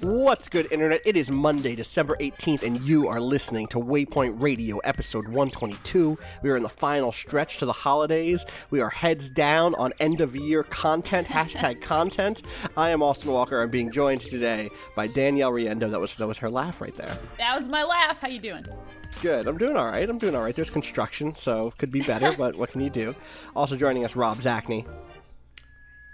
What's 0.00 0.48
good, 0.48 0.70
Internet? 0.70 1.02
It 1.04 1.16
is 1.16 1.30
Monday, 1.30 1.74
December 1.74 2.16
18th, 2.20 2.62
and 2.62 2.80
you 2.82 3.08
are 3.08 3.20
listening 3.20 3.66
to 3.68 3.78
Waypoint 3.78 4.40
Radio, 4.40 4.78
episode 4.78 5.24
122. 5.24 6.16
We 6.42 6.50
are 6.50 6.56
in 6.56 6.62
the 6.62 6.68
final 6.68 7.10
stretch 7.10 7.58
to 7.58 7.66
the 7.66 7.72
holidays. 7.72 8.46
We 8.70 8.80
are 8.80 8.90
heads 8.90 9.28
down 9.28 9.74
on 9.74 9.92
end 9.98 10.20
of 10.20 10.36
year 10.36 10.62
content, 10.62 11.26
hashtag 11.26 11.80
content. 11.82 12.42
I 12.76 12.90
am 12.90 13.02
Austin 13.02 13.32
Walker. 13.32 13.60
I'm 13.60 13.70
being 13.70 13.90
joined 13.90 14.20
today 14.20 14.70
by 14.94 15.08
Danielle 15.08 15.50
Riendeau. 15.50 15.90
That 15.90 16.00
was, 16.00 16.14
that 16.14 16.28
was 16.28 16.38
her 16.38 16.50
laugh 16.50 16.80
right 16.80 16.94
there. 16.94 17.18
That 17.38 17.56
was 17.56 17.66
my 17.66 17.82
laugh. 17.82 18.20
How 18.20 18.28
you 18.28 18.40
doing? 18.40 18.66
Good. 19.20 19.48
I'm 19.48 19.58
doing 19.58 19.76
all 19.76 19.86
right. 19.86 20.08
I'm 20.08 20.18
doing 20.18 20.36
all 20.36 20.42
right. 20.42 20.54
There's 20.54 20.70
construction, 20.70 21.34
so 21.34 21.72
could 21.78 21.90
be 21.90 22.02
better, 22.02 22.32
but 22.38 22.54
what 22.54 22.70
can 22.70 22.80
you 22.80 22.90
do? 22.90 23.16
Also 23.56 23.74
joining 23.74 24.04
us, 24.04 24.14
Rob 24.14 24.36
Zacny. 24.36 24.86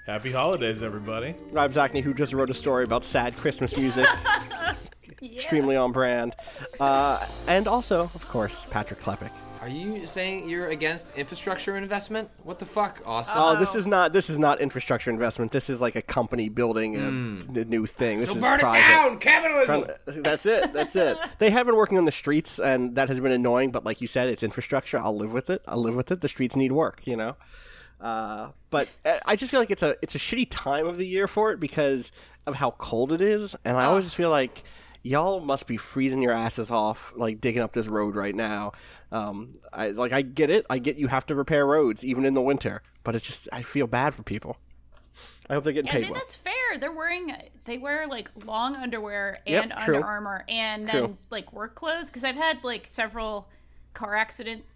Happy 0.06 0.30
holidays, 0.30 0.82
everybody. 0.82 1.34
Rob 1.50 1.72
Zacny, 1.72 2.02
who 2.02 2.12
just 2.12 2.34
wrote 2.34 2.50
a 2.50 2.54
story 2.54 2.84
about 2.84 3.02
sad 3.04 3.34
Christmas 3.36 3.74
music. 3.78 4.04
Extremely 5.22 5.76
on 5.76 5.92
brand. 5.92 6.34
Uh, 6.78 7.24
and 7.46 7.66
also, 7.66 8.10
of 8.14 8.28
course, 8.28 8.66
Patrick 8.70 9.00
Klepek. 9.00 9.30
Are 9.62 9.68
you 9.68 10.04
saying 10.04 10.46
you're 10.46 10.68
against 10.68 11.16
infrastructure 11.16 11.78
investment? 11.78 12.28
What 12.42 12.58
the 12.58 12.66
fuck, 12.66 13.00
Austin? 13.06 13.36
Oh, 13.38 13.58
this 13.58 13.74
is 13.74 13.86
not 13.86 14.12
this 14.12 14.28
is 14.28 14.38
not 14.38 14.60
infrastructure 14.60 15.10
investment. 15.10 15.52
This 15.52 15.70
is 15.70 15.80
like 15.80 15.96
a 15.96 16.02
company 16.02 16.50
building 16.50 16.96
a, 16.96 17.60
a 17.60 17.64
new 17.64 17.86
thing. 17.86 18.18
This 18.18 18.28
so 18.28 18.34
is 18.34 18.42
burn 18.42 18.58
private. 18.58 18.80
it 18.80 18.92
down, 18.92 19.18
capitalism. 19.18 20.22
That's 20.22 20.44
it. 20.44 20.70
That's 20.74 20.96
it. 20.96 21.16
They 21.38 21.48
have 21.48 21.64
been 21.64 21.76
working 21.76 21.96
on 21.96 22.04
the 22.04 22.12
streets, 22.12 22.58
and 22.58 22.94
that 22.96 23.08
has 23.08 23.20
been 23.20 23.32
annoying. 23.32 23.70
But 23.70 23.84
like 23.84 24.02
you 24.02 24.06
said, 24.06 24.28
it's 24.28 24.42
infrastructure. 24.42 24.98
I'll 24.98 25.16
live 25.16 25.32
with 25.32 25.48
it. 25.48 25.62
I'll 25.66 25.80
live 25.80 25.94
with 25.94 26.10
it. 26.10 26.20
The 26.20 26.28
streets 26.28 26.56
need 26.56 26.72
work, 26.72 27.00
you 27.06 27.16
know. 27.16 27.36
Uh, 28.04 28.50
but 28.68 28.88
uh, 29.06 29.18
I 29.24 29.34
just 29.34 29.50
feel 29.50 29.60
like 29.60 29.70
it's 29.70 29.82
a 29.82 29.96
it's 30.02 30.14
a 30.14 30.18
shitty 30.18 30.48
time 30.50 30.86
of 30.86 30.98
the 30.98 31.06
year 31.06 31.26
for 31.26 31.52
it 31.52 31.58
because 31.58 32.12
of 32.46 32.54
how 32.54 32.72
cold 32.72 33.12
it 33.12 33.22
is, 33.22 33.56
and 33.64 33.78
I 33.78 33.86
always 33.86 34.04
just 34.04 34.14
feel 34.14 34.28
like 34.28 34.62
y'all 35.02 35.40
must 35.40 35.66
be 35.66 35.76
freezing 35.78 36.20
your 36.20 36.32
asses 36.32 36.70
off 36.70 37.12
like 37.16 37.40
digging 37.40 37.62
up 37.62 37.72
this 37.72 37.88
road 37.88 38.14
right 38.14 38.34
now. 38.34 38.72
Um, 39.10 39.54
I 39.72 39.88
like 39.90 40.12
I 40.12 40.20
get 40.20 40.50
it. 40.50 40.66
I 40.68 40.78
get 40.78 40.96
you 40.98 41.06
have 41.08 41.24
to 41.26 41.34
repair 41.34 41.66
roads 41.66 42.04
even 42.04 42.26
in 42.26 42.34
the 42.34 42.42
winter, 42.42 42.82
but 43.04 43.14
it's 43.14 43.26
just 43.26 43.48
I 43.52 43.62
feel 43.62 43.86
bad 43.86 44.14
for 44.14 44.22
people. 44.22 44.58
I 45.48 45.54
hope 45.54 45.64
they're 45.64 45.72
getting 45.72 45.86
Yeah, 45.86 45.92
I 45.92 45.96
paid 45.96 46.02
think 46.04 46.14
well. 46.14 46.20
that's 46.22 46.34
fair. 46.34 46.78
They're 46.78 46.92
wearing 46.92 47.32
they 47.64 47.78
wear 47.78 48.06
like 48.06 48.30
long 48.44 48.76
underwear 48.76 49.38
and 49.46 49.72
true. 49.80 49.96
Under 49.96 50.06
Armour 50.06 50.44
and 50.48 50.86
True. 50.88 51.00
then 51.00 51.18
like 51.30 51.52
work 51.54 51.74
clothes 51.74 52.08
because 52.08 52.24
I've 52.24 52.36
had 52.36 52.62
like 52.64 52.86
several 52.86 53.48
car 53.94 54.14
accidents 54.14 54.66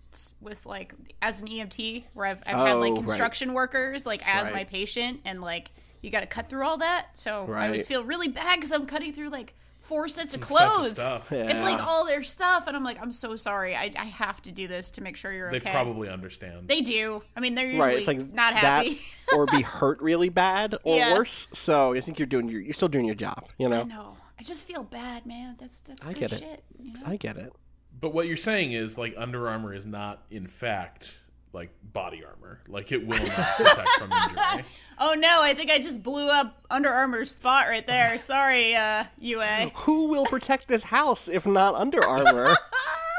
with 0.41 0.65
like 0.67 0.95
as 1.23 1.41
an 1.41 1.49
EMT 1.49 2.05
where 2.15 2.27
I've 2.27 2.43
I've 2.47 2.57
had 2.57 2.77
Oh, 2.77 2.81
like 2.81 2.93
right. 2.93 2.99
construction 2.99 3.53
workers 3.55 4.07
like 4.07 4.27
as 4.27 4.45
Right. 4.47 4.55
my 4.55 4.65
patient 4.65 5.21
and 5.25 5.41
like 5.41 5.71
you 6.03 6.11
got 6.11 6.21
to 6.21 6.27
cut 6.27 6.49
through 6.49 6.65
all 6.65 6.79
that. 6.79 7.09
So 7.19 7.47
I 7.53 7.67
always 7.67 7.87
feel 7.87 8.05
really 8.05 8.29
bad 8.29 8.57
because 8.57 8.71
I'm 8.73 8.87
cutting 8.87 9.13
through 9.13 9.31
like 9.31 9.55
four 9.81 10.07
sets 10.07 10.35
of 10.35 10.43
expensive 10.43 10.75
clothes. 10.77 10.93
stuff. 10.93 11.33
It's 11.33 11.63
like 11.63 11.81
all 11.81 12.05
their 12.07 12.23
stuff, 12.23 12.67
and 12.67 12.77
I'm 12.77 12.85
like, 12.85 13.01
I'm 13.01 13.11
so 13.11 13.37
sorry. 13.37 13.75
I, 13.75 13.91
I 13.99 14.05
have 14.05 14.43
to 14.43 14.53
do 14.53 14.69
this 14.69 14.91
to 14.93 15.01
make 15.01 15.17
sure 15.17 15.33
you're 15.33 15.51
They 15.51 15.57
okay. 15.57 15.71
probably 15.73 16.09
understand. 16.11 16.69
They 16.69 16.83
do. 16.83 17.23
I 17.35 17.41
mean, 17.41 17.55
they're 17.55 17.65
usually 17.67 17.81
right, 17.81 17.97
it's 17.99 18.07
like 18.07 18.33
not 18.33 18.55
happy. 18.55 18.91
that 18.95 18.99
or 19.35 19.47
be 19.47 19.63
hurt 19.63 20.01
really 20.03 20.29
bad 20.29 20.77
or 20.85 20.97
Yeah. 20.99 21.15
worse. 21.15 21.49
So 21.55 21.95
I 21.95 22.01
think 22.01 22.19
you're 22.19 22.27
doing 22.27 22.49
your, 22.49 22.61
you're 22.61 22.75
still 22.75 22.89
doing 22.89 23.07
your 23.07 23.15
job. 23.15 23.49
You 23.59 23.69
know, 23.71 23.81
I 23.81 23.85
know. 23.85 24.17
I 24.39 24.43
just 24.45 24.65
feel 24.65 24.83
bad, 24.85 25.25
man. 25.27 25.57
That's 25.59 25.81
that's 25.81 26.07
I 26.07 26.13
good 26.13 26.19
get 26.21 26.33
it. 26.33 26.39
shit. 26.41 26.65
You 26.79 26.93
know? 26.93 27.01
I 27.07 27.17
get 27.17 27.37
it. 27.39 27.53
But 28.01 28.13
what 28.13 28.27
you're 28.27 28.37
saying 28.37 28.73
is 28.73 28.97
like 28.99 29.15
Under 29.17 29.49
Armour 29.49 29.75
is 29.75 29.87
not, 29.87 30.23
in 30.31 30.47
fact, 30.47 31.13
like 31.53 31.71
body 31.83 32.23
armor. 32.25 32.61
Like 32.69 32.93
it 32.93 33.07
will 33.07 33.19
not 33.19 33.57
protect 33.57 33.89
from 33.91 34.13
injury. 34.13 34.65
Oh 35.01 35.15
no, 35.15 35.43
I 35.43 35.55
think 35.55 35.71
I 35.71 35.79
just 35.79 36.03
blew 36.03 36.29
up 36.29 36.67
Under 36.71 36.89
Armour's 36.93 37.31
spot 37.33 37.69
right 37.69 37.87
there. 37.87 38.19
Sorry, 38.19 38.75
uh, 38.75 39.05
UA. 39.21 39.71
Who 39.75 40.09
will 40.09 40.27
protect 40.27 40.67
this 40.67 40.83
house 40.83 41.29
if 41.29 41.47
not 41.47 41.77
Under 41.77 42.05
Armour? 42.05 42.57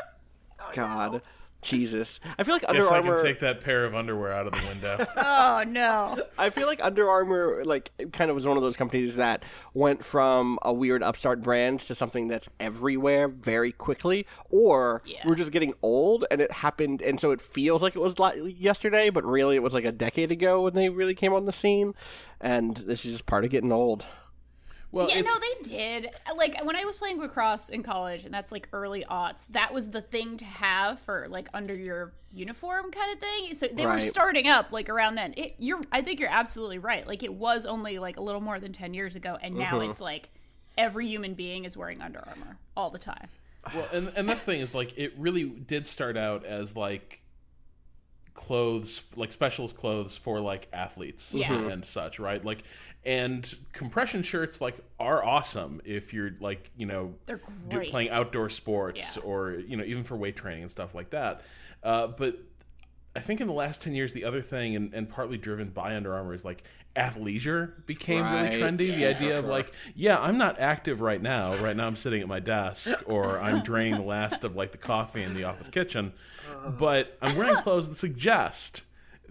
God, 0.74 1.22
Jesus. 1.62 2.20
I 2.38 2.44
feel 2.44 2.56
like 2.56 2.64
Under 2.68 2.82
Guess 2.84 2.92
I 2.92 3.02
can 3.02 3.22
take 3.24 3.40
that 3.40 3.62
pair 3.62 3.84
of 3.86 3.94
underwear 3.94 4.32
out 4.32 4.48
of 4.48 4.54
the 4.54 4.68
window. 4.68 5.06
Oh 5.18 5.64
no. 5.68 6.18
I 6.38 6.50
feel 6.52 6.68
like 6.68 6.80
Under 6.84 7.10
Armour, 7.10 7.64
like, 7.66 7.92
kind 8.14 8.30
of 8.32 8.36
was 8.36 8.48
one 8.48 8.56
of 8.56 8.64
those 8.64 8.78
companies 8.78 9.18
that 9.18 9.44
went 9.74 10.06
from 10.06 10.58
a 10.62 10.72
weird 10.72 11.04
upstart 11.04 11.42
brand 11.42 11.82
to 11.82 11.96
something 11.96 12.28
that's 12.30 12.48
everywhere 12.60 13.28
very 13.28 13.72
quickly, 13.74 14.26
or 14.50 15.02
Yeah. 15.06 15.18
we're 15.26 15.36
just 15.36 15.52
getting 15.52 15.74
old 15.82 16.26
and 16.32 16.40
it 16.40 16.52
happened, 16.52 17.02
and 17.02 17.20
so 17.20 17.32
it 17.32 17.42
feels 17.42 17.82
like 17.82 17.96
it 17.96 18.00
was 18.00 18.20
like 18.20 18.36
yesterday, 18.46 19.10
but 19.10 19.26
really 19.26 19.56
it 19.56 19.64
was 19.64 19.74
like 19.74 19.86
a 19.86 19.92
decade 19.92 20.32
ago 20.32 20.62
when 20.62 20.74
they 20.76 20.90
really 20.90 21.16
came 21.16 21.34
on 21.34 21.46
the 21.46 21.54
scene, 21.54 21.94
and 22.40 22.78
this 22.78 23.04
is 23.06 23.12
just 23.14 23.26
part 23.26 23.44
of 23.44 23.52
getting 23.52 23.72
old. 23.72 24.06
Well, 24.92 25.08
Yeah, 25.10 25.22
no, 25.22 25.32
they 25.40 25.70
did. 25.70 26.10
Like 26.36 26.64
when 26.66 26.76
I 26.76 26.84
was 26.86 26.98
playing 26.98 27.20
lacrosse 27.20 27.70
in 27.70 27.84
college, 27.84 28.26
and 28.26 28.34
that's 28.34 28.52
like 28.52 28.68
early 28.74 29.06
aughts. 29.10 29.46
That 29.50 29.72
was 29.74 29.90
the 29.90 30.02
thing 30.02 30.38
to 30.38 30.46
have 30.46 31.00
for 31.02 31.28
like 31.30 31.48
under 31.54 31.76
your 31.76 32.14
uniform 32.34 32.92
kind 32.92 33.14
of 33.14 33.20
thing. 33.20 33.54
So 33.56 33.68
they 33.72 33.86
were 33.86 34.00
starting 34.00 34.48
up 34.48 34.72
like 34.72 34.90
around 34.90 35.16
then. 35.16 35.34
It, 35.38 35.56
you're, 35.60 35.82
I 35.92 36.02
think 36.02 36.20
you're 36.20 36.30
absolutely 36.32 36.80
right. 36.80 37.08
Like 37.08 37.22
it 37.24 37.34
was 37.34 37.66
only 37.68 38.00
like 38.00 38.18
a 38.18 38.22
little 38.22 38.42
more 38.42 38.60
than 38.60 38.74
ten 38.74 38.94
years 38.96 39.16
ago, 39.16 39.38
and 39.42 39.56
now 39.56 39.74
Mm-hmm. 39.80 39.92
it's 39.92 40.02
like 40.02 40.30
every 40.78 41.08
human 41.08 41.34
being 41.36 41.66
is 41.66 41.78
wearing 41.78 42.02
Under 42.02 42.20
Armour 42.28 42.58
all 42.76 42.90
the 42.90 42.98
time. 43.00 43.28
well, 43.76 43.88
and 43.94 44.12
and 44.16 44.28
this 44.30 44.44
thing 44.44 44.60
is 44.62 44.74
like 44.74 44.98
it 44.98 45.14
really 45.18 45.44
did 45.44 45.86
start 45.86 46.18
out 46.18 46.46
as 46.46 46.76
like 46.76 47.22
clothes 48.34 49.04
like 49.18 49.32
specialist 49.34 49.76
clothes 49.76 50.16
for 50.18 50.40
like 50.40 50.68
athletes 50.72 51.34
Yeah. 51.34 51.54
And 51.54 51.84
such 51.84 52.20
right 52.20 52.44
like 52.46 52.64
and 53.06 53.56
compression 53.72 54.22
shirts 54.24 54.60
like 54.60 54.78
are 55.00 55.24
awesome 55.24 55.80
if 55.86 56.14
you're 56.14 56.32
like 56.42 56.70
you 56.78 56.86
know 56.86 57.14
They're 57.26 57.38
do, 57.70 57.78
great. 57.78 57.90
playing 57.92 58.10
outdoor 58.10 58.50
sports 58.50 59.16
Yeah. 59.16 59.24
or 59.24 59.52
you 59.54 59.78
know 59.78 59.84
even 59.86 60.04
for 60.04 60.18
weight 60.18 60.36
training 60.36 60.64
and 60.64 60.72
stuff 60.72 60.94
like 60.94 61.12
that 61.12 61.42
uh, 61.84 62.08
but 62.08 62.38
I 63.16 63.22
think 63.22 63.42
in 63.42 63.48
the 63.48 63.54
last 63.54 63.82
10 63.82 63.96
years, 63.96 64.14
the 64.14 64.24
other 64.24 64.42
thing, 64.42 64.76
and, 64.76 64.94
and 64.94 65.10
partly 65.10 65.36
driven 65.38 65.70
by 65.70 65.96
Under 65.96 66.14
Armour, 66.14 66.36
is 66.36 66.46
like 66.46 66.64
athleisure 66.96 67.86
became 67.88 68.22
Right. 68.22 68.44
really 68.54 68.62
trendy. 68.62 68.96
The 68.96 69.06
idea 69.08 69.40
of 69.40 69.46
like, 69.46 69.74
yeah, 69.96 70.20
I'm 70.20 70.38
not 70.38 70.60
active 70.60 71.02
right 71.02 71.22
now. 71.22 71.56
Right 71.58 71.76
now, 71.76 71.88
I'm 71.88 71.96
sitting 71.96 72.22
at 72.22 72.28
my 72.28 72.40
desk 72.40 72.90
or 73.08 73.40
I'm 73.40 73.64
draining 73.64 73.96
the 73.96 74.06
last 74.06 74.44
of 74.44 74.56
like 74.56 74.72
the 74.72 74.78
coffee 74.78 75.24
in 75.24 75.34
the 75.34 75.44
office 75.46 75.70
kitchen, 75.70 76.14
but 76.78 77.18
I'm 77.22 77.36
wearing 77.36 77.56
clothes 77.58 77.90
that 77.90 77.96
suggest 77.96 78.84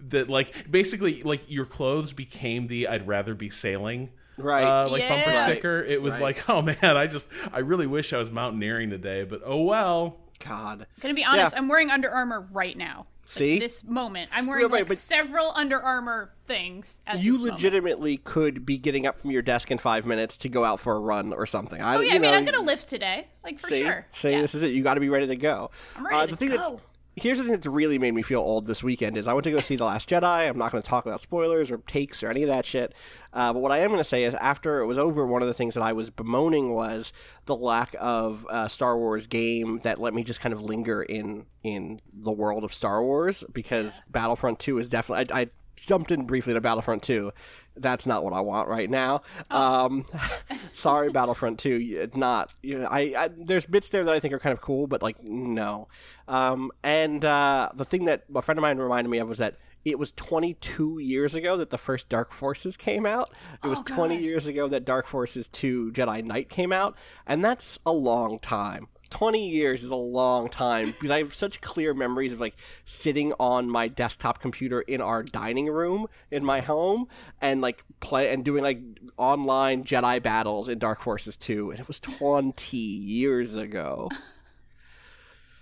that 0.09 0.29
like 0.29 0.69
basically 0.71 1.23
like 1.23 1.49
your 1.51 1.65
clothes 1.65 2.13
became 2.13 2.67
the 2.67 2.87
I'd 2.87 3.07
rather 3.07 3.35
be 3.35 3.49
sailing. 3.49 4.09
Right. 4.37 4.63
Uh, 4.63 4.89
like 4.89 5.07
bumper 5.09 5.29
Yeah. 5.31 5.43
sticker. 5.45 5.83
It 5.83 6.01
was 6.01 6.13
Right. 6.13 6.21
like, 6.37 6.49
oh 6.49 6.61
man, 6.61 6.77
I 6.81 7.07
just, 7.07 7.27
I 7.51 7.59
really 7.59 7.87
wish 7.87 8.13
I 8.13 8.17
was 8.19 8.29
mountaineering 8.29 8.89
today, 8.89 9.23
but 9.25 9.41
oh 9.45 9.63
well. 9.63 10.17
God. 10.39 10.87
Gonna 11.01 11.13
be 11.13 11.25
honest, 11.25 11.53
Yeah. 11.53 11.59
I'm 11.59 11.67
wearing 11.67 11.91
Under 11.91 12.09
Armour 12.09 12.47
right 12.53 12.77
now. 12.77 13.07
Like, 13.23 13.33
See? 13.33 13.59
this 13.59 13.83
moment, 13.83 14.31
I'm 14.33 14.47
wearing 14.47 14.69
Yeah, 14.69 14.75
right, 14.77 14.89
like 14.89 14.97
several 14.97 15.51
Under 15.53 15.79
Armour 15.79 16.31
things. 16.47 16.99
At 17.05 17.19
You 17.19 17.33
this 17.33 17.39
moment. 17.41 17.53
legitimately 17.55 18.17
could 18.17 18.65
be 18.65 18.77
getting 18.77 19.05
up 19.05 19.19
from 19.21 19.29
your 19.31 19.41
desk 19.43 19.69
in 19.69 19.77
five 19.77 20.05
minutes 20.05 20.37
to 20.37 20.49
go 20.49 20.63
out 20.63 20.79
for 20.79 20.95
a 20.95 20.99
run 20.99 21.33
or 21.33 21.45
something. 21.45 21.79
I, 21.81 21.97
Oh 21.97 21.99
yeah, 21.99 22.11
you 22.11 22.15
I 22.15 22.19
mean, 22.19 22.31
know, 22.31 22.37
I'm 22.37 22.45
gonna 22.45 22.61
lift 22.61 22.87
today, 22.89 23.27
like 23.43 23.59
for 23.59 23.67
see, 23.67 23.81
sure. 23.81 24.07
See, 24.13 24.31
Yeah. 24.31 24.41
this 24.41 24.55
is 24.55 24.63
it. 24.63 24.69
You 24.71 24.81
got 24.81 24.93
to 24.95 24.99
be 25.01 25.09
ready 25.09 25.27
to 25.27 25.35
go. 25.35 25.69
I'm 25.97 26.05
ready 26.05 26.15
uh, 26.15 26.25
to 26.25 26.31
the 26.31 26.37
thing 26.37 26.49
go. 26.49 26.79
Here's 27.21 27.37
the 27.37 27.43
thing 27.43 27.53
that's 27.53 27.67
really 27.67 27.99
made 27.99 28.13
me 28.13 28.21
feel 28.21 28.39
old 28.39 28.65
this 28.65 28.81
weekend 28.81 29.17
is 29.17 29.27
I 29.27 29.33
went 29.33 29.43
to 29.43 29.51
go 29.51 29.57
see 29.57 29.75
The 29.75 29.83
Last 29.83 30.09
Jedi. 30.09 30.49
I'm 30.49 30.57
not 30.57 30.71
going 30.71 30.81
to 30.81 30.87
talk 30.87 31.05
about 31.05 31.21
spoilers 31.21 31.69
or 31.69 31.77
takes 31.79 32.23
or 32.23 32.29
any 32.29 32.43
of 32.43 32.49
that 32.49 32.65
shit. 32.65 32.93
Uh, 33.33 33.51
but 33.53 33.59
what 33.59 33.71
I 33.71 33.79
am 33.79 33.89
going 33.89 33.99
to 33.99 34.07
say 34.07 34.23
is 34.23 34.33
after 34.35 34.79
it 34.79 34.85
was 34.85 34.97
over, 34.97 35.25
one 35.25 35.41
of 35.41 35.47
the 35.47 35.53
things 35.53 35.73
that 35.73 35.83
I 35.83 35.93
was 35.93 36.09
bemoaning 36.09 36.73
was 36.73 37.11
the 37.45 37.55
lack 37.55 37.95
of 37.99 38.45
a 38.49 38.69
Star 38.69 38.97
Wars 38.97 39.27
game 39.27 39.79
that 39.83 39.99
let 39.99 40.13
me 40.13 40.23
just 40.23 40.39
kind 40.39 40.53
of 40.53 40.63
linger 40.63 41.03
in 41.03 41.45
in 41.63 41.99
the 42.13 42.31
world 42.31 42.63
of 42.63 42.73
Star 42.73 43.03
Wars 43.03 43.43
because 43.51 44.01
Battlefront 44.09 44.59
2 44.59 44.79
is 44.79 44.87
definitely. 44.87 45.33
I, 45.33 45.41
I 45.41 45.49
jumped 45.75 46.11
in 46.11 46.25
briefly 46.25 46.53
to 46.53 46.61
Battlefront 46.61 47.03
2. 47.03 47.31
That's 47.81 48.05
not 48.05 48.23
what 48.23 48.33
I 48.33 48.41
want 48.41 48.67
right 48.67 48.89
now. 48.89 49.21
Um, 49.49 50.05
sorry, 50.73 51.11
Battlefront 51.11 51.59
2. 51.59 52.09
Not. 52.15 52.51
You 52.61 52.79
know, 52.79 52.87
I, 52.87 52.99
I 53.17 53.29
there's 53.35 53.65
bits 53.65 53.89
there 53.89 54.03
that 54.03 54.13
I 54.13 54.19
think 54.19 54.33
are 54.33 54.39
kind 54.39 54.53
of 54.53 54.61
cool, 54.61 54.87
but 54.87 55.01
like 55.01 55.23
no. 55.23 55.87
Um, 56.27 56.71
and 56.83 57.23
uh, 57.25 57.69
the 57.75 57.85
thing 57.85 58.05
that 58.05 58.23
a 58.33 58.41
friend 58.41 58.57
of 58.57 58.61
mine 58.61 58.77
reminded 58.77 59.09
me 59.09 59.17
of 59.19 59.27
was 59.27 59.39
that 59.39 59.57
it 59.85 59.97
was 59.97 60.11
22 60.11 60.99
years 60.99 61.35
ago 61.35 61.57
that 61.57 61.69
the 61.69 61.77
first 61.77 62.09
Dark 62.09 62.33
Forces 62.33 62.75
came 62.75 63.05
out. 63.05 63.33
It 63.63 63.67
was 63.67 63.79
Oh, 63.79 63.83
20 63.83 64.17
years 64.17 64.45
ago 64.45 64.67
that 64.67 64.85
Dark 64.85 65.07
Forces 65.07 65.47
2 65.49 65.91
Jedi 65.93 66.23
Knight 66.23 66.49
came 66.49 66.71
out, 66.73 66.95
and 67.25 67.43
that's 67.43 67.79
a 67.85 67.91
long 67.93 68.39
time. 68.39 68.87
20 69.09 69.49
years 69.49 69.83
is 69.83 69.91
a 69.91 69.95
long 69.95 70.49
time 70.49 70.91
because 70.91 71.11
I 71.11 71.19
have 71.19 71.33
such 71.33 71.61
clear 71.61 71.93
memories 71.93 72.33
of 72.33 72.39
like 72.39 72.55
sitting 72.85 73.33
on 73.39 73.69
my 73.69 73.87
desktop 73.87 74.41
computer 74.41 74.81
in 74.81 75.01
our 75.01 75.23
dining 75.23 75.67
room 75.67 76.07
in 76.31 76.43
my 76.45 76.61
home 76.61 77.07
and 77.41 77.61
like 77.61 77.83
play 77.99 78.31
and 78.31 78.45
doing 78.45 78.63
like 78.63 78.79
online 79.17 79.83
Jedi 79.83 80.21
battles 80.21 80.69
in 80.69 80.79
Dark 80.79 81.01
Forces 81.01 81.35
2 81.35 81.71
and 81.71 81.79
it 81.79 81.87
was 81.87 81.99
20 81.99 82.77
years 82.77 83.55
ago. 83.55 84.09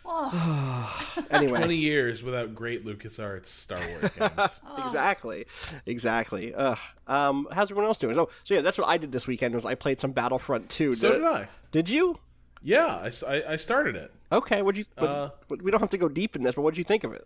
anyway, 1.32 1.60
Twenty 1.60 1.76
years 1.76 2.24
without 2.24 2.56
great 2.56 2.86
LucasArts 2.86 3.48
Star 3.48 3.78
Wars 3.78 4.12
games. 4.18 4.52
exactly, 4.86 5.46
exactly. 5.86 6.54
Ugh. 6.54 6.78
Um, 7.08 7.48
how's 7.52 7.70
everyone 7.72 7.88
else 7.88 7.98
doing? 7.98 8.16
So, 8.16 8.30
so 8.44 8.54
yeah, 8.54 8.62
that's 8.62 8.78
what 8.78 8.88
I 8.88 8.98
did 8.98 9.12
this 9.12 9.28
weekend. 9.28 9.54
Was 9.54 9.66
I 9.66 9.76
played 9.76 10.00
some 10.00 10.12
Battlefront 10.12 10.70
2. 10.70 10.96
so 10.96 11.14
did 11.14 11.24
I. 11.24 11.50
Did 11.72 11.90
you? 11.90 12.20
Yeah, 12.68 13.10
I, 13.26 13.44
I 13.54 13.56
started 13.56 13.96
it. 13.96 14.12
Okay. 14.30 14.62
Would 14.62 14.78
you? 14.78 14.84
What, 14.98 15.10
Uh, 15.10 15.30
we 15.64 15.72
don't 15.72 15.80
have 15.80 15.90
to 15.92 15.98
go 15.98 16.10
deep 16.10 16.36
in 16.36 16.44
this, 16.44 16.56
but 16.56 16.64
what 16.64 16.74
did 16.74 16.78
you 16.80 16.84
think 16.84 17.06
of 17.06 17.14
it? 17.14 17.26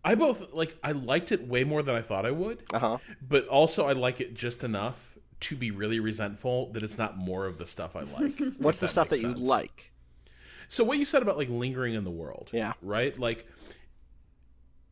I 0.05 0.15
both 0.15 0.53
like 0.53 0.77
I 0.85 0.93
liked 0.93 1.33
it 1.33 1.47
way 1.47 1.65
more 1.65 1.83
than 1.83 1.95
I 1.95 2.03
thought 2.03 2.25
I 2.27 2.31
would, 2.31 2.63
Uh 2.73 2.79
huh. 2.79 2.99
but 3.27 3.47
also 3.49 3.87
I 3.87 3.93
like 3.93 4.21
it 4.21 4.35
just 4.35 4.65
enough 4.65 5.17
to 5.41 5.57
be 5.57 5.71
really 5.71 5.99
resentful 6.01 6.71
that 6.73 6.83
it's 6.83 6.99
not 6.99 7.17
more 7.17 7.47
of 7.47 7.57
the 7.59 7.67
stuff 7.67 7.97
I 7.97 8.03
like. 8.03 8.39
What's 8.59 8.79
the 8.79 8.89
stuff 8.89 9.09
that 9.09 9.23
makes 9.23 9.39
you 9.39 9.43
like? 9.45 9.91
So 10.69 10.85
what 10.85 10.99
you 10.99 11.05
said 11.07 11.23
about 11.23 11.37
like 11.39 11.49
lingering 11.49 11.95
in 11.95 12.05
the 12.05 12.11
world, 12.11 12.51
Yeah. 12.53 12.75
right? 12.83 13.19
Like 13.19 13.47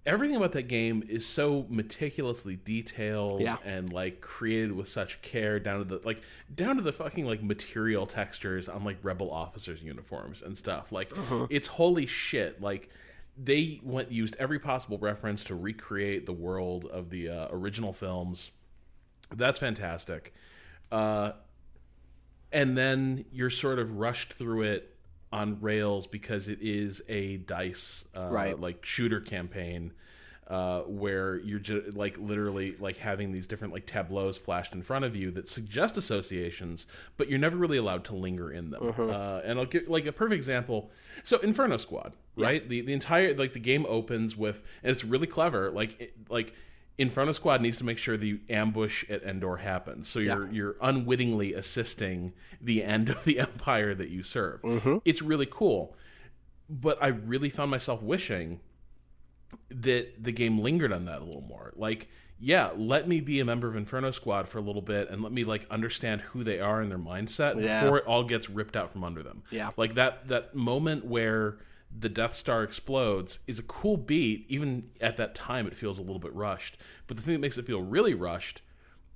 everything 0.09 0.37
about 0.37 0.53
that 0.53 0.67
game 0.69 1.05
is 1.09 1.27
so 1.27 1.67
meticulously 1.69 2.57
detailed 2.65 3.41
Yeah. 3.43 3.59
and 3.65 3.93
like 3.93 4.21
created 4.21 4.73
with 4.73 4.89
such 4.89 5.21
care 5.23 5.61
down 5.61 5.79
to 5.81 5.85
the 5.85 6.01
like 6.05 6.23
down 6.53 6.77
to 6.77 6.83
the 6.83 6.93
fucking 6.93 7.27
like 7.27 7.43
material 7.43 8.07
textures 8.07 8.69
on 8.69 8.83
like 8.85 8.97
rebel 9.03 9.31
officers 9.31 9.83
uniforms 9.83 10.43
and 10.43 10.57
stuff. 10.57 10.91
Like 10.91 11.13
Uh-huh. 11.17 11.47
it's 11.51 11.69
holy 11.69 12.07
shit. 12.07 12.61
Like 12.61 12.89
they 13.37 13.81
went 13.85 14.11
used 14.11 14.35
every 14.39 14.59
possible 14.59 14.99
reference 14.99 15.45
to 15.45 15.55
recreate 15.55 16.27
the 16.27 16.33
world 16.33 16.87
of 16.87 17.11
the 17.11 17.29
uh, 17.29 17.49
original 17.51 17.93
films. 17.93 18.51
That's 19.33 19.59
fantastic. 19.59 20.35
Uh, 20.91 21.33
and 22.51 22.77
then 22.79 23.27
you're 23.31 23.51
sort 23.51 23.79
of 23.79 23.97
rushed 23.99 24.33
through 24.33 24.63
it 24.63 24.97
on 25.33 25.61
rails 25.61 26.07
because 26.07 26.49
it 26.49 26.59
is 26.63 27.03
a 27.09 27.37
dice 27.39 28.05
uh, 28.17 28.29
Right. 28.31 28.59
like 28.59 28.85
shooter 28.85 29.21
campaign 29.21 29.93
uh, 30.47 30.81
where 30.85 31.37
you're 31.41 31.59
just 31.59 31.95
like 31.95 32.17
literally 32.19 32.75
like 32.81 32.97
having 32.97 33.33
these 33.33 33.47
different 33.47 33.75
like 33.75 33.85
tableaus 33.85 34.39
flashed 34.39 34.73
in 34.73 34.83
front 34.83 35.05
of 35.05 35.15
you 35.15 35.31
that 35.33 35.47
suggest 35.47 35.99
associations 35.99 36.87
but 37.19 37.29
you're 37.29 37.39
never 37.39 37.57
really 37.59 37.77
allowed 37.77 38.03
to 38.05 38.15
linger 38.15 38.51
in 38.51 38.71
them. 38.71 38.95
Uh, 38.99 39.41
and 39.45 39.59
i'll 39.59 39.67
give 39.67 39.87
like 39.89 40.07
a 40.07 40.13
perfect 40.13 40.37
example. 40.37 40.91
So 41.25 41.39
inferno 41.41 41.77
squad 41.77 42.15
right? 42.35 42.67
The, 42.69 42.81
the 42.81 42.93
entire 42.95 43.35
like 43.35 43.53
the 43.53 43.59
game 43.59 43.85
opens 43.89 44.37
with 44.39 44.63
and 44.83 44.91
it's 44.91 45.05
really 45.05 45.27
clever 45.27 45.71
like 45.71 46.01
it, 46.01 46.15
like 46.31 46.55
Inferno 46.99 47.31
Squad 47.33 47.63
needs 47.63 47.79
to 47.79 47.85
make 47.85 47.97
sure 47.97 48.17
the 48.17 48.41
ambush 48.51 49.09
at 49.09 49.23
Endor 49.23 49.59
happens. 49.59 50.09
So 50.09 50.19
you're 50.19 50.51
you're 50.51 50.77
unwittingly 50.83 51.55
assisting 51.55 52.33
the 52.61 52.83
end 52.83 53.09
of 53.09 53.25
the 53.25 53.39
empire 53.49 53.95
that 53.95 54.09
you 54.11 54.23
serve. 54.25 54.61
Mm-hmm. 54.63 54.97
It's 55.05 55.23
really 55.23 55.47
cool. 55.49 55.95
But 56.69 56.99
I 57.01 57.09
really 57.09 57.49
found 57.51 57.71
myself 57.71 58.03
wishing 58.03 58.61
that 59.71 60.23
the 60.23 60.33
game 60.33 60.59
lingered 60.59 60.93
on 60.93 61.05
that 61.07 61.23
a 61.23 61.25
little 61.25 61.41
more. 61.41 61.73
Like, 61.77 62.09
yeah, 62.39 62.71
let 62.77 63.09
me 63.09 63.21
be 63.21 63.41
a 63.41 63.45
member 63.45 63.69
of 63.69 63.77
Inferno 63.77 64.11
Squad 64.11 64.49
for 64.49 64.59
a 64.59 64.61
little 64.61 64.83
bit 64.83 65.09
and 65.09 65.23
let 65.23 65.33
me 65.33 65.45
like 65.45 65.67
understand 65.71 66.21
who 66.21 66.45
they 66.45 66.61
are 66.61 66.81
and 66.83 66.91
their 66.91 66.99
mindset 66.99 67.63
Yeah. 67.63 67.81
before 67.81 67.99
it 67.99 68.05
all 68.07 68.25
gets 68.25 68.51
ripped 68.51 68.77
out 68.77 68.91
from 68.93 69.05
under 69.05 69.23
them. 69.23 69.43
Yeah. 69.51 69.71
Like 69.77 69.95
that 69.95 70.29
that 70.29 70.55
moment 70.55 71.05
where 71.07 71.59
the 71.97 72.09
Death 72.09 72.35
Star 72.35 72.63
explodes 72.63 73.41
is 73.47 73.59
a 73.59 73.63
cool 73.63 73.97
beat. 73.97 74.45
Even 74.49 74.91
at 75.01 75.17
that 75.17 75.35
time, 75.35 75.67
it 75.67 75.75
feels 75.77 75.99
a 75.99 76.03
little 76.03 76.19
bit 76.21 76.33
rushed. 76.35 76.77
But 77.07 77.17
the 77.17 77.23
thing 77.23 77.35
that 77.35 77.41
makes 77.41 77.59
it 77.59 77.67
feel 77.67 77.83
really 77.83 78.15
rushed 78.15 78.63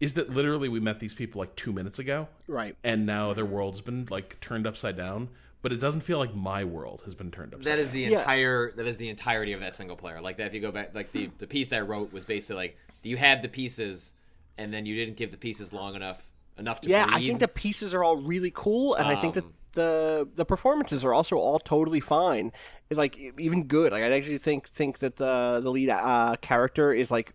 is 0.01 0.15
that 0.15 0.31
literally 0.31 0.69
we 0.69 0.81
met 0.81 0.99
these 0.99 1.15
people 1.15 1.39
like 1.39 1.55
two 1.55 1.73
minutes 1.73 1.99
ago, 1.99 2.29
Right. 2.49 2.77
and 2.83 3.07
now 3.07 3.33
their 3.35 3.45
world's 3.45 3.81
been 3.81 4.07
like 4.11 4.41
turned 4.41 4.67
upside 4.67 4.97
down. 4.97 5.29
But 5.61 5.73
it 5.73 5.77
doesn't 5.81 6.01
feel 6.01 6.19
like 6.19 6.35
my 6.35 6.65
world 6.65 7.03
has 7.05 7.15
been 7.15 7.31
turned 7.31 7.55
upside. 7.55 7.65
Down. 7.67 7.77
That 7.77 7.83
is 7.83 7.93
the 7.93 8.01
Yeah. 8.01 8.19
entire. 8.19 8.73
That 8.73 8.87
is 8.89 8.97
the 8.97 9.09
entirety 9.09 9.53
of 9.53 9.61
that 9.61 9.77
single 9.77 9.95
player. 9.97 10.21
Like 10.21 10.39
that. 10.39 10.49
If 10.49 10.55
you 10.55 10.61
go 10.61 10.73
back, 10.73 10.93
like 10.93 11.13
the 11.13 11.31
the 11.39 11.47
piece 11.47 11.73
I 11.73 11.83
wrote 11.83 12.13
was 12.13 12.25
basically 12.25 12.57
like 12.57 12.77
you 13.05 13.17
had 13.17 13.43
the 13.43 13.49
pieces, 13.49 14.13
and 14.59 14.75
then 14.75 14.87
you 14.87 14.97
didn't 14.97 15.17
give 15.17 15.31
the 15.31 15.37
pieces 15.37 15.73
long 15.73 15.95
enough 15.95 16.29
enough 16.59 16.81
to 16.81 16.89
Yeah, 16.89 17.07
I 17.09 17.21
think 17.21 17.39
the 17.39 17.47
pieces 17.47 17.95
are 17.95 18.03
all 18.03 18.17
really 18.17 18.51
cool, 18.53 18.95
and 18.95 19.07
I 19.07 19.21
think 19.21 19.35
that 19.35 19.45
Um, 19.45 19.53
the 19.73 20.29
the 20.35 20.45
performances 20.45 21.05
are 21.05 21.15
also 21.15 21.37
all 21.37 21.59
totally 21.59 22.01
fine, 22.01 22.53
like 22.91 23.17
even 23.39 23.65
good. 23.65 23.93
Like 23.93 24.03
I 24.03 24.11
actually 24.11 24.39
think 24.39 24.69
think 24.69 24.99
that 25.01 25.17
the 25.17 25.61
the 25.63 25.71
lead 25.71 25.89
uh, 25.91 26.37
character 26.41 26.93
is 26.93 27.11
like 27.11 27.35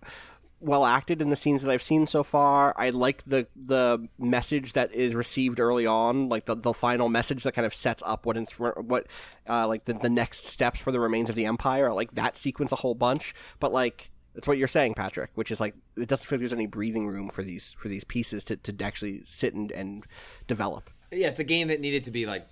well 0.60 0.86
acted 0.86 1.22
in 1.22 1.30
the 1.30 1.36
scenes 1.36 1.62
that 1.62 1.72
I've 1.72 1.84
seen 1.84 2.08
so 2.08 2.24
far. 2.24 2.74
I 2.78 2.90
like 2.90 3.24
the 3.26 3.48
the 3.56 4.08
message 4.18 4.74
that 4.74 4.94
is 4.94 5.14
received 5.16 5.60
early 5.60 5.86
on, 5.86 6.30
like 6.30 6.46
the, 6.46 6.56
the 6.56 6.74
final 6.74 7.10
message 7.10 7.44
that 7.44 7.54
kind 7.54 7.66
of 7.66 7.74
sets 7.74 8.02
up 8.06 8.26
what 8.26 8.38
what 8.58 9.08
uh, 9.48 9.68
like 9.68 9.86
the, 9.86 9.94
the 9.94 10.10
next 10.10 10.46
steps 10.46 10.80
for 10.80 10.92
the 10.92 11.00
remains 11.00 11.30
of 11.30 11.36
the 11.36 11.46
empire. 11.46 11.90
I 11.90 11.94
like 11.94 12.16
that 12.16 12.38
sequence 12.38 12.72
a 12.72 12.78
whole 12.78 12.96
bunch, 12.96 13.34
but 13.60 13.72
like. 13.72 14.12
That's 14.34 14.48
what 14.48 14.60
you're 14.60 14.68
saying, 14.68 14.94
Patrick. 14.94 15.32
Which 15.34 15.50
is 15.50 15.60
like 15.60 15.74
it 15.96 16.08
doesn't 16.08 16.28
feel 16.28 16.38
like 16.38 16.42
there's 16.42 16.54
any 16.54 16.68
breathing 16.68 17.08
room 17.08 17.28
for 17.30 17.42
these 17.42 17.76
for 17.80 17.88
these 17.88 18.04
pieces 18.04 18.44
to, 18.44 18.56
to 18.56 18.86
actually 18.86 19.24
sit 19.26 19.56
and, 19.56 19.72
and 19.72 20.06
develop. 20.46 20.92
Yeah, 21.12 21.28
it's 21.28 21.40
a 21.40 21.46
game 21.46 21.70
that 21.70 21.80
needed 21.80 22.04
to 22.06 22.12
be 22.12 22.26
like 22.26 22.48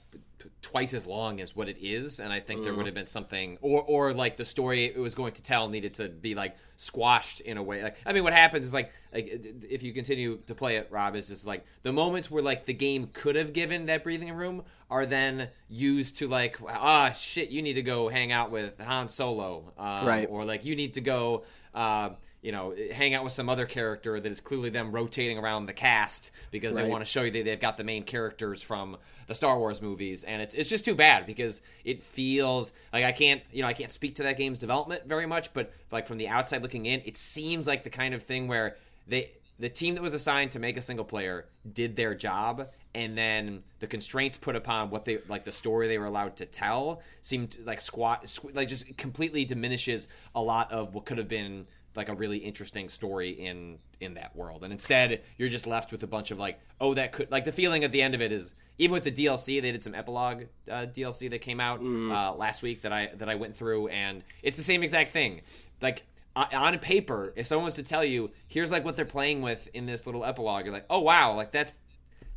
twice 0.62 0.94
as 0.94 1.06
long 1.06 1.42
as 1.42 1.56
what 1.56 1.69
it 1.69 1.78
is, 1.80 2.19
and 2.19 2.34
I 2.34 2.40
think 2.40 2.63
there 2.63 2.74
would 2.74 2.86
have 2.88 2.96
been 2.96 3.07
something, 3.07 3.57
or 3.62 3.84
or 3.84 4.13
like 4.13 4.36
the 4.38 4.46
story 4.46 4.86
it 4.86 4.98
was 4.98 5.13
going 5.13 5.34
to 5.34 5.44
tell 5.44 5.69
needed 5.69 5.94
to 5.96 6.10
be 6.10 6.36
like 6.36 6.56
squashed 6.75 7.40
in 7.42 7.57
a 7.57 7.64
way. 7.64 7.83
Like, 7.83 7.97
I 8.06 8.14
mean, 8.14 8.24
what 8.24 8.33
happens 8.33 8.66
is 8.66 8.74
like, 8.74 8.92
like 9.14 9.28
if 9.69 9.83
you 9.83 9.94
continue 9.94 10.40
to 10.47 10.56
play 10.56 10.78
it, 10.78 10.88
Rob, 10.90 11.16
is 11.16 11.28
just 11.28 11.45
like 11.45 11.66
the 11.83 11.94
moments 11.94 12.31
where 12.31 12.42
like 12.42 12.66
the 12.66 12.74
game 12.74 13.09
could 13.14 13.35
have 13.35 13.54
given 13.54 13.85
that 13.85 14.04
breathing 14.04 14.33
room 14.33 14.64
are 14.90 15.06
then 15.06 15.50
used 15.69 16.18
to 16.18 16.28
like, 16.28 16.57
ah, 16.68 17.12
shit, 17.12 17.50
you 17.50 17.62
need 17.62 17.74
to 17.74 17.83
go 17.83 18.09
hang 18.09 18.31
out 18.31 18.52
with 18.52 18.80
Han 18.80 19.07
Solo, 19.07 19.71
um, 19.78 20.07
Right. 20.07 20.28
Or 20.30 20.45
like 20.45 20.66
you 20.66 20.76
need 20.76 20.95
to 20.95 21.02
go. 21.02 21.44
Uh, 21.74 22.12
you 22.45 22.52
know, 22.52 22.75
hang 22.94 23.16
out 23.16 23.23
with 23.23 23.33
some 23.33 23.49
other 23.49 23.66
character 23.66 24.19
that 24.19 24.31
is 24.31 24.40
clearly 24.40 24.69
them 24.69 24.92
rotating 24.92 25.40
around 25.40 25.66
the 25.66 25.73
cast 25.73 26.30
because 26.52 26.75
they 26.75 26.87
want 26.87 27.04
to 27.04 27.09
show 27.09 27.23
you 27.23 27.31
that 27.31 27.44
they've 27.44 27.59
got 27.59 27.75
the 27.75 27.83
main 27.83 28.04
characters 28.04 28.61
from 28.61 28.97
the 29.25 29.33
Star 29.33 29.57
Wars 29.57 29.81
movies, 29.81 30.23
and 30.23 30.44
it's 30.44 30.54
it's 30.54 30.69
just 30.69 30.85
too 30.85 30.94
bad 30.94 31.25
because 31.25 31.64
it 31.83 32.04
feels 32.04 32.71
like 32.94 33.04
I 33.04 33.11
can't 33.14 33.42
you 33.52 33.64
know 33.64 33.68
I 33.68 33.73
can't 33.73 33.92
speak 33.92 34.14
to 34.16 34.23
that 34.23 34.37
game's 34.37 34.59
development 34.59 35.07
very 35.07 35.25
much, 35.25 35.54
but 35.54 35.73
like 35.92 36.06
from 36.06 36.19
the 36.19 36.28
outside 36.28 36.61
looking 36.61 36.85
in, 36.85 37.02
it 37.04 37.18
seems 37.18 37.66
like 37.66 37.83
the 37.83 37.90
kind 37.90 38.14
of 38.14 38.21
thing 38.21 38.47
where 38.47 38.78
they 39.07 39.31
the 39.57 39.69
team 39.69 39.95
that 39.95 40.04
was 40.04 40.14
assigned 40.14 40.52
to 40.52 40.59
make 40.59 40.78
a 40.78 40.81
single 40.81 41.06
player 41.06 41.47
did 41.73 41.95
their 41.95 42.14
job 42.14 42.68
and 42.94 43.18
then 43.18 43.64
the 43.80 43.87
constraints 43.87 44.37
put 44.37 44.56
upon 44.56 44.92
what 44.92 45.06
they 45.06 45.18
like 45.28 45.45
the 45.45 45.52
story 45.52 45.87
they 45.87 45.97
were 45.97 46.06
allowed 46.06 46.35
to 46.35 46.45
tell 46.45 47.02
seemed 47.21 47.57
like 47.66 47.81
squat 47.81 48.25
squ- 48.25 48.54
like 48.56 48.68
just 48.68 48.97
completely 48.97 49.45
diminishes 49.45 50.07
a 50.35 50.42
lot 50.42 50.71
of 50.71 50.94
what 50.94 51.06
could 51.06 51.18
have 51.18 51.30
been 51.30 51.66
like 51.95 52.09
a 52.09 52.14
really 52.14 52.37
interesting 52.37 52.90
story 52.90 53.30
in 53.31 53.80
in 53.99 54.16
that 54.16 54.35
world. 54.35 54.64
And 54.64 54.71
instead 54.71 55.21
you're 55.37 55.49
just 55.49 55.68
left 55.68 55.92
with 55.92 56.04
a 56.04 56.07
bunch 56.07 56.31
of 56.31 56.40
like 56.40 56.59
oh 56.80 56.94
that 56.94 57.11
could 57.11 57.31
like 57.31 57.45
the 57.45 57.52
feeling 57.52 57.83
at 57.83 57.92
the 57.92 58.02
end 58.02 58.16
of 58.16 58.21
it 58.21 58.31
is 58.31 58.54
even 58.78 58.94
with 58.94 59.04
the 59.04 59.11
DLC 59.11 59.61
they 59.61 59.71
did 59.71 59.83
some 59.83 59.95
epilogue 59.95 60.44
uh, 60.69 60.85
DLC 60.85 61.30
that 61.30 61.40
came 61.40 61.59
out 61.59 61.80
uh, 61.81 62.35
last 62.35 62.61
week 62.64 62.81
that 62.81 62.92
I 62.92 63.11
that 63.16 63.30
I 63.30 63.35
went 63.35 63.56
through 63.56 63.87
and 63.87 64.23
it's 64.44 64.57
the 64.57 64.64
same 64.64 64.83
exact 64.83 65.11
thing. 65.11 65.42
Like 65.81 66.04
on 66.35 66.78
paper 66.80 67.31
if 67.37 67.47
someone 67.47 67.66
was 67.66 67.75
to 67.75 67.83
tell 67.83 68.04
you 68.04 68.30
here's 68.47 68.71
like 68.71 68.83
what 68.83 68.97
they're 68.97 69.06
playing 69.06 69.42
with 69.42 69.69
in 69.73 69.85
this 69.85 70.06
little 70.06 70.25
epilogue 70.25 70.66
you're 70.66 70.73
like 70.73 70.85
oh 70.90 70.99
wow 70.99 71.33
like 71.33 71.54
that's 71.54 71.71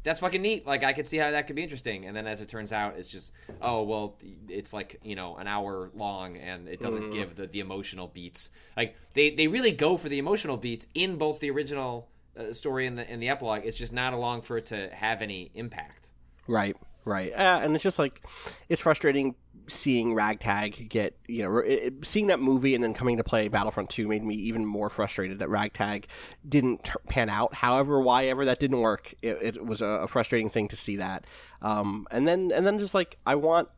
that's 0.02 0.20
fucking 0.20 0.42
neat. 0.42 0.66
Like 0.66 0.84
I 0.84 0.92
could 0.92 1.08
see 1.08 1.16
how 1.16 1.30
that 1.30 1.46
could 1.46 1.56
be 1.56 1.62
interesting. 1.62 2.06
And 2.06 2.16
then 2.16 2.26
as 2.26 2.40
it 2.40 2.48
turns 2.48 2.72
out, 2.72 2.96
it's 2.96 3.10
just 3.10 3.32
oh 3.60 3.82
well, 3.82 4.16
it's 4.48 4.72
like 4.72 5.00
you 5.02 5.16
know 5.16 5.36
an 5.36 5.46
hour 5.46 5.90
long, 5.94 6.36
and 6.36 6.68
it 6.68 6.80
doesn't 6.80 7.10
give 7.10 7.34
the 7.34 7.46
the 7.46 7.60
emotional 7.60 8.08
beats. 8.08 8.50
Like 8.76 8.96
they 9.14 9.30
they 9.30 9.48
really 9.48 9.72
go 9.72 9.96
for 9.96 10.08
the 10.08 10.18
emotional 10.18 10.56
beats 10.56 10.86
in 10.94 11.16
both 11.16 11.40
the 11.40 11.50
original 11.50 12.08
uh, 12.38 12.52
story 12.52 12.86
and 12.86 12.98
the 12.98 13.08
and 13.10 13.22
the 13.22 13.28
epilogue. 13.28 13.62
It's 13.64 13.76
just 13.76 13.92
not 13.92 14.12
along 14.12 14.42
for 14.42 14.58
it 14.58 14.66
to 14.66 14.88
have 14.90 15.22
any 15.22 15.50
impact. 15.54 16.10
Right, 16.46 16.76
right. 17.04 17.32
Uh, 17.32 17.60
and 17.62 17.74
it's 17.74 17.82
just 17.82 17.98
like 17.98 18.24
it's 18.68 18.82
frustrating 18.82 19.34
seeing 19.68 20.14
Ragtag 20.14 20.88
get 20.88 21.16
you 21.26 21.42
know 21.42 21.58
it, 21.58 21.94
seeing 22.02 22.28
that 22.28 22.40
movie 22.40 22.74
and 22.74 22.82
then 22.82 22.94
coming 22.94 23.16
to 23.18 23.24
play 23.24 23.48
Battlefront 23.48 23.90
2 23.90 24.08
made 24.08 24.24
me 24.24 24.34
even 24.34 24.64
more 24.64 24.90
frustrated 24.90 25.38
that 25.38 25.48
Ragtag 25.48 26.06
didn't 26.48 26.84
t- 26.84 26.92
pan 27.08 27.28
out. 27.28 27.54
However, 27.54 28.00
why 28.00 28.26
ever 28.26 28.44
that 28.46 28.60
didn't 28.60 28.80
work, 28.80 29.14
it, 29.22 29.38
it 29.40 29.64
was 29.64 29.80
a, 29.80 29.86
a 29.86 30.08
frustrating 30.08 30.50
thing 30.50 30.68
to 30.68 30.76
see 30.76 30.96
that. 30.96 31.26
Um, 31.62 32.06
and 32.10 32.26
then 32.26 32.50
and 32.54 32.66
then 32.66 32.78
just 32.78 32.94
like 32.94 33.16
I 33.26 33.34
want 33.36 33.68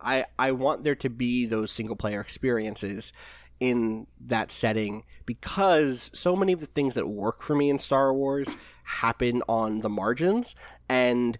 I 0.00 0.26
I 0.38 0.52
want 0.52 0.84
there 0.84 0.94
to 0.96 1.10
be 1.10 1.46
those 1.46 1.70
single 1.70 1.96
player 1.96 2.20
experiences 2.20 3.12
in 3.60 4.06
that 4.26 4.50
setting 4.50 5.04
because 5.26 6.10
so 6.14 6.34
many 6.34 6.52
of 6.52 6.60
the 6.60 6.66
things 6.66 6.94
that 6.94 7.06
work 7.06 7.42
for 7.42 7.54
me 7.54 7.68
in 7.68 7.78
Star 7.78 8.12
Wars 8.12 8.56
happen 8.84 9.42
on 9.48 9.80
the 9.80 9.88
margins 9.90 10.56
and 10.88 11.38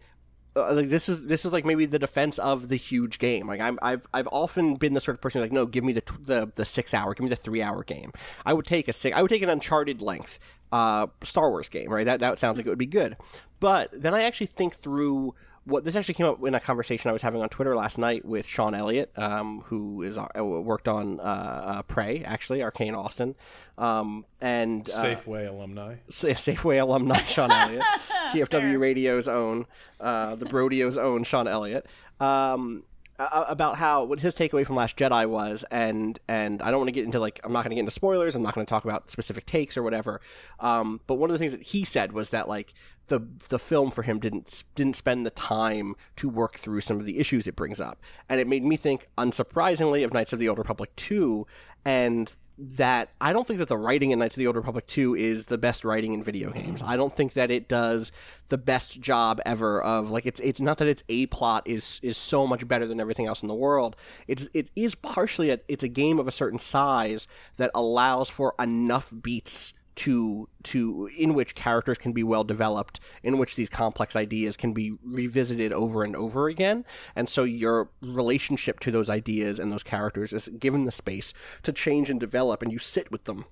uh, 0.56 0.72
like 0.74 0.88
this 0.88 1.08
is 1.08 1.26
this 1.26 1.44
is 1.44 1.52
like 1.52 1.64
maybe 1.64 1.86
the 1.86 1.98
defense 1.98 2.38
of 2.38 2.68
the 2.68 2.76
huge 2.76 3.18
game. 3.18 3.46
Like 3.46 3.60
I'm 3.60 3.78
I've 3.82 4.06
I've 4.12 4.28
often 4.32 4.74
been 4.74 4.94
the 4.94 5.00
sort 5.00 5.16
of 5.16 5.20
person 5.20 5.40
like 5.40 5.52
no, 5.52 5.66
give 5.66 5.84
me 5.84 5.92
the 5.92 6.02
the 6.20 6.52
the 6.54 6.64
six 6.64 6.92
hour, 6.92 7.14
give 7.14 7.22
me 7.22 7.30
the 7.30 7.36
three 7.36 7.62
hour 7.62 7.84
game. 7.84 8.12
I 8.44 8.52
would 8.52 8.66
take 8.66 8.88
a 8.88 8.92
six. 8.92 9.16
I 9.16 9.22
would 9.22 9.28
take 9.28 9.42
an 9.42 9.48
Uncharted 9.48 10.02
length 10.02 10.38
uh, 10.72 11.06
Star 11.22 11.50
Wars 11.50 11.68
game. 11.68 11.92
Right, 11.92 12.04
that 12.04 12.20
that 12.20 12.38
sounds 12.38 12.56
like 12.56 12.66
it 12.66 12.70
would 12.70 12.78
be 12.78 12.86
good. 12.86 13.16
But 13.60 13.90
then 13.92 14.14
I 14.14 14.22
actually 14.22 14.46
think 14.46 14.76
through 14.76 15.34
what 15.70 15.84
this 15.84 15.96
actually 15.96 16.14
came 16.14 16.26
up 16.26 16.44
in 16.44 16.54
a 16.54 16.60
conversation 16.60 17.08
I 17.08 17.12
was 17.12 17.22
having 17.22 17.40
on 17.40 17.48
Twitter 17.48 17.74
last 17.76 17.96
night 17.96 18.24
with 18.24 18.46
Sean 18.46 18.74
Elliott, 18.74 19.10
um, 19.16 19.62
who 19.66 20.02
is 20.02 20.18
uh, 20.18 20.26
worked 20.44 20.88
on 20.88 21.20
uh, 21.20 21.22
uh, 21.22 21.82
Prey, 21.82 22.22
actually 22.24 22.58
Arkane 22.58 22.96
Austin, 22.96 23.34
um, 23.78 24.26
and 24.40 24.88
uh, 24.90 25.04
Safeway 25.04 25.48
alumni. 25.48 25.96
Sa- 26.10 26.28
Safeway 26.28 26.80
alumni 26.80 27.18
Sean 27.22 27.50
Elliott, 27.52 27.84
TFW 28.32 28.78
Radio's 28.78 29.28
own, 29.28 29.66
uh, 30.00 30.34
the 30.34 30.44
Brodio's 30.46 30.98
own 30.98 31.24
Sean 31.24 31.46
Elliott, 31.48 31.86
um, 32.20 32.82
a- 33.18 33.44
about 33.48 33.76
how 33.76 34.04
what 34.04 34.20
his 34.20 34.34
takeaway 34.34 34.66
from 34.66 34.76
Last 34.76 34.96
Jedi 34.96 35.28
was, 35.28 35.64
and 35.70 36.18
and 36.28 36.60
I 36.62 36.70
don't 36.70 36.80
want 36.80 36.88
to 36.88 36.92
get 36.92 37.04
into 37.04 37.20
like 37.20 37.40
I'm 37.44 37.52
not 37.52 37.60
going 37.64 37.70
to 37.70 37.74
get 37.76 37.80
into 37.80 37.90
spoilers. 37.92 38.34
I'm 38.34 38.42
not 38.42 38.54
going 38.54 38.66
to 38.66 38.70
talk 38.70 38.84
about 38.84 39.10
specific 39.10 39.46
takes 39.46 39.76
or 39.76 39.82
whatever. 39.82 40.20
Um, 40.58 41.00
but 41.06 41.14
one 41.14 41.30
of 41.30 41.34
the 41.34 41.38
things 41.38 41.52
that 41.52 41.62
he 41.62 41.84
said 41.84 42.12
was 42.12 42.30
that 42.30 42.48
like 42.48 42.72
the 43.10 43.20
the 43.50 43.58
film 43.58 43.90
for 43.90 44.02
him 44.02 44.18
didn't 44.18 44.64
didn't 44.74 44.96
spend 44.96 45.26
the 45.26 45.30
time 45.30 45.94
to 46.16 46.28
work 46.28 46.58
through 46.58 46.80
some 46.80 46.98
of 46.98 47.04
the 47.04 47.18
issues 47.18 47.46
it 47.46 47.56
brings 47.56 47.80
up, 47.80 48.00
and 48.28 48.40
it 48.40 48.46
made 48.46 48.64
me 48.64 48.76
think, 48.76 49.06
unsurprisingly, 49.18 50.02
of 50.04 50.14
Knights 50.14 50.32
of 50.32 50.38
the 50.38 50.48
Old 50.48 50.58
Republic 50.58 50.90
two, 50.96 51.46
and 51.84 52.32
that 52.62 53.10
I 53.20 53.32
don't 53.32 53.46
think 53.46 53.58
that 53.58 53.68
the 53.68 53.78
writing 53.78 54.10
in 54.10 54.18
Knights 54.18 54.36
of 54.36 54.38
the 54.38 54.46
Old 54.46 54.56
Republic 54.56 54.86
2 54.86 55.14
is 55.14 55.46
the 55.46 55.56
best 55.56 55.82
writing 55.82 56.12
in 56.12 56.22
video 56.22 56.50
games. 56.50 56.82
I 56.82 56.96
don't 56.96 57.16
think 57.16 57.32
that 57.32 57.50
it 57.50 57.68
does 57.68 58.12
the 58.50 58.58
best 58.58 59.00
job 59.00 59.40
ever 59.46 59.82
of 59.82 60.10
like 60.10 60.26
it's 60.26 60.40
it's 60.40 60.60
not 60.60 60.76
that 60.78 60.88
its 60.88 61.02
A 61.08 61.24
plot 61.26 61.62
is 61.66 62.00
is 62.02 62.18
so 62.18 62.46
much 62.46 62.68
better 62.68 62.86
than 62.86 63.00
everything 63.00 63.26
else 63.26 63.40
in 63.40 63.48
the 63.48 63.54
world. 63.54 63.96
It's 64.28 64.46
it 64.52 64.70
is 64.76 64.94
partially 64.94 65.50
a, 65.50 65.58
it's 65.68 65.84
a 65.84 65.88
game 65.88 66.18
of 66.18 66.28
a 66.28 66.32
certain 66.32 66.58
size 66.58 67.26
that 67.56 67.70
allows 67.74 68.28
for 68.28 68.54
enough 68.58 69.10
beats 69.22 69.72
to 70.00 70.48
to 70.62 71.10
in 71.14 71.34
which 71.34 71.54
characters 71.54 71.98
can 71.98 72.12
be 72.12 72.22
well 72.22 72.42
developed 72.42 73.00
in 73.22 73.36
which 73.36 73.54
these 73.54 73.68
complex 73.68 74.16
ideas 74.16 74.56
can 74.56 74.72
be 74.72 74.96
revisited 75.04 75.74
over 75.74 76.04
and 76.04 76.16
over 76.16 76.48
again. 76.48 76.86
And 77.14 77.28
so 77.28 77.44
your 77.44 77.90
relationship 78.00 78.80
to 78.80 78.90
those 78.90 79.10
ideas 79.10 79.58
and 79.60 79.70
those 79.70 79.82
characters 79.82 80.32
is 80.32 80.48
given 80.48 80.86
the 80.86 80.90
space 80.90 81.34
to 81.64 81.72
change 81.72 82.08
and 82.08 82.18
develop 82.18 82.62
and 82.62 82.72
you 82.72 82.78
sit 82.78 83.12
with 83.12 83.24
them. 83.24 83.44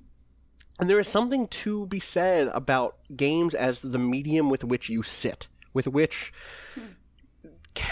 And 0.80 0.88
there 0.88 0.98
is 0.98 1.08
something 1.08 1.48
to 1.48 1.86
be 1.86 2.00
said 2.00 2.48
about 2.48 2.96
games 3.14 3.54
as 3.54 3.82
the 3.82 3.98
medium 3.98 4.48
with 4.48 4.64
which 4.64 4.88
you 4.88 5.02
sit 5.02 5.48
with 5.74 5.86
which 5.86 6.32
hmm. 6.74 7.82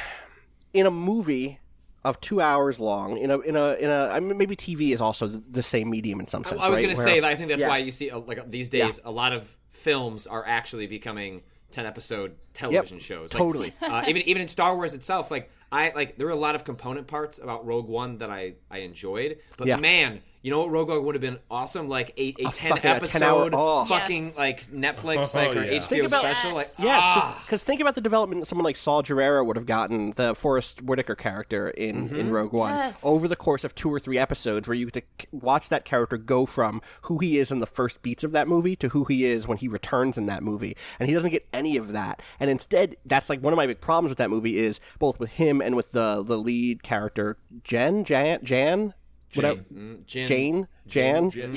in 0.72 0.86
a 0.86 0.90
movie 0.90 1.60
of 2.06 2.20
two 2.20 2.40
hours 2.40 2.78
long 2.78 3.18
in 3.18 3.30
a 3.30 3.38
in 3.40 3.56
a 3.56 3.72
in 3.74 3.90
a 3.90 4.08
I 4.08 4.20
mean 4.20 4.38
maybe 4.38 4.54
TV 4.56 4.92
is 4.92 5.00
also 5.00 5.26
the, 5.26 5.62
same 5.62 5.90
medium 5.90 6.20
in 6.20 6.28
some 6.28 6.44
sense. 6.44 6.60
I 6.60 6.68
was 6.68 6.78
right? 6.78 6.84
going 6.84 6.96
to 6.96 7.02
say 7.02 7.18
that 7.20 7.28
I 7.28 7.34
think 7.34 7.48
that's 7.48 7.60
Yeah. 7.60 7.68
why 7.68 7.78
you 7.78 7.90
see 7.90 8.10
uh, 8.10 8.20
like 8.20 8.48
these 8.50 8.68
days 8.68 9.00
a 9.04 9.10
lot 9.10 9.32
of 9.32 9.56
films 9.70 10.26
are 10.28 10.44
actually 10.46 10.86
becoming 10.86 11.42
10 11.72 11.84
episode 11.84 12.36
television 12.52 13.00
shows. 13.00 13.34
Like, 13.34 13.38
totally. 13.42 13.72
uh, 13.82 14.04
even 14.06 14.22
even 14.22 14.42
in 14.42 14.48
Star 14.48 14.76
Wars 14.76 14.94
itself, 14.94 15.32
like 15.32 15.50
I 15.72 15.92
like 15.96 16.16
there 16.16 16.28
were 16.28 16.32
a 16.32 16.36
lot 16.36 16.54
of 16.54 16.64
component 16.64 17.08
parts 17.08 17.38
about 17.38 17.66
Rogue 17.66 17.88
One 17.88 18.18
that 18.18 18.30
I 18.30 18.54
I 18.70 18.78
enjoyed, 18.78 19.38
but 19.58 19.66
Yeah. 19.66 19.78
man, 19.78 20.22
you 20.46 20.52
know 20.52 20.60
what 20.60 20.70
Rogue 20.70 20.90
One 20.90 21.04
would 21.06 21.16
have 21.16 21.22
been 21.22 21.40
awesome 21.50 21.88
like 21.88 22.12
a, 22.16 22.28
a, 22.38 22.44
10 22.44 22.52
fucking- 22.52 22.72
a 22.76 22.80
10 22.80 22.96
episode 22.96 23.52
oh. 23.52 23.84
fucking 23.86 24.26
Yes. 24.26 24.38
like 24.38 24.66
Netflix 24.70 25.34
Oh, 25.34 25.38
like 25.48 25.56
or 25.56 25.64
yeah. 25.64 25.80
HBO 25.80 25.82
Think 25.88 26.06
about- 26.06 26.20
special 26.20 26.54
like 26.54 26.66
Yes. 26.68 26.78
Yes, 26.78 27.02
ah. 27.04 27.42
because 27.44 27.64
think 27.64 27.80
about 27.80 27.96
the 27.96 28.00
development 28.00 28.46
someone 28.46 28.64
like 28.64 28.76
Saw 28.76 29.02
Gerrera 29.02 29.44
would 29.44 29.56
have 29.56 29.66
gotten, 29.66 30.12
the 30.14 30.36
Forest 30.36 30.82
Whitaker 30.82 31.16
character 31.16 31.70
in, 31.70 32.14
in 32.14 32.30
Rogue 32.30 32.52
One, 32.52 32.72
Yes. 32.76 33.00
over 33.04 33.26
the 33.26 33.34
course 33.34 33.64
of 33.64 33.74
two 33.74 33.92
or 33.92 33.98
three 33.98 34.18
episodes, 34.18 34.68
where 34.68 34.76
you 34.76 34.88
get 34.88 35.04
to 35.18 35.26
watch 35.32 35.68
that 35.68 35.84
character 35.84 36.16
go 36.16 36.46
from 36.46 36.80
who 37.02 37.18
he 37.18 37.38
is 37.38 37.50
in 37.50 37.58
the 37.58 37.66
first 37.66 38.00
beats 38.02 38.22
of 38.22 38.30
that 38.30 38.46
movie 38.46 38.76
to 38.76 38.90
who 38.90 39.02
he 39.06 39.24
is 39.24 39.48
when 39.48 39.58
he 39.58 39.66
returns 39.66 40.16
in 40.16 40.26
that 40.26 40.44
movie, 40.44 40.76
and 41.00 41.08
he 41.08 41.14
doesn't 41.14 41.30
get 41.30 41.44
any 41.52 41.76
of 41.76 41.90
that. 41.90 42.22
And 42.38 42.48
instead, 42.50 42.94
that's 43.04 43.28
like 43.28 43.40
one 43.42 43.52
of 43.52 43.56
my 43.56 43.66
big 43.66 43.80
problems 43.80 44.12
with 44.12 44.18
that 44.18 44.30
movie 44.30 44.58
is 44.58 44.78
both 45.00 45.18
with 45.18 45.30
him 45.30 45.60
and 45.60 45.74
with 45.74 45.90
the 45.90 46.22
the 46.22 46.38
lead 46.38 46.84
character 46.84 47.36
Jen, 47.64 48.04
Jan, 48.04 48.44
Jan, 48.44 48.94
whatever, 49.34 49.60
Mm, 49.72 50.06
Jin- 50.06 50.26
Jane, 50.28 50.68
Jan. 50.86 51.30
Gin, 51.30 51.52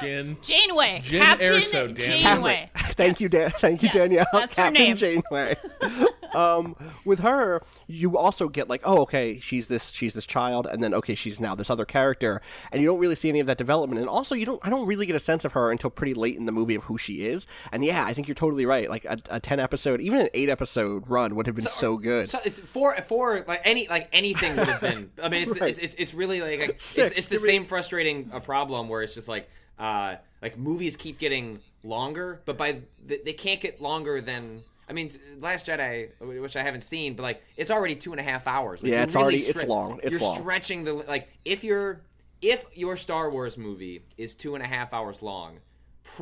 gin. 0.00 0.36
Janeway. 0.42 1.00
Jyn 1.04 1.18
Captain 1.20 1.48
Erso, 1.54 1.94
Janeway. 1.96 2.70
Thank 2.76 3.20
you, 3.20 3.28
Yes. 3.32 3.52
Dan. 3.52 3.60
Thank 3.60 3.82
you, 3.82 3.86
Yes, 3.92 3.94
Danielle. 3.94 4.26
that's 4.32 4.56
her 4.56 4.62
Captain 4.64 4.82
name. 4.84 4.96
Janeway. 4.96 5.54
um, 6.34 6.76
with 7.04 7.20
her, 7.20 7.62
you 7.86 8.16
also 8.18 8.48
get 8.48 8.68
like, 8.68 8.82
oh, 8.84 8.98
okay, 9.02 9.40
she's 9.40 9.68
this, 9.68 9.90
she's 9.90 10.14
this 10.14 10.26
child, 10.26 10.66
and 10.66 10.82
then 10.82 10.94
okay, 10.94 11.14
she's 11.14 11.40
now 11.40 11.54
this 11.54 11.70
other 11.70 11.84
character, 11.84 12.40
and 12.72 12.80
you 12.80 12.86
don't 12.86 12.98
really 12.98 13.14
see 13.14 13.28
any 13.28 13.40
of 13.40 13.46
that 13.46 13.58
development. 13.58 14.00
And 14.00 14.08
also, 14.08 14.34
you 14.34 14.46
don't, 14.46 14.60
I 14.64 14.70
don't 14.70 14.86
really 14.86 15.06
get 15.06 15.16
a 15.16 15.20
sense 15.20 15.44
of 15.44 15.52
her 15.52 15.70
until 15.70 15.90
pretty 15.90 16.14
late 16.14 16.36
in 16.36 16.46
the 16.46 16.52
movie 16.52 16.74
of 16.74 16.84
who 16.84 16.98
she 16.98 17.26
is. 17.26 17.46
And 17.72 17.84
yeah, 17.84 18.04
I 18.04 18.12
think 18.14 18.28
you're 18.28 18.34
totally 18.34 18.66
right. 18.66 18.88
Like 18.90 19.04
a, 19.06 19.18
a 19.30 19.40
ten 19.40 19.60
episode, 19.60 20.00
even 20.00 20.20
an 20.20 20.28
eight 20.34 20.48
episode 20.48 21.08
run 21.08 21.34
would 21.36 21.46
have 21.46 21.56
been 21.56 21.64
so, 21.64 21.96
good. 21.96 22.28
So 22.28 22.38
it's 22.44 22.60
for 22.60 22.94
for 23.08 23.44
like 23.48 23.62
any 23.64 23.88
like 23.88 24.08
anything 24.12 24.56
would 24.56 24.68
have 24.68 24.80
been. 24.80 25.10
I 25.22 25.28
mean, 25.28 25.48
it's 25.48 25.54
Right. 25.60 25.70
it's, 25.70 25.78
it's, 25.78 25.94
it's 25.96 26.14
really 26.14 26.40
like 26.40 26.58
it's, 26.70 26.98
it's 26.98 27.26
the 27.28 27.38
same 27.38 27.64
frustrating 27.64 28.28
uh, 28.32 28.40
problem 28.40 28.73
where 28.88 29.02
it's 29.02 29.14
just 29.14 29.28
like 29.28 29.48
uh 29.78 30.16
like 30.42 30.58
movies 30.58 30.96
keep 30.96 31.18
getting 31.18 31.60
longer, 31.82 32.40
but 32.44 32.56
by 32.58 32.80
they 33.04 33.18
they 33.18 33.32
can't 33.32 33.60
get 33.60 33.80
longer 33.80 34.20
than. 34.20 34.62
I 34.86 34.92
mean, 34.92 35.10
Last 35.40 35.66
Jedi, 35.66 36.10
which 36.20 36.56
I 36.56 36.62
haven't 36.62 36.82
seen, 36.82 37.14
but 37.14 37.22
like 37.22 37.42
it's 37.56 37.70
already 37.70 37.94
two 37.96 38.10
and 38.12 38.20
a 38.20 38.22
half 38.22 38.46
hours. 38.46 38.82
Like, 38.82 38.90
Yeah, 38.92 38.96
you're 38.98 39.04
it's 39.04 39.16
already- 39.16 39.36
really 39.38 39.48
it's 39.48 39.64
long. 39.64 40.00
It's 40.02 40.12
you're 40.12 40.20
long. 40.20 40.34
stretching 40.36 40.84
the 40.84 40.92
like 40.92 41.28
if 41.44 41.64
you're 41.64 42.02
if 42.42 42.66
your 42.74 42.96
Star 42.98 43.30
Wars 43.30 43.56
movie 43.56 44.02
is 44.18 44.34
two 44.34 44.54
and 44.54 44.62
a 44.62 44.66
half 44.66 44.92
hours 44.92 45.22
long, 45.22 45.60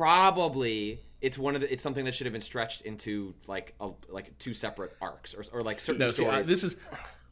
probably 0.03 0.99
it's 1.21 1.37
one 1.37 1.55
of 1.55 1.61
the 1.61 1.71
it's 1.71 1.83
something 1.83 2.05
that 2.05 2.13
should 2.15 2.25
have 2.25 2.31
been 2.33 2.41
stretched 2.41 2.81
into 2.81 3.33
like 3.47 3.73
a 3.79 3.89
like 4.09 4.37
two 4.39 4.53
separate 4.53 4.95
arcs 5.01 5.33
or, 5.33 5.43
or 5.53 5.61
like 5.61 5.79
certain 5.79 5.99
No, 5.99 6.07
see, 6.11 6.23
stories. 6.23 6.33
I, 6.33 6.41
this 6.43 6.63
is. 6.63 6.75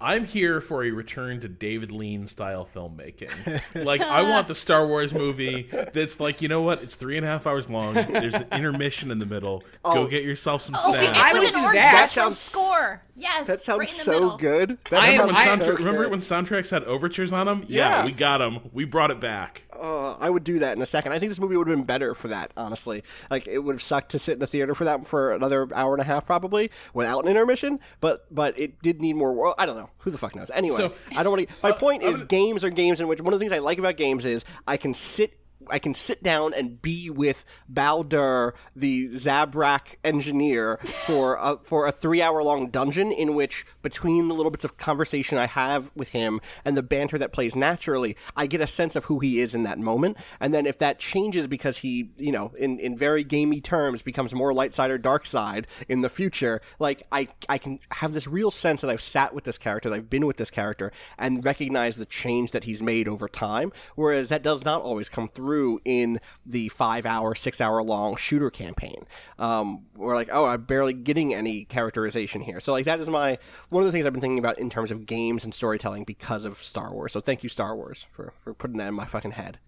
I'm 0.02 0.26
here 0.26 0.62
for 0.62 0.84
a 0.84 0.92
return 0.92 1.42
to 1.42 1.48
David 1.48 1.92
Lean 1.92 2.28
style 2.28 2.68
filmmaking. 2.74 3.30
Like, 3.86 4.02
I 4.02 4.22
want 4.24 4.48
the 4.48 4.56
Star 4.56 4.86
Wars 4.88 5.14
movie 5.14 5.70
that's 5.94 6.20
like, 6.20 6.42
you 6.42 6.48
know 6.48 6.62
what? 6.62 6.82
It's 6.84 6.96
three 6.96 7.18
and 7.18 7.26
a 7.26 7.30
half 7.30 7.46
hours 7.48 7.70
long. 7.70 7.94
There's 7.94 8.34
an 8.34 8.48
intermission 8.52 9.12
in 9.12 9.20
the 9.20 9.26
middle. 9.26 9.64
Go 9.84 10.08
get 10.08 10.24
yourself 10.24 10.62
some 10.62 10.76
Oh, 10.78 10.92
see, 10.92 11.00
snacks. 11.00 11.18
I 11.20 11.34
with 11.34 11.42
would 11.44 11.48
an 11.50 11.54
do 11.54 11.66
orchestral 11.66 11.74
that. 11.74 11.92
That 11.92 12.10
sounds- 12.10 12.38
score. 12.40 13.02
Yes, 13.16 13.48
that 13.48 13.60
sounds 13.60 13.80
right 13.80 13.88
so 13.90 14.38
good. 14.38 14.78
That 14.90 15.04
I 15.04 15.16
sounds 15.18 15.28
When 15.28 15.36
I 15.36 15.60
so 15.60 15.72
remember 15.74 16.04
good. 16.04 16.12
when 16.12 16.20
soundtracks 16.22 16.72
had 16.72 16.84
overtures 16.86 17.32
on 17.32 17.46
them? 17.46 17.66
Yeah, 17.68 18.04
we 18.06 18.14
got 18.14 18.40
them. 18.40 18.70
We 18.74 18.86
brought 18.86 19.12
it 19.12 19.20
back. 19.20 19.64
Uh, 19.72 20.14
I 20.14 20.30
would 20.30 20.44
do 20.44 20.60
that 20.60 20.76
in 20.76 20.82
a 20.82 20.86
second. 20.88 21.12
I 21.12 21.20
think 21.20 21.30
this 21.30 21.40
movie 21.40 21.56
would 21.58 21.68
have 21.68 21.76
been 21.78 21.86
better 21.86 22.16
for 22.16 22.30
that, 22.30 22.52
honestly. 22.58 23.04
Like 23.30 23.48
it 23.48 23.60
would 23.60 23.76
have 23.76 23.84
sucked 23.84 24.12
to 24.12 24.20
sit 24.20 24.34
in 24.34 24.40
the 24.40 24.48
theater 24.48 24.74
for 24.74 24.86
that 24.86 25.08
for 25.08 25.34
another 25.34 25.68
hour 25.76 25.94
and 25.94 26.02
a 26.02 26.06
half, 26.06 26.26
probably 26.26 26.72
without 26.96 27.24
an 27.26 27.30
intermission. 27.30 27.80
But 28.00 28.26
but 28.34 28.58
it 28.58 28.82
did 28.82 29.02
need 29.02 29.14
more. 29.14 29.34
Well, 29.34 29.54
I 29.58 29.66
don't 29.68 29.78
know. 29.78 29.90
Who 30.00 30.12
the 30.12 30.18
fuck 30.18 30.36
knows? 30.36 30.50
Anyway, 30.54 30.76
So- 30.78 30.94
I 31.16 31.24
don't 31.24 31.32
want 31.38 31.48
to. 31.48 31.56
My 31.62 31.70
uh, 31.72 31.74
point 31.76 32.02
is, 32.04 32.16
gonna- 32.16 32.26
games 32.26 32.64
are 32.64 32.70
games 32.70 33.00
in 33.00 33.08
which 33.08 33.22
one 33.22 33.34
of 33.34 33.40
the 33.40 33.44
things 33.44 33.52
I 33.52 33.60
like 33.60 33.78
about 33.78 33.98
games 33.98 34.26
is 34.26 34.44
I 34.68 34.78
can 34.78 34.94
sit 34.94 35.34
I 35.68 35.80
can 35.80 35.94
sit 35.94 36.24
down 36.24 36.54
and 36.54 36.82
be 36.82 37.10
with 37.10 37.46
Bao-Dur, 37.72 38.54
the 38.76 39.10
Zabrak 39.10 39.82
engineer, 40.04 40.80
for 41.06 41.38
a, 41.40 41.58
for 41.64 41.86
a 41.86 41.92
three 41.92 42.22
hour 42.22 42.44
long 42.44 42.70
dungeon 42.70 43.12
in 43.12 43.36
which 43.36 43.66
between 43.82 44.28
the 44.28 44.34
little 44.34 44.52
bits 44.52 44.64
of 44.64 44.78
conversation 44.78 45.38
I 45.38 45.48
have 45.48 45.92
with 45.96 46.10
him 46.10 46.42
and 46.66 46.76
the 46.76 46.84
banter 46.84 47.18
that 47.18 47.32
plays 47.32 47.56
naturally, 47.56 48.16
I 48.36 48.48
get 48.48 48.62
a 48.62 48.68
sense 48.68 48.96
of 48.96 49.06
who 49.06 49.20
he 49.20 49.40
is 49.40 49.54
in 49.54 49.64
that 49.64 49.80
moment. 49.80 50.18
And 50.40 50.54
then 50.54 50.66
if 50.66 50.80
that 50.80 51.00
changes 51.00 51.48
because 51.48 51.78
he, 51.78 52.10
you 52.18 52.32
know, 52.32 52.52
in, 52.58 52.80
in 52.80 52.98
very 52.98 53.24
gamey 53.24 53.62
terms, 53.62 54.02
becomes 54.02 54.34
more 54.34 54.54
light 54.54 54.74
side 54.74 54.92
or 54.92 54.98
dark 54.98 55.26
side 55.26 55.68
in 55.88 56.02
the 56.02 56.10
future, 56.10 56.62
like 56.80 57.04
I 57.12 57.28
I 57.48 57.58
can 57.58 57.80
have 57.92 58.14
this 58.14 58.28
real 58.28 58.52
sense 58.52 58.82
that 58.82 58.90
I've 58.90 59.02
sat 59.02 59.34
with 59.34 59.44
this 59.44 59.58
character, 59.58 59.90
that 59.90 59.96
I've 59.96 60.10
been 60.10 60.26
with 60.26 60.38
this 60.38 60.52
character, 60.52 60.92
and 61.18 61.44
recognize 61.46 61.96
the 61.96 62.06
change 62.06 62.52
that 62.52 62.64
he's 62.64 62.82
made 62.82 63.08
over 63.08 63.28
time. 63.28 63.72
Whereas 63.96 64.30
that 64.30 64.44
does 64.44 64.66
not 64.66 64.82
always 64.82 65.10
come 65.10 65.28
through 65.28 65.51
in 65.86 66.20
the 66.46 66.70
five 66.70 67.06
hour, 67.06 67.36
six 67.36 67.60
hour 67.62 67.82
long 67.84 68.16
shooter 68.16 68.50
campaign. 68.50 69.06
Um, 69.40 69.86
we're 69.96 70.16
like, 70.16 70.30
oh, 70.32 70.46
I'm 70.46 70.64
barely 70.64 70.94
getting 70.94 71.34
any 71.34 71.66
characterization 71.66 72.42
here. 72.42 72.60
So 72.60 72.72
like 72.72 72.86
that 72.86 73.00
is 73.00 73.10
my 73.10 73.38
one 73.70 73.84
of 73.84 73.88
the 73.88 73.92
things 73.92 74.06
I've 74.06 74.14
been 74.14 74.22
thinking 74.22 74.40
about 74.40 74.60
in 74.60 74.70
terms 74.70 74.92
of 74.92 75.06
games 75.06 75.44
and 75.44 75.54
storytelling 75.54 76.04
because 76.04 76.46
of 76.46 76.64
Star 76.64 76.92
Wars. 76.94 77.12
So 77.14 77.22
thank 77.22 77.44
you, 77.44 77.50
Star 77.50 77.76
Wars, 77.76 78.06
for 78.12 78.34
for 78.44 78.54
putting 78.54 78.78
that 78.78 78.88
in 78.88 78.94
my 78.94 79.06
fucking 79.06 79.32
head. 79.32 79.60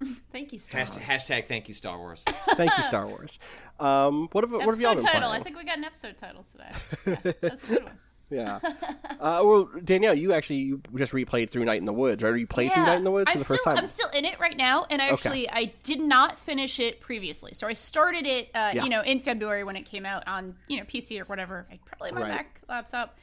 Thank 0.32 0.52
you, 0.52 0.58
Star 0.58 0.80
Hashtag, 0.80 0.96
Wars. 0.96 1.06
hashtag 1.06 1.46
thank 1.46 1.68
you, 1.68 1.74
Star 1.74 1.96
Wars. 1.96 2.24
Thank 2.56 2.76
you, 2.76 2.82
Star 2.82 3.06
Wars. 3.06 3.38
Um, 3.78 4.28
what 4.32 4.42
have 4.42 4.50
what 4.50 4.62
have 4.66 4.80
y'all 4.80 4.90
Episode 4.92 4.96
been 4.96 5.04
title. 5.12 5.28
playing? 5.28 5.40
I 5.40 5.44
think 5.44 5.56
we 5.56 5.64
got 5.64 5.78
an 5.78 5.84
episode 5.84 6.16
title 6.18 6.44
today. 6.50 7.20
Yeah, 7.24 7.32
that's 7.40 7.62
a 7.62 7.66
good 7.68 7.84
one. 7.84 7.98
Yeah. 8.32 8.58
uh, 9.20 9.42
well, 9.44 9.68
Danielle, 9.84 10.14
you 10.14 10.32
actually 10.32 10.56
you 10.56 10.80
just 10.96 11.12
replayed 11.12 11.50
through 11.50 11.64
Night 11.64 11.78
in 11.78 11.84
the 11.84 11.92
Woods, 11.92 12.22
right? 12.22 12.32
Or 12.32 12.36
you 12.36 12.46
played 12.46 12.72
through 12.72 12.84
Night 12.84 12.96
in 12.96 13.04
the 13.04 13.10
Woods 13.10 13.30
I'm 13.30 13.34
for 13.34 13.38
the 13.40 13.44
first 13.44 13.60
still, 13.62 13.72
time? 13.72 13.78
I'm 13.78 13.86
still 13.86 14.08
in 14.10 14.24
it 14.24 14.40
right 14.40 14.56
now, 14.56 14.86
and 14.90 15.02
I 15.02 15.08
actually 15.08 15.48
I 15.50 15.72
did 15.82 16.00
not 16.00 16.38
finish 16.40 16.80
it 16.80 17.00
previously. 17.00 17.52
So 17.54 17.66
I 17.66 17.74
started 17.74 18.26
it, 18.26 18.48
uh, 18.54 18.72
Yeah. 18.74 18.84
you 18.84 18.90
know, 18.90 19.02
in 19.02 19.20
February 19.20 19.64
when 19.64 19.76
it 19.76 19.82
came 19.82 20.06
out 20.06 20.26
on 20.26 20.56
you 20.68 20.78
know 20.78 20.84
PC 20.84 21.20
or 21.20 21.24
whatever, 21.24 21.66
like 21.70 21.84
probably 21.84 22.12
my 22.12 22.22
Right. 22.22 22.28
Mac 22.28 22.60
laptop. 22.68 23.18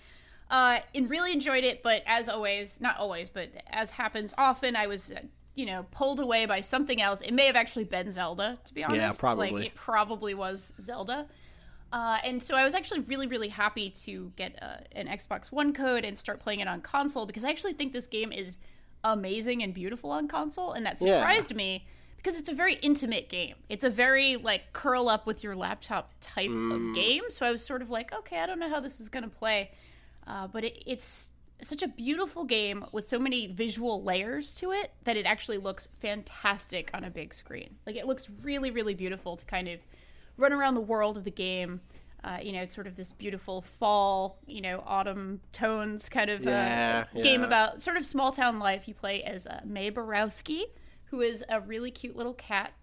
Uh, 0.52 0.80
and 0.96 1.10
really 1.12 1.32
enjoyed 1.32 1.64
it, 1.64 1.84
but 1.84 2.02
as 2.08 2.28
always, 2.28 2.82
not 2.82 2.98
always, 2.98 3.30
but 3.30 3.50
as 3.70 3.92
happens 3.92 4.34
often, 4.38 4.76
I 4.76 4.88
was. 4.88 5.12
You 5.56 5.66
know, 5.66 5.86
pulled 5.92 6.22
away 6.22 6.46
by 6.46 6.62
something 6.62 7.02
else. 7.02 7.20
It 7.20 7.34
may 7.34 7.46
have 7.48 7.58
actually 7.58 7.84
been 7.84 8.14
Zelda, 8.14 8.58
to 8.64 8.74
be 8.74 8.82
honest. 8.82 9.02
Yeah, 9.02 9.12
probably. 9.20 9.52
Like, 9.52 9.66
it 9.66 9.76
probably 9.76 10.34
was 10.34 10.72
Zelda. 10.80 11.28
Uh, 11.92 12.18
and 12.24 12.42
so 12.42 12.56
I 12.56 12.64
was 12.64 12.76
actually 12.76 13.00
really, 13.02 13.26
really 13.28 13.50
happy 13.50 13.90
to 13.90 14.32
get 14.36 14.62
uh, 14.62 14.78
an 14.92 15.08
Xbox 15.08 15.52
One 15.52 15.74
code 15.74 16.06
and 16.06 16.18
start 16.18 16.40
playing 16.40 16.60
it 16.60 16.68
on 16.68 16.82
console 16.82 17.26
because 17.26 17.44
I 17.44 17.50
actually 17.50 17.74
think 17.74 17.94
this 17.94 18.06
game 18.08 18.32
is 18.32 18.58
amazing 19.04 19.64
and 19.64 19.74
beautiful 19.74 20.12
on 20.12 20.28
console, 20.28 20.74
and 20.74 20.86
that 20.86 20.98
Yeah. 21.02 21.18
surprised 21.20 21.56
me 21.56 21.88
because 22.18 22.38
it's 22.40 22.50
a 22.50 22.54
very 22.54 22.74
intimate 22.76 23.30
game. 23.30 23.56
It's 23.70 23.84
a 23.86 23.90
very 23.90 24.36
like 24.36 24.74
curl 24.74 25.08
up 25.10 25.26
with 25.26 25.42
your 25.44 25.56
laptop 25.56 26.12
type 26.20 26.50
Mm. 26.50 26.90
of 26.90 26.94
game. 26.94 27.24
So 27.30 27.46
I 27.46 27.52
was 27.52 27.66
sort 27.66 27.82
of 27.82 27.90
like, 27.90 28.12
okay, 28.14 28.40
I 28.40 28.46
don't 28.46 28.60
know 28.60 28.70
how 28.70 28.82
this 28.82 29.00
is 29.00 29.08
going 29.10 29.24
to 29.24 29.30
play, 29.30 29.72
uh, 30.28 30.48
but 30.48 30.64
it, 30.66 30.84
it's 30.86 31.32
such 31.62 31.82
a 31.82 31.88
beautiful 31.88 32.44
game 32.46 32.86
with 32.92 33.08
so 33.10 33.18
many 33.20 33.48
visual 33.48 34.04
layers 34.04 34.54
to 34.56 34.72
it 34.74 34.92
that 35.06 35.18
it 35.18 35.26
actually 35.26 35.58
looks 35.58 35.88
fantastic 36.02 36.90
on 36.94 37.04
a 37.04 37.10
big 37.10 37.34
screen. 37.34 37.78
Like 37.86 37.96
it 37.96 38.06
looks 38.06 38.30
really, 38.44 38.70
really 38.70 38.94
beautiful 38.94 39.36
to 39.38 39.46
kind 39.46 39.68
of 39.68 39.80
run 40.40 40.54
around 40.54 40.76
the 40.76 40.82
world 40.82 41.18
of 41.18 41.24
the 41.24 41.32
game. 41.32 41.82
Uh, 42.24 42.38
you 42.42 42.52
know, 42.52 42.62
it's 42.62 42.76
sort 42.76 42.88
of 42.88 42.96
this 42.96 43.14
beautiful 43.14 43.62
fall, 43.62 44.40
you 44.46 44.62
know, 44.62 44.84
autumn 44.86 45.40
tones 45.54 46.10
kind 46.10 46.30
of 46.30 46.44
Yeah, 46.44 47.06
uh, 47.16 47.22
game 47.22 47.42
yeah. 47.42 47.48
about 47.48 47.82
sort 47.82 47.96
of 47.96 48.06
small 48.06 48.32
town 48.32 48.60
life. 48.60 48.88
You 48.88 48.94
play 48.94 49.24
as 49.24 49.48
uh, 49.48 49.62
Mae 49.64 49.90
Borowski, 49.90 50.66
who 51.06 51.22
is 51.22 51.46
a 51.48 51.62
really 51.62 51.92
cute 51.92 52.18
little 52.18 52.34
cat, 52.34 52.74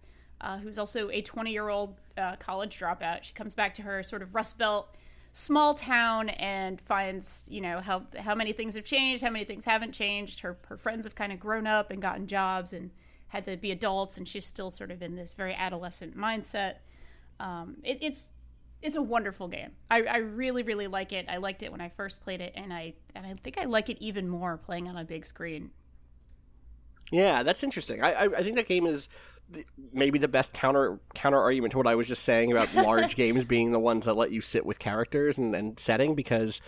uh, 0.41 0.57
who's 0.59 0.79
also 0.79 1.11
a 1.11 1.21
20 1.21 1.53
year 1.53 1.69
old 1.69 1.97
uh, 2.17 2.37
college 2.37 2.79
dropout. 2.79 3.25
She 3.25 3.35
comes 3.35 3.55
back 3.55 3.75
to 3.75 3.83
her 3.83 4.03
sort 4.03 4.23
of 4.23 4.35
Rust 4.35 4.59
Belt 4.59 4.95
small 5.33 5.75
town 5.75 6.31
and 6.31 6.81
finds, 6.81 7.47
you 7.51 7.61
know, 7.61 7.81
how 7.81 8.05
how 8.19 8.35
many 8.35 8.53
things 8.53 8.75
have 8.75 8.87
changed, 8.87 9.23
how 9.23 9.29
many 9.29 9.45
things 9.45 9.67
haven't 9.67 9.93
changed. 9.93 10.41
Her 10.41 10.57
her 10.69 10.79
friends 10.79 11.05
have 11.05 11.15
kind 11.15 11.31
of 11.31 11.39
grown 11.39 11.67
up 11.67 11.91
and 11.91 12.01
gotten 12.01 12.27
jobs 12.27 12.73
and 12.73 12.91
had 13.29 13.45
to 13.45 13.57
be 13.59 13.71
adults, 13.71 14.17
and 14.17 14.27
she's 14.27 14.47
still 14.47 14.71
sort 14.71 14.91
of 14.91 15.03
in 15.03 15.15
this 15.15 15.35
very 15.35 15.53
adolescent 15.55 16.17
mindset. 16.17 16.77
Um, 17.41 17.77
it, 17.83 17.99
it's 18.01 18.25
it's 18.83 18.97
a 18.97 19.03
wonderful 19.03 19.49
game. 19.49 19.71
I, 19.91 20.03
I 20.03 20.17
really 20.19 20.63
really 20.63 20.87
like 20.87 21.13
it. 21.13 21.27
I 21.29 21.39
liked 21.39 21.63
it 21.63 21.73
when 21.73 21.81
I 21.81 21.89
first 21.89 22.23
played 22.23 22.41
it, 22.41 22.53
and 22.57 22.73
I 22.73 22.95
and 23.15 23.27
I 23.27 23.35
think 23.43 23.59
I 23.59 23.65
like 23.65 23.89
it 23.89 23.99
even 24.01 24.29
more 24.29 24.57
playing 24.57 24.89
on 24.89 24.97
a 24.97 25.05
big 25.05 25.27
screen. 25.27 25.71
Yeah, 27.11 27.43
that's 27.43 27.63
interesting. 27.63 28.03
I, 28.03 28.13
I 28.13 28.25
I 28.25 28.43
think 28.43 28.57
that 28.57 28.67
game 28.67 28.87
is 28.87 29.09
maybe 29.93 30.19
the 30.19 30.29
best 30.29 30.53
counter 30.53 30.99
counter 31.15 31.41
argument 31.41 31.73
to 31.73 31.79
what 31.79 31.87
I 31.87 31.95
was 31.95 32.09
just 32.09 32.25
saying 32.25 32.53
about 32.53 32.75
large 32.87 33.17
games 33.17 33.45
being 33.45 33.73
the 33.73 33.79
ones 33.79 34.07
that 34.07 34.15
let 34.15 34.33
you 34.33 34.41
sit 34.41 34.67
with 34.67 34.79
characters 34.79 35.39
and, 35.39 35.55
and 35.55 35.79
setting 35.79 36.15
because. 36.15 36.61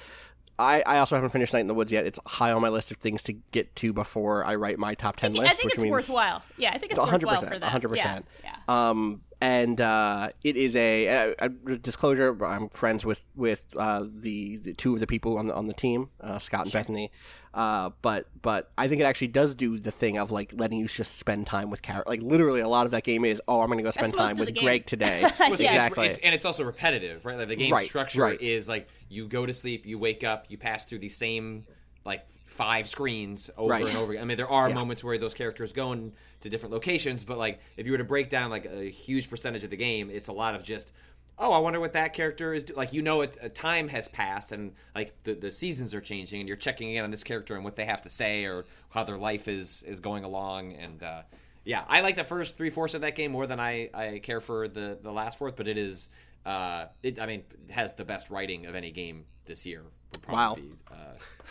I, 0.60 0.82
I 0.84 0.98
also 0.98 1.14
haven't 1.14 1.30
finished 1.30 1.52
Night 1.52 1.60
in 1.60 1.68
the 1.68 1.74
Woods 1.74 1.92
yet. 1.92 2.04
It's 2.04 2.18
high 2.26 2.50
on 2.50 2.60
my 2.60 2.68
list 2.68 2.90
of 2.90 2.96
things 2.96 3.22
to 3.22 3.32
get 3.52 3.76
to 3.76 3.92
before 3.92 4.44
I 4.44 4.56
write 4.56 4.76
my 4.76 4.94
top 4.96 5.14
ten 5.14 5.30
I 5.30 5.38
list. 5.38 5.52
I 5.52 5.54
think 5.54 5.72
it's 5.72 5.82
means 5.82 5.92
worthwhile. 5.92 6.42
Yeah, 6.56 6.72
I 6.74 6.78
think 6.78 6.90
it's 6.90 7.00
hundred 7.00 7.28
worthwhile 7.28 7.48
for 7.48 7.58
that. 7.60 7.68
hundred 7.68 7.90
percent. 7.90 8.26
Yeah, 8.42 8.56
yeah. 8.66 8.90
Um, 8.90 9.20
and 9.40 9.80
uh, 9.80 10.30
it 10.42 10.56
is 10.56 10.74
a, 10.74 11.34
a, 11.38 11.48
disclosure. 11.48 12.44
I'm 12.44 12.68
friends 12.70 13.06
with 13.06 13.20
with 13.36 13.66
uh, 13.76 14.04
the, 14.12 14.56
the 14.56 14.74
two 14.74 14.94
of 14.94 15.00
the 15.00 15.06
people 15.06 15.38
on 15.38 15.46
the 15.46 15.54
on 15.54 15.66
the 15.68 15.74
team, 15.74 16.10
uh, 16.20 16.38
Scott 16.38 16.64
and 16.64 16.72
Bethany. 16.72 17.12
Uh, 17.54 17.90
but 18.02 18.26
but 18.42 18.70
I 18.76 18.88
think 18.88 19.00
it 19.00 19.04
actually 19.04 19.28
does 19.28 19.54
do 19.54 19.78
the 19.78 19.92
thing 19.92 20.18
of 20.18 20.32
like 20.32 20.52
letting 20.56 20.78
you 20.78 20.88
just 20.88 21.18
spend 21.18 21.46
time 21.46 21.70
with 21.70 21.82
characters. 21.82 22.10
Like 22.10 22.22
literally, 22.22 22.60
a 22.60 22.68
lot 22.68 22.86
of 22.86 22.92
that 22.92 23.04
game 23.04 23.24
is 23.24 23.40
oh, 23.46 23.60
I'm 23.60 23.68
going 23.68 23.78
to 23.78 23.84
go 23.84 23.90
spend 23.90 24.12
That's 24.12 24.32
time 24.32 24.38
with. 24.38 24.54
Greg 24.56 24.86
today. 24.86 25.22
It's- 25.48 25.60
exactly. 25.60 26.06
It's, 26.08 26.18
and 26.20 26.34
it's 26.34 26.44
also 26.44 26.64
repetitive, 26.64 27.24
right? 27.24 27.38
Like 27.38 27.48
the 27.48 27.56
game 27.56 27.72
Right, 27.72 27.86
structure 27.86 28.22
right. 28.22 28.40
is 28.40 28.68
like 28.68 28.88
you 29.08 29.28
go 29.28 29.46
to 29.46 29.52
sleep, 29.52 29.86
you 29.86 29.98
wake 29.98 30.24
up, 30.24 30.46
you 30.48 30.58
pass 30.58 30.84
through 30.84 30.98
the 30.98 31.08
same 31.08 31.64
like 32.04 32.26
five 32.58 32.88
screens 32.88 33.48
over 33.56 33.70
Right. 33.70 33.86
and 33.86 33.96
over 33.96 34.12
again. 34.12 34.22
I 34.22 34.26
mean, 34.26 34.36
there 34.36 34.50
are 34.50 34.68
Yeah. 34.68 34.74
moments 34.74 35.04
where 35.04 35.16
those 35.16 35.32
characters 35.32 35.72
go 35.72 35.92
in 35.92 36.12
to 36.40 36.50
different 36.50 36.72
locations, 36.72 37.22
but 37.24 37.38
like 37.38 37.60
if 37.76 37.86
you 37.86 37.92
were 37.92 37.98
to 37.98 38.04
break 38.04 38.28
down 38.28 38.50
like 38.50 38.66
a 38.66 38.90
huge 38.90 39.30
percentage 39.30 39.62
of 39.64 39.70
the 39.70 39.76
game, 39.76 40.10
it's 40.10 40.28
a 40.28 40.32
lot 40.32 40.54
of 40.54 40.62
just. 40.64 40.92
Oh, 41.40 41.52
I 41.52 41.58
wonder 41.58 41.78
what 41.78 41.92
that 41.92 42.14
character 42.14 42.52
is. 42.52 42.64
Do-. 42.64 42.74
Like 42.74 42.92
you 42.92 43.00
know, 43.00 43.20
it, 43.20 43.38
a 43.40 43.48
time 43.48 43.86
has 43.88 44.08
passed, 44.08 44.50
and 44.50 44.72
like 44.92 45.14
the, 45.22 45.34
the 45.34 45.52
seasons 45.52 45.94
are 45.94 46.00
changing, 46.00 46.40
and 46.40 46.48
you're 46.48 46.56
checking 46.56 46.92
in 46.92 47.04
on 47.04 47.12
this 47.12 47.22
character 47.22 47.54
and 47.54 47.62
what 47.62 47.76
they 47.76 47.84
have 47.84 48.02
to 48.02 48.08
say 48.10 48.44
or 48.44 48.64
how 48.90 49.04
their 49.04 49.16
life 49.18 49.46
is 49.46 49.84
is 49.84 50.00
going 50.00 50.24
along. 50.24 50.72
And 50.72 51.00
uh, 51.00 51.22
yeah, 51.64 51.84
I 51.86 52.00
like 52.00 52.16
the 52.16 52.24
first 52.24 52.56
three 52.56 52.70
fourths 52.70 52.94
of 52.94 53.02
that 53.02 53.14
game 53.14 53.30
more 53.30 53.46
than 53.46 53.60
I, 53.60 53.88
I 53.94 54.18
care 54.18 54.40
for 54.40 54.66
the, 54.66 54.98
the 55.00 55.12
last 55.12 55.38
fourth, 55.38 55.54
but 55.54 55.68
it 55.68 55.78
is 55.78 56.08
uh, 56.44 56.86
it 57.04 57.20
I 57.20 57.26
mean 57.26 57.44
it 57.68 57.70
has 57.70 57.94
the 57.94 58.04
best 58.04 58.30
writing 58.30 58.66
of 58.66 58.74
any 58.74 58.90
game 58.90 59.26
this 59.46 59.64
year. 59.64 59.84
Wow. 60.28 60.56
Uh, 60.90 60.94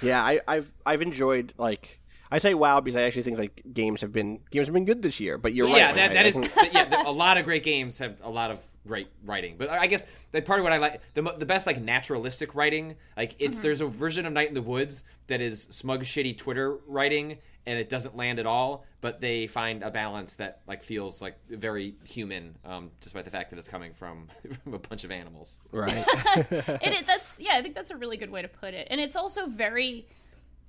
yeah, 0.01 0.23
I, 0.23 0.39
I've 0.47 0.71
I've 0.85 1.01
enjoyed 1.01 1.53
like. 1.57 1.96
I 2.31 2.39
say 2.39 2.53
wow 2.53 2.79
because 2.81 2.95
I 2.95 3.03
actually 3.03 3.23
think 3.23 3.37
like 3.37 3.63
games 3.73 4.01
have 4.01 4.11
been 4.11 4.39
games 4.51 4.67
have 4.67 4.73
been 4.73 4.85
good 4.85 5.01
this 5.01 5.19
year, 5.19 5.37
but 5.37 5.53
you're 5.53 5.67
right. 5.67 5.77
yeah, 5.77 5.87
like, 5.87 5.95
that, 5.95 6.11
I- 6.11 6.13
that 6.15 6.25
I 6.25 6.29
is 6.29 6.35
think- 6.35 6.73
yeah. 6.73 7.03
A 7.05 7.11
lot 7.11 7.37
of 7.37 7.45
great 7.45 7.63
games 7.63 7.99
have 7.99 8.19
a 8.23 8.29
lot 8.29 8.51
of 8.51 8.61
great 8.85 9.07
writing, 9.25 9.55
but 9.57 9.69
I 9.69 9.87
guess 9.87 10.03
that 10.31 10.45
part 10.45 10.59
of 10.59 10.63
what 10.63 10.71
I 10.73 10.77
like 10.77 11.01
the 11.13 11.21
the 11.37 11.45
best 11.45 11.67
like 11.67 11.81
naturalistic 11.81 12.55
writing. 12.55 12.95
Like 13.15 13.35
it's 13.39 13.59
there's 13.59 13.81
a 13.81 13.85
version 13.87 14.25
of 14.25 14.33
Night 14.33 14.47
in 14.49 14.53
the 14.53 14.61
Woods 14.61 15.03
that 15.27 15.41
is 15.41 15.63
smug, 15.63 16.03
shitty 16.03 16.37
Twitter 16.37 16.77
writing, 16.87 17.37
and 17.65 17.79
it 17.79 17.89
doesn't 17.89 18.15
land 18.15 18.39
at 18.39 18.45
all. 18.45 18.85
But 18.99 19.21
they 19.21 19.47
find 19.47 19.83
a 19.83 19.91
balance 19.91 20.35
that 20.35 20.61
like 20.67 20.83
feels 20.83 21.21
like 21.21 21.37
very 21.49 21.95
human, 22.05 22.57
um, 22.65 22.91
despite 23.01 23.25
the 23.25 23.31
fact 23.31 23.51
that 23.51 23.59
it's 23.59 23.69
coming 23.69 23.93
from, 23.93 24.27
from 24.63 24.73
a 24.73 24.79
bunch 24.79 25.03
of 25.03 25.11
animals. 25.11 25.59
right. 25.71 25.91
and 26.35 26.47
it, 26.93 27.05
that's 27.05 27.39
yeah 27.39 27.51
i 27.53 27.61
think 27.61 27.75
that's 27.75 27.91
a 27.91 27.95
really 27.97 28.17
good 28.17 28.29
way 28.31 28.41
to 28.41 28.47
put 28.47 28.73
it 28.73 28.87
and 28.89 28.99
it's 28.99 29.15
also 29.15 29.47
very 29.47 30.07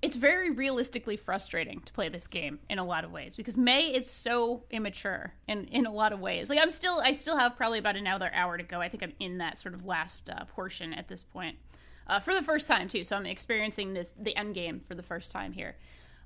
it's 0.01 0.17
very 0.17 0.51
realistically 0.51 1.17
frustrating 1.17 1.81
to 1.81 1.93
play 1.93 2.09
this 2.09 2.27
game 2.29 2.61
in 2.71 2.79
a 2.79 2.85
lot 2.85 3.05
of 3.05 3.11
ways 3.11 3.35
because 3.35 3.59
Mae 3.59 3.89
is 3.89 4.11
so 4.11 4.63
immature 4.71 5.35
in 5.49 5.65
in 5.67 5.87
a 5.87 5.93
lot 5.93 6.13
of 6.13 6.21
ways. 6.21 6.51
Like 6.51 6.61
i'm 6.61 6.71
still 6.71 7.01
i 7.03 7.13
still 7.13 7.37
have 7.37 7.57
probably 7.57 7.79
about 7.79 7.97
another 7.97 8.31
hour 8.33 8.57
to 8.57 8.63
go. 8.63 8.81
I 8.81 8.89
think 8.89 9.03
i'm 9.03 9.13
in 9.19 9.39
that 9.39 9.59
sort 9.59 9.75
of 9.75 9.85
last 9.85 10.31
uh, 10.31 10.45
portion 10.45 10.95
at 10.95 11.09
this 11.09 11.25
point 11.25 11.57
uh, 12.07 12.21
for 12.21 12.35
the 12.35 12.43
first 12.43 12.69
time 12.69 12.89
too. 12.89 13.03
So 13.03 13.17
i'm 13.17 13.27
experiencing 13.27 13.93
this 13.95 14.13
the 14.19 14.37
end 14.37 14.55
game 14.55 14.81
for 14.81 14.95
the 14.95 15.03
first 15.03 15.33
time 15.33 15.53
here. 15.53 15.77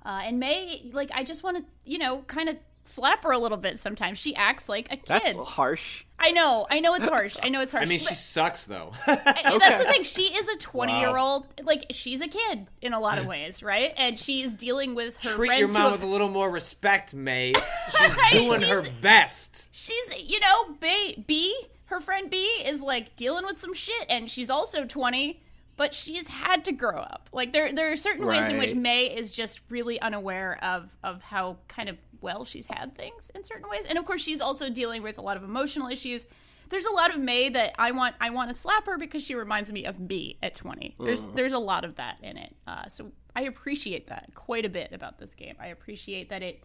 Uh, 0.04 0.22
and 0.24 0.38
Mae 0.38 0.90
like 0.92 1.10
i 1.14 1.24
just 1.24 1.42
want 1.42 1.56
to 1.56 1.64
you 1.84 1.98
know 1.98 2.22
kind 2.26 2.48
of 2.48 2.56
slap 2.84 3.22
her 3.24 3.30
a 3.32 3.38
little 3.38 3.58
bit 3.58 3.78
sometimes 3.78 4.18
she 4.18 4.34
acts 4.34 4.68
like 4.68 4.86
a 4.92 4.96
kid 4.96 5.06
That's 5.06 5.34
harsh. 5.36 6.04
i 6.18 6.32
know 6.32 6.66
i 6.68 6.80
know 6.80 6.94
it's 6.94 7.06
harsh 7.06 7.36
i 7.42 7.48
know 7.48 7.60
it's 7.60 7.70
harsh 7.70 7.84
I 7.86 7.88
mean, 7.88 7.98
she 8.00 8.14
sucks 8.14 8.64
though. 8.64 8.92
and 9.06 9.20
That's 9.60 9.82
the 9.84 9.88
thing. 9.88 10.02
She 10.04 10.22
is 10.24 10.48
a 10.48 10.56
20 10.58 10.98
year 11.00 11.16
old. 11.16 11.46
Like, 11.62 11.84
she's 11.90 12.20
a 12.20 12.28
kid 12.28 12.66
in 12.80 12.92
a 12.92 13.00
lot 13.00 13.18
of 13.18 13.26
ways, 13.26 13.62
right? 13.62 13.92
And 13.96 14.18
she's 14.18 14.54
dealing 14.54 14.94
with 14.94 15.16
her 15.24 15.30
Treat 15.34 15.48
friends 15.48 15.60
your 15.60 15.68
mom 15.82 15.82
have- 15.82 15.92
with 15.92 16.02
a 16.02 16.06
little 16.12 16.28
more 16.28 16.50
respect, 16.50 17.14
Mae. 17.14 17.52
She's 17.96 18.16
Right, 18.16 18.32
doing 18.32 18.62
her 18.62 18.82
best. 19.00 19.68
she's, 19.72 20.24
you 20.30 20.40
know, 20.40 20.74
Bea, 20.80 21.22
Bea, 21.26 21.54
her 21.86 22.00
friend 22.00 22.30
Bea 22.30 22.38
is 22.66 22.80
like 22.80 23.14
dealing 23.16 23.44
with 23.44 23.60
some 23.60 23.74
shit, 23.74 24.06
and 24.08 24.30
she's 24.30 24.48
also 24.50 24.84
20, 24.84 25.42
but 25.76 25.94
she's 25.94 26.28
had 26.28 26.64
to 26.66 26.72
grow 26.72 26.98
up. 26.98 27.28
Like 27.32 27.52
there 27.52 27.72
there 27.72 27.92
are 27.92 27.96
certain 27.96 28.26
ways 28.26 28.48
in 28.48 28.58
which 28.58 28.74
Mae 28.74 29.06
is 29.06 29.32
just 29.32 29.60
really 29.70 30.00
unaware 30.00 30.58
of 30.62 30.90
of 31.02 31.22
how 31.22 31.58
kind 31.68 31.88
of 31.88 31.96
well 32.22 32.44
she's 32.44 32.66
had 32.66 32.94
things 32.96 33.30
in 33.34 33.44
certain 33.44 33.68
ways. 33.68 33.84
And 33.88 33.98
of 33.98 34.04
course 34.04 34.22
she's 34.22 34.40
also 34.40 34.70
dealing 34.70 35.02
with 35.02 35.18
a 35.18 35.22
lot 35.22 35.36
of 35.36 35.44
emotional 35.44 35.88
issues. 35.88 36.26
There's 36.68 36.86
a 36.86 36.92
lot 36.92 37.14
of 37.14 37.20
Mae 37.20 37.50
that 37.50 37.74
I 37.78 37.90
want 37.90 38.14
I 38.20 38.30
want 38.30 38.50
to 38.50 38.54
slap 38.54 38.86
her 38.86 38.96
because 38.96 39.22
she 39.22 39.34
reminds 39.34 39.70
me 39.70 39.84
of 39.84 40.00
me 40.00 40.38
at 40.42 40.54
20. 40.54 40.96
There's 40.98 41.26
there's 41.26 41.52
a 41.52 41.58
lot 41.58 41.84
of 41.84 41.96
that 41.96 42.16
in 42.22 42.36
it. 42.36 42.54
Uh, 42.66 42.88
so 42.88 43.12
I 43.36 43.42
appreciate 43.42 44.06
that 44.08 44.30
quite 44.34 44.64
a 44.64 44.70
bit 44.70 44.92
about 44.92 45.18
this 45.18 45.34
game. 45.34 45.56
I 45.60 45.68
appreciate 45.68 46.30
that 46.30 46.42
it 46.42 46.62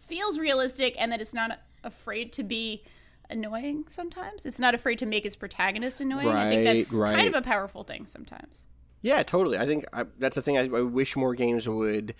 feels 0.00 0.38
realistic 0.38 0.94
and 0.98 1.10
that 1.12 1.20
it's 1.20 1.34
not 1.34 1.58
afraid 1.84 2.32
to 2.34 2.42
be 2.42 2.84
annoying 3.30 3.84
sometimes. 3.88 4.46
It's 4.46 4.58
not 4.58 4.74
afraid 4.74 4.98
to 4.98 5.06
make 5.06 5.26
its 5.26 5.36
protagonist 5.36 6.00
annoying. 6.00 6.28
I 6.28 6.50
think 6.50 6.64
that's 6.64 6.92
right. 6.92 7.14
kind 7.14 7.28
of 7.28 7.34
a 7.34 7.42
powerful 7.42 7.84
thing 7.84 8.06
sometimes. 8.06 8.64
Yeah, 9.02 9.22
totally. 9.22 9.58
I 9.58 9.66
think 9.66 9.84
I, 9.92 10.04
that's 10.18 10.34
the 10.34 10.42
thing 10.42 10.58
I, 10.58 10.64
I 10.64 10.80
wish 10.80 11.16
more 11.16 11.34
games 11.34 11.68
would 11.68 12.14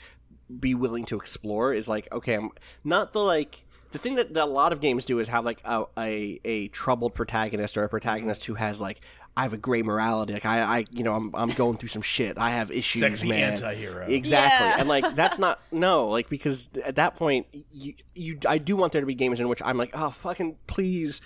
be 0.61 0.75
willing 0.75 1.05
to 1.07 1.17
explore 1.17 1.73
is 1.75 1.89
like, 1.89 2.09
okay, 2.13 2.35
I'm 2.35 2.51
not 2.85 3.13
the 3.13 3.21
like 3.21 3.65
the 3.93 3.99
thing 3.99 4.17
that, 4.17 4.35
that 4.35 4.45
a 4.45 4.51
lot 4.51 4.73
of 4.73 4.81
games 4.81 5.05
do 5.05 5.19
is 5.19 5.29
have 5.29 5.45
like 5.45 5.61
a, 5.65 5.85
a 5.97 6.41
a 6.45 6.69
troubled 6.69 7.15
protagonist 7.15 7.77
or 7.79 7.85
a 7.85 7.89
protagonist 7.89 8.45
who 8.45 8.55
has 8.55 8.81
like 8.81 9.01
I 9.37 9.43
have 9.43 9.53
a 9.53 9.57
gray 9.57 9.83
morality. 9.83 10.33
Like 10.33 10.45
I, 10.45 10.61
I 10.61 10.85
you 10.91 11.05
know, 11.05 11.15
I'm 11.15 11.35
I'm 11.35 11.51
going 11.51 11.77
through 11.79 11.91
some 11.91 12.03
shit. 12.03 12.37
I 12.39 12.51
have 12.51 12.71
issues, 12.73 13.01
Sexy 13.01 13.29
man. 13.29 13.53
anti-hero. 13.53 14.07
Exactly. 14.07 14.67
Yeah. 14.67 14.81
And 14.81 14.89
like 14.89 15.15
that's 15.15 15.39
not 15.39 15.61
no, 15.71 16.09
like 16.09 16.29
because 16.29 16.69
at 16.85 16.97
that 16.97 17.17
point 17.17 17.47
you 17.71 17.95
you 18.15 18.39
I 18.49 18.59
do 18.59 18.75
want 18.77 18.93
there 18.93 19.01
to 19.01 19.07
be 19.07 19.15
games 19.15 19.39
in 19.41 19.49
which 19.49 19.63
I'm 19.65 19.79
like, 19.79 19.91
"Oh, 19.95 20.11
fucking 20.23 20.57
please 20.67 21.21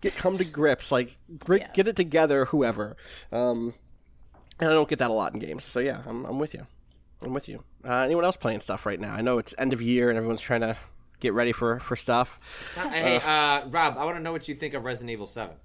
get 0.00 0.16
come 0.16 0.38
to 0.38 0.44
grips. 0.44 0.90
Like 0.90 1.14
grit, 1.38 1.60
Yeah. 1.62 1.72
get 1.74 1.88
it 1.88 1.96
together 1.96 2.46
whoever." 2.46 2.96
Um 3.32 3.74
and 4.58 4.70
I 4.70 4.72
don't 4.72 4.88
get 4.88 4.98
that 5.00 5.10
a 5.10 5.12
lot 5.14 5.34
in 5.34 5.38
games. 5.38 5.64
So 5.64 5.78
yeah, 5.78 6.02
I'm 6.06 6.24
I'm 6.24 6.38
with 6.38 6.54
you. 6.54 6.66
I'm 7.22 7.34
with 7.34 7.48
you. 7.48 7.62
Uh, 7.84 7.94
anyone 7.98 8.24
else 8.24 8.36
playing 8.36 8.60
stuff 8.60 8.86
right 8.86 9.00
now? 9.00 9.14
I 9.14 9.20
know 9.22 9.38
it's 9.38 9.54
end 9.58 9.72
of 9.72 9.82
year 9.82 10.08
and 10.08 10.16
everyone's 10.16 10.40
trying 10.40 10.60
to 10.60 10.76
get 11.20 11.34
ready 11.34 11.52
for 11.52 11.80
for 11.80 11.96
stuff. 11.96 12.38
Hey, 12.74 13.16
uh, 13.16 13.66
Rob, 13.68 13.96
I 13.98 14.04
want 14.04 14.16
to 14.16 14.22
know 14.22 14.32
what 14.32 14.46
you 14.48 14.54
think 14.54 14.74
of 14.74 14.84
Resident 14.84 15.10
Evil 15.10 15.26
Seven. 15.26 15.56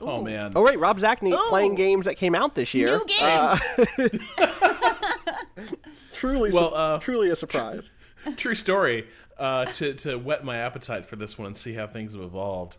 Oh 0.00 0.22
man. 0.22 0.52
Oh 0.56 0.62
right, 0.64 0.78
Rob 0.78 0.98
Zacny 0.98 1.32
Ooh. 1.32 1.48
playing 1.48 1.74
games 1.74 2.04
that 2.06 2.16
came 2.16 2.34
out 2.34 2.54
this 2.54 2.74
year. 2.74 2.98
New 2.98 3.04
games. 3.06 3.60
Truly, 6.12 6.50
Well, 6.52 6.70
su- 6.70 6.74
uh, 6.76 6.98
truly 7.00 7.30
a 7.30 7.36
surprise. 7.36 7.90
True 8.36 8.54
story. 8.54 9.08
Uh, 9.38 9.64
to 9.64 9.94
to 9.94 10.16
whet 10.18 10.44
my 10.44 10.56
appetite 10.58 11.06
for 11.06 11.16
this 11.16 11.36
one 11.38 11.46
and 11.46 11.56
see 11.56 11.72
how 11.72 11.86
things 11.86 12.12
have 12.14 12.22
evolved, 12.22 12.76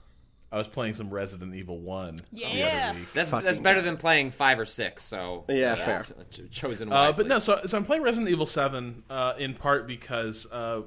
I 0.54 0.58
was 0.58 0.68
playing 0.68 0.94
some 0.94 1.10
Resident 1.10 1.56
Evil 1.56 1.80
One 1.80 2.18
the 2.32 2.42
Yeah. 2.42 2.90
other 2.92 3.00
week. 3.00 3.14
That's 3.14 3.32
that's 3.32 3.60
better 3.60 3.82
than 3.82 3.98
playing 3.98 4.30
five 4.32 4.60
or 4.60 4.66
six. 4.66 5.04
So 5.04 5.46
Yeah, 5.50 5.74
that's 5.76 6.12
fair. 6.12 6.26
ch- 6.30 6.52
chosen 6.52 6.92
Uh, 6.92 7.06
wisely. 7.08 7.24
but 7.24 7.30
no, 7.30 7.40
so, 7.40 7.62
so 7.66 7.76
I'm 7.76 7.84
playing 7.86 8.04
Resident 8.04 8.30
Evil 8.30 8.46
Seven 8.46 9.04
uh, 9.10 9.34
in 9.40 9.56
part 9.56 9.88
because 9.88 10.46
uh, 10.52 10.82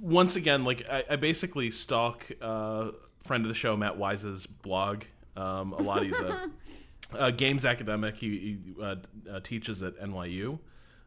once 0.00 0.36
again, 0.36 0.62
like 0.64 0.88
I, 0.88 1.02
I 1.10 1.16
basically 1.16 1.70
stalk 1.72 2.24
uh, 2.40 2.92
friend 3.24 3.44
of 3.44 3.48
the 3.48 3.54
show 3.54 3.76
Matt 3.76 3.98
Weise's 3.98 4.46
blog. 4.46 5.02
Um, 5.36 5.72
a 5.72 5.82
lot. 5.82 6.04
He's 6.04 6.18
a, 6.18 6.50
a 7.18 7.32
games 7.32 7.64
academic. 7.64 8.16
He, 8.16 8.28
he 8.76 8.82
uh, 8.82 8.96
uh, 9.30 9.40
teaches 9.40 9.82
at 9.82 9.96
NYU. 9.98 10.58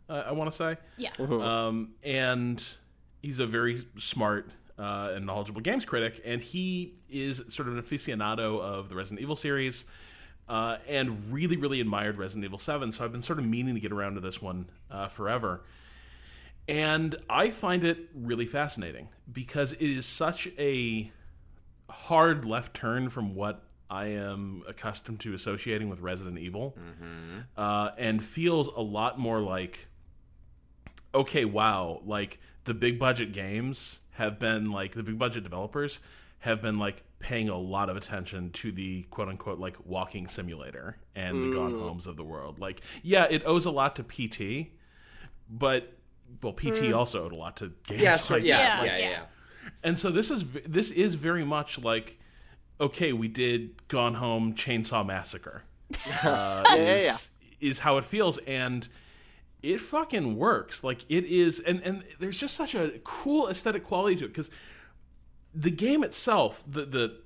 Uh, 0.10 0.24
I 0.28 0.32
want 0.34 0.52
to 0.52 0.56
say. 0.58 0.76
Yeah. 0.98 1.12
Um, 1.20 1.92
and 2.04 2.62
he's 3.22 3.40
a 3.40 3.48
very 3.48 3.86
smart 3.98 4.50
uh, 4.78 5.12
and 5.16 5.26
knowledgeable 5.26 5.62
games 5.62 5.86
critic, 5.86 6.22
and 6.26 6.42
he 6.42 6.96
is 7.10 7.44
sort 7.50 7.68
of 7.68 7.78
an 7.78 7.82
aficionado 7.82 8.60
of 8.60 8.90
the 8.90 8.96
Resident 8.96 9.22
Evil 9.22 9.36
series, 9.36 9.86
uh, 10.50 10.78
and 10.88 11.32
really, 11.32 11.58
really 11.58 11.80
admired 11.80 12.18
Resident 12.18 12.46
Evil 12.46 12.60
Seven. 12.60 12.92
So 12.92 13.06
I've 13.06 13.12
been 13.12 13.22
sort 13.22 13.40
of 13.40 13.46
meaning 13.46 13.76
to 13.76 13.80
get 13.80 13.92
around 13.92 14.16
to 14.16 14.22
this 14.22 14.42
one 14.42 14.70
uh, 14.90 15.08
forever, 15.08 15.62
and 16.68 17.16
I 17.30 17.52
find 17.52 17.84
it 17.84 18.10
really 18.16 18.46
fascinating 18.46 19.10
because 19.32 19.74
it 19.74 19.82
is 19.82 20.06
such 20.06 20.48
a 20.58 21.12
hard 21.90 22.46
left 22.46 22.74
turn 22.74 23.10
from 23.10 23.36
what 23.36 23.64
I 23.90 24.08
am 24.08 24.64
accustomed 24.68 25.20
to 25.22 25.34
associating 25.36 25.90
with 25.90 26.02
Resident 26.02 26.40
Evil, 26.40 26.76
uh, 27.56 27.92
and 27.98 28.24
feels 28.24 28.68
a 28.68 28.82
lot 28.82 29.20
more 29.20 29.40
like 29.40 29.88
okay, 31.16 31.46
wow, 31.46 32.02
like 32.06 32.40
the 32.64 32.74
big 32.74 32.98
budget 32.98 33.34
games 33.34 34.00
have 34.14 34.40
been 34.40 34.72
like 34.72 34.94
the 34.94 35.04
big 35.04 35.18
budget 35.20 35.44
developers 35.44 36.00
have 36.40 36.62
been 36.62 36.78
like 36.78 37.04
paying 37.20 37.48
a 37.50 37.58
lot 37.58 37.90
of 37.90 37.96
attention 37.96 38.50
to 38.52 38.72
the 38.72 39.04
quote 39.04 39.30
unquote 39.30 39.60
like 39.60 39.78
walking 39.86 40.28
simulator 40.28 40.98
and 41.16 41.52
the 41.52 41.56
gone 41.56 41.72
homes 41.72 42.06
of 42.06 42.18
the 42.18 42.24
world. 42.24 42.60
Like, 42.60 42.82
yeah, 43.02 43.26
it 43.30 43.44
owes 43.46 43.66
a 43.66 43.72
lot 43.72 43.96
to 43.96 44.04
PT, 44.04 44.72
but 45.50 45.94
well, 46.42 46.54
PT 46.54 46.92
also 46.94 47.26
owed 47.26 47.32
a 47.32 47.36
lot 47.36 47.58
to 47.58 47.72
games. 47.88 48.02
yeah, 48.02 48.16
so, 48.16 48.36
like- 48.36 48.44
yeah, 48.44 48.58
Yeah, 48.58 48.84
yeah, 48.84 48.86
yeah, 48.86 48.98
yeah. 49.04 49.10
yeah. 49.12 49.24
and 49.84 49.98
so 50.00 50.12
this 50.12 50.30
is 50.32 50.44
this 50.68 50.92
is 50.92 51.16
very 51.16 51.46
much 51.46 51.80
like 51.80 52.20
okay, 52.82 53.14
we 53.14 53.28
did 53.30 53.88
Gone 53.88 54.16
Home 54.16 54.54
Chainsaw 54.56 55.06
Massacre. 55.06 55.64
Uh, 56.24 56.64
Yeah, 56.72 56.76
yeah, 56.76 56.98
yeah. 57.02 57.18
is 57.62 57.80
how 57.80 57.98
it 57.98 58.04
feels 58.04 58.38
and 58.40 58.88
it 59.64 59.80
fucking 59.80 60.38
works. 60.38 60.84
Like 60.84 61.06
it 61.10 61.26
is 61.26 61.60
and 61.60 61.82
and 61.82 62.04
there's 62.20 62.38
just 62.38 62.56
such 62.56 62.76
a 62.76 63.00
cool 63.04 63.48
aesthetic 63.48 63.84
quality 63.84 64.18
to 64.18 64.26
it 64.26 64.34
cuz 64.34 64.52
the 65.56 65.72
game 65.72 66.04
itself, 66.04 66.64
the 66.68 66.86
the 66.86 67.18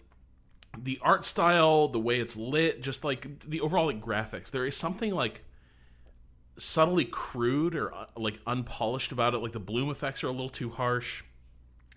the 0.77 0.99
art 1.01 1.25
style, 1.25 1.87
the 1.87 1.99
way 1.99 2.19
it's 2.19 2.35
lit, 2.35 2.81
just 2.81 3.03
like 3.03 3.39
the 3.49 3.59
overall 3.61 3.87
like 3.87 3.99
graphics, 3.99 4.51
there 4.51 4.65
is 4.65 4.77
something 4.77 5.13
like 5.13 5.43
subtly 6.57 7.05
crude 7.05 7.75
or 7.75 7.93
uh, 7.93 8.05
like 8.15 8.39
unpolished 8.45 9.11
about 9.11 9.33
it. 9.33 9.39
Like 9.39 9.53
the 9.53 9.59
bloom 9.59 9.89
effects 9.89 10.23
are 10.23 10.27
a 10.27 10.31
little 10.31 10.49
too 10.49 10.69
harsh. 10.69 11.23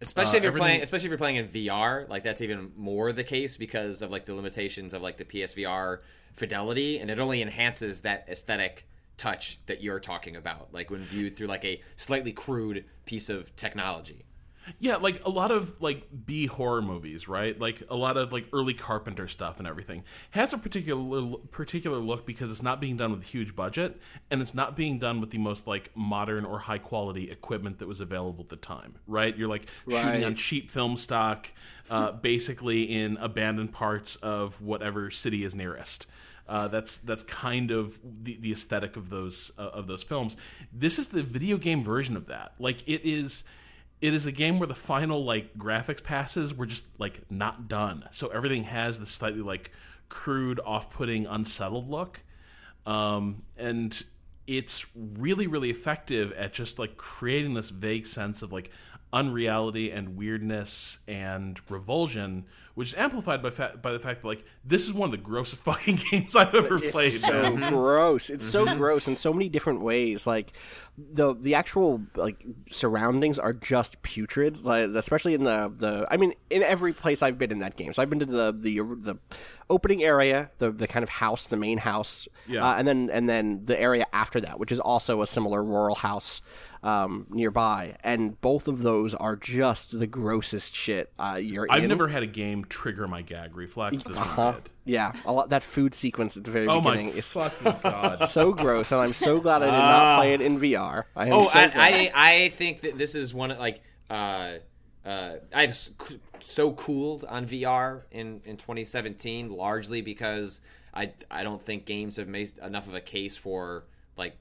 Especially 0.01 0.39
if 0.39 0.43
you're 0.45 0.49
everything- 0.49 0.65
playing, 0.67 0.83
especially 0.83 1.07
if 1.07 1.11
you're 1.11 1.19
playing 1.19 1.37
in 1.37 1.49
VR, 1.49 2.09
like 2.09 2.23
that's 2.25 2.41
even 2.41 2.73
more 2.75 3.13
the 3.13 3.25
case 3.25 3.59
because 3.59 4.01
of 4.01 4.11
like 4.11 4.25
the 4.25 4.35
limitations 4.35 4.95
of 4.95 5.03
like 5.03 5.19
the 5.19 5.27
PSVR 5.27 5.99
fidelity, 6.33 6.99
and 6.99 7.11
it 7.11 7.19
only 7.19 7.43
enhances 7.43 8.01
that 8.01 8.25
aesthetic 8.29 8.89
touch 9.21 9.59
that 9.67 9.83
you're 9.83 10.01
talking 10.01 10.35
about, 10.35 10.73
like 10.73 10.91
when 10.91 11.05
viewed 11.05 11.37
through 11.37 11.47
like 11.47 11.65
a 11.65 11.83
slightly 11.97 12.33
crude 12.33 12.87
piece 13.05 13.29
of 13.29 13.55
technology. 13.55 14.25
Yeah, 14.79 14.97
like 14.97 15.23
a 15.25 15.31
lot 15.31 15.51
of 15.51 15.81
like 15.81 16.07
B 16.27 16.47
horror 16.47 16.81
movies, 16.81 17.29
right? 17.29 17.59
Like 17.59 17.83
a 17.89 17.97
lot 17.97 18.17
of 18.17 18.33
like 18.33 18.47
early 18.53 18.75
Carpenter 18.75 19.27
stuff 19.27 19.59
and 19.59 19.67
everything 19.67 20.05
has 20.31 20.53
a 20.53 20.59
particular 20.59 21.37
particular 21.51 21.99
look 21.99 22.27
because 22.27 22.51
it's 22.51 22.63
not 22.63 22.81
being 22.81 22.97
done 22.97 23.11
with 23.11 23.23
a 23.23 23.27
huge 23.27 23.57
budget 23.57 24.01
and 24.31 24.41
it's 24.41 24.55
not 24.55 24.77
being 24.77 24.99
done 24.99 25.21
with 25.21 25.31
the 25.31 25.39
most 25.39 25.67
like 25.67 25.91
modern 25.95 26.45
or 26.45 26.59
high 26.59 26.79
quality 26.79 27.31
equipment 27.31 27.79
that 27.79 27.89
was 27.89 28.01
available 28.01 28.45
at 28.45 28.49
the 28.49 28.57
time, 28.57 28.97
right? 29.07 29.37
You're 29.37 29.49
like 29.49 29.71
shooting 29.89 30.25
on 30.25 30.35
cheap 30.35 30.71
film 30.71 30.97
stock, 30.97 31.51
uh, 31.91 32.13
basically 32.13 32.83
in 32.85 33.17
abandoned 33.17 33.73
parts 33.73 34.17
of 34.17 34.61
whatever 34.61 35.11
city 35.11 35.45
is 35.45 35.55
nearest. 35.55 36.07
Uh, 36.51 36.67
that's 36.67 36.99
that's 36.99 37.23
kind 37.23 37.71
of 37.71 37.97
the, 38.25 38.37
the 38.41 38.51
aesthetic 38.51 38.97
of 38.97 39.09
those 39.09 39.53
uh, 39.57 39.71
of 39.73 39.87
those 39.87 40.03
films. 40.03 40.37
This 40.73 40.99
is 40.99 41.07
the 41.07 41.23
video 41.23 41.57
game 41.59 41.85
version 41.85 42.17
of 42.17 42.27
that. 42.27 42.55
Like 42.59 42.83
it 42.89 43.03
is, 43.09 43.45
it 44.01 44.15
is 44.15 44.27
a 44.27 44.33
game 44.33 44.59
where 44.59 44.67
the 44.67 44.75
final 44.75 45.25
like 45.25 45.57
graphics 45.57 46.03
passes 46.03 46.53
were 46.53 46.67
just 46.67 46.83
like 46.99 47.21
not 47.31 47.69
done. 47.69 48.05
So 48.11 48.29
everything 48.29 48.65
has 48.65 48.99
this 48.99 49.11
slightly 49.11 49.43
like 49.43 49.71
crude, 50.09 50.59
off-putting, 50.67 51.27
unsettled 51.27 51.89
look, 51.89 52.25
um, 52.85 53.45
and 53.57 54.03
it's 54.49 54.85
really 54.97 55.47
really 55.47 55.71
effective 55.71 56.33
at 56.33 56.53
just 56.53 56.81
like 56.81 56.97
creating 56.97 57.55
this 57.55 57.71
vague 57.71 58.07
sense 58.07 58.43
of 58.43 58.53
like 58.53 58.73
unreality 59.13 59.93
and 59.93 60.17
weirdness 60.17 60.99
and 61.07 61.61
revulsion, 61.69 62.47
which 62.75 62.89
is 62.89 62.95
amplified 62.95 63.43
by 63.43 63.51
fa- 63.51 63.79
by 63.81 63.93
the 63.93 63.99
fact 63.99 64.23
that 64.23 64.29
like 64.29 64.45
this 64.65 64.87
is 64.87 64.93
one 64.93 65.07
of 65.07 65.11
the 65.13 65.17
grossest 65.19 65.63
fucking 65.65 65.99
games 66.11 66.37
I've 66.37 66.55
ever 66.55 66.79
played. 66.79 67.13
So 67.13 67.57
gross. 67.69 68.31
It's 68.31 68.47
so 68.49 68.65
gross 68.77 69.07
in 69.09 69.17
so 69.17 69.33
many 69.33 69.49
different 69.49 69.81
ways. 69.81 70.27
Like 70.27 70.53
the 70.99 71.35
the 71.35 71.55
actual 71.55 72.03
like 72.17 72.45
surroundings 72.71 73.39
are 73.39 73.53
just 73.53 74.01
putrid. 74.03 74.65
Like 74.65 74.89
especially 74.91 75.35
in 75.35 75.45
the 75.45 75.73
the 75.75 76.07
I 76.11 76.17
mean 76.17 76.35
in 76.51 76.63
every 76.63 76.93
place 76.93 77.23
I've 77.23 77.39
been 77.39 77.51
in 77.53 77.59
that 77.61 77.77
game. 77.77 77.93
So 77.93 78.03
I've 78.03 78.11
been 78.11 78.21
to 78.21 78.27
the 78.27 78.53
the 78.53 78.81
the 78.81 79.19
opening 79.69 80.03
area, 80.03 80.51
the 80.59 80.71
the 80.71 80.87
kind 80.87 81.03
of 81.03 81.09
house, 81.09 81.47
the 81.47 81.57
main 81.57 81.79
house, 81.79 82.27
Yeah. 82.49 82.67
uh, 82.69 82.75
and 82.75 82.87
then 82.89 83.09
and 83.13 83.29
then 83.29 83.65
the 83.65 83.81
area 83.81 84.07
after 84.13 84.41
that, 84.41 84.59
which 84.59 84.73
is 84.73 84.81
also 84.81 85.23
a 85.23 85.27
similar 85.27 85.63
rural 85.63 85.95
house 85.95 86.43
um, 86.83 87.27
nearby. 87.31 87.97
And 88.03 88.41
both 88.41 88.67
of 88.69 88.83
those 88.83 89.15
are 89.15 89.37
just 89.37 89.97
the 89.99 90.07
grossest 90.07 90.75
shit. 90.75 91.13
Uh, 91.19 91.39
you're 91.41 91.67
I've 91.71 91.85
in. 91.85 91.89
never 91.89 92.09
had 92.09 92.23
a 92.23 92.27
game 92.27 92.60
trigger 92.65 93.07
my 93.09 93.23
gag 93.23 93.57
reflex. 93.57 94.03
This 94.05 94.17
Huh? 94.17 94.35
one 94.53 94.55
did. 94.63 94.71
Yeah, 94.85 95.13
a 95.25 95.33
lot 95.33 95.51
that 95.51 95.63
food 95.63 95.95
sequence 95.95 96.37
at 96.37 96.45
the 96.45 96.51
very 96.51 96.67
Oh 96.67 96.81
my 96.81 96.93
beginning 96.93 97.15
is 97.17 97.29
fucking 97.33 97.77
god! 97.83 98.17
so 98.31 98.53
gross, 98.53 98.93
and 98.93 99.01
I'm 99.01 99.13
so 99.13 99.41
glad 99.41 99.63
I 99.63 99.67
did 99.67 99.73
not 99.73 100.17
play 100.19 100.35
it 100.35 100.41
in 100.41 100.59
VR. 100.61 101.05
I 101.17 101.27
am 101.27 101.33
Oh, 101.33 101.45
so 101.45 101.59
and 101.59 101.73
glad. 101.73 101.93
I 101.95 102.11
I 102.15 102.49
think 102.51 102.81
that 102.83 102.99
this 102.99 103.15
is 103.15 103.33
one 103.35 103.51
of 103.51 103.59
like 103.59 103.83
uh 104.09 104.55
uh 105.05 105.35
I've 105.55 105.77
so 106.45 106.73
cooled 106.73 107.25
on 107.25 107.47
VR 107.47 108.03
in 108.11 108.41
in 108.45 108.57
2017 108.57 109.51
largely 109.51 110.01
because 110.03 110.61
I 110.93 111.13
I 111.31 111.45
don't 111.45 111.63
think 111.63 111.87
games 111.87 112.17
have 112.17 112.27
made 112.29 112.53
enough 112.59 112.89
of 112.89 112.95
a 112.95 113.01
case 113.01 113.37
for 113.37 113.85
like 114.17 114.37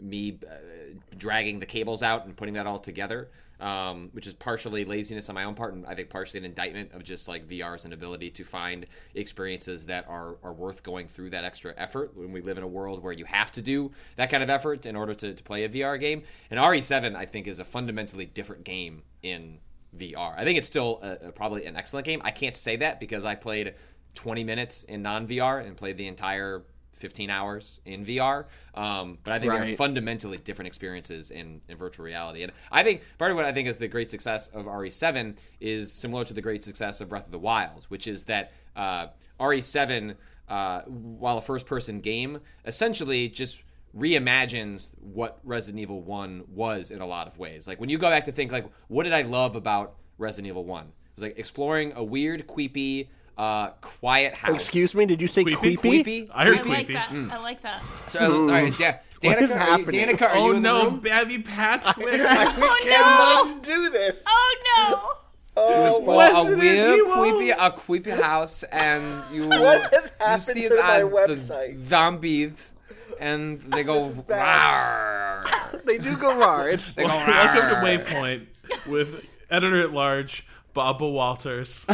me 0.00 0.38
uh, 0.48 0.54
dragging 1.16 1.58
the 1.60 1.66
cables 1.66 2.02
out 2.02 2.24
and 2.26 2.36
putting 2.36 2.54
that 2.54 2.66
all 2.66 2.78
together, 2.78 3.30
um, 3.60 4.10
which 4.12 4.26
is 4.26 4.34
partially 4.34 4.84
laziness 4.84 5.28
on 5.28 5.34
my 5.34 5.44
own 5.44 5.54
part, 5.54 5.74
and 5.74 5.86
I 5.86 5.94
think 5.94 6.10
partially 6.10 6.38
an 6.38 6.44
indictment 6.44 6.92
of 6.92 7.02
just 7.02 7.28
like 7.28 7.48
VR's 7.48 7.84
inability 7.84 8.30
to 8.30 8.44
find 8.44 8.86
experiences 9.14 9.86
that 9.86 10.08
are, 10.08 10.36
are 10.42 10.52
worth 10.52 10.82
going 10.82 11.08
through 11.08 11.30
that 11.30 11.44
extra 11.44 11.74
effort 11.76 12.16
when 12.16 12.32
we 12.32 12.40
live 12.40 12.56
in 12.56 12.64
a 12.64 12.68
world 12.68 13.02
where 13.02 13.12
you 13.12 13.24
have 13.24 13.50
to 13.52 13.62
do 13.62 13.90
that 14.16 14.30
kind 14.30 14.42
of 14.42 14.50
effort 14.50 14.86
in 14.86 14.94
order 14.96 15.14
to, 15.14 15.34
to 15.34 15.42
play 15.42 15.64
a 15.64 15.68
VR 15.68 15.98
game. 15.98 16.22
And 16.50 16.60
RE7, 16.60 17.16
I 17.16 17.26
think, 17.26 17.46
is 17.46 17.58
a 17.58 17.64
fundamentally 17.64 18.26
different 18.26 18.64
game 18.64 19.02
in 19.22 19.58
VR. 19.96 20.34
I 20.36 20.44
think 20.44 20.58
it's 20.58 20.68
still 20.68 21.00
a, 21.02 21.28
a, 21.28 21.32
probably 21.32 21.66
an 21.66 21.76
excellent 21.76 22.06
game. 22.06 22.20
I 22.24 22.30
can't 22.30 22.56
say 22.56 22.76
that 22.76 23.00
because 23.00 23.24
I 23.24 23.34
played 23.34 23.74
20 24.14 24.44
minutes 24.44 24.84
in 24.84 25.02
non 25.02 25.26
VR 25.26 25.64
and 25.64 25.76
played 25.76 25.96
the 25.96 26.06
entire 26.06 26.62
15 26.98 27.30
hours 27.30 27.80
in 27.84 28.04
VR. 28.04 28.44
Um, 28.74 29.18
but 29.24 29.32
I 29.32 29.38
think 29.38 29.52
they're 29.52 29.76
fundamentally 29.76 30.38
different 30.38 30.68
experiences 30.68 31.30
in, 31.30 31.60
in 31.68 31.76
virtual 31.76 32.04
reality. 32.04 32.42
And 32.42 32.52
I 32.70 32.82
think 32.82 33.02
part 33.18 33.30
of 33.30 33.36
what 33.36 33.44
I 33.46 33.52
think 33.52 33.68
is 33.68 33.76
the 33.76 33.88
great 33.88 34.10
success 34.10 34.48
of 34.48 34.66
RE7 34.66 35.36
is 35.60 35.92
similar 35.92 36.24
to 36.24 36.34
the 36.34 36.42
great 36.42 36.64
success 36.64 37.00
of 37.00 37.08
Breath 37.08 37.26
of 37.26 37.32
the 37.32 37.38
Wild, 37.38 37.86
which 37.88 38.06
is 38.06 38.24
that 38.24 38.52
uh, 38.76 39.08
RE7, 39.40 40.14
uh, 40.48 40.82
while 40.82 41.38
a 41.38 41.42
first 41.42 41.66
person 41.66 42.00
game, 42.00 42.40
essentially 42.64 43.28
just 43.28 43.62
reimagines 43.96 44.90
what 45.00 45.40
Resident 45.44 45.80
Evil 45.80 46.02
1 46.02 46.44
was 46.54 46.90
in 46.90 47.00
a 47.00 47.06
lot 47.06 47.26
of 47.26 47.38
ways. 47.38 47.66
Like 47.66 47.80
when 47.80 47.88
you 47.88 47.98
go 47.98 48.10
back 48.10 48.24
to 48.26 48.32
think 48.32 48.52
like 48.52 48.66
what 48.88 49.04
did 49.04 49.12
I 49.12 49.22
love 49.22 49.56
about 49.56 49.94
Resident 50.18 50.48
Evil 50.48 50.64
1? 50.64 50.84
It 50.84 50.92
was 51.16 51.22
like 51.22 51.38
exploring 51.38 51.92
a 51.96 52.04
weird, 52.04 52.46
creepy, 52.46 53.10
uh, 53.38 53.70
quiet 53.80 54.36
house. 54.36 54.54
Excuse 54.56 54.94
me, 54.94 55.06
did 55.06 55.22
you 55.22 55.28
say 55.28 55.44
Queepy? 55.44 55.56
creepy? 55.56 55.78
Creepy. 56.02 56.30
I 56.34 56.44
heard 56.44 56.58
I 56.58 56.62
like 56.62 56.64
creepy. 56.86 56.92
that. 56.94 57.10
I 57.10 57.38
like 57.38 57.62
that. 57.62 57.82
So, 58.08 58.42
all 58.42 58.48
right, 58.50 58.76
da- 58.76 58.98
What 59.22 59.38
Danica, 59.38 59.42
is 59.42 59.50
are 59.50 59.54
you- 59.54 59.58
happening? 59.60 60.08
Danica, 60.08 60.22
are 60.22 60.36
Oh 60.36 60.44
you 60.46 60.54
in 60.56 60.62
the 60.62 60.68
no, 60.68 60.84
room? 60.86 61.00
Babby 61.00 61.38
Pat's 61.40 61.96
with 61.96 62.20
Oh 62.20 63.54
no! 63.54 63.60
do 63.62 63.90
this. 63.90 64.22
Oh 64.26 64.56
no! 64.76 65.12
Oh, 65.60 66.00
Well, 66.02 66.20
a 66.20 66.50
Resident 66.54 66.60
weird, 66.60 66.98
Evil. 66.98 67.12
creepy, 67.14 67.50
a 67.50 67.70
creepy 67.72 68.10
house, 68.12 68.62
and 68.64 69.24
you 69.32 69.48
What 69.48 69.92
has 69.92 70.04
you 70.04 70.10
happened 70.20 70.42
see 70.42 70.68
to 70.68 70.74
it 70.74 70.80
my 70.80 70.98
as 71.00 71.06
website? 71.10 71.78
the 71.80 71.86
zombies, 71.86 72.72
and 73.18 73.58
they 73.72 73.82
go 73.82 74.08
bad. 74.28 75.46
rawr. 75.46 75.84
they 75.84 75.98
do 75.98 76.16
go 76.16 76.36
raw. 76.38 76.60
It's 76.62 76.92
They 76.94 77.02
go 77.02 77.08
Welcome 77.08 77.70
to 77.70 77.76
rawr. 77.76 78.04
Waypoint 78.04 78.46
with 78.86 79.24
editor 79.50 79.80
at 79.82 79.92
large 79.92 80.46
Baba 80.74 81.08
Walters. 81.08 81.84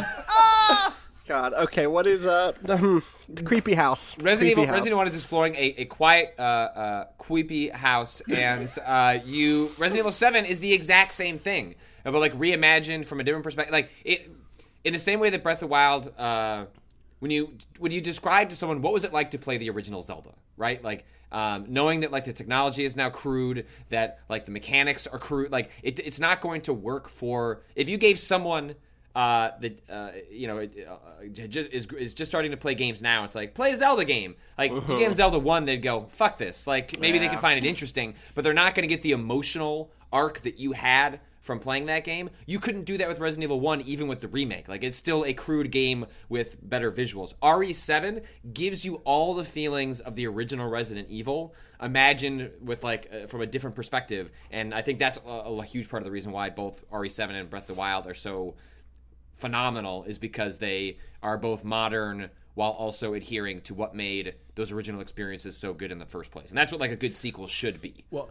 God. 1.27 1.55
Okay, 1.55 1.87
what 1.87 2.07
is 2.07 2.27
uh 2.27 2.53
hmm, 2.53 2.99
creepy 3.45 3.75
house? 3.75 4.17
Resident 4.19 4.39
creepy 4.39 4.51
Evil, 4.51 4.67
house. 4.67 4.73
Resident 4.75 4.93
Evil 4.93 4.99
1 4.99 5.09
is 5.09 5.15
exploring 5.15 5.55
a, 5.55 5.75
a 5.79 5.85
quiet, 5.87 6.35
uh, 6.39 6.43
uh, 6.43 7.05
creepy 7.19 7.69
house, 7.69 8.21
and 8.31 8.71
uh, 8.85 9.19
you 9.25 9.71
Resident 9.79 10.01
Evil 10.01 10.13
7 10.13 10.45
is 10.45 10.61
the 10.61 10.73
exact 10.73 11.13
same 11.13 11.39
thing, 11.39 11.77
but 12.05 12.15
like 12.15 12.35
reimagined 12.35 13.07
from 13.07 13.21
a 13.21 13.25
different 13.25 13.45
perspective. 13.45 13.73
Like 13.73 13.91
it, 14.05 14.31
in 14.85 14.93
the 14.93 14.99
same 14.99 15.19
way 15.19 15.31
that 15.31 15.43
Breath 15.43 15.57
of 15.57 15.61
the 15.61 15.67
Wild, 15.69 16.13
uh, 16.19 16.67
when 17.21 17.31
you 17.31 17.57
when 17.79 17.91
you 17.91 18.03
describe 18.03 18.51
to 18.51 18.57
someone 18.57 18.83
what 18.83 18.93
was 18.93 19.05
it 19.05 19.13
like 19.13 19.31
to 19.31 19.39
play 19.39 19.57
the 19.57 19.71
original 19.71 20.03
Zelda, 20.03 20.35
right? 20.59 20.85
Like 20.85 21.07
um, 21.33 21.67
knowing 21.69 22.01
that 22.01 22.13
like 22.13 22.25
the 22.25 22.35
technology 22.35 22.85
is 22.85 22.97
now 22.97 23.09
crude, 23.09 23.67
that 23.89 24.21
like 24.29 24.45
the 24.45 24.53
mechanics 24.53 25.07
are 25.07 25.19
crude, 25.19 25.51
like 25.51 25.71
it, 25.83 25.99
it's 26.01 26.21
not 26.21 26.43
going 26.43 26.61
to 26.63 26.75
work 26.75 27.09
for 27.09 27.63
if 27.75 27.89
you 27.89 27.97
gave 27.97 28.19
someone 28.19 28.75
uh, 29.15 29.51
that 29.61 29.91
uh, 29.91 30.11
you 30.31 30.47
know 30.47 30.59
it, 30.59 30.89
uh, 30.89 31.25
just 31.27 31.71
is, 31.71 31.87
is 31.87 32.15
just 32.15 32.31
starting 32.31 32.51
to 32.51 32.57
play 32.57 32.75
games 32.75 33.01
now. 33.01 33.25
It's 33.25 33.37
like 33.37 33.55
play 33.55 33.73
a 33.73 33.77
Zelda 33.77 34.05
game. 34.05 34.35
Like 34.59 34.73
gave 34.73 34.99
them 34.99 35.15
Zelda 35.15 35.39
one, 35.39 35.65
they'd 35.65 35.83
go 35.83 36.07
fuck 36.11 36.39
this. 36.39 36.67
Like 36.67 36.99
maybe 36.99 37.19
they 37.19 37.29
can 37.29 37.39
find 37.39 37.59
it 37.59 37.69
interesting, 37.69 38.15
but 38.35 38.43
they're 38.43 38.53
not 38.53 38.75
going 38.75 38.89
to 38.89 38.93
get 38.93 39.03
the 39.03 39.13
emotional 39.13 39.93
arc 40.13 40.41
that 40.43 40.59
you 40.59 40.73
had 40.73 41.21
from 41.45 41.59
playing 41.61 41.87
that 41.87 42.05
game. 42.05 42.31
You 42.47 42.59
couldn't 42.59 42.85
do 42.85 42.97
that 42.99 43.07
with 43.07 43.19
Resident 43.21 43.45
Evil 43.45 43.61
One, 43.61 43.83
even 43.83 44.09
with 44.09 44.21
the 44.21 44.29
remake. 44.29 44.67
Like 44.67 44.83
it's 44.83 44.97
still 44.97 45.25
a 45.25 45.35
crude 45.35 45.71
game 45.71 46.07
with 46.29 46.57
better 46.69 46.91
visuals. 46.91 47.35
RE7 47.43 48.23
gives 48.53 48.85
you 48.85 48.97
all 49.05 49.35
the 49.35 49.45
feelings 49.45 50.01
of 50.01 50.17
the 50.17 50.27
original 50.27 50.69
Resident 50.69 51.09
Evil. 51.11 51.55
Imagine 51.81 52.51
with 52.63 52.83
like 52.83 53.11
uh, 53.13 53.27
from 53.27 53.43
a 53.43 53.47
different 53.47 53.77
perspective, 53.77 54.31
and 54.51 54.75
I 54.75 54.83
think 54.83 54.99
that's 54.99 55.19
a, 55.25 55.31
a 55.31 55.65
huge 55.65 55.89
part 55.89 56.03
of 56.03 56.05
the 56.05 56.11
reason 56.11 56.33
why 56.33 56.51
both 56.51 56.89
RE7 56.91 57.31
and 57.31 57.51
Breath 57.51 57.65
of 57.65 57.69
the 57.69 57.75
Wild 57.75 58.07
are 58.07 58.15
so 58.15 58.55
phenomenal 59.37 60.05
is 60.05 60.19
because 60.19 60.59
they 60.59 60.99
are 61.23 61.37
both 61.39 61.65
modern 61.65 62.31
while 62.55 62.71
also 62.71 63.15
adhering 63.15 63.61
to 63.63 63.75
what 63.75 63.95
made 63.95 64.35
those 64.55 64.71
original 64.71 65.01
experiences 65.01 65.57
so 65.57 65.73
good 65.75 65.91
in 65.91 65.99
the 65.99 66.07
first 66.07 66.31
place. 66.31 66.51
And 66.51 66.57
that's 66.59 66.71
what 66.71 66.81
like 66.81 66.93
a 66.93 66.97
good 66.97 67.17
sequel 67.17 67.47
should 67.47 67.81
be. 67.81 68.05
Well, 68.11 68.31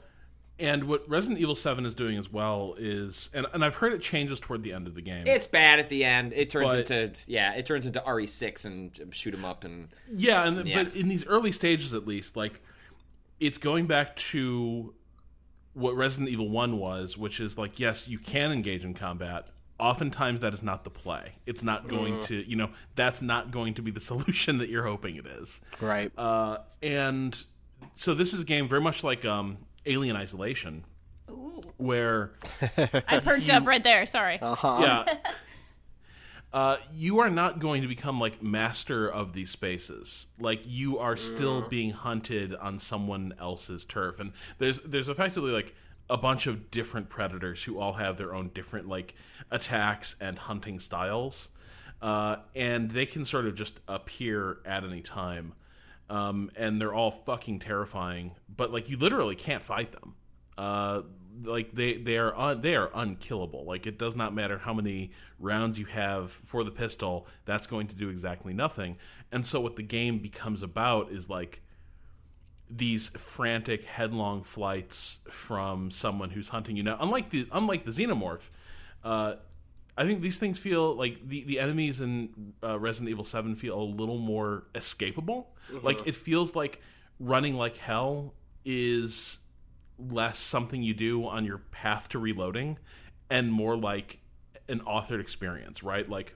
and 0.60 0.84
what 0.86 1.08
Resident 1.10 1.40
Evil 1.42 1.56
7 1.56 1.86
is 1.86 1.94
doing 1.96 2.18
as 2.18 2.32
well 2.32 2.76
is, 2.78 3.30
and, 3.34 3.48
and 3.54 3.66
I've 3.66 3.76
heard 3.76 3.92
it 3.92 4.02
changes 4.02 4.40
toward 4.40 4.62
the 4.64 4.72
end 4.72 4.86
of 4.88 4.94
the 4.94 5.02
game. 5.02 5.26
It's 5.28 5.48
bad 5.48 5.80
at 5.80 5.90
the 5.90 6.06
end. 6.06 6.32
It 6.32 6.50
turns 6.52 6.72
But- 6.72 6.92
into 6.92 7.12
yeah, 7.32 7.54
it 7.56 7.66
turns 7.66 7.86
into 7.86 8.00
RE6 8.06 8.64
and 8.66 9.14
shoot 9.14 9.34
'em 9.34 9.44
up 9.44 9.64
and 9.64 9.90
yeah, 10.08 10.46
and 10.48 10.66
Yeah. 10.68 10.84
but 10.84 10.96
in 10.96 11.08
these 11.10 11.26
early 11.26 11.52
stages 11.52 11.94
at 11.94 12.06
least, 12.08 12.38
like 12.38 12.62
it's 13.40 13.58
going 13.58 13.88
back 13.88 14.16
to 14.16 14.94
what 15.74 15.96
Resident 15.96 16.30
Evil 16.30 16.50
1 16.50 16.78
was, 16.78 17.18
which 17.18 17.40
is 17.40 17.58
like, 17.58 17.80
yes, 17.80 18.08
you 18.08 18.20
can 18.20 18.52
engage 18.52 18.86
in 18.86 18.94
combat. 18.94 19.48
Oftentimes, 19.80 20.42
that 20.42 20.54
is 20.54 20.64
not 20.64 20.84
the 20.84 20.90
play. 20.90 21.34
It's 21.46 21.64
not 21.64 21.88
going 21.88 22.22
to, 22.24 22.48
you 22.48 22.56
know, 22.56 22.70
that's 22.96 23.22
not 23.22 23.52
going 23.52 23.74
to 23.76 23.82
be 23.82 23.92
the 23.92 24.00
solution 24.12 24.60
that 24.60 24.70
you're 24.70 24.86
hoping 24.86 25.16
it 25.16 25.26
is. 25.26 25.62
right. 25.82 26.12
Uh, 26.18 26.58
and 26.82 27.44
so 27.96 28.14
this 28.14 28.34
is 28.34 28.42
a 28.42 28.46
game 28.46 28.68
very 28.68 28.82
much 28.82 29.04
like 29.04 29.26
um, 29.26 29.58
Alien 29.86 30.16
Isolation, 30.16 30.86
where 31.78 32.32
I 32.78 33.20
perked 33.24 33.50
up 33.50 33.66
right 33.66 33.84
there. 33.84 34.06
Sorry. 34.06 34.40
yeah. 34.42 35.06
Uh, 36.54 36.78
you 36.94 37.18
are 37.18 37.32
not 37.32 37.58
going 37.58 37.82
to 37.82 37.88
become 37.88 38.20
like 38.20 38.44
master 38.44 39.10
of 39.10 39.34
these 39.34 39.50
spaces. 39.50 40.28
Like 40.40 40.62
you 40.68 41.00
are 41.00 41.16
still 41.16 41.68
being 41.68 41.90
hunted 41.90 42.54
on 42.54 42.78
someone 42.78 43.34
else's 43.40 43.86
turf, 43.86 44.20
and 44.20 44.34
there's 44.60 44.80
there's 44.82 45.10
effectively 45.10 45.52
like 45.52 45.74
a 46.10 46.18
bunch 46.18 46.48
of 46.48 46.70
different 46.72 47.10
predators 47.10 47.64
who 47.64 47.80
all 47.80 47.94
have 47.94 48.18
their 48.18 48.34
own 48.34 48.50
different 48.54 48.88
like 48.88 49.16
attacks 49.52 50.16
and 50.20 50.38
hunting 50.38 50.80
styles, 50.80 51.50
uh, 52.02 52.38
and 52.56 52.92
they 52.92 53.06
can 53.06 53.26
sort 53.26 53.46
of 53.46 53.56
just 53.56 53.80
appear 53.88 54.58
at 54.66 54.84
any 54.84 55.02
time, 55.02 55.54
um, 56.10 56.52
and 56.56 56.80
they're 56.80 56.94
all 56.94 57.12
fucking 57.12 57.60
terrifying. 57.60 58.34
But 58.54 58.72
like 58.72 58.90
you 58.90 58.98
literally 58.98 59.36
can't 59.36 59.64
fight 59.64 59.92
them 59.92 60.16
uh, 60.58 61.02
like 61.44 61.74
they 61.74 61.96
they 61.96 62.18
are 62.18 62.36
un, 62.38 62.62
they 62.62 62.76
are 62.76 62.92
unkillable. 62.94 63.66
Like 63.66 63.88
it 63.88 63.98
does 63.98 64.16
not 64.16 64.34
matter 64.34 64.58
how 64.58 64.74
many 64.74 65.12
rounds 65.40 65.80
you 65.80 65.86
have 65.86 66.32
for 66.32 66.64
the 66.64 66.72
pistol, 66.72 67.28
that's 67.46 67.68
going 67.68 67.88
to 67.88 67.96
do 67.96 68.10
exactly 68.10 68.54
nothing. 68.54 68.98
And 69.32 69.46
so 69.46 69.60
what 69.60 69.76
the 69.76 69.84
game 69.84 70.20
becomes 70.20 70.62
about 70.62 71.12
is 71.12 71.30
like 71.30 71.62
these 72.76 73.10
frantic 73.10 73.84
headlong 73.84 74.44
flights 74.44 75.20
from 75.30 75.92
someone 75.92 76.32
who's 76.32 76.50
hunting 76.50 76.76
you. 76.76 76.84
Now, 76.84 76.98
unlike 77.00 77.30
the 77.30 77.48
unlike 77.52 77.86
the 77.86 77.92
xenomorph, 77.92 78.50
uh, 79.04 79.36
I 79.98 80.06
think 80.06 80.22
these 80.22 80.40
things 80.40 80.58
feel 80.58 80.96
like 80.96 81.28
the, 81.28 81.44
the 81.44 81.60
enemies 81.60 82.02
in 82.02 82.54
uh, 82.64 82.80
Resident 82.80 83.10
Evil 83.12 83.24
7 83.24 83.56
feel 83.56 83.80
a 83.80 83.84
little 83.84 84.18
more 84.18 84.64
escapable. 84.74 85.46
Like 85.84 86.08
it 86.08 86.16
feels 86.16 86.56
like 86.56 86.82
running 87.20 87.56
like 87.56 87.78
hell 87.78 88.34
is 88.66 89.38
less 90.00 90.40
something 90.40 90.82
you 90.82 90.94
do 90.94 91.28
on 91.28 91.46
your 91.46 91.60
path 91.60 92.10
to 92.10 92.20
reloading 92.20 92.80
and 93.30 93.52
more 93.52 93.78
like 93.78 94.20
an 94.68 94.80
authored 94.82 95.20
experience, 95.22 95.84
right? 95.84 96.10
Like 96.10 96.36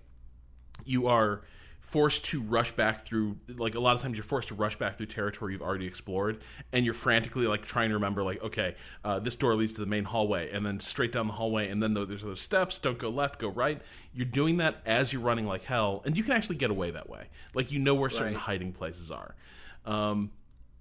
you 0.86 1.08
are 1.08 1.42
forced 1.88 2.26
to 2.26 2.42
rush 2.42 2.74
back 2.74 3.00
through 3.06 3.38
like 3.56 3.74
a 3.74 3.80
lot 3.80 3.96
of 3.96 4.02
times 4.02 4.18
you're 4.18 4.24
forced 4.24 4.50
to 4.50 4.54
rush 4.56 4.76
back 4.76 4.98
through 4.98 5.06
territory 5.06 5.54
you've 5.54 5.62
already 5.62 5.88
explored 5.88 6.38
and 6.74 6.84
you're 6.84 6.94
frantically 6.94 7.48
like 7.48 7.62
trying 7.62 7.88
to 7.88 7.94
remember 7.96 8.24
like 8.24 8.44
okay 8.44 8.76
uh, 9.06 9.18
this 9.20 9.38
door 9.38 9.56
leads 9.56 9.72
to 9.72 9.80
the 9.80 9.88
main 9.88 10.04
hallway 10.04 10.52
and 10.52 10.66
then 10.66 10.82
straight 10.82 11.14
down 11.14 11.28
the 11.28 11.34
hallway 11.34 11.70
and 11.70 11.82
then 11.82 11.94
there's 11.94 12.24
those 12.24 12.42
steps 12.42 12.78
don't 12.78 12.98
go 12.98 13.10
left 13.10 13.40
go 13.40 13.48
right. 13.48 13.82
You're 14.14 14.26
doing 14.26 14.58
that 14.58 14.82
as 14.86 15.14
you're 15.14 15.22
running 15.22 15.46
like 15.46 15.64
hell 15.64 16.02
and 16.06 16.18
you 16.18 16.24
can 16.24 16.34
actually 16.34 16.58
get 16.58 16.72
away 16.72 16.92
that 16.92 17.10
way. 17.10 17.30
Like 17.54 17.72
you 17.72 17.80
know 17.80 17.96
where 17.96 18.10
certain 18.10 18.34
Right. 18.34 18.42
hiding 18.42 18.74
places 18.74 19.10
are. 19.10 19.34
Um, 19.86 20.32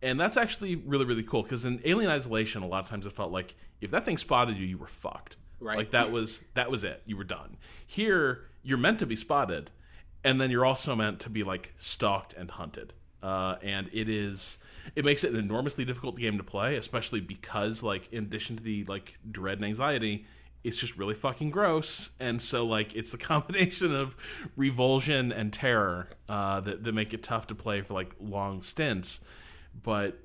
and 0.03 0.19
that's 0.19 0.37
actually 0.37 0.75
really 0.75 1.05
really 1.05 1.23
cool 1.23 1.45
because 1.45 1.65
in 1.65 1.81
alien 1.85 2.11
isolation 2.11 2.63
a 2.65 2.67
lot 2.67 2.83
of 2.83 2.91
times 2.91 3.07
it 3.07 3.13
felt 3.13 3.31
like 3.31 3.55
if 3.81 3.93
that 3.93 4.05
thing 4.05 4.19
spotted 4.19 4.57
you 4.57 4.67
you 4.67 4.77
were 4.77 4.89
fucked. 4.89 5.37
Right. 5.61 5.79
like 5.79 5.91
that 5.93 6.11
was 6.11 6.43
that 6.55 6.69
was 6.69 6.83
it. 6.83 7.01
You 7.07 7.17
were 7.17 7.25
done. 7.25 7.59
Here 7.87 8.47
you're 8.65 8.77
meant 8.79 8.99
to 8.99 9.07
be 9.07 9.15
spotted 9.15 9.71
and 10.27 10.41
then 10.41 10.51
you're 10.51 10.67
also 10.67 10.95
meant 10.95 11.21
to 11.21 11.31
be 11.31 11.43
like 11.45 11.73
stalked 11.79 12.35
and 12.35 12.51
hunted. 12.51 12.93
Uh, 13.23 13.57
and 13.63 13.89
it 13.93 14.09
is 14.09 14.59
it 14.95 15.05
makes 15.05 15.25
it 15.25 15.33
an 15.33 15.39
enormously 15.39 15.85
difficult 15.85 16.17
game 16.17 16.37
to 16.37 16.45
play 16.45 16.77
especially 16.77 17.21
because 17.21 17.83
like 17.83 18.13
in 18.13 18.25
addition 18.25 18.57
to 18.57 18.63
the 18.63 18.85
like 18.85 19.19
dread 19.31 19.59
and 19.59 19.65
anxiety 19.65 20.27
it's 20.67 20.77
just 20.77 20.97
really 20.99 21.15
fucking 21.15 21.51
gross. 21.51 22.11
And 22.19 22.43
so 22.43 22.67
like 22.67 22.97
it's 22.97 23.13
the 23.13 23.19
combination 23.35 23.95
of 23.95 24.17
revulsion 24.57 25.31
and 25.31 25.53
terror 25.53 26.09
uh, 26.29 26.61
that, 26.61 26.83
that 26.83 26.93
make 26.93 27.15
it 27.15 27.23
tough 27.23 27.47
to 27.49 27.55
play 27.55 27.83
for 27.83 27.95
like 27.95 28.17
long 28.21 28.63
stints. 28.63 29.21
But 29.81 30.19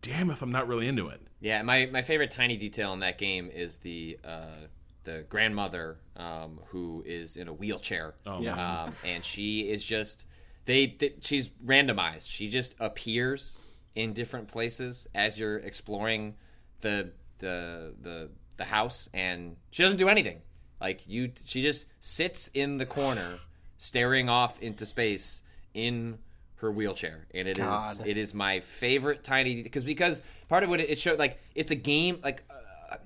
damn 0.00 0.30
if 0.30 0.42
I'm 0.42 0.52
not 0.52 0.68
really 0.68 0.86
into 0.86 1.08
it. 1.08 1.20
Yeah, 1.40 1.62
my, 1.62 1.86
my 1.86 2.02
favorite 2.02 2.30
tiny 2.30 2.56
detail 2.56 2.92
in 2.92 3.00
that 3.00 3.18
game 3.18 3.50
is 3.52 3.78
the 3.78 4.18
uh, 4.24 4.66
the 5.10 5.24
grandmother 5.28 5.98
um, 6.16 6.60
who 6.68 7.02
is 7.06 7.36
in 7.36 7.48
a 7.48 7.52
wheelchair. 7.52 8.14
Oh, 8.26 8.40
Yeah. 8.40 8.82
um, 8.84 8.94
and 9.04 9.24
she 9.24 9.70
is 9.70 9.84
just 9.84 10.24
they, 10.66 10.86
they 10.98 11.14
she's 11.20 11.48
randomized. 11.64 12.30
She 12.30 12.48
just 12.48 12.74
appears 12.78 13.56
in 13.94 14.12
different 14.12 14.48
places 14.48 15.06
as 15.14 15.38
you're 15.38 15.58
exploring 15.58 16.34
the 16.80 17.12
the 17.38 17.94
the 18.00 18.30
the 18.56 18.64
house, 18.64 19.08
and 19.14 19.56
she 19.70 19.82
doesn't 19.82 19.98
do 19.98 20.08
anything. 20.08 20.42
Like 20.80 21.02
you, 21.06 21.32
she 21.44 21.62
just 21.62 21.86
sits 22.00 22.48
in 22.54 22.76
the 22.78 22.86
corner, 22.86 23.38
staring 23.78 24.28
off 24.28 24.60
into 24.60 24.86
space 24.86 25.42
in 25.74 26.18
her 26.56 26.70
wheelchair, 26.70 27.26
and 27.34 27.48
it 27.48 27.58
is 27.58 27.64
God. 27.64 28.06
it 28.06 28.16
is 28.16 28.34
my 28.34 28.60
favorite 28.60 29.24
tiny 29.24 29.62
because 29.62 29.82
because 29.84 30.20
part 30.48 30.62
of 30.62 30.70
what 30.70 30.80
it, 30.80 30.90
it 30.90 30.98
showed 30.98 31.18
like 31.18 31.38
it's 31.54 31.70
a 31.70 31.74
game 31.74 32.20
like 32.22 32.42
uh, 32.50 32.54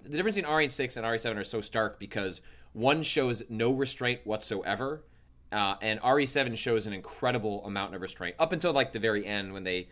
the 0.03 0.11
difference 0.11 0.37
between 0.37 0.53
RE6 0.53 0.97
and 0.97 1.07
RE7 1.07 1.37
are 1.37 1.44
so 1.44 1.61
stark 1.61 1.99
because 1.99 2.40
one 2.73 3.03
shows 3.03 3.42
no 3.49 3.73
restraint 3.73 4.20
whatsoever, 4.25 5.05
uh, 5.53 5.77
and 5.81 6.01
RE7 6.01 6.57
shows 6.57 6.87
an 6.87 6.92
incredible 6.92 7.64
amount 7.64 7.94
of 7.94 8.03
restraint 8.03 8.37
up 8.38 8.53
until 8.53 8.73
like 8.73 8.92
the 8.92 8.99
very 8.99 9.25
end 9.25 9.53
when 9.53 9.64
they 9.64 9.88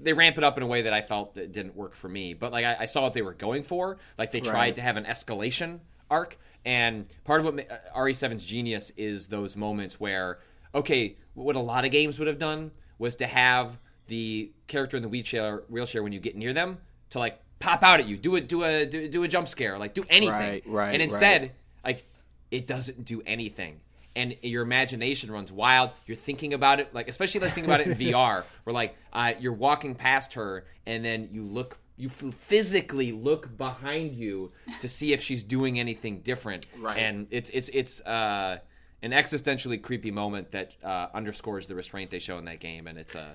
they 0.00 0.12
ramp 0.12 0.36
it 0.36 0.44
up 0.44 0.56
in 0.56 0.62
a 0.62 0.66
way 0.66 0.82
that 0.82 0.92
I 0.92 1.00
felt 1.00 1.34
that 1.34 1.52
didn't 1.52 1.74
work 1.74 1.94
for 1.94 2.08
me. 2.08 2.34
But 2.34 2.52
like 2.52 2.64
I, 2.64 2.76
I 2.80 2.84
saw 2.86 3.02
what 3.02 3.14
they 3.14 3.22
were 3.22 3.32
going 3.32 3.62
for. 3.62 3.98
Like 4.18 4.30
they 4.32 4.40
tried 4.40 4.76
to 4.76 4.82
have 4.82 4.96
an 4.96 5.04
escalation 5.04 5.80
arc, 6.10 6.38
and 6.64 7.06
part 7.24 7.40
of 7.40 7.46
what 7.46 7.70
uh, 7.70 7.98
RE7's 7.98 8.44
genius 8.44 8.92
is 8.96 9.28
those 9.28 9.56
moments 9.56 9.98
where 9.98 10.38
okay, 10.74 11.16
what 11.34 11.56
a 11.56 11.60
lot 11.60 11.84
of 11.84 11.90
games 11.90 12.18
would 12.18 12.28
have 12.28 12.38
done 12.38 12.72
was 12.98 13.16
to 13.16 13.26
have 13.26 13.78
the 14.06 14.52
character 14.66 14.96
in 14.96 15.02
the 15.02 15.08
wheelchair 15.08 15.64
wheelchair 15.68 16.02
when 16.02 16.12
you 16.12 16.20
get 16.20 16.36
near 16.36 16.52
them 16.52 16.78
to 17.10 17.18
like 17.18 17.40
pop 17.58 17.82
out 17.82 18.00
at 18.00 18.06
you, 18.06 18.16
do 18.16 18.36
a 18.36 18.40
do 18.40 18.64
a 18.64 18.86
do, 18.86 19.08
do 19.08 19.22
a 19.22 19.28
jump 19.28 19.48
scare, 19.48 19.78
like 19.78 19.94
do 19.94 20.04
anything. 20.08 20.32
Right, 20.32 20.62
right, 20.66 20.92
and 20.92 21.02
instead, 21.02 21.42
right. 21.42 21.52
like 21.84 22.06
it 22.50 22.66
doesn't 22.66 23.04
do 23.04 23.22
anything 23.26 23.80
and 24.16 24.36
your 24.42 24.62
imagination 24.62 25.30
runs 25.30 25.50
wild 25.50 25.90
you're 26.06 26.16
thinking 26.16 26.54
about 26.54 26.80
it 26.80 26.94
like 26.94 27.08
especially 27.08 27.40
like 27.40 27.52
thinking 27.52 27.70
about 27.70 27.80
it 27.80 27.88
in 27.88 27.94
vr 28.12 28.44
where 28.64 28.74
like 28.74 28.96
uh, 29.12 29.32
you're 29.40 29.52
walking 29.52 29.94
past 29.94 30.34
her 30.34 30.64
and 30.86 31.04
then 31.04 31.28
you 31.32 31.42
look 31.42 31.78
you 31.96 32.08
physically 32.08 33.12
look 33.12 33.56
behind 33.56 34.14
you 34.14 34.52
to 34.80 34.88
see 34.88 35.12
if 35.12 35.22
she's 35.22 35.42
doing 35.42 35.78
anything 35.78 36.20
different 36.20 36.66
Right. 36.78 36.98
and 36.98 37.26
it's 37.30 37.50
it's 37.50 37.68
it's 37.70 38.00
uh 38.02 38.58
an 39.02 39.10
existentially 39.10 39.82
creepy 39.82 40.10
moment 40.10 40.52
that 40.52 40.74
uh, 40.82 41.08
underscores 41.12 41.66
the 41.66 41.74
restraint 41.74 42.10
they 42.10 42.18
show 42.18 42.38
in 42.38 42.46
that 42.46 42.58
game 42.60 42.86
and 42.86 42.98
it's 42.98 43.14
uh 43.14 43.34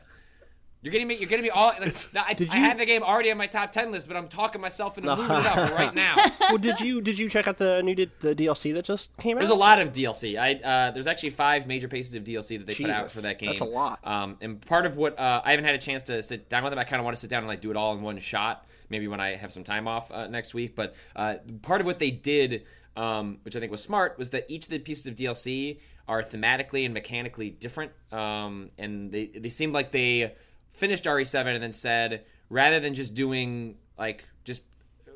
you're 0.82 0.92
getting 0.92 1.08
me. 1.08 1.18
You're 1.18 1.28
getting 1.28 1.44
me 1.44 1.50
all. 1.50 1.74
Like, 1.80 1.96
I, 2.16 2.34
Did 2.34 2.50
I 2.50 2.56
had 2.56 2.78
the 2.78 2.86
game 2.86 3.04
already 3.04 3.32
on 3.32 3.38
my 3.38 3.48
top 3.48 3.72
ten 3.72 3.92
list, 3.92 4.08
but 4.08 4.16
I'm 4.16 4.30
talking 4.30 4.62
myself 4.62 4.98
into 4.98 5.14
moving 5.14 5.26
it 5.38 5.46
up 5.46 5.72
right 5.78 5.94
now. 5.94 6.16
well, 6.40 6.58
did 6.58 6.80
you 6.80 7.02
did 7.02 7.20
you 7.20 7.28
check 7.30 7.48
out 7.48 7.58
the 7.58 7.84
new 7.84 7.96
the 7.96 8.34
DLC 8.34 8.74
that 8.74 8.86
just 8.86 9.16
came 9.18 9.36
out? 9.38 9.40
There's 9.42 9.50
a 9.52 9.56
lot 9.56 9.80
of 9.80 9.92
DLC. 9.92 10.40
I 10.40 10.54
uh, 10.56 10.92
there's 10.92 11.08
actually 11.08 11.32
five 11.32 11.68
major 11.68 11.88
pieces 11.90 12.14
of 12.14 12.24
DLC 12.24 12.58
that 12.58 12.66
they 12.66 12.76
put 12.76 12.90
out 12.90 13.12
for 13.12 13.22
that 13.22 13.40
game. 13.40 13.50
that's 13.50 13.62
a 13.62 13.66
lot. 13.66 14.00
Um, 14.06 14.38
and 14.40 14.62
part 14.62 14.86
of 14.86 14.96
what 14.96 15.20
uh, 15.20 15.42
I 15.44 15.52
haven't 15.52 15.66
had 15.66 15.76
a 15.76 15.80
chance 15.80 16.04
to 16.04 16.24
sit 16.24 16.48
down 16.48 16.64
with 16.64 16.72
them. 16.72 16.80
I 16.80 16.86
kind 16.86 17.00
of 17.00 17.04
want 17.04 17.16
to 17.16 17.22
sit 17.22 17.30
down 17.30 17.40
and 17.40 17.48
like 17.48 17.62
do 17.62 17.72
it 17.72 17.78
all 17.78 17.94
in 17.94 18.02
one 18.02 18.18
shot. 18.20 18.66
Maybe 18.90 19.08
when 19.08 19.20
I 19.20 19.36
have 19.36 19.52
some 19.52 19.64
time 19.64 19.88
off 19.88 20.12
uh, 20.12 20.28
next 20.28 20.54
week. 20.54 20.76
But 20.76 20.96
uh, 21.16 21.36
part 21.62 21.82
of 21.82 21.88
what 21.88 22.00
they 22.00 22.10
did, 22.10 22.64
um, 22.96 23.38
which 23.44 23.56
I 23.56 23.60
think 23.60 23.72
was 23.72 23.84
smart, 23.84 24.18
was 24.18 24.30
that 24.32 24.46
each 24.48 24.64
of 24.66 24.72
the 24.72 24.80
pieces 24.80 25.06
of 25.08 25.16
DLC 25.16 25.80
are 26.08 26.24
thematically 26.24 26.86
and 26.86 26.94
mechanically 26.94 27.52
different. 27.52 27.92
Um, 28.12 28.72
and 28.80 29.12
they 29.12 29.28
they 29.28 29.50
seemed 29.50 29.74
like 29.74 29.92
they 29.92 30.34
finished 30.80 31.04
RE7 31.04 31.46
and 31.54 31.62
then 31.64 31.74
said 31.74 32.26
rather 32.50 32.80
than 32.80 32.94
just 32.96 33.14
doing 33.14 33.76
like 33.98 34.24
just 34.44 34.64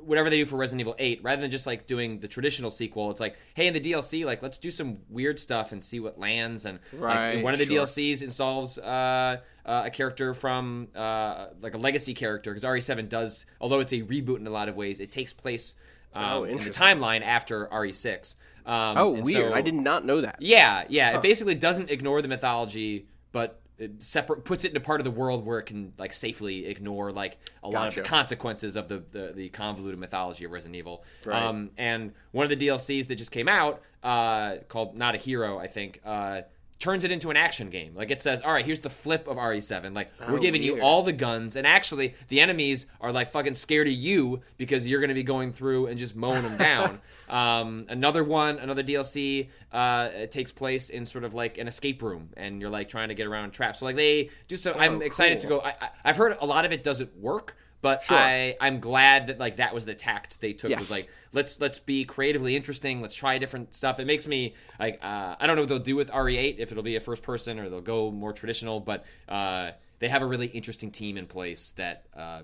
whatever 0.01 0.29
they 0.29 0.35
do 0.37 0.45
for 0.45 0.57
Resident 0.57 0.81
Evil 0.81 0.95
8, 0.99 1.21
rather 1.23 1.41
than 1.41 1.49
just 1.49 1.65
like 1.65 1.87
doing 1.87 2.19
the 2.19 2.27
traditional 2.27 2.69
sequel, 2.69 3.09
it's 3.09 3.21
like, 3.21 3.37
hey, 3.53 3.67
in 3.67 3.73
the 3.73 3.79
DLC, 3.79 4.25
like 4.25 4.43
let's 4.43 4.57
do 4.57 4.69
some 4.69 4.97
weird 5.09 5.39
stuff 5.39 5.71
and 5.71 5.81
see 5.81 5.99
what 6.01 6.19
lands. 6.19 6.65
And 6.65 6.79
like, 6.91 7.41
one 7.43 7.53
of 7.53 7.59
the 7.59 7.65
sure. 7.65 7.85
DLCs 7.85 8.21
involves 8.21 8.77
uh, 8.77 9.37
uh, 9.65 9.83
a 9.85 9.89
character 9.89 10.33
from 10.33 10.89
uh, 10.93 11.47
like 11.61 11.73
a 11.73 11.77
legacy 11.77 12.13
character 12.13 12.51
because 12.51 12.65
RE7 12.65 13.07
does, 13.07 13.45
although 13.61 13.79
it's 13.79 13.93
a 13.93 14.01
reboot 14.01 14.37
in 14.39 14.47
a 14.47 14.51
lot 14.51 14.67
of 14.67 14.75
ways, 14.75 14.99
it 14.99 15.09
takes 15.09 15.31
place 15.31 15.73
um, 16.13 16.23
Oh, 16.25 16.43
in 16.43 16.57
the 16.57 16.69
timeline 16.69 17.21
after 17.21 17.67
RE6. 17.67 18.35
Um, 18.65 18.97
Oh, 18.97 19.09
weird! 19.21 19.51
so- 19.51 19.53
I 19.53 19.61
did 19.61 19.73
not 19.75 20.05
know 20.05 20.19
that. 20.21 20.37
yeah, 20.41 20.83
yeah. 20.89 21.15
It 21.15 21.21
basically 21.21 21.55
doesn't 21.55 21.89
ignore 21.89 22.21
the 22.21 22.27
mythology, 22.27 23.07
but 23.31 23.61
it 23.83 24.01
separate 24.01 24.45
puts 24.45 24.63
it 24.63 24.69
into 24.69 24.79
part 24.79 24.99
of 24.99 25.05
the 25.05 25.11
world 25.11 25.45
where 25.45 25.59
it 25.59 25.63
can 25.63 25.93
like 25.97 26.13
safely 26.13 26.65
ignore 26.65 27.11
like 27.11 27.37
a 27.63 27.69
lot 27.69 27.87
of 27.87 27.95
the 27.95 28.01
consequences 28.01 28.75
of 28.75 28.87
the, 28.87 29.03
the 29.11 29.33
the 29.35 29.49
convoluted 29.49 29.99
mythology 29.99 30.45
of 30.45 30.51
Resident 30.51 30.77
Evil. 30.77 31.03
Right. 31.25 31.41
Um, 31.41 31.71
and 31.77 32.13
one 32.31 32.49
of 32.49 32.57
the 32.57 32.67
DLCs 32.67 33.07
that 33.07 33.15
just 33.15 33.31
came 33.31 33.47
out, 33.47 33.81
uh, 34.01 34.57
called 34.69 34.95
Not 34.95 35.15
a 35.15 35.17
Hero, 35.17 35.57
I 35.57 35.67
think, 35.67 35.99
uh, 36.05 36.41
turns 36.79 37.03
it 37.05 37.11
into 37.11 37.29
an 37.29 37.37
action 37.37 37.69
game. 37.69 37.93
Like 37.95 38.11
it 38.11 38.19
says, 38.19 38.41
all 38.41 38.51
right, 38.51 38.65
here's 38.65 38.81
the 38.81 38.89
flip 38.89 39.27
of 39.27 39.37
RE7. 39.37 39.95
Like 39.95 40.09
we're 40.27 40.37
Oh, 40.37 40.41
giving 40.41 40.61
you 40.63 40.81
all 40.81 41.01
the 41.03 41.13
guns, 41.13 41.55
and 41.55 41.65
actually 41.65 42.15
the 42.27 42.39
enemies 42.41 42.85
are 42.99 43.11
like 43.11 43.31
fucking 43.31 43.55
scared 43.55 43.87
of 43.87 43.93
you 43.93 44.41
because 44.57 44.87
you're 44.87 44.99
going 44.99 45.07
to 45.09 45.13
be 45.13 45.23
going 45.23 45.51
through 45.53 45.87
and 45.87 45.97
just 45.97 46.15
mowing 46.15 46.43
them 46.43 46.57
down. 46.57 46.99
Um, 47.29 47.85
another 47.89 48.23
one, 48.23 48.59
another 48.59 48.83
DLC, 48.83 49.49
uh, 49.71 50.09
it 50.13 50.29
takes 50.29 50.51
place 50.51 50.89
in 50.91 51.03
sort 51.05 51.23
of 51.23 51.33
like 51.33 51.57
an 51.57 51.67
escape 51.67 52.03
room, 52.03 52.29
and 52.37 52.61
you're 52.61 52.69
like 52.69 52.89
trying 52.89 53.07
to 53.07 53.15
get 53.15 53.25
around 53.25 53.51
traps. 53.51 53.79
So 53.79 53.85
like 53.85 53.95
they 53.95 54.29
do 54.47 54.55
some. 54.57 54.75
I'm 54.77 55.01
excited 55.01 55.39
to 55.39 55.47
go. 55.47 55.59
I, 55.61 55.69
I, 55.81 55.89
I've 56.03 56.17
heard 56.17 56.37
a 56.41 56.45
lot 56.45 56.65
of 56.65 56.71
it 56.71 56.83
doesn't 56.83 57.17
work, 57.17 57.55
but 57.83 58.01
Sure. 58.01 58.17
I 58.17 58.55
I'm 58.59 58.79
glad 58.79 59.27
that 59.27 59.37
like 59.37 59.57
that 59.57 59.75
was 59.75 59.85
the 59.85 59.93
tact 59.93 60.41
they 60.41 60.53
took. 60.53 60.71
Yes. 60.71 60.79
Was 60.79 60.89
like 60.91 61.07
let's 61.33 61.59
let's 61.59 61.77
be 61.77 62.03
creatively 62.05 62.55
interesting. 62.55 62.99
Let's 63.01 63.13
try 63.13 63.37
different 63.37 63.75
stuff. 63.75 63.99
It 63.99 64.07
makes 64.07 64.25
me 64.25 64.55
like 64.79 64.99
uh, 65.03 65.35
I 65.39 65.45
don't 65.45 65.55
know 65.55 65.61
what 65.61 65.69
they'll 65.69 65.77
do 65.79 65.95
with 65.95 66.09
RE8 66.09 66.55
if 66.57 66.71
it'll 66.71 66.81
be 66.81 66.95
a 66.95 66.99
first 66.99 67.21
person 67.21 67.59
or 67.59 67.69
they'll 67.69 67.81
go 67.81 68.09
more 68.09 68.33
traditional, 68.33 68.79
but 68.79 69.05
uh, 69.29 69.71
they 69.99 70.09
have 70.09 70.23
a 70.23 70.25
really 70.25 70.47
interesting 70.47 70.89
team 70.89 71.15
in 71.17 71.27
place 71.27 71.73
that. 71.77 72.07
Uh, 72.17 72.41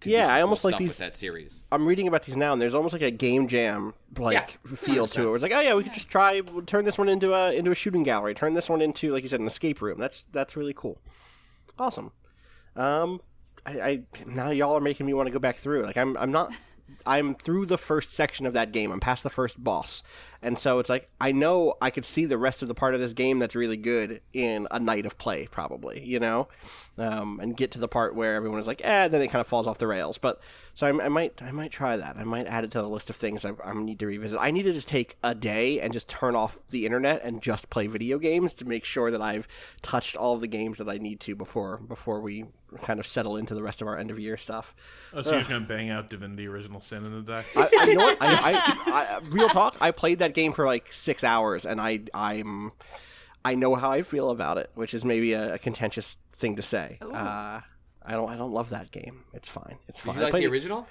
do 0.00 0.10
Yeah, 0.10 0.24
some 0.26 0.32
I 0.34 0.38
cool 0.38 0.42
almost 0.42 0.64
like 0.64 0.78
these- 0.78 0.88
with 0.88 0.98
that 0.98 1.14
series. 1.14 1.62
I'm 1.70 1.86
reading 1.86 2.08
about 2.08 2.24
these 2.24 2.34
now, 2.34 2.52
and 2.52 2.60
there's 2.60 2.74
almost 2.74 2.92
like 2.92 3.02
a 3.02 3.10
game 3.12 3.46
jam 3.46 3.94
like 4.18 4.58
Yeah, 4.68 4.74
feel 4.76 5.06
to 5.06 5.22
it. 5.22 5.24
Where 5.26 5.34
it's 5.36 5.42
like, 5.44 5.52
oh 5.52 5.60
yeah, 5.60 5.74
we 5.74 5.84
could 5.84 5.92
just 5.92 6.08
try 6.08 6.40
we'll 6.40 6.62
turn 6.64 6.84
this 6.84 6.98
one 6.98 7.08
into 7.08 7.32
a 7.32 7.52
into 7.52 7.70
a 7.70 7.74
shooting 7.76 8.02
gallery, 8.02 8.34
turn 8.34 8.54
this 8.54 8.68
one 8.68 8.82
into 8.82 9.12
like 9.12 9.22
you 9.22 9.28
said 9.28 9.38
an 9.38 9.46
escape 9.46 9.80
room. 9.80 10.00
That's 10.00 10.26
that's 10.32 10.56
really 10.56 10.74
cool. 10.74 10.98
Awesome. 11.78 12.10
Um, 12.74 13.20
I, 13.66 13.80
I 13.80 14.02
now 14.26 14.50
y'all 14.50 14.76
are 14.76 14.80
making 14.80 15.06
me 15.06 15.14
want 15.14 15.26
to 15.26 15.32
go 15.32 15.38
back 15.38 15.56
through. 15.56 15.82
Like 15.82 15.96
I'm 15.96 16.16
I'm 16.16 16.30
not. 16.30 16.52
I'm 17.04 17.34
through 17.34 17.66
the 17.66 17.78
first 17.78 18.12
section 18.12 18.46
of 18.46 18.52
that 18.52 18.70
game. 18.70 18.92
I'm 18.92 19.00
past 19.00 19.24
the 19.24 19.30
first 19.30 19.62
boss, 19.62 20.04
and 20.42 20.58
so 20.58 20.78
it's 20.78 20.90
like 20.90 21.08
I 21.20 21.32
know 21.32 21.74
I 21.80 21.90
could 21.90 22.04
see 22.04 22.24
the 22.26 22.38
rest 22.38 22.62
of 22.62 22.68
the 22.68 22.74
part 22.74 22.94
of 22.94 23.00
this 23.00 23.12
game 23.12 23.38
that's 23.38 23.54
really 23.54 23.76
good 23.76 24.20
in 24.32 24.66
a 24.70 24.78
night 24.78 25.06
of 25.06 25.18
play, 25.18 25.46
probably. 25.50 26.04
You 26.04 26.20
know, 26.20 26.48
um, 26.98 27.40
and 27.40 27.56
get 27.56 27.70
to 27.72 27.78
the 27.78 27.88
part 27.88 28.14
where 28.14 28.34
everyone 28.34 28.58
is 28.60 28.66
like, 28.66 28.80
eh, 28.84 29.08
then 29.08 29.20
it 29.22 29.28
kind 29.28 29.40
of 29.40 29.46
falls 29.46 29.66
off 29.66 29.78
the 29.78 29.86
rails. 29.86 30.18
But 30.18 30.40
so 30.74 30.86
I, 30.86 31.04
I 31.04 31.08
might 31.08 31.40
I 31.42 31.50
might 31.50 31.70
try 31.70 31.96
that. 31.96 32.16
I 32.16 32.24
might 32.24 32.46
add 32.46 32.64
it 32.64 32.70
to 32.72 32.80
the 32.82 32.88
list 32.88 33.10
of 33.10 33.16
things 33.16 33.44
I, 33.44 33.52
I 33.64 33.72
need 33.74 33.98
to 34.00 34.06
revisit. 34.06 34.38
I 34.40 34.50
need 34.50 34.64
to 34.64 34.72
just 34.72 34.88
take 34.88 35.16
a 35.22 35.34
day 35.34 35.80
and 35.80 35.92
just 35.92 36.08
turn 36.08 36.34
off 36.36 36.58
the 36.70 36.86
internet 36.86 37.22
and 37.22 37.42
just 37.42 37.70
play 37.70 37.86
video 37.86 38.18
games 38.18 38.54
to 38.54 38.64
make 38.64 38.84
sure 38.84 39.10
that 39.10 39.22
I've 39.22 39.46
touched 39.82 40.16
all 40.16 40.34
of 40.34 40.40
the 40.40 40.46
games 40.48 40.78
that 40.78 40.88
I 40.88 40.98
need 40.98 41.20
to 41.20 41.34
before 41.34 41.78
before 41.78 42.20
we 42.20 42.44
kind 42.82 42.98
of 42.98 43.06
settle 43.06 43.36
into 43.36 43.54
the 43.54 43.62
rest 43.62 43.80
of 43.80 43.86
our 43.88 43.96
end 43.96 44.10
of 44.10 44.18
year 44.18 44.36
stuff. 44.36 44.74
Oh, 45.14 45.22
so 45.22 45.32
you're 45.36 45.44
gonna 45.44 45.60
bang 45.64 45.88
out 45.90 46.10
Divinity 46.10 46.46
Original 46.48 46.80
Sin 46.80 47.04
in 47.06 47.12
a 47.14 47.22
day? 47.22 47.42
I, 47.54 47.68
I- 47.80 47.84
you 47.86 47.94
know 47.94 48.04
what? 48.04 48.18
I, 48.20 48.26
I, 48.52 49.16
I, 49.16 49.18
real 49.30 49.48
talk. 49.48 49.76
I 49.80 49.92
played 49.92 50.18
that 50.18 50.25
game 50.34 50.52
for 50.52 50.66
like 50.66 50.92
six 50.92 51.24
hours, 51.24 51.66
and 51.66 51.80
I 51.80 52.00
I'm 52.14 52.72
I 53.44 53.54
know 53.54 53.74
how 53.74 53.90
I 53.92 54.02
feel 54.02 54.30
about 54.30 54.58
it, 54.58 54.70
which 54.74 54.92
is 54.94 55.04
maybe 55.04 55.32
a, 55.32 55.54
a 55.54 55.58
contentious 55.58 56.16
thing 56.36 56.56
to 56.56 56.62
say. 56.62 56.98
Uh, 57.00 57.60
I 58.02 58.12
don't 58.12 58.28
I 58.30 58.36
don't 58.36 58.52
love 58.52 58.70
that 58.70 58.90
game. 58.90 59.24
It's 59.34 59.48
fine. 59.48 59.76
It's 59.88 60.00
fine. 60.00 60.14
Did 60.14 60.20
you 60.20 60.26
I 60.26 60.30
like 60.30 60.42
the 60.42 60.48
original? 60.48 60.86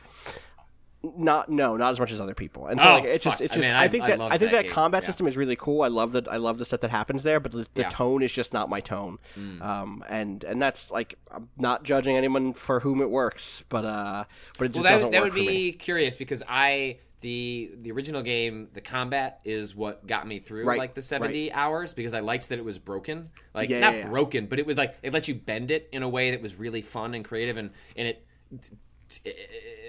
Not 1.18 1.50
no, 1.50 1.78
not 1.78 1.92
as 1.92 2.00
much 2.00 2.12
as 2.12 2.20
other 2.20 2.34
people. 2.34 2.66
And 2.66 2.80
so 2.82 2.88
Oh, 2.88 2.94
like 2.96 3.04
it's 3.04 3.24
just 3.24 3.38
fuck. 3.38 3.46
it's 3.46 3.52
I 3.54 3.56
just 3.58 3.68
mean, 3.68 3.76
I, 3.76 3.84
I- 3.84 3.88
think 3.90 4.04
I 4.06 4.08
that 4.16 4.22
I 4.22 4.38
think 4.40 4.52
that 4.54 4.64
that 4.66 4.72
combat 4.72 5.04
Yeah. 5.04 5.08
system 5.08 5.28
is 5.28 5.38
really 5.38 5.56
cool. 5.56 5.84
I 5.84 5.88
love 5.88 6.14
that 6.14 6.28
I 6.28 6.38
love 6.38 6.58
the 6.58 6.66
stuff 6.66 6.82
that 6.82 6.90
happens 6.90 7.22
there, 7.22 7.40
but 7.40 7.52
the, 7.52 7.68
the 7.76 7.82
Yeah. 7.82 7.90
tone 7.90 8.24
is 8.24 8.32
just 8.32 8.54
not 8.54 8.70
my 8.70 8.80
tone. 8.80 9.20
Mm. 9.38 9.62
Um, 9.62 10.04
and 10.10 10.44
and 10.44 10.60
that's 10.60 10.90
like 10.90 11.14
I'm 11.32 11.48
not 11.58 11.84
judging 11.84 12.18
anyone 12.18 12.54
for 12.56 12.80
whom 12.80 13.02
it 13.02 13.12
works, 13.12 13.64
but 13.70 13.86
uh, 13.86 14.24
but 14.58 14.66
it 14.66 14.68
just 14.70 14.76
well, 14.78 14.84
that, 14.86 14.92
doesn't 14.94 15.12
that 15.12 15.18
work 15.22 15.26
would 15.26 15.34
for 15.34 15.40
be 15.42 15.46
me. 15.48 15.72
curious 15.74 16.18
because 16.18 16.42
I 16.50 16.98
the 17.26 17.72
the 17.82 17.92
original 17.92 18.22
game, 18.22 18.68
the 18.74 18.82
combat 18.82 19.40
is 19.44 19.76
what 19.76 20.06
got 20.06 20.28
me 20.28 20.38
through 20.38 20.64
Right, 20.64 20.78
like 20.78 20.94
the 20.94 21.02
seventy 21.02 21.52
hours 21.52 21.92
because 21.92 22.14
I 22.14 22.20
liked 22.20 22.50
that 22.50 22.60
it 22.60 22.64
was 22.64 22.78
broken, 22.78 23.28
like 23.52 23.72
Yeah, 23.72 23.80
not 23.80 23.94
yeah, 23.96 24.00
yeah. 24.02 24.10
broken, 24.10 24.46
but 24.46 24.60
it 24.60 24.68
was 24.68 24.78
like 24.78 24.96
it 25.02 25.12
let 25.12 25.28
you 25.28 25.34
bend 25.34 25.72
it 25.72 25.90
in 25.92 26.04
a 26.04 26.08
way 26.08 26.30
that 26.30 26.42
was 26.44 26.54
really 26.54 26.84
fun 26.84 27.16
and 27.16 27.26
creative, 27.26 27.58
and 27.58 27.72
and 27.96 28.08
it. 28.10 28.24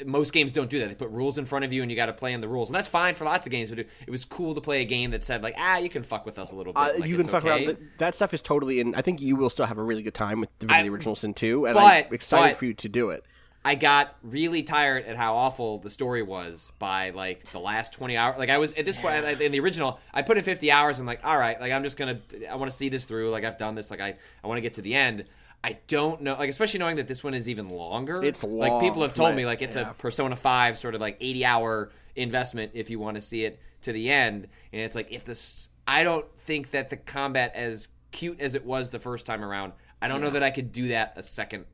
most 0.07 0.33
games 0.33 0.51
don't 0.55 0.71
do 0.71 0.79
that. 0.79 0.89
They 0.89 0.95
put 0.95 1.11
rules 1.11 1.37
in 1.37 1.45
front 1.45 1.67
of 1.67 1.75
you, 1.75 1.83
and 1.83 1.91
you 1.91 1.97
got 1.97 2.07
to 2.07 2.15
play 2.15 2.33
in 2.33 2.41
the 2.41 2.49
rules, 2.49 2.71
and 2.71 2.75
that's 2.75 2.89
fine 2.89 3.13
for 3.13 3.25
lots 3.25 3.47
of 3.47 3.51
games. 3.51 3.69
But 3.69 3.81
it, 3.81 3.89
was 4.09 4.25
cool 4.25 4.55
to 4.55 4.63
play 4.63 4.81
a 4.81 4.87
game 4.87 5.11
that 5.11 5.23
said 5.23 5.43
like, 5.43 5.57
ah, 5.59 5.77
you 5.77 5.91
can 5.91 6.05
fuck 6.05 6.25
with 6.25 6.39
us 6.39 6.53
a 6.53 6.57
little 6.57 6.73
bit. 6.73 6.81
Uh, 6.81 6.93
like, 7.01 7.11
you 7.11 7.19
can 7.19 7.27
fuck 7.27 7.45
okay. 7.45 7.67
around. 7.67 7.79
That 7.99 8.15
stuff 8.15 8.33
is 8.33 8.41
totally 8.41 8.81
in. 8.81 8.95
I 8.95 9.03
think 9.03 9.21
you 9.21 9.37
will 9.37 9.51
still 9.51 9.67
have 9.67 9.77
a 9.77 9.83
really 9.83 10.03
good 10.03 10.15
time 10.15 10.41
with 10.41 10.49
the, 10.59 10.73
I- 10.73 10.87
Original 10.87 11.15
Sin 11.15 11.35
2, 11.35 11.67
and 11.67 11.75
but- 11.75 11.85
I'm 11.85 12.15
excited 12.15 12.53
but- 12.53 12.57
for 12.57 12.65
you 12.65 12.73
to 12.73 12.89
do 12.89 13.11
it. 13.11 13.27
I 13.67 13.75
got 13.75 14.15
really 14.23 14.63
tired 14.63 15.07
at 15.07 15.17
how 15.17 15.35
awful 15.35 15.79
the 15.79 15.91
story 15.91 16.23
was 16.23 16.71
by 16.79 17.11
like 17.11 17.47
the 17.47 17.59
last 17.59 17.93
20 17.95 18.17
hours. 18.17 18.39
Like 18.39 18.49
I 18.49 18.59
was 18.59 18.73
at 18.75 18.85
this 18.85 18.97
point 18.97 19.25
in 19.43 19.51
the 19.51 19.59
original, 19.59 19.99
I 20.15 20.23
put 20.23 20.39
in 20.39 20.45
50 20.45 20.71
hours. 20.71 21.01
I'm 21.01 21.07
like, 21.07 21.27
all 21.27 21.37
right, 21.37 21.61
like 21.61 21.73
I'm 21.73 21.83
just 21.83 21.97
gonna, 21.97 22.21
I 22.49 22.55
want 22.55 22.71
to 22.71 22.77
see 22.77 22.91
this 22.91 23.07
through. 23.07 23.31
Like 23.31 23.43
I've 23.43 23.59
done 23.59 23.75
this. 23.75 23.91
Like 23.91 24.01
I, 24.01 24.15
I 24.45 24.47
want 24.47 24.59
to 24.59 24.61
get 24.61 24.75
to 24.75 24.83
the 24.83 24.95
end. 24.95 25.25
I 25.65 25.79
don't 25.89 26.23
know, 26.23 26.35
like 26.35 26.49
especially 26.49 26.79
knowing 26.79 26.95
that 26.95 27.09
this 27.09 27.25
one 27.25 27.35
is 27.35 27.49
even 27.49 27.69
longer. 27.69 28.23
It's 28.23 28.45
like 28.45 28.81
people 28.81 29.03
have 29.03 29.13
told 29.13 29.31
right, 29.31 29.37
me 29.37 29.47
like 29.47 29.63
it's 29.63 29.75
yeah. 29.75 29.91
a 29.91 29.95
Persona 29.95 30.37
5 30.37 30.79
sort 30.79 30.95
of 30.95 31.01
like 31.01 31.17
80 31.21 31.45
hour 31.45 31.91
investment 32.15 32.71
if 32.75 32.89
you 32.89 33.01
want 33.01 33.17
to 33.17 33.21
see 33.21 33.45
it 33.47 33.59
to 33.83 33.91
the 33.91 34.09
end. 34.13 34.47
And 34.73 34.81
it's 34.81 34.95
like 34.95 35.11
if 35.11 35.25
this, 35.25 35.71
I 35.89 36.05
don't 36.05 36.25
think 36.39 36.71
that 36.71 36.91
the 36.91 36.97
combat 36.97 37.51
as 37.57 37.89
cute 38.13 38.41
as 38.41 38.55
it 38.55 38.65
was 38.65 38.91
the 38.91 39.01
first 39.01 39.27
time 39.27 39.45
around. 39.45 39.73
I 40.01 40.07
don't 40.07 40.21
know 40.21 40.31
that 40.31 40.45
I 40.45 40.51
could 40.51 40.71
do 40.71 40.89
that 40.89 41.15
a 41.17 41.23
second 41.25 41.65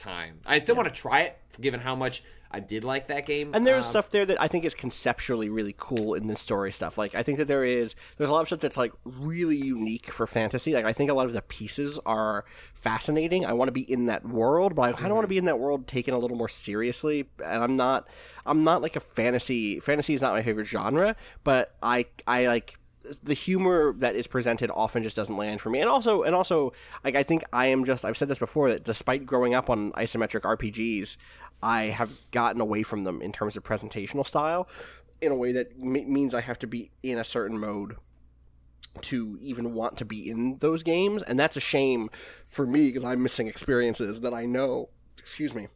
time. 0.00 0.40
I 0.46 0.60
still 0.60 0.74
want 0.76 0.88
to 0.88 0.94
try 0.94 1.20
it, 1.20 1.38
given 1.60 1.80
how 1.80 1.94
much 1.94 2.22
I 2.52 2.58
did 2.58 2.82
like 2.82 3.06
that 3.06 3.26
game. 3.26 3.54
And 3.54 3.64
there's 3.64 3.84
Um, 3.84 3.90
stuff 3.90 4.10
there 4.10 4.26
that 4.26 4.40
I 4.40 4.48
think 4.48 4.64
is 4.64 4.74
conceptually 4.74 5.48
really 5.48 5.72
cool 5.78 6.14
in 6.14 6.26
the 6.26 6.34
story 6.34 6.72
stuff. 6.72 6.98
Like 6.98 7.14
I 7.14 7.22
think 7.22 7.38
that 7.38 7.44
there 7.44 7.62
is 7.62 7.94
there's 8.16 8.28
a 8.28 8.32
lot 8.32 8.40
of 8.40 8.48
stuff 8.48 8.58
that's 8.58 8.76
like 8.76 8.92
really 9.04 9.56
unique 9.56 10.10
for 10.10 10.26
fantasy. 10.26 10.72
Like 10.74 10.84
I 10.84 10.92
think 10.92 11.10
a 11.10 11.14
lot 11.14 11.26
of 11.26 11.32
the 11.32 11.42
pieces 11.42 12.00
are 12.04 12.44
fascinating. 12.74 13.46
I 13.46 13.52
want 13.52 13.68
to 13.68 13.72
be 13.72 13.82
in 13.82 14.06
that 14.06 14.26
world, 14.26 14.74
but 14.74 14.82
I 14.82 14.92
kind 14.92 15.12
of 15.12 15.14
want 15.14 15.24
to 15.24 15.28
be 15.28 15.38
in 15.38 15.44
that 15.44 15.60
world 15.60 15.86
taken 15.86 16.12
a 16.12 16.18
little 16.18 16.36
more 16.36 16.48
seriously. 16.48 17.28
And 17.44 17.62
I'm 17.62 17.76
not 17.76 18.08
I'm 18.44 18.64
not 18.64 18.82
like 18.82 18.96
a 18.96 19.00
fantasy 19.00 19.78
fantasy 19.78 20.14
is 20.14 20.20
not 20.20 20.32
my 20.32 20.42
favorite 20.42 20.66
genre, 20.66 21.14
but 21.44 21.76
I 21.84 22.06
I 22.26 22.46
like 22.46 22.79
the 23.22 23.34
humor 23.34 23.92
that 23.98 24.14
is 24.14 24.26
presented 24.26 24.70
often 24.70 25.02
just 25.02 25.16
doesn't 25.16 25.36
land 25.36 25.60
for 25.60 25.70
me. 25.70 25.80
And 25.80 25.88
also, 25.88 26.22
and 26.22 26.34
also, 26.34 26.72
like 27.04 27.16
I 27.16 27.22
think 27.22 27.42
I 27.52 27.66
am 27.66 27.84
just 27.84 28.04
I've 28.04 28.16
said 28.16 28.28
this 28.28 28.38
before 28.38 28.70
that 28.70 28.84
despite 28.84 29.26
growing 29.26 29.54
up 29.54 29.70
on 29.70 29.92
isometric 29.92 30.42
RPGs, 30.42 31.16
I 31.62 31.84
have 31.84 32.10
gotten 32.30 32.60
away 32.60 32.82
from 32.82 33.04
them 33.04 33.20
in 33.22 33.32
terms 33.32 33.56
of 33.56 33.64
presentational 33.64 34.26
style, 34.26 34.68
in 35.20 35.32
a 35.32 35.36
way 35.36 35.52
that 35.52 35.72
m- 35.80 36.12
means 36.12 36.34
I 36.34 36.40
have 36.40 36.58
to 36.60 36.66
be 36.66 36.90
in 37.02 37.18
a 37.18 37.24
certain 37.24 37.58
mode 37.58 37.96
to 39.02 39.38
even 39.40 39.74
want 39.74 39.96
to 39.98 40.04
be 40.04 40.28
in 40.28 40.58
those 40.58 40.82
games, 40.82 41.22
and 41.22 41.38
that's 41.38 41.56
a 41.56 41.60
shame 41.60 42.10
for 42.48 42.66
me 42.66 42.86
because 42.86 43.04
I'm 43.04 43.22
missing 43.22 43.46
experiences 43.46 44.22
that 44.22 44.34
I 44.34 44.46
know. 44.46 44.88
Excuse 45.18 45.54
me 45.54 45.68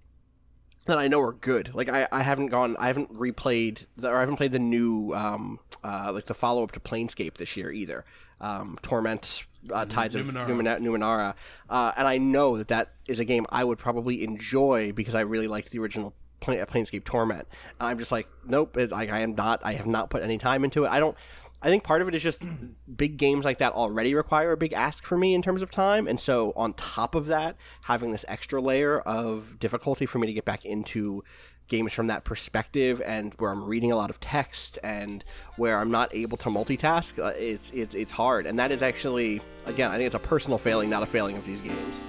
that 0.85 0.99
I 0.99 1.09
know 1.09 1.21
are 1.21 1.33
good. 1.33 1.71
Like 1.75 1.89
I, 1.89 2.07
I 2.13 2.23
haven't 2.23 2.49
gone, 2.49 2.77
I 2.79 2.89
haven't 2.89 3.15
replayed, 3.15 3.87
the, 3.97 4.11
or 4.11 4.17
I 4.17 4.21
haven't 4.21 4.37
played 4.37 4.53
the 4.53 4.59
new, 4.59 5.13
um, 5.15 5.59
uh, 5.83 6.11
like 6.13 6.27
the 6.27 6.35
follow 6.35 6.63
up 6.63 6.73
to 6.73 6.81
Planescape 6.81 7.35
this 7.35 7.57
year 7.57 7.73
either. 7.73 8.05
Um, 8.41 8.79
Torment, 8.83 9.45
uh, 9.73 9.87
Tides 9.87 10.15
Numenera. 10.15 10.43
of 10.43 10.49
Numena- 10.49 10.81
Numenera, 10.81 11.35
uh, 11.71 11.93
and 11.97 12.07
I 12.07 12.19
know 12.19 12.59
that 12.59 12.69
that 12.69 12.93
is 13.07 13.21
a 13.21 13.25
game 13.25 13.47
I 13.49 13.65
would 13.65 13.79
probably 13.79 14.23
enjoy 14.23 14.93
because 14.93 15.15
I 15.15 15.21
really 15.21 15.49
liked 15.49 15.71
the 15.71 15.79
original 15.79 16.15
Plane, 16.41 16.59
Planescape 16.67 17.05
Torment. 17.05 17.49
I'm 17.81 17.99
just 17.99 18.13
like, 18.13 18.29
nope, 18.45 18.77
it, 18.77 18.91
like 18.91 19.09
I 19.09 19.21
am 19.21 19.35
not, 19.35 19.61
I 19.65 19.75
have 19.75 19.87
not 19.87 20.11
put 20.11 20.23
any 20.23 20.37
time 20.37 20.65
into 20.65 20.85
it. 20.85 20.89
I 20.89 21.01
don't. 21.01 21.17
I 21.65 21.69
think 21.69 21.83
part 21.83 22.03
of 22.03 22.09
it 22.09 22.15
is 22.15 22.23
just 22.23 22.45
big 22.97 23.17
games 23.17 23.47
like 23.47 23.57
that 23.59 23.73
already 23.73 24.15
require 24.15 24.53
a 24.53 24.57
big 24.57 24.75
ask 24.75 25.07
for 25.07 25.17
me 25.17 25.33
in 25.33 25.41
terms 25.41 25.63
of 25.63 25.71
time, 25.71 26.07
and 26.07 26.21
so 26.21 26.53
on 26.57 26.75
top 26.75 27.15
of 27.15 27.27
that, 27.29 27.57
having 27.85 28.13
this 28.13 28.25
extra 28.29 28.61
layer 28.61 29.01
of 29.01 29.59
difficulty 29.59 30.05
for 30.05 30.19
me 30.19 30.27
to 30.27 30.35
get 30.35 30.45
back 30.45 30.67
into 30.67 31.25
games 31.67 31.95
from 31.95 32.09
that 32.09 32.25
perspective, 32.25 33.01
and 33.07 33.33
where 33.39 33.51
I'm 33.51 33.65
reading 33.65 33.91
a 33.91 33.97
lot 33.97 34.11
of 34.11 34.21
text, 34.21 34.79
and 34.85 35.25
where 35.57 35.79
I'm 35.79 35.91
not 35.91 36.15
able 36.15 36.37
to 36.37 36.51
multitask, 36.51 37.19
uh, 37.19 37.29
it's 37.29 37.71
it's 37.71 37.95
it's 37.95 38.13
hard, 38.13 38.45
and 38.47 38.59
that 38.59 38.71
is 38.71 38.83
actually 38.83 39.41
again, 39.65 39.91
I 39.91 39.97
think 39.97 40.07
it's 40.07 40.15
a 40.15 40.19
personal 40.19 40.59
failing, 40.59 40.91
not 40.91 41.03
a 41.03 41.07
failing 41.07 41.39
of 41.39 41.47
these 41.47 41.63
games. 41.63 42.01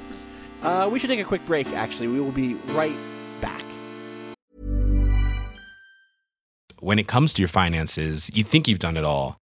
Uh, 0.63 0.89
we 0.91 0.99
should 0.99 1.09
take 1.09 1.21
a 1.21 1.23
quick 1.23 1.45
break. 1.47 1.67
Actually, 1.67 2.09
we 2.09 2.19
will 2.19 2.33
be 2.33 2.55
right 2.73 2.95
back. 3.39 3.63
When 6.81 6.99
it 6.99 7.07
comes 7.07 7.31
to 7.33 7.41
your 7.41 7.47
finances, 7.47 8.29
you 8.33 8.43
think 8.43 8.67
you've 8.67 8.79
done 8.79 8.97
it 8.97 9.05
all. 9.05 9.39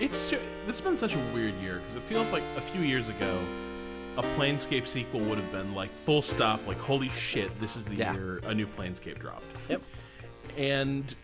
It's 0.00 0.30
this 0.30 0.40
has 0.66 0.80
been 0.80 0.96
such 0.96 1.14
a 1.14 1.18
weird 1.34 1.54
year 1.62 1.76
because 1.78 1.96
it 1.96 2.02
feels 2.02 2.30
like 2.30 2.42
a 2.56 2.60
few 2.60 2.82
years 2.82 3.08
ago, 3.08 3.38
a 4.16 4.22
Planescape 4.22 4.86
sequel 4.86 5.20
would 5.20 5.38
have 5.38 5.50
been 5.52 5.74
like 5.74 5.90
full 5.90 6.22
stop, 6.22 6.64
like 6.66 6.78
holy 6.78 7.08
shit, 7.08 7.50
this 7.56 7.74
is 7.76 7.84
the 7.84 7.96
Yeah. 7.96 8.14
year 8.14 8.40
a 8.46 8.54
new 8.54 8.66
Planescape 8.66 9.18
dropped. 9.18 9.44
Yep. 9.68 9.82
And 10.56 11.14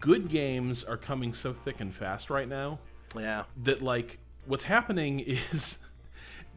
good 0.00 0.28
games 0.28 0.84
are 0.84 0.96
coming 0.96 1.32
so 1.32 1.52
thick 1.52 1.80
and 1.80 1.94
fast 1.94 2.28
right 2.28 2.48
now 2.48 2.78
Yeah. 3.16 3.44
that 3.62 3.82
like 3.82 4.18
what's 4.46 4.64
happening 4.64 5.20
is 5.52 5.78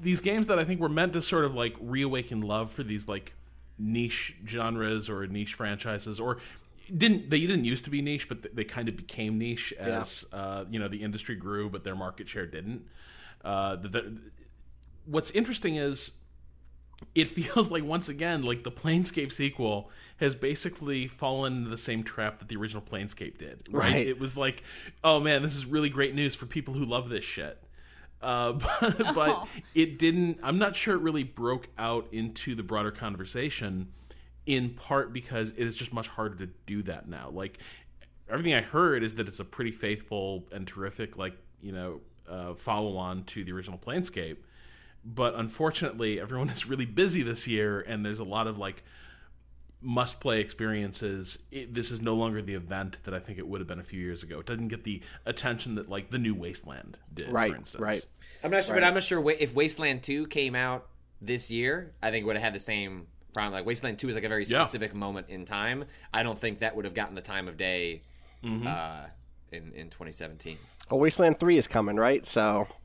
these 0.02 0.20
games 0.20 0.48
that 0.48 0.60
I 0.60 0.66
think 0.66 0.82
were 0.82 0.90
meant 0.90 1.14
to 1.14 1.22
sort 1.22 1.46
of 1.46 1.56
like 1.56 1.76
reawaken 1.80 2.42
love 2.42 2.72
for 2.72 2.84
these 2.84 3.08
like 3.08 3.34
niche 3.78 4.36
genres 4.46 5.10
or 5.10 5.26
niche 5.28 5.54
franchises 5.54 6.20
or 6.20 6.38
didn't 6.96 7.30
they 7.30 7.40
didn't 7.40 7.66
used 7.66 7.84
to 7.86 7.90
be 7.90 8.02
niche 8.02 8.28
but 8.30 8.56
they 8.56 8.64
kind 8.64 8.88
of 8.90 8.96
became 8.96 9.38
niche 9.38 9.74
as 9.74 10.26
uh, 10.34 10.66
you 10.70 10.80
know 10.80 10.88
the 10.88 11.02
industry 11.04 11.36
grew 11.36 11.70
but 11.70 11.84
their 11.84 11.96
market 11.96 12.28
share 12.28 12.46
didn't. 12.46 12.86
Uh, 13.44 13.76
the, 13.76 13.88
the, 13.90 14.18
what's 15.06 15.30
interesting 15.32 15.76
is 15.76 16.12
it 17.14 17.28
feels 17.36 17.70
like 17.72 17.84
once 17.84 18.10
again 18.10 18.42
like 18.44 18.64
the 18.64 18.72
planescape 18.72 19.32
sequel 19.32 19.90
has 20.18 20.34
basically 20.34 21.08
fallen 21.08 21.58
into 21.58 21.70
the 21.70 21.78
same 21.78 22.04
trap 22.04 22.40
that 22.40 22.48
the 22.48 22.56
original 22.56 22.82
planescape 22.82 23.38
did 23.38 23.68
right, 23.70 23.92
Right. 23.94 24.08
it 24.08 24.20
was 24.20 24.36
like 24.38 24.64
oh 25.04 25.20
man 25.20 25.42
this 25.44 25.56
is 25.56 25.66
really 25.66 25.90
great 25.90 26.16
news 26.16 26.36
for 26.36 26.46
people 26.46 26.74
who 26.74 26.86
love 26.86 27.10
this 27.10 27.24
shit. 27.24 27.62
Uh, 28.22 28.54
but, 28.82 28.98
but 29.14 29.48
it 29.76 30.00
didn't 30.00 30.40
i'm 30.42 30.58
not 30.58 30.76
sure 30.76 30.96
it 30.96 31.02
really 31.02 31.24
broke 31.24 31.68
out 31.78 32.08
into 32.12 32.56
the 32.56 32.64
broader 32.64 32.90
conversation 32.92 33.90
in 34.46 34.70
part 34.72 35.12
because 35.14 35.52
it 35.52 35.60
is 35.66 35.76
just 35.76 35.92
much 35.94 36.08
harder 36.08 36.36
to 36.36 36.48
do 36.66 36.84
that 36.84 37.08
now 37.08 37.30
like 37.32 37.58
everything 38.30 38.54
i 38.54 38.62
heard 38.62 39.04
is 39.04 39.16
that 39.16 39.28
it's 39.28 39.40
a 39.40 39.46
pretty 39.46 39.72
faithful 39.72 40.46
and 40.52 40.68
terrific 40.68 41.18
like 41.18 41.36
you 41.62 41.72
know 41.72 42.02
uh, 42.30 42.54
follow 42.56 42.98
on 42.98 43.24
to 43.24 43.44
the 43.44 43.52
original 43.52 43.78
planescape 43.78 44.38
but 45.04 45.36
unfortunately 45.36 46.20
everyone 46.20 46.50
is 46.58 46.66
really 46.66 46.86
busy 46.86 47.24
this 47.24 47.48
year 47.48 47.82
and 47.82 48.06
there's 48.06 48.20
a 48.20 48.24
lot 48.24 48.48
of 48.48 48.58
like 48.58 48.84
must 49.82 50.20
play 50.20 50.40
experiences 50.40 51.38
it, 51.52 51.72
this 51.74 51.92
is 51.92 52.02
no 52.02 52.16
longer 52.16 52.42
the 52.42 52.56
event 52.56 52.98
that 53.04 53.14
i 53.14 53.20
think 53.20 53.38
it 53.38 53.48
would 53.48 53.62
have 53.62 53.68
been 53.68 53.80
a 53.80 53.84
few 53.84 54.00
years 54.00 54.24
ago 54.24 54.40
it 54.40 54.46
doesn't 54.48 54.70
get 54.70 54.84
the 54.84 55.02
attention 55.28 55.76
that 55.76 55.88
like 55.90 56.10
the 56.10 56.18
new 56.18 56.34
wasteland 56.34 56.98
did 57.14 57.30
Right. 57.30 57.52
for 57.52 57.58
instance 57.58 57.82
Right. 57.82 58.06
I'm 58.44 58.52
not 58.52 58.64
sure, 58.64 58.76
but 58.76 58.84
I'm 58.84 58.94
not 58.96 59.04
sure 59.04 59.28
if 59.32 59.54
Wasteland 59.56 60.04
2 60.04 60.28
came 60.28 60.56
out 60.56 60.88
this 61.22 61.50
year. 61.50 61.94
I 62.04 62.12
think 62.12 62.24
it 62.24 62.26
would 62.28 62.36
have 62.36 62.44
had 62.44 62.54
the 62.54 62.60
same 62.60 63.08
problem. 63.36 63.54
Like 63.54 63.66
Wasteland 63.68 64.00
2 64.00 64.10
is 64.10 64.16
like 64.16 64.24
a 64.24 64.30
very 64.30 64.46
Yeah. 64.46 64.64
specific 64.64 64.96
moment 64.96 65.30
in 65.30 65.46
time. 65.46 65.86
I 66.14 66.24
don't 66.24 66.40
think 66.40 66.60
that 66.60 66.76
would 66.76 66.86
have 66.86 66.96
gotten 66.96 67.14
the 67.16 67.22
time 67.22 67.48
of 67.48 67.58
day 67.58 68.02
Mm-hmm. 68.44 68.66
uh, 68.68 69.06
in 69.52 69.72
in 69.74 69.90
2017. 69.90 70.58
Well, 70.90 71.00
Wasteland 71.00 71.40
Three 71.40 71.58
is 71.58 71.68
coming, 71.68 71.96
right? 71.98 72.26
So. 72.26 72.68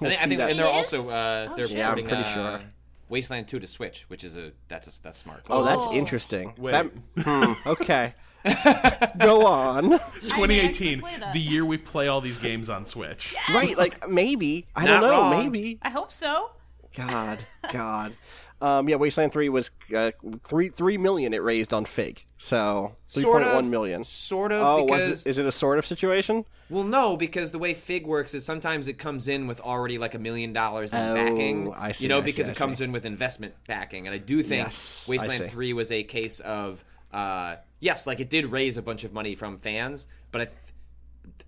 We'll 0.00 0.10
I 0.10 0.14
think, 0.14 0.22
I 0.22 0.26
think 0.26 0.40
and 0.50 0.58
they're 0.58 0.66
It 0.66 0.72
also 0.74 1.02
uh, 1.08 1.48
Oh, 1.50 1.56
they're 1.56 1.68
shit. 1.68 1.76
Yeah, 1.78 1.84
I'm 1.90 1.94
porting 1.94 2.06
pretty 2.06 2.22
uh, 2.24 2.34
sure. 2.34 2.60
Wasteland 3.08 3.46
2 3.46 3.60
to 3.60 3.66
Switch, 3.68 4.04
which 4.08 4.24
is 4.24 4.36
a 4.36 4.50
that's 4.68 4.88
a, 4.88 5.02
that's 5.02 5.18
smart. 5.18 5.44
Oh, 5.48 5.62
that's 5.64 5.84
Oh. 5.86 5.92
interesting. 5.92 6.54
Wait. 6.58 6.72
That- 6.72 6.90
hmm, 7.24 7.52
okay. 7.68 8.14
Go 9.18 9.46
on. 9.46 9.90
2018 10.22 11.02
the 11.32 11.38
year 11.40 11.64
we 11.64 11.76
play 11.78 12.08
all 12.08 12.20
these 12.20 12.38
games 12.38 12.70
on 12.70 12.84
switch 12.86 13.34
Right, 13.52 13.76
like 13.76 14.08
maybe. 14.08 14.66
I 14.74 14.84
Not 14.84 15.00
don't 15.00 15.10
know. 15.10 15.16
wrong. 15.16 15.52
Maybe. 15.52 15.78
I 15.82 15.90
hope 15.90 16.12
so. 16.12 16.50
God, 16.96 17.38
God. 17.72 18.16
Um, 18.60 18.88
yeah, 18.88 18.96
Wasteland 18.96 19.32
Three 19.32 19.48
was 19.50 19.70
uh, 19.94 20.12
three 20.44 20.70
three 20.70 20.96
million 20.96 21.34
it 21.34 21.42
raised 21.42 21.74
on 21.74 21.84
Fig, 21.84 22.24
so 22.38 22.96
three 23.06 23.24
point 23.24 23.52
one 23.52 23.68
million. 23.68 24.02
Sort 24.04 24.50
of, 24.52 24.60
one 24.62 24.76
million. 24.76 24.82
Oh, 24.82 24.86
because 24.86 25.08
was 25.10 25.26
it? 25.26 25.30
Is 25.30 25.38
it 25.38 25.44
a 25.46 25.52
sort 25.52 25.78
of 25.78 25.84
situation? 25.84 26.44
Well, 26.70 26.84
no, 26.84 27.16
because 27.16 27.50
the 27.52 27.58
way 27.58 27.74
Fig 27.74 28.06
works 28.06 28.32
is 28.34 28.44
sometimes 28.46 28.88
it 28.88 28.94
comes 28.98 29.28
in 29.28 29.46
with 29.46 29.60
already 29.60 29.98
like 29.98 30.14
a 30.14 30.18
million 30.18 30.52
dollars 30.54 30.92
in 30.92 30.98
Oh, 30.98 31.14
backing. 31.14 31.72
I 31.76 31.92
see, 31.92 32.04
You 32.04 32.08
know, 32.08 32.18
I 32.18 32.22
because 32.22 32.48
I 32.48 32.52
it 32.52 32.56
comes 32.56 32.80
in 32.80 32.92
with 32.92 33.04
investment 33.04 33.54
backing, 33.68 34.06
and 34.06 34.14
I 34.14 34.18
do 34.18 34.42
think 34.42 34.64
Yes, 34.64 35.06
Wasteland. 35.08 35.50
Three 35.50 35.74
was 35.74 35.92
a 35.92 36.02
case 36.02 36.40
of 36.40 36.82
uh, 37.12 37.56
yes, 37.80 38.06
like 38.06 38.20
it 38.20 38.30
did 38.30 38.46
raise 38.46 38.76
a 38.78 38.82
bunch 38.82 39.04
of 39.04 39.12
money 39.12 39.34
from 39.34 39.58
fans, 39.58 40.06
but 40.32 40.40
I. 40.40 40.44
Th- 40.46 40.56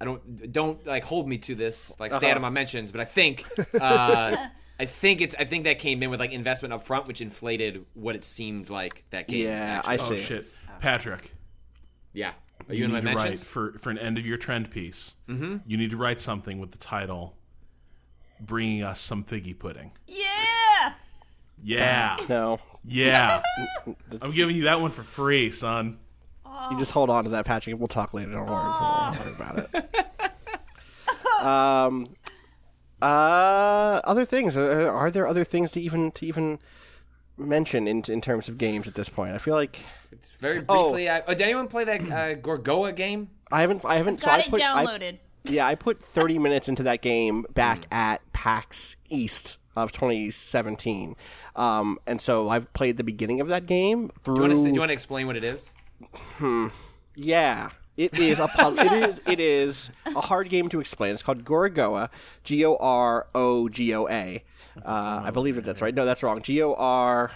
I 0.00 0.04
don't 0.04 0.52
don't 0.52 0.84
like 0.86 1.02
hold 1.04 1.28
me 1.28 1.38
to 1.38 1.54
this 1.56 1.98
like 1.98 2.12
stand 2.12 2.24
Uh-huh. 2.24 2.36
on 2.36 2.42
my 2.42 2.50
mentions, 2.50 2.92
but 2.92 3.00
I 3.00 3.04
think 3.04 3.44
uh, 3.80 4.36
I 4.80 4.86
think 4.86 5.20
it's 5.20 5.34
I 5.38 5.44
think 5.44 5.64
that 5.64 5.78
came 5.78 6.02
in 6.02 6.10
with 6.10 6.20
like 6.20 6.32
investment 6.32 6.72
up 6.72 6.84
front, 6.84 7.06
which 7.06 7.20
inflated 7.20 7.84
what 7.94 8.14
it 8.14 8.24
seemed 8.24 8.70
like 8.70 9.04
that 9.10 9.26
game. 9.28 9.46
Yeah, 9.46 9.82
actually. 9.84 9.92
I 9.92 10.02
Oh 10.02 10.16
see. 10.16 10.18
shit, 10.24 10.52
Patrick. 10.80 11.32
yeah. 12.12 12.32
Are 12.68 12.74
you, 12.74 12.80
You 12.80 12.84
in 12.86 12.90
my 12.92 13.00
need 13.00 13.10
to 13.10 13.16
write 13.16 13.38
for 13.38 13.72
for 13.78 13.90
an 13.90 13.98
end 13.98 14.18
of 14.18 14.26
your 14.26 14.36
trend 14.36 14.70
piece. 14.70 15.14
Mm-hmm. 15.28 15.56
You 15.66 15.76
need 15.76 15.90
to 15.90 15.96
write 15.96 16.20
something 16.20 16.58
with 16.58 16.70
the 16.72 16.78
title 16.78 17.36
"Bringing 18.40 18.82
Us 18.82 19.00
Some 19.00 19.24
Figgy 19.24 19.58
Pudding." 19.58 19.92
Yeah. 20.06 20.92
Yeah, 21.60 22.16
No, 22.28 22.60
yeah. 22.84 23.42
I'm 24.22 24.30
giving 24.30 24.54
you 24.54 24.62
that 24.64 24.80
one 24.80 24.92
for 24.92 25.02
free, 25.02 25.50
son. 25.50 25.98
you 26.70 26.78
just 26.78 26.92
hold 26.92 27.10
on 27.10 27.24
to 27.24 27.30
that, 27.30 27.44
Patrick. 27.46 27.76
We'll 27.78 27.88
talk 27.88 28.14
later. 28.14 28.30
Don't 28.30 28.46
worry, 28.46 28.74
don't 29.16 29.18
worry 29.18 29.34
about 29.34 29.68
it. 29.74 31.42
um, 31.44 32.06
uh, 33.02 34.00
other 34.04 34.24
things. 34.24 34.56
Uh, 34.56 34.88
are 34.92 35.10
there 35.10 35.26
other 35.26 35.44
things 35.44 35.70
to 35.72 35.80
even 35.80 36.10
to 36.12 36.26
even 36.26 36.58
mention 37.36 37.86
in 37.86 38.02
in 38.08 38.20
terms 38.20 38.48
of 38.48 38.58
games 38.58 38.86
at 38.88 38.94
this 38.94 39.08
point? 39.08 39.34
I 39.34 39.38
feel 39.38 39.54
like 39.54 39.80
It's 40.12 40.28
very 40.40 40.64
Oh. 40.68 40.84
briefly. 40.84 41.08
I, 41.10 41.20
oh, 41.26 41.32
did 41.34 41.42
anyone 41.42 41.68
play 41.68 41.84
that 41.84 42.00
uh, 42.00 42.34
Gorogoa 42.40 42.94
game? 42.94 43.30
I 43.52 43.60
haven't. 43.60 43.84
I 43.84 43.96
haven't. 43.96 44.20
so 44.20 44.26
Got 44.26 44.40
I 44.40 44.42
it 44.42 44.50
put, 44.50 44.62
I- 44.62 44.84
downloaded. 44.84 45.18
Yeah, 45.44 45.66
I 45.66 45.76
put 45.76 46.02
30 46.04 46.38
minutes 46.38 46.68
into 46.68 46.82
that 46.82 47.00
game 47.00 47.46
back 47.54 47.86
at 47.90 48.20
PAX 48.34 48.96
East 49.08 49.56
of 49.76 49.92
2017. 49.92 51.16
Um, 51.56 51.98
and 52.06 52.20
so 52.20 52.50
I've 52.50 52.70
played 52.74 52.96
the 52.98 53.04
beginning 53.04 53.40
of 53.40 53.48
that 53.48 53.64
game 53.64 54.10
through. 54.24 54.34
Do 54.34 54.42
you, 54.42 54.48
want 54.48 54.58
to, 54.58 54.64
do 54.64 54.74
you 54.74 54.80
want 54.80 54.90
to 54.90 54.92
explain 54.94 55.26
what 55.26 55.36
it 55.36 55.44
is? 55.44 55.70
Hmm. 56.36 56.68
Yeah, 57.14 57.70
it 57.98 58.18
is 58.18 58.38
a 58.38 58.48
puzzle. 58.48 58.86
it 58.86 58.92
is. 58.92 59.20
It 59.26 59.40
is 59.40 59.90
a 60.06 60.20
hard 60.22 60.48
game 60.48 60.68
to 60.70 60.80
explain. 60.80 61.12
It's 61.12 61.22
called 61.22 61.44
Gorogoa. 61.44 62.08
G 62.44 62.64
O 62.64 62.76
R 62.76 63.26
O 63.34 63.68
G 63.68 63.94
O 63.94 64.08
A. 64.08 64.42
Uh, 64.84 65.22
I 65.24 65.30
believe 65.30 65.56
that 65.56 65.64
that's 65.64 65.82
right. 65.82 65.94
No, 65.94 66.06
that's 66.06 66.22
wrong. 66.22 66.40
G 66.40 66.62
O 66.62 66.72
R. 66.74 67.30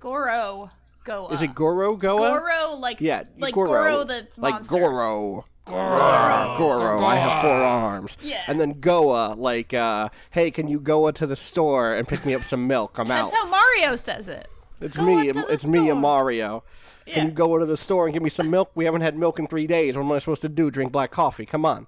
Goro. 0.00 0.70
Go. 1.04 1.28
Is 1.28 1.42
it 1.42 1.54
Goro 1.54 1.96
Goa? 1.96 2.18
Goro? 2.40 2.76
Like 2.78 3.00
Yeah, 3.00 3.24
like 3.38 3.54
Goro, 3.54 3.66
Goro 3.68 4.04
the 4.04 4.28
like 4.36 4.54
monster. 4.54 4.74
Goro. 4.78 5.44
Goro. 5.64 6.54
Goro. 6.58 7.04
I 7.04 7.16
have 7.16 7.42
four 7.42 7.50
arms. 7.50 8.16
Yeah. 8.22 8.42
And 8.46 8.58
then 8.60 8.80
Goa, 8.80 9.34
like, 9.36 9.74
uh, 9.74 10.08
hey, 10.30 10.50
can 10.50 10.68
you 10.68 10.80
go 10.80 11.10
to 11.10 11.26
the 11.26 11.36
store 11.36 11.94
and 11.94 12.06
pick 12.08 12.24
me 12.24 12.34
up 12.34 12.44
some 12.44 12.66
milk? 12.66 12.98
I'm 12.98 13.10
out. 13.10 13.30
That's 13.30 13.36
how 13.36 13.48
Mario 13.48 13.96
says 13.96 14.28
it. 14.28 14.48
It's 14.80 14.96
Go 14.96 15.04
me. 15.04 15.28
into 15.28 15.40
the 15.42 15.46
It's 15.52 15.66
me 15.66 15.78
store. 15.78 15.92
and 15.92 16.00
Mario. 16.00 16.64
Yeah. 17.08 17.14
Can 17.14 17.26
you 17.26 17.32
go 17.32 17.58
to 17.58 17.66
the 17.66 17.76
store 17.76 18.06
and 18.06 18.12
give 18.12 18.22
me 18.22 18.30
some 18.30 18.50
milk? 18.50 18.70
We 18.74 18.84
haven't 18.84 19.00
had 19.00 19.16
milk 19.16 19.38
in 19.38 19.46
three 19.46 19.66
days. 19.66 19.96
What 19.96 20.04
am 20.04 20.12
I 20.12 20.18
supposed 20.18 20.42
to 20.42 20.48
do? 20.48 20.70
Drink 20.70 20.92
black 20.92 21.10
coffee? 21.10 21.46
Come 21.46 21.64
on. 21.64 21.86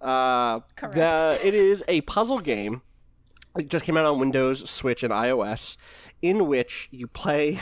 Uh, 0.00 0.60
Correct. 0.76 0.94
The, 0.94 1.38
it 1.46 1.54
is 1.54 1.84
a 1.86 2.00
puzzle 2.02 2.40
game. 2.40 2.82
It 3.58 3.68
just 3.68 3.84
came 3.84 3.96
out 3.96 4.06
on 4.06 4.18
Windows, 4.20 4.68
Switch, 4.70 5.02
and 5.02 5.12
iOS, 5.12 5.76
in 6.22 6.46
which 6.46 6.88
you 6.92 7.06
play 7.06 7.58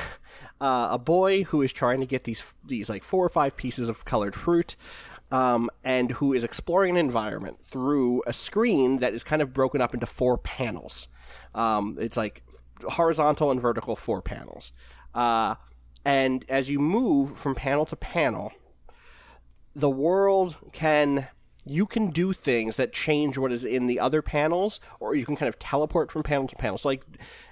uh, 0.60 0.88
a 0.90 0.98
boy 0.98 1.44
who 1.44 1.62
is 1.62 1.72
trying 1.72 2.00
to 2.00 2.06
get 2.06 2.24
these 2.24 2.42
these 2.66 2.88
like 2.88 3.04
four 3.04 3.24
or 3.24 3.30
five 3.30 3.56
pieces 3.56 3.88
of 3.88 4.04
colored 4.04 4.34
fruit, 4.34 4.76
um, 5.30 5.70
and 5.84 6.10
who 6.12 6.32
is 6.34 6.44
exploring 6.44 6.90
an 6.90 6.96
environment 6.98 7.60
through 7.60 8.22
a 8.26 8.32
screen 8.32 8.98
that 8.98 9.14
is 9.14 9.24
kind 9.24 9.40
of 9.40 9.52
broken 9.54 9.80
up 9.80 9.94
into 9.94 10.06
four 10.06 10.36
panels. 10.36 11.08
Um, 11.54 11.96
it's 11.98 12.16
like 12.16 12.42
horizontal 12.82 13.50
and 13.50 13.60
vertical 13.60 13.96
four 13.96 14.20
panels, 14.20 14.72
uh, 15.14 15.54
and 16.08 16.46
as 16.48 16.70
you 16.70 16.78
move 16.78 17.36
from 17.36 17.54
panel 17.54 17.84
to 17.84 17.94
panel, 17.94 18.50
the 19.76 19.90
world 19.90 20.56
can 20.72 21.28
you 21.66 21.84
can 21.84 22.08
do 22.08 22.32
things 22.32 22.76
that 22.76 22.94
change 22.94 23.36
what 23.36 23.52
is 23.52 23.62
in 23.62 23.88
the 23.88 24.00
other 24.00 24.22
panels 24.22 24.80
or 25.00 25.14
you 25.14 25.26
can 25.26 25.36
kind 25.36 25.50
of 25.50 25.58
teleport 25.58 26.10
from 26.10 26.22
panel 26.22 26.48
to 26.48 26.56
panel. 26.56 26.78
So 26.78 26.88
like 26.88 27.04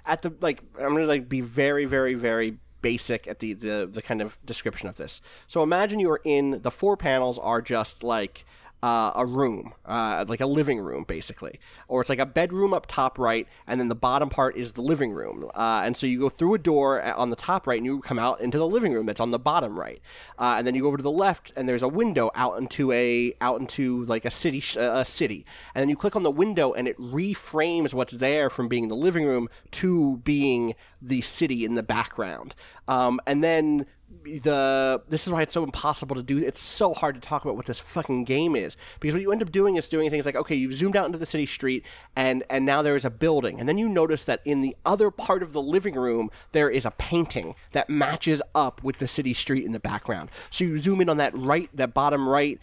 at 0.07 0.23
the 0.23 0.33
like 0.41 0.63
i'm 0.79 0.95
gonna 0.95 1.05
like 1.05 1.29
be 1.29 1.41
very 1.41 1.85
very 1.85 2.15
very 2.15 2.57
basic 2.81 3.27
at 3.27 3.37
the 3.37 3.53
the, 3.53 3.87
the 3.91 4.01
kind 4.01 4.23
of 4.23 4.39
description 4.43 4.89
of 4.89 4.97
this. 4.97 5.21
So 5.45 5.61
imagine 5.61 5.99
you 5.99 6.09
are 6.09 6.21
in 6.23 6.59
the 6.63 6.71
four 6.71 6.97
panels 6.97 7.37
are 7.37 7.61
just 7.61 8.01
like 8.01 8.43
uh, 8.83 9.11
a 9.15 9.25
room, 9.25 9.73
uh, 9.85 10.23
like 10.27 10.39
a 10.39 10.45
living 10.45 10.79
room, 10.79 11.03
basically, 11.07 11.59
or 11.87 12.01
it's 12.01 12.09
like 12.09 12.19
a 12.19 12.25
bedroom 12.25 12.73
up 12.73 12.85
top 12.87 13.17
right, 13.17 13.47
and 13.65 13.79
then 13.79 13.87
the 13.87 13.95
bottom 13.95 14.29
part 14.29 14.55
is 14.55 14.73
the 14.73 14.81
living 14.81 15.11
room. 15.11 15.49
Uh, 15.55 15.81
and 15.83 15.97
so 15.97 16.05
you 16.05 16.19
go 16.19 16.29
through 16.29 16.53
a 16.53 16.59
door 16.59 17.01
on 17.01 17.29
the 17.29 17.35
top 17.35 17.65
right, 17.65 17.77
and 17.77 17.85
you 17.85 17.99
come 18.01 18.19
out 18.19 18.39
into 18.39 18.57
the 18.57 18.67
living 18.67 18.93
room 18.93 19.05
that's 19.05 19.19
on 19.19 19.31
the 19.31 19.39
bottom 19.39 19.77
right, 19.77 19.99
uh, 20.37 20.55
and 20.57 20.67
then 20.67 20.75
you 20.75 20.83
go 20.83 20.87
over 20.87 20.97
to 20.97 21.03
the 21.03 21.11
left, 21.11 21.51
and 21.55 21.67
there's 21.67 21.81
a 21.81 21.87
window 21.87 22.29
out 22.35 22.57
into 22.59 22.91
a 22.91 23.33
out 23.41 23.59
into 23.59 24.05
like 24.05 24.25
a 24.25 24.31
city, 24.31 24.59
sh- 24.59 24.77
a 24.77 25.03
city, 25.03 25.45
and 25.73 25.81
then 25.81 25.89
you 25.89 25.95
click 25.95 26.15
on 26.15 26.23
the 26.23 26.31
window, 26.31 26.73
and 26.73 26.87
it 26.87 26.97
reframes 26.99 27.93
what's 27.93 28.13
there 28.13 28.49
from 28.49 28.67
being 28.67 28.89
the 28.89 28.95
living 28.95 29.25
room 29.25 29.49
to 29.71 30.17
being 30.17 30.75
the 31.01 31.21
city 31.21 31.65
in 31.65 31.73
the 31.73 31.83
background, 31.83 32.53
um, 32.87 33.19
and 33.25 33.43
then 33.43 33.85
the 34.23 35.01
this 35.09 35.27
is 35.27 35.33
why 35.33 35.41
it's 35.41 35.53
so 35.53 35.63
impossible 35.63 36.15
to 36.15 36.23
do 36.23 36.37
it's 36.37 36.61
so 36.61 36.93
hard 36.93 37.15
to 37.15 37.21
talk 37.21 37.43
about 37.43 37.55
what 37.55 37.65
this 37.65 37.79
fucking 37.79 38.23
game 38.23 38.55
is. 38.55 38.77
Because 38.99 39.13
what 39.13 39.21
you 39.21 39.31
end 39.31 39.41
up 39.41 39.51
doing 39.51 39.75
is 39.75 39.89
doing 39.89 40.09
things 40.09 40.25
like 40.25 40.35
okay 40.35 40.55
you've 40.55 40.73
zoomed 40.73 40.95
out 40.95 41.05
into 41.05 41.17
the 41.17 41.25
city 41.25 41.45
street 41.45 41.85
and 42.15 42.43
and 42.49 42.65
now 42.65 42.81
there 42.81 42.95
is 42.95 43.05
a 43.05 43.09
building. 43.09 43.59
And 43.59 43.67
then 43.67 43.77
you 43.77 43.89
notice 43.89 44.23
that 44.25 44.41
in 44.45 44.61
the 44.61 44.75
other 44.85 45.11
part 45.11 45.43
of 45.43 45.53
the 45.53 45.61
living 45.61 45.95
room 45.95 46.29
there 46.51 46.69
is 46.69 46.85
a 46.85 46.91
painting 46.91 47.55
that 47.71 47.89
matches 47.89 48.41
up 48.55 48.81
with 48.83 48.99
the 48.99 49.07
city 49.07 49.33
street 49.33 49.65
in 49.65 49.71
the 49.71 49.79
background. 49.79 50.29
So 50.49 50.63
you 50.63 50.77
zoom 50.77 51.01
in 51.01 51.09
on 51.09 51.17
that 51.17 51.37
right 51.37 51.69
that 51.73 51.93
bottom 51.93 52.27
right 52.27 52.59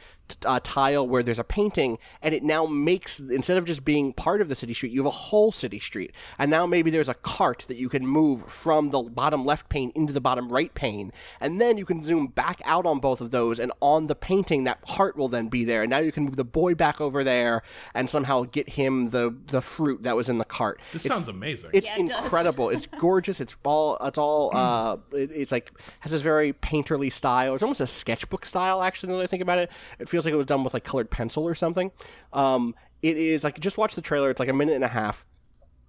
uh, 0.46 0.58
tile 0.62 1.06
where 1.06 1.22
there's 1.22 1.38
a 1.38 1.44
painting 1.44 1.98
and 2.22 2.34
it 2.34 2.42
now 2.42 2.64
makes 2.66 3.20
instead 3.20 3.56
of 3.56 3.64
just 3.64 3.84
being 3.84 4.12
part 4.12 4.40
of 4.40 4.48
the 4.48 4.54
city 4.54 4.72
street 4.72 4.90
you 4.92 5.00
have 5.00 5.06
a 5.06 5.10
whole 5.10 5.52
city 5.52 5.78
street 5.78 6.12
and 6.38 6.50
now 6.50 6.64
maybe 6.66 6.90
there's 6.90 7.08
a 7.10 7.14
cart 7.14 7.64
that 7.68 7.76
you 7.76 7.88
can 7.88 8.06
move 8.06 8.42
from 8.50 8.90
the 8.90 9.02
bottom 9.02 9.44
left 9.44 9.68
pane 9.68 9.92
into 9.94 10.12
the 10.12 10.20
bottom 10.20 10.50
right 10.50 10.74
pane 10.74 11.12
and 11.40 11.60
then 11.60 11.76
you 11.76 11.84
can 11.84 12.02
zoom 12.02 12.26
back 12.26 12.60
out 12.64 12.86
on 12.86 13.00
both 13.00 13.20
of 13.20 13.30
those 13.32 13.58
and 13.60 13.70
on 13.80 14.06
the 14.06 14.14
painting 14.14 14.64
that 14.64 14.80
cart 14.82 15.16
will 15.16 15.28
then 15.28 15.48
be 15.48 15.64
there 15.64 15.82
and 15.82 15.90
now 15.90 15.98
you 15.98 16.10
can 16.12 16.24
move 16.24 16.36
the 16.36 16.44
boy 16.44 16.74
back 16.74 17.00
over 17.00 17.22
there 17.22 17.62
and 17.94 18.08
somehow 18.08 18.42
get 18.44 18.68
him 18.70 19.10
the 19.10 19.34
the 19.48 19.60
fruit 19.60 20.02
that 20.04 20.16
was 20.16 20.28
in 20.30 20.38
the 20.38 20.44
cart 20.44 20.80
This 20.92 21.04
It's- 21.04 21.16
sounds 21.18 21.28
amazing. 21.28 21.70
it's 21.74 21.86
Yeah, 21.86 21.96
it 21.96 22.10
incredible. 22.10 22.70
it's 22.70 22.86
gorgeous. 22.98 23.40
It's 23.40 23.54
all. 23.64 23.96
It's 24.00 24.18
all. 24.18 24.50
Uh, 24.56 24.96
it, 25.12 25.30
it's 25.32 25.52
like 25.52 25.70
has 26.00 26.12
this 26.12 26.20
very 26.22 26.52
painterly 26.52 27.12
style. 27.12 27.54
It's 27.54 27.62
almost 27.62 27.80
a 27.80 27.86
sketchbook 27.86 28.46
style. 28.46 28.82
Actually, 28.82 29.12
now 29.12 29.18
that 29.18 29.24
I 29.24 29.26
think 29.26 29.42
about 29.42 29.58
it, 29.58 29.70
it 29.98 30.08
feels 30.14 30.26
like 30.26 30.32
it 30.32 30.36
was 30.36 30.46
done 30.46 30.62
with 30.62 30.72
like 30.72 30.84
colored 30.84 31.10
pencil 31.10 31.42
or 31.42 31.56
something. 31.56 31.90
Um, 32.32 32.76
it 33.02 33.16
is 33.16 33.42
like 33.42 33.58
just 33.58 33.76
watch 33.76 33.96
the 33.96 34.00
trailer. 34.00 34.30
It's 34.30 34.38
like 34.38 34.48
a 34.48 34.52
minute 34.52 34.76
and 34.76 34.84
a 34.84 34.88
half. 34.88 35.26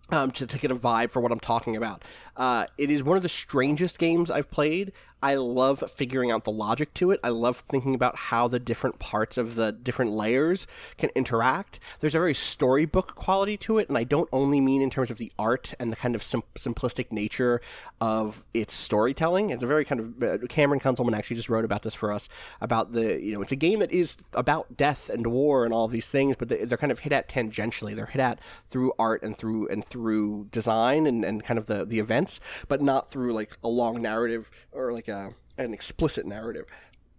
Um, 0.10 0.30
to, 0.32 0.46
to 0.46 0.60
get 0.60 0.70
a 0.70 0.76
vibe 0.76 1.10
for 1.10 1.20
what 1.20 1.32
I'm 1.32 1.40
talking 1.40 1.76
about. 1.76 2.04
Uh, 2.38 2.68
it 2.78 2.92
is 2.92 3.04
one 3.04 3.18
of 3.18 3.24
the 3.24 3.30
strangest 3.30 3.98
games 3.98 4.30
I've 4.30 4.52
played. 4.52 4.92
I 5.24 5.36
love 5.36 5.84
figuring 5.96 6.30
out 6.30 6.44
the 6.44 6.52
logic 6.52 6.94
to 6.96 7.10
it. 7.12 7.20
I 7.24 7.30
love 7.30 7.64
thinking 7.70 7.96
about 7.96 8.16
how 8.16 8.48
the 8.48 8.60
different 8.60 9.00
parts 9.00 9.38
of 9.38 9.56
the 9.56 9.72
different 9.72 10.12
layers 10.12 10.68
can 10.98 11.10
interact. 11.16 11.80
There's 12.00 12.14
a 12.14 12.20
very 12.20 12.36
storybook 12.36 13.16
quality 13.16 13.58
to 13.58 13.80
it, 13.80 13.90
and 13.90 13.98
I 13.98 14.04
don't 14.04 14.30
only 14.32 14.62
mean 14.62 14.82
in 14.84 14.90
terms 14.92 15.10
of 15.10 15.18
the 15.18 15.32
art 15.40 15.74
and 15.80 15.92
the 15.92 15.96
kind 15.96 16.14
of 16.14 16.22
sim- 16.22 16.44
simplistic 16.56 17.12
nature 17.12 17.60
of 18.00 18.46
its 18.54 18.76
storytelling. 18.76 19.50
It's 19.50 19.64
a 19.64 19.68
very 19.68 19.84
kind 19.86 20.00
of 20.02 20.24
uh, 20.24 20.38
Cameron 20.48 20.80
Kunzelman 20.80 21.16
actually 21.18 21.38
just 21.38 21.50
wrote 21.50 21.66
about 21.66 21.82
this 21.82 21.96
for 21.96 22.12
us 22.12 22.30
about 22.62 22.94
the 22.94 23.20
you 23.20 23.34
know 23.34 23.42
it's 23.42 23.52
a 23.52 23.56
game 23.56 23.80
that 23.80 23.92
is 23.92 24.18
about 24.34 24.78
death 24.78 25.10
and 25.10 25.26
war 25.28 25.66
and 25.66 25.74
all 25.74 25.88
these 25.88 26.08
things, 26.08 26.36
but 26.36 26.50
they- 26.50 26.66
they're 26.66 26.78
kind 26.78 26.92
of 26.92 27.00
hit 27.00 27.12
at 27.14 27.28
tangentially. 27.30 27.96
They're 27.96 28.06
hit 28.06 28.22
at 28.22 28.40
through 28.70 28.94
art 29.00 29.24
and 29.24 29.38
through 29.38 29.68
and 29.70 29.84
through 29.84 30.50
design 30.52 31.08
and, 31.08 31.24
and 31.26 31.44
kind 31.44 31.58
of 31.58 31.66
the 31.66 31.84
the 31.86 32.00
events, 32.00 32.40
but 32.68 32.82
not 32.82 33.10
through 33.12 33.34
like 33.34 33.58
a 33.64 33.68
long 33.68 34.02
narrative 34.02 34.52
or 34.72 34.94
like 34.94 35.05
a 35.08 35.34
an 35.58 35.74
explicit 35.74 36.26
narrative. 36.26 36.66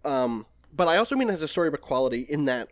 Um, 0.05 0.45
but 0.73 0.87
I 0.87 0.97
also 0.97 1.15
mean 1.15 1.27
it 1.29 1.31
has 1.31 1.41
a 1.41 1.47
story 1.47 1.67
of 1.69 1.81
quality 1.81 2.21
in 2.21 2.45
that 2.45 2.69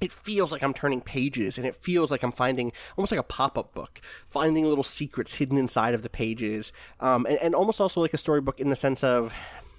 it 0.00 0.12
feels 0.12 0.50
like 0.50 0.62
I'm 0.62 0.74
turning 0.74 1.00
pages 1.00 1.56
and 1.58 1.66
it 1.66 1.76
feels 1.76 2.10
like 2.10 2.24
I'm 2.24 2.32
finding 2.32 2.72
almost 2.96 3.12
like 3.12 3.20
a 3.20 3.24
pop 3.24 3.56
up 3.56 3.72
book, 3.72 4.00
finding 4.28 4.64
little 4.64 4.82
secrets 4.82 5.34
hidden 5.34 5.56
inside 5.56 5.94
of 5.94 6.02
the 6.02 6.08
pages, 6.10 6.72
um, 6.98 7.24
and, 7.26 7.38
and 7.38 7.54
almost 7.54 7.80
also 7.80 8.00
like 8.00 8.12
a 8.12 8.18
storybook 8.18 8.58
in 8.58 8.68
the 8.68 8.76
sense 8.76 9.04
of 9.04 9.32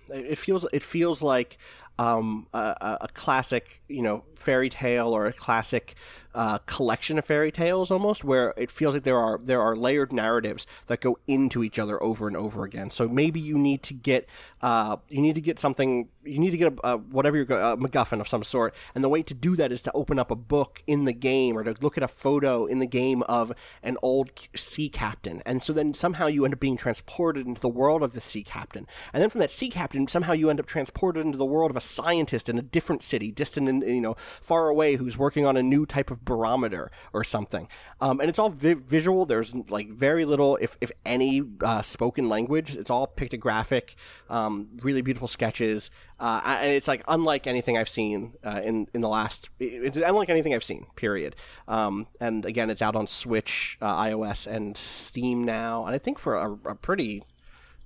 it 0.09 0.37
feels 0.37 0.65
it 0.71 0.83
feels 0.83 1.21
like 1.21 1.57
um, 1.99 2.47
a- 2.53 2.97
a 3.01 3.07
classic 3.13 3.81
you 3.87 4.01
know 4.01 4.23
fairy 4.35 4.69
tale 4.69 5.09
or 5.09 5.25
a 5.27 5.33
classic 5.33 5.95
uh, 6.35 6.57
collection 6.59 7.17
of 7.17 7.25
fairy 7.25 7.51
tales 7.51 7.91
almost 7.91 8.23
where 8.23 8.53
it 8.57 8.71
feels 8.71 8.93
like 8.95 9.03
there 9.03 9.17
are 9.17 9.39
there 9.43 9.61
are 9.61 9.75
layered 9.75 10.11
narratives 10.11 10.65
that 10.87 11.01
go 11.01 11.17
into 11.27 11.63
each 11.63 11.79
other 11.79 12.01
over 12.01 12.27
and 12.27 12.37
over 12.37 12.63
again. 12.63 12.89
So 12.89 13.07
maybe 13.07 13.39
you 13.39 13.57
need 13.57 13.83
to 13.83 13.93
get 13.93 14.27
uh, 14.61 14.97
you 15.09 15.21
need 15.21 15.35
to 15.35 15.41
get 15.41 15.59
something 15.59 16.09
you 16.23 16.39
need 16.39 16.51
to 16.51 16.57
get 16.57 16.73
a, 16.73 16.93
a 16.93 16.97
whatever 16.97 17.37
you're 17.37 17.45
a 17.45 17.77
MacGuffin 17.77 18.19
of 18.19 18.27
some 18.27 18.43
sort. 18.43 18.73
And 18.95 19.03
the 19.03 19.09
way 19.09 19.23
to 19.23 19.33
do 19.33 19.55
that 19.57 19.71
is 19.71 19.81
to 19.83 19.91
open 19.93 20.19
up 20.19 20.31
a 20.31 20.35
book 20.35 20.81
in 20.87 21.05
the 21.05 21.13
game 21.13 21.57
or 21.57 21.63
to 21.63 21.75
look 21.81 21.97
at 21.97 22.03
a 22.03 22.07
photo 22.07 22.65
in 22.65 22.79
the 22.79 22.85
game 22.85 23.23
of 23.23 23.51
an 23.81 23.97
old 24.01 24.31
sea 24.55 24.89
captain. 24.89 25.43
And 25.45 25.63
so 25.63 25.73
then 25.73 25.93
somehow 25.93 26.27
you 26.27 26.45
end 26.45 26.53
up 26.53 26.59
being 26.59 26.77
transported 26.77 27.45
into 27.45 27.61
the 27.61 27.69
world 27.69 28.03
of 28.03 28.13
the 28.13 28.21
sea 28.21 28.43
captain. 28.43 28.87
And 29.11 29.21
then 29.21 29.29
from 29.29 29.39
that 29.39 29.51
sea 29.51 29.69
captain 29.69 30.07
somehow 30.07 30.33
you 30.33 30.49
end 30.49 30.59
up 30.59 30.65
transported 30.65 31.25
into 31.25 31.37
the 31.37 31.45
world 31.45 31.71
of 31.71 31.77
a 31.77 31.81
scientist 31.81 32.49
in 32.49 32.57
a 32.57 32.61
different 32.61 33.01
city, 33.01 33.31
distant 33.31 33.69
and 33.69 33.83
you 33.83 34.01
know 34.01 34.15
far 34.41 34.69
away, 34.69 34.95
who's 34.95 35.17
working 35.17 35.45
on 35.45 35.57
a 35.57 35.63
new 35.63 35.85
type 35.85 36.11
of 36.11 36.22
barometer 36.25 36.91
or 37.13 37.23
something. 37.23 37.67
Um, 38.01 38.19
and 38.19 38.29
it's 38.29 38.39
all 38.39 38.49
vi- 38.49 38.73
visual. 38.73 39.25
There's 39.25 39.53
like 39.69 39.89
very 39.89 40.25
little, 40.25 40.57
if 40.61 40.77
if 40.81 40.91
any, 41.05 41.41
uh, 41.61 41.81
spoken 41.81 42.29
language. 42.29 42.75
It's 42.75 42.89
all 42.89 43.07
pictographic, 43.07 43.95
um, 44.29 44.67
really 44.81 45.01
beautiful 45.01 45.27
sketches, 45.27 45.89
uh, 46.19 46.41
and 46.45 46.71
it's 46.71 46.87
like 46.87 47.03
unlike 47.07 47.47
anything 47.47 47.77
I've 47.77 47.89
seen 47.89 48.33
uh, 48.43 48.61
in 48.63 48.87
in 48.93 49.01
the 49.01 49.09
last. 49.09 49.49
It's 49.59 49.97
unlike 49.97 50.29
anything 50.29 50.53
I've 50.53 50.63
seen. 50.63 50.87
Period. 50.95 51.35
Um, 51.67 52.07
and 52.19 52.45
again, 52.45 52.69
it's 52.69 52.81
out 52.81 52.95
on 52.95 53.07
Switch, 53.07 53.77
uh, 53.81 53.95
iOS, 54.03 54.47
and 54.47 54.75
Steam 54.77 55.43
now, 55.43 55.85
and 55.85 55.95
I 55.95 55.97
think 55.97 56.19
for 56.19 56.35
a, 56.35 56.51
a 56.71 56.75
pretty 56.75 57.23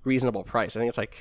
reasonable 0.04 0.44
price. 0.44 0.76
I 0.76 0.80
think 0.80 0.90
it's 0.90 0.98
like 0.98 1.18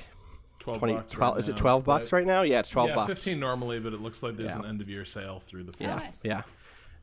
12 0.59 0.79
20, 0.79 0.93
bucks 0.95 1.13
12 1.13 1.35
right 1.35 1.43
is 1.43 1.49
it 1.49 1.51
now, 1.53 1.57
12 1.57 1.83
bucks 1.85 2.09
but- 2.09 2.15
right 2.17 2.25
now? 2.25 2.41
Yeah, 2.41 2.59
it's 2.59 2.69
12 2.69 2.89
yeah, 2.89 2.95
bucks. 2.95 3.07
15 3.07 3.39
normally, 3.39 3.79
but 3.79 3.93
it 3.93 4.01
looks 4.01 4.23
like 4.23 4.35
there's 4.37 4.49
Yeah. 4.49 4.59
an 4.59 4.65
end 4.65 4.81
of 4.81 4.89
year 4.89 5.05
sale 5.05 5.39
through 5.39 5.63
the 5.63 5.71
4th. 5.71 5.81
Yeah, 5.81 5.95
nice. 5.95 6.21
yeah, 6.25 6.41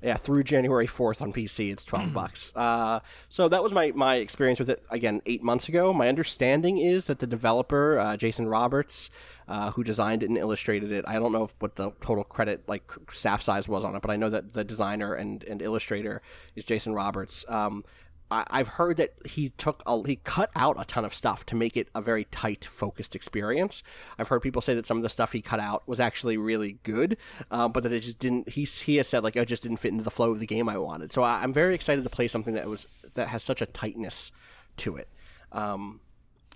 yeah. 0.04 0.16
Through 0.18 0.44
January 0.44 0.86
fourth 0.86 1.22
on 1.22 1.32
PC, 1.32 1.72
it's 1.72 1.82
twelve 1.82 2.12
bucks. 2.12 2.52
Uh, 2.54 3.00
so 3.28 3.48
that 3.48 3.62
was 3.62 3.72
my 3.72 3.90
my 3.92 4.16
experience 4.16 4.58
with 4.58 4.68
it. 4.68 4.84
Again, 4.90 5.22
eight 5.24 5.42
months 5.42 5.68
ago. 5.68 5.92
My 5.92 6.08
understanding 6.08 6.78
is 6.78 7.06
that 7.06 7.18
the 7.20 7.26
developer 7.26 7.98
uh, 7.98 8.16
Jason 8.16 8.46
Roberts, 8.46 9.10
uh, 9.48 9.70
who 9.70 9.82
designed 9.82 10.22
it 10.22 10.28
and 10.28 10.36
illustrated 10.36 10.92
it, 10.92 11.04
I 11.08 11.14
don't 11.14 11.32
know 11.32 11.44
if, 11.44 11.54
what 11.58 11.76
the 11.76 11.90
total 12.02 12.22
credit 12.22 12.68
like 12.68 12.92
staff 13.10 13.40
size 13.40 13.66
was 13.66 13.84
on 13.84 13.96
it, 13.96 14.02
but 14.02 14.10
I 14.10 14.16
know 14.16 14.28
that 14.28 14.52
the 14.52 14.62
designer 14.62 15.14
and 15.14 15.42
and 15.44 15.62
illustrator 15.62 16.20
is 16.54 16.64
Jason 16.64 16.92
Roberts. 16.92 17.44
Um, 17.48 17.84
I, 18.30 18.44
I've 18.48 18.68
heard 18.68 18.96
that 18.96 19.14
he 19.24 19.50
took 19.50 19.82
a, 19.86 20.06
he 20.06 20.16
cut 20.16 20.50
out 20.56 20.76
a 20.78 20.84
ton 20.84 21.04
of 21.04 21.14
stuff 21.14 21.44
to 21.46 21.54
make 21.54 21.76
it 21.76 21.88
a 21.94 22.00
very 22.00 22.24
tight, 22.26 22.64
focused 22.64 23.14
experience. 23.14 23.82
I've 24.18 24.28
heard 24.28 24.40
people 24.40 24.62
say 24.62 24.74
that 24.74 24.86
some 24.86 24.96
of 24.96 25.02
the 25.02 25.08
stuff 25.08 25.32
he 25.32 25.42
cut 25.42 25.60
out 25.60 25.86
was 25.86 26.00
actually 26.00 26.36
really 26.36 26.78
good, 26.82 27.16
um, 27.50 27.72
but 27.72 27.82
that 27.82 27.92
it 27.92 28.00
just 28.00 28.18
didn't. 28.18 28.48
He 28.48 28.64
he 28.64 28.96
has 28.96 29.06
said 29.06 29.22
like 29.22 29.36
it 29.36 29.46
just 29.46 29.62
didn't 29.62 29.78
fit 29.78 29.92
into 29.92 30.04
the 30.04 30.10
flow 30.10 30.30
of 30.30 30.38
the 30.38 30.46
game 30.46 30.68
I 30.68 30.78
wanted. 30.78 31.12
So 31.12 31.22
I, 31.22 31.42
I'm 31.42 31.52
very 31.52 31.74
excited 31.74 32.04
to 32.04 32.10
play 32.10 32.28
something 32.28 32.54
that 32.54 32.66
was 32.66 32.86
that 33.14 33.28
has 33.28 33.42
such 33.42 33.62
a 33.62 33.66
tightness 33.66 34.32
to 34.78 34.96
it. 34.96 35.08
Um, 35.52 36.00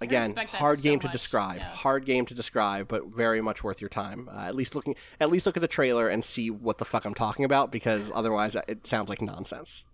again, 0.01 0.35
hard 0.37 0.79
so 0.79 0.83
game 0.83 1.01
to 1.01 1.09
describe. 1.09 1.59
yeah. 1.59 1.71
Hard 1.71 2.05
game 2.05 2.27
to 2.27 2.35
describe, 2.35 2.89
but 2.89 3.07
very 3.07 3.41
much 3.41 3.63
worth 3.63 3.81
your 3.81 3.91
time. 3.91 4.29
Uh, 4.33 4.41
at 4.41 4.55
least 4.55 4.75
looking, 4.75 4.97
at 5.21 5.31
least 5.31 5.47
look 5.47 5.57
at 5.57 5.61
the 5.61 5.69
trailer 5.69 6.09
and 6.09 6.25
see 6.25 6.51
what 6.51 6.79
the 6.79 6.85
fuck 6.85 7.05
I'm 7.05 7.15
talking 7.15 7.45
about, 7.45 7.71
because 7.71 8.11
otherwise 8.15 8.57
it 8.67 8.87
sounds 8.87 9.09
like 9.09 9.23
nonsense. 9.23 9.85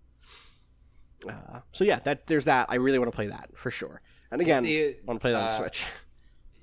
Uh, 1.32 1.60
so 1.72 1.84
yeah, 1.84 2.00
that 2.00 2.26
there's 2.26 2.44
that. 2.44 2.66
I 2.68 2.76
really 2.76 2.98
want 2.98 3.10
to 3.10 3.14
play 3.16 3.28
that 3.28 3.50
for 3.54 3.70
sure. 3.70 4.00
And 4.30 4.40
again, 4.40 4.62
the, 4.64 4.88
I 4.88 4.94
want 5.06 5.20
to 5.20 5.22
play 5.22 5.32
that 5.32 5.40
on 5.40 5.48
uh, 5.48 5.56
Switch. 5.58 5.82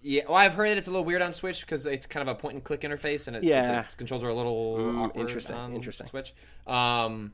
Yeah, 0.04 0.24
well, 0.28 0.36
I've 0.38 0.54
heard 0.54 0.70
that 0.70 0.78
it's 0.78 0.88
a 0.88 0.92
little 0.92 1.06
weird 1.06 1.22
on 1.22 1.32
Switch 1.32 1.62
because 1.62 1.86
it's 1.86 2.08
kind 2.08 2.28
of 2.28 2.36
a 2.36 2.40
point 2.40 2.56
and 2.56 2.64
click 2.64 2.82
interface, 2.82 3.28
and 3.28 3.36
it, 3.38 3.44
Yeah. 3.44 3.86
the 3.90 3.96
controls 3.98 4.24
are 4.24 4.30
a 4.30 4.34
little 4.34 5.00
awkward 5.00 5.22
interesting, 5.22 5.56
on 5.56 5.74
interesting. 5.76 6.08
Switch. 6.08 6.34
Um, 6.66 7.34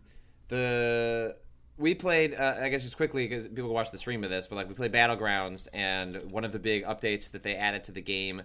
the 0.50 1.38
we 1.78 1.94
played, 1.94 2.34
uh, 2.34 2.56
I 2.62 2.70
guess, 2.70 2.84
just 2.84 2.98
quickly 2.98 3.28
because 3.28 3.48
people 3.48 3.70
watch 3.70 3.92
the 3.92 3.98
stream 3.98 4.24
of 4.24 4.30
this, 4.30 4.48
but 4.48 4.56
like 4.56 4.68
we 4.68 4.74
played 4.74 4.92
Battlegrounds, 4.92 5.68
and 5.74 6.32
one 6.32 6.44
of 6.44 6.52
the 6.52 6.60
big 6.60 6.84
updates 6.86 7.32
that 7.32 7.44
they 7.44 7.56
added 7.56 7.84
to 7.86 7.92
the 7.92 8.02
game 8.02 8.42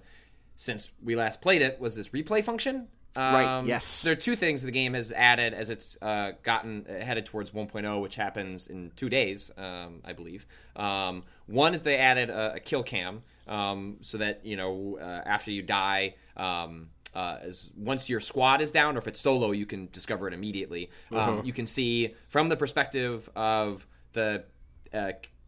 since 0.55 0.91
we 1.03 1.17
last 1.17 1.41
played 1.41 1.63
it 1.63 1.81
was 1.81 1.97
this 1.97 2.11
replay 2.11 2.45
function. 2.45 2.89
Um, 3.15 3.35
Right, 3.35 3.63
yes. 3.67 4.03
There 4.03 4.13
are 4.13 4.17
two 4.17 4.37
things 4.37 4.63
the 4.63 4.71
game 4.71 4.95
has 4.95 5.13
added 5.13 5.53
as 5.55 5.71
it's 5.71 5.97
uh, 6.01 6.33
gotten 6.43 6.87
uh, 6.89 7.05
headed 7.05 7.27
towards 7.27 7.51
1.0, 7.51 8.01
which 8.01 8.15
happens 8.17 8.69
in 8.69 8.91
two 8.97 9.09
days, 9.11 9.51
um, 9.59 10.01
I 10.05 10.13
believe. 10.13 10.47
Um, 10.77 11.25
one 11.47 11.75
is 11.75 11.83
they 11.83 11.99
added 11.99 12.31
a, 12.31 12.55
a 12.55 12.61
kill 12.61 12.83
cam, 12.83 13.23
um, 13.47 13.99
so 14.01 14.19
that 14.19 14.45
you 14.45 14.57
know 14.57 14.99
uh, 15.01 15.23
after 15.27 15.51
you 15.51 15.63
die. 15.63 16.15
Um, 16.37 16.89
uh, 17.15 17.37
as 17.43 17.71
once 17.77 18.09
your 18.09 18.21
squad 18.21 18.63
is 18.63 18.71
down, 18.71 18.97
or 18.97 18.99
if 19.01 19.07
it's 19.07 19.21
solo, 19.21 19.51
you 19.51 19.67
can 19.67 19.91
discover 19.93 20.27
it 20.29 20.33
immediately. 20.33 20.89
Um, 21.11 21.45
you 21.45 21.53
can 21.53 21.67
see 21.67 22.15
from 22.29 22.49
the 22.49 22.57
perspective 22.57 23.29
of 23.37 23.87
the 24.15 24.45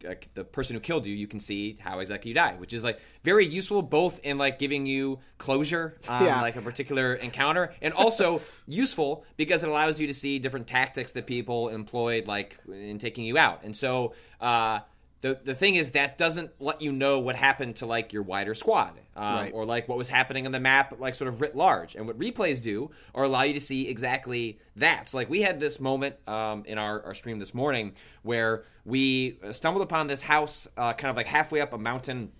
uh, 0.05 0.15
the 0.33 0.43
person 0.43 0.75
who 0.75 0.79
killed 0.79 1.05
you, 1.05 1.15
you 1.15 1.27
can 1.27 1.39
see 1.39 1.77
how 1.79 1.99
exactly 1.99 2.29
you 2.29 2.35
died, 2.35 2.59
which 2.59 2.73
is 2.73 2.83
like 2.83 2.99
very 3.23 3.45
useful 3.45 3.81
both 3.81 4.19
in 4.23 4.37
like 4.37 4.59
giving 4.59 4.85
you 4.85 5.19
closure 5.37 5.97
on 6.07 6.23
Yeah. 6.25 6.41
like 6.41 6.55
a 6.55 6.61
particular 6.61 7.15
encounter, 7.15 7.73
and 7.81 7.93
also 7.93 8.41
useful 8.67 9.25
because 9.37 9.63
it 9.63 9.69
allows 9.69 9.99
you 9.99 10.07
to 10.07 10.13
see 10.13 10.39
different 10.39 10.67
tactics 10.67 11.11
that 11.13 11.25
people 11.25 11.69
employed 11.69 12.27
like 12.27 12.57
in 12.71 12.99
taking 12.99 13.25
you 13.25 13.37
out. 13.37 13.63
And 13.63 13.75
so 13.75 14.13
uh, 14.41 14.79
the 15.25 15.39
the 15.43 15.55
thing 15.55 15.73
is 15.75 15.91
that 15.91 16.17
doesn't 16.19 16.51
let 16.59 16.81
you 16.83 16.91
know 16.91 17.19
what 17.19 17.35
happened 17.35 17.77
to 17.77 17.85
like 17.87 18.13
your 18.13 18.21
wider 18.21 18.53
squad, 18.53 18.93
um, 19.15 19.35
Right. 19.35 19.51
or 19.55 19.65
like 19.65 19.87
what 19.89 19.97
was 19.97 20.07
happening 20.09 20.45
on 20.45 20.51
the 20.51 20.59
map, 20.59 20.99
like 20.99 21.15
sort 21.15 21.29
of 21.29 21.41
writ 21.41 21.55
large. 21.55 21.95
And 21.95 22.05
what 22.05 22.19
replays 22.19 22.61
do 22.61 22.91
are 23.15 23.23
allow 23.23 23.41
you 23.41 23.53
to 23.53 23.59
see 23.59 23.87
exactly 23.87 24.59
that. 24.75 25.09
So 25.09 25.17
like 25.17 25.29
we 25.29 25.41
had 25.41 25.59
this 25.59 25.79
moment 25.79 26.15
um, 26.27 26.63
in 26.67 26.77
our, 26.77 27.03
our 27.03 27.15
stream 27.15 27.39
this 27.39 27.53
morning 27.55 27.93
where 28.21 28.65
we 28.85 29.39
stumbled 29.51 29.83
upon 29.83 30.05
this 30.05 30.21
house, 30.21 30.67
uh, 30.77 30.93
kind 30.93 31.09
of 31.09 31.15
like 31.15 31.25
halfway 31.25 31.59
up 31.59 31.73
a 31.73 31.77
mountain 31.79 32.31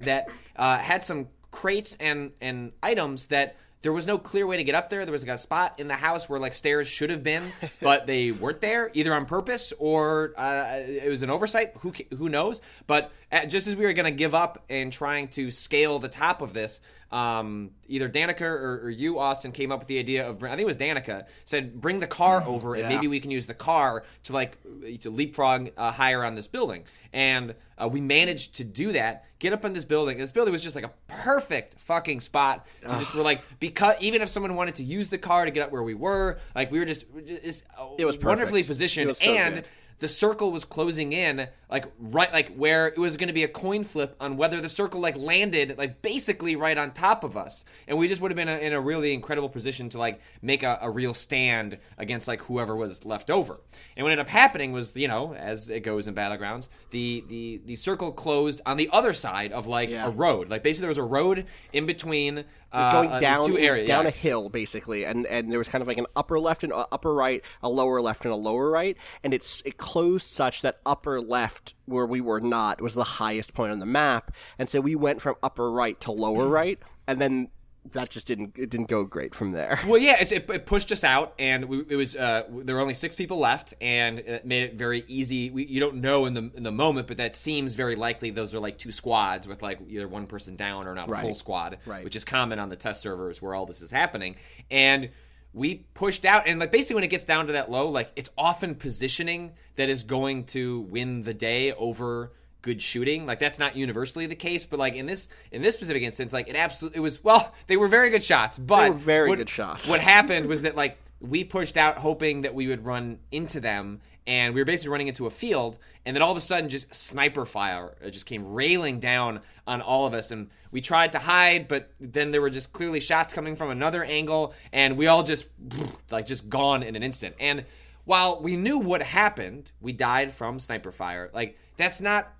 that 0.00 0.28
uh, 0.54 0.78
had 0.78 1.02
some 1.02 1.28
crates 1.50 1.96
and 1.98 2.30
and 2.40 2.70
items 2.80 3.26
that 3.26 3.56
there 3.82 3.92
was 3.92 4.06
no 4.06 4.18
clear 4.18 4.46
way 4.46 4.56
to 4.56 4.64
get 4.64 4.74
up 4.74 4.90
there. 4.90 5.04
There 5.04 5.12
was 5.12 5.22
like 5.22 5.34
a 5.34 5.38
spot 5.38 5.78
in 5.78 5.88
the 5.88 5.94
house 5.94 6.28
where 6.28 6.38
like 6.38 6.54
stairs 6.54 6.86
should 6.86 7.10
have 7.10 7.22
been, 7.22 7.42
but 7.80 8.06
they 8.06 8.30
weren't 8.30 8.60
there, 8.60 8.90
either 8.94 9.14
on 9.14 9.26
purpose 9.26 9.72
or 9.78 10.34
uh, 10.36 10.80
it 10.86 11.08
was 11.08 11.22
an 11.22 11.30
oversight. 11.30 11.72
Who 11.80 11.92
who 12.16 12.28
knows? 12.28 12.60
But 12.86 13.10
uh 13.32 13.46
just 13.46 13.66
as 13.66 13.76
we 13.76 13.84
were 13.84 13.92
going 13.92 14.04
to 14.04 14.10
give 14.10 14.34
up 14.34 14.64
and 14.68 14.92
trying 14.92 15.28
to 15.28 15.50
scale 15.50 15.98
the 15.98 16.08
top 16.08 16.42
of 16.42 16.52
this, 16.52 16.80
um, 17.12 17.70
either 17.88 18.08
Danica 18.08 18.42
or, 18.42 18.82
or 18.84 18.90
you, 18.90 19.18
Austin, 19.18 19.50
came 19.52 19.72
up 19.72 19.80
with 19.80 19.88
the 19.88 19.98
idea 19.98 20.28
of 20.28 20.42
I 20.44 20.50
think 20.50 20.60
it 20.60 20.66
was 20.66 20.76
Danica 20.76 21.24
said 21.44 21.80
bring 21.80 21.98
the 21.98 22.06
car 22.06 22.42
over 22.46 22.74
and 22.74 22.82
Yeah. 22.84 22.88
maybe 22.88 23.08
we 23.08 23.18
can 23.20 23.30
use 23.32 23.46
the 23.46 23.54
car 23.54 24.04
to 24.24 24.32
like 24.32 24.56
to 25.00 25.10
leapfrog 25.10 25.70
uh, 25.76 25.90
higher 25.92 26.24
on 26.24 26.34
this 26.36 26.46
building. 26.46 26.84
And 27.12 27.56
uh, 27.76 27.88
we 27.88 28.00
managed 28.00 28.54
to 28.56 28.64
do 28.64 28.92
that. 28.92 29.24
Get 29.40 29.52
up 29.52 29.64
on 29.64 29.72
this 29.72 29.84
building. 29.84 30.14
And 30.18 30.22
this 30.22 30.30
building 30.30 30.52
was 30.52 30.62
just 30.62 30.76
like 30.76 30.84
a 30.84 30.92
perfect 31.08 31.74
fucking 31.80 32.20
spot 32.20 32.66
to 32.82 32.88
just 32.98 33.14
we're 33.14 33.22
like 33.22 33.42
because 33.58 33.96
even 34.00 34.22
if 34.22 34.28
someone 34.28 34.54
wanted 34.54 34.76
to 34.76 34.84
use 34.84 35.08
the 35.08 35.18
car 35.18 35.44
to 35.44 35.50
get 35.50 35.64
up 35.64 35.72
where 35.72 35.82
we 35.82 35.94
were, 35.94 36.38
like 36.54 36.70
we 36.70 36.78
were 36.78 36.84
just, 36.84 37.06
just 37.26 37.64
It 37.98 38.04
was 38.04 38.18
wonderfully 38.18 38.60
perfect. 38.62 38.68
positioned 38.68 39.04
It 39.06 39.08
was 39.08 39.18
so 39.18 39.30
and 39.34 39.54
good. 39.56 39.64
The 40.00 40.08
circle 40.08 40.50
was 40.50 40.64
closing 40.64 41.12
in 41.12 41.48
like 41.70 41.86
right 41.98 42.32
like 42.32 42.54
where 42.56 42.88
it 42.88 42.98
was 42.98 43.16
going 43.16 43.28
to 43.28 43.32
be 43.32 43.44
a 43.44 43.48
coin 43.48 43.84
flip 43.84 44.16
on 44.18 44.36
whether 44.36 44.60
the 44.60 44.68
circle 44.68 45.00
like 45.00 45.16
landed 45.16 45.76
like 45.78 46.02
basically 46.02 46.56
right 46.56 46.76
on 46.76 46.90
top 46.90 47.22
of 47.22 47.36
us. 47.36 47.64
And 47.86 47.96
we 47.96 48.08
just 48.08 48.20
would 48.20 48.30
have 48.32 48.36
been 48.36 48.48
a, 48.48 48.56
in 48.58 48.72
a 48.72 48.80
really 48.80 49.14
incredible 49.14 49.48
position 49.48 49.88
to 49.90 49.98
like 49.98 50.20
make 50.42 50.62
a, 50.64 50.78
a 50.82 50.90
real 50.90 51.14
stand 51.14 51.78
against 51.96 52.26
like 52.26 52.40
whoever 52.42 52.74
was 52.74 53.04
left 53.04 53.30
over. 53.30 53.60
And 53.96 54.04
what 54.04 54.10
ended 54.10 54.26
up 54.26 54.30
happening 54.30 54.72
was 54.72 54.96
you 54.96 55.06
know 55.06 55.34
as 55.34 55.70
it 55.70 55.80
goes 55.80 56.08
in 56.08 56.14
battlegrounds 56.14 56.68
the 56.90 57.22
the 57.28 57.60
the 57.66 57.76
circle 57.76 58.10
closed 58.10 58.60
on 58.66 58.76
the 58.76 58.88
other 58.92 59.12
side 59.12 59.52
of 59.52 59.66
like 59.66 59.90
Yeah. 59.90 60.06
a 60.06 60.10
road. 60.10 60.48
Like 60.48 60.62
basically 60.62 60.82
there 60.84 60.88
was 60.88 60.98
a 60.98 61.02
road 61.04 61.46
in 61.72 61.86
between 61.86 62.44
uh, 62.72 62.92
going 62.92 63.10
uh, 63.10 63.20
down 63.20 63.46
two 63.46 63.58
areas 63.58 63.86
down 63.88 64.04
yeah. 64.04 64.08
a 64.08 64.12
hill 64.12 64.48
basically 64.48 65.04
and 65.04 65.26
and 65.26 65.50
there 65.50 65.58
was 65.58 65.68
kind 65.68 65.82
of 65.82 65.88
like 65.88 65.98
an 65.98 66.06
upper 66.16 66.38
left 66.38 66.62
and 66.64 66.72
upper 66.74 67.12
right 67.12 67.42
a 67.62 67.68
lower 67.68 68.00
left 68.00 68.24
and 68.24 68.32
a 68.32 68.36
lower 68.36 68.70
right 68.70 68.96
and 69.24 69.34
it's 69.34 69.62
it 69.64 69.76
closed 69.76 70.26
such 70.26 70.62
that 70.62 70.78
upper 70.86 71.20
left 71.20 71.74
where 71.86 72.06
we 72.06 72.20
were 72.20 72.40
not 72.40 72.80
was 72.80 72.94
the 72.94 73.04
highest 73.04 73.54
point 73.54 73.72
on 73.72 73.78
the 73.78 73.86
map 73.86 74.32
and 74.58 74.70
so 74.70 74.80
we 74.80 74.94
went 74.94 75.20
from 75.20 75.34
upper 75.42 75.70
right 75.70 76.00
to 76.00 76.12
lower 76.12 76.46
Mm. 76.46 76.50
right 76.50 76.78
and 77.06 77.20
then 77.20 77.48
that 77.92 78.10
just 78.10 78.26
didn't 78.26 78.58
it 78.58 78.68
didn't 78.70 78.88
go 78.88 79.04
great 79.04 79.34
from 79.34 79.52
there 79.52 79.80
Well, 79.86 79.98
yeah, 80.00 80.16
it's, 80.20 80.32
it, 80.32 80.48
it 80.50 80.66
pushed 80.66 80.92
us 80.92 81.02
out, 81.02 81.34
and 81.38 81.64
we, 81.64 81.84
it 81.88 81.96
was 81.96 82.14
uh, 82.14 82.44
there 82.50 82.74
were 82.74 82.80
only 82.80 82.94
six 82.94 83.14
people 83.16 83.38
left, 83.38 83.72
and 83.80 84.18
it 84.18 84.44
made 84.44 84.64
it 84.64 84.74
very 84.74 85.02
easy. 85.08 85.50
We, 85.50 85.64
you 85.64 85.80
don't 85.80 85.96
know 85.96 86.26
in 86.26 86.34
the 86.34 86.50
in 86.54 86.62
the 86.62 86.72
moment, 86.72 87.06
but 87.06 87.16
that 87.16 87.34
seems 87.34 87.74
very 87.74 87.96
likely. 87.96 88.30
Those 88.30 88.54
are 88.54 88.60
like 88.60 88.76
two 88.78 88.92
squads 88.92 89.48
with 89.48 89.62
like 89.62 89.78
either 89.88 90.06
one 90.06 90.26
person 90.26 90.56
down 90.56 90.86
or 90.86 90.94
not 90.94 91.08
a 91.08 91.12
Right. 91.12 91.22
full 91.22 91.34
squad, 91.34 91.78
Right. 91.86 92.04
which 92.04 92.16
is 92.16 92.24
common 92.24 92.58
on 92.58 92.68
the 92.68 92.76
test 92.76 93.00
servers 93.00 93.40
where 93.40 93.54
all 93.54 93.64
this 93.66 93.80
is 93.80 93.90
happening. 93.90 94.36
And 94.70 95.08
we 95.52 95.86
pushed 95.94 96.24
out, 96.26 96.46
and 96.46 96.60
like 96.60 96.70
basically 96.70 96.94
when 96.96 97.04
it 97.04 97.08
gets 97.08 97.24
down 97.24 97.46
to 97.46 97.54
that 97.54 97.70
low, 97.70 97.88
like 97.88 98.12
it's 98.14 98.30
often 98.36 98.74
positioning 98.74 99.52
that 99.76 99.88
is 99.88 100.02
going 100.02 100.44
to 100.44 100.82
win 100.82 101.22
the 101.22 101.34
day 101.34 101.72
over 101.72 102.32
good 102.62 102.82
shooting. 102.82 103.26
Like 103.26 103.38
that's 103.38 103.58
not 103.58 103.76
universally 103.76 104.26
the 104.26 104.34
case, 104.34 104.66
but 104.66 104.78
like 104.78 104.94
in 104.94 105.06
this 105.06 105.28
in 105.50 105.62
this 105.62 105.74
specific 105.74 106.02
instance, 106.02 106.32
like 106.32 106.48
it 106.48 106.56
absolutely 106.56 106.98
it 106.98 107.02
was 107.02 107.22
well, 107.22 107.54
they 107.66 107.76
were 107.76 107.88
very 107.88 108.10
good 108.10 108.24
shots, 108.24 108.58
but 108.58 108.92
were 108.92 108.98
very 108.98 109.28
what- 109.28 109.38
good 109.38 109.48
shots. 109.48 109.88
What 109.88 110.00
happened 110.00 110.46
was 110.46 110.62
that 110.62 110.76
like 110.76 110.98
we 111.20 111.44
pushed 111.44 111.76
out 111.76 111.98
hoping 111.98 112.42
that 112.42 112.54
we 112.54 112.66
would 112.66 112.84
run 112.84 113.18
into 113.30 113.60
them 113.60 114.00
and 114.26 114.54
we 114.54 114.60
were 114.60 114.64
basically 114.64 114.90
running 114.90 115.08
into 115.08 115.26
a 115.26 115.30
field 115.30 115.78
and 116.06 116.16
then 116.16 116.22
all 116.22 116.30
of 116.30 116.36
a 116.36 116.40
sudden 116.40 116.68
just 116.68 116.94
sniper 116.94 117.44
fire 117.44 117.94
just 118.10 118.26
came 118.26 118.52
railing 118.52 119.00
down 119.00 119.40
on 119.66 119.82
all 119.82 120.06
of 120.06 120.14
us 120.14 120.30
and 120.30 120.48
we 120.70 120.80
tried 120.80 121.12
to 121.12 121.18
hide 121.18 121.68
but 121.68 121.90
then 122.00 122.30
there 122.30 122.40
were 122.40 122.50
just 122.50 122.72
clearly 122.72 123.00
shots 123.00 123.34
coming 123.34 123.54
from 123.54 123.70
another 123.70 124.02
angle 124.04 124.54
and 124.72 124.96
we 124.96 125.06
all 125.06 125.22
just 125.22 125.46
like 126.10 126.26
just 126.26 126.48
gone 126.48 126.82
in 126.82 126.96
an 126.96 127.02
instant 127.02 127.34
and 127.38 127.64
while 128.04 128.40
we 128.40 128.56
knew 128.56 128.78
what 128.78 129.02
happened 129.02 129.70
we 129.80 129.92
died 129.92 130.32
from 130.32 130.58
sniper 130.58 130.92
fire 130.92 131.30
like 131.34 131.58
that's 131.76 132.00
not 132.00 132.32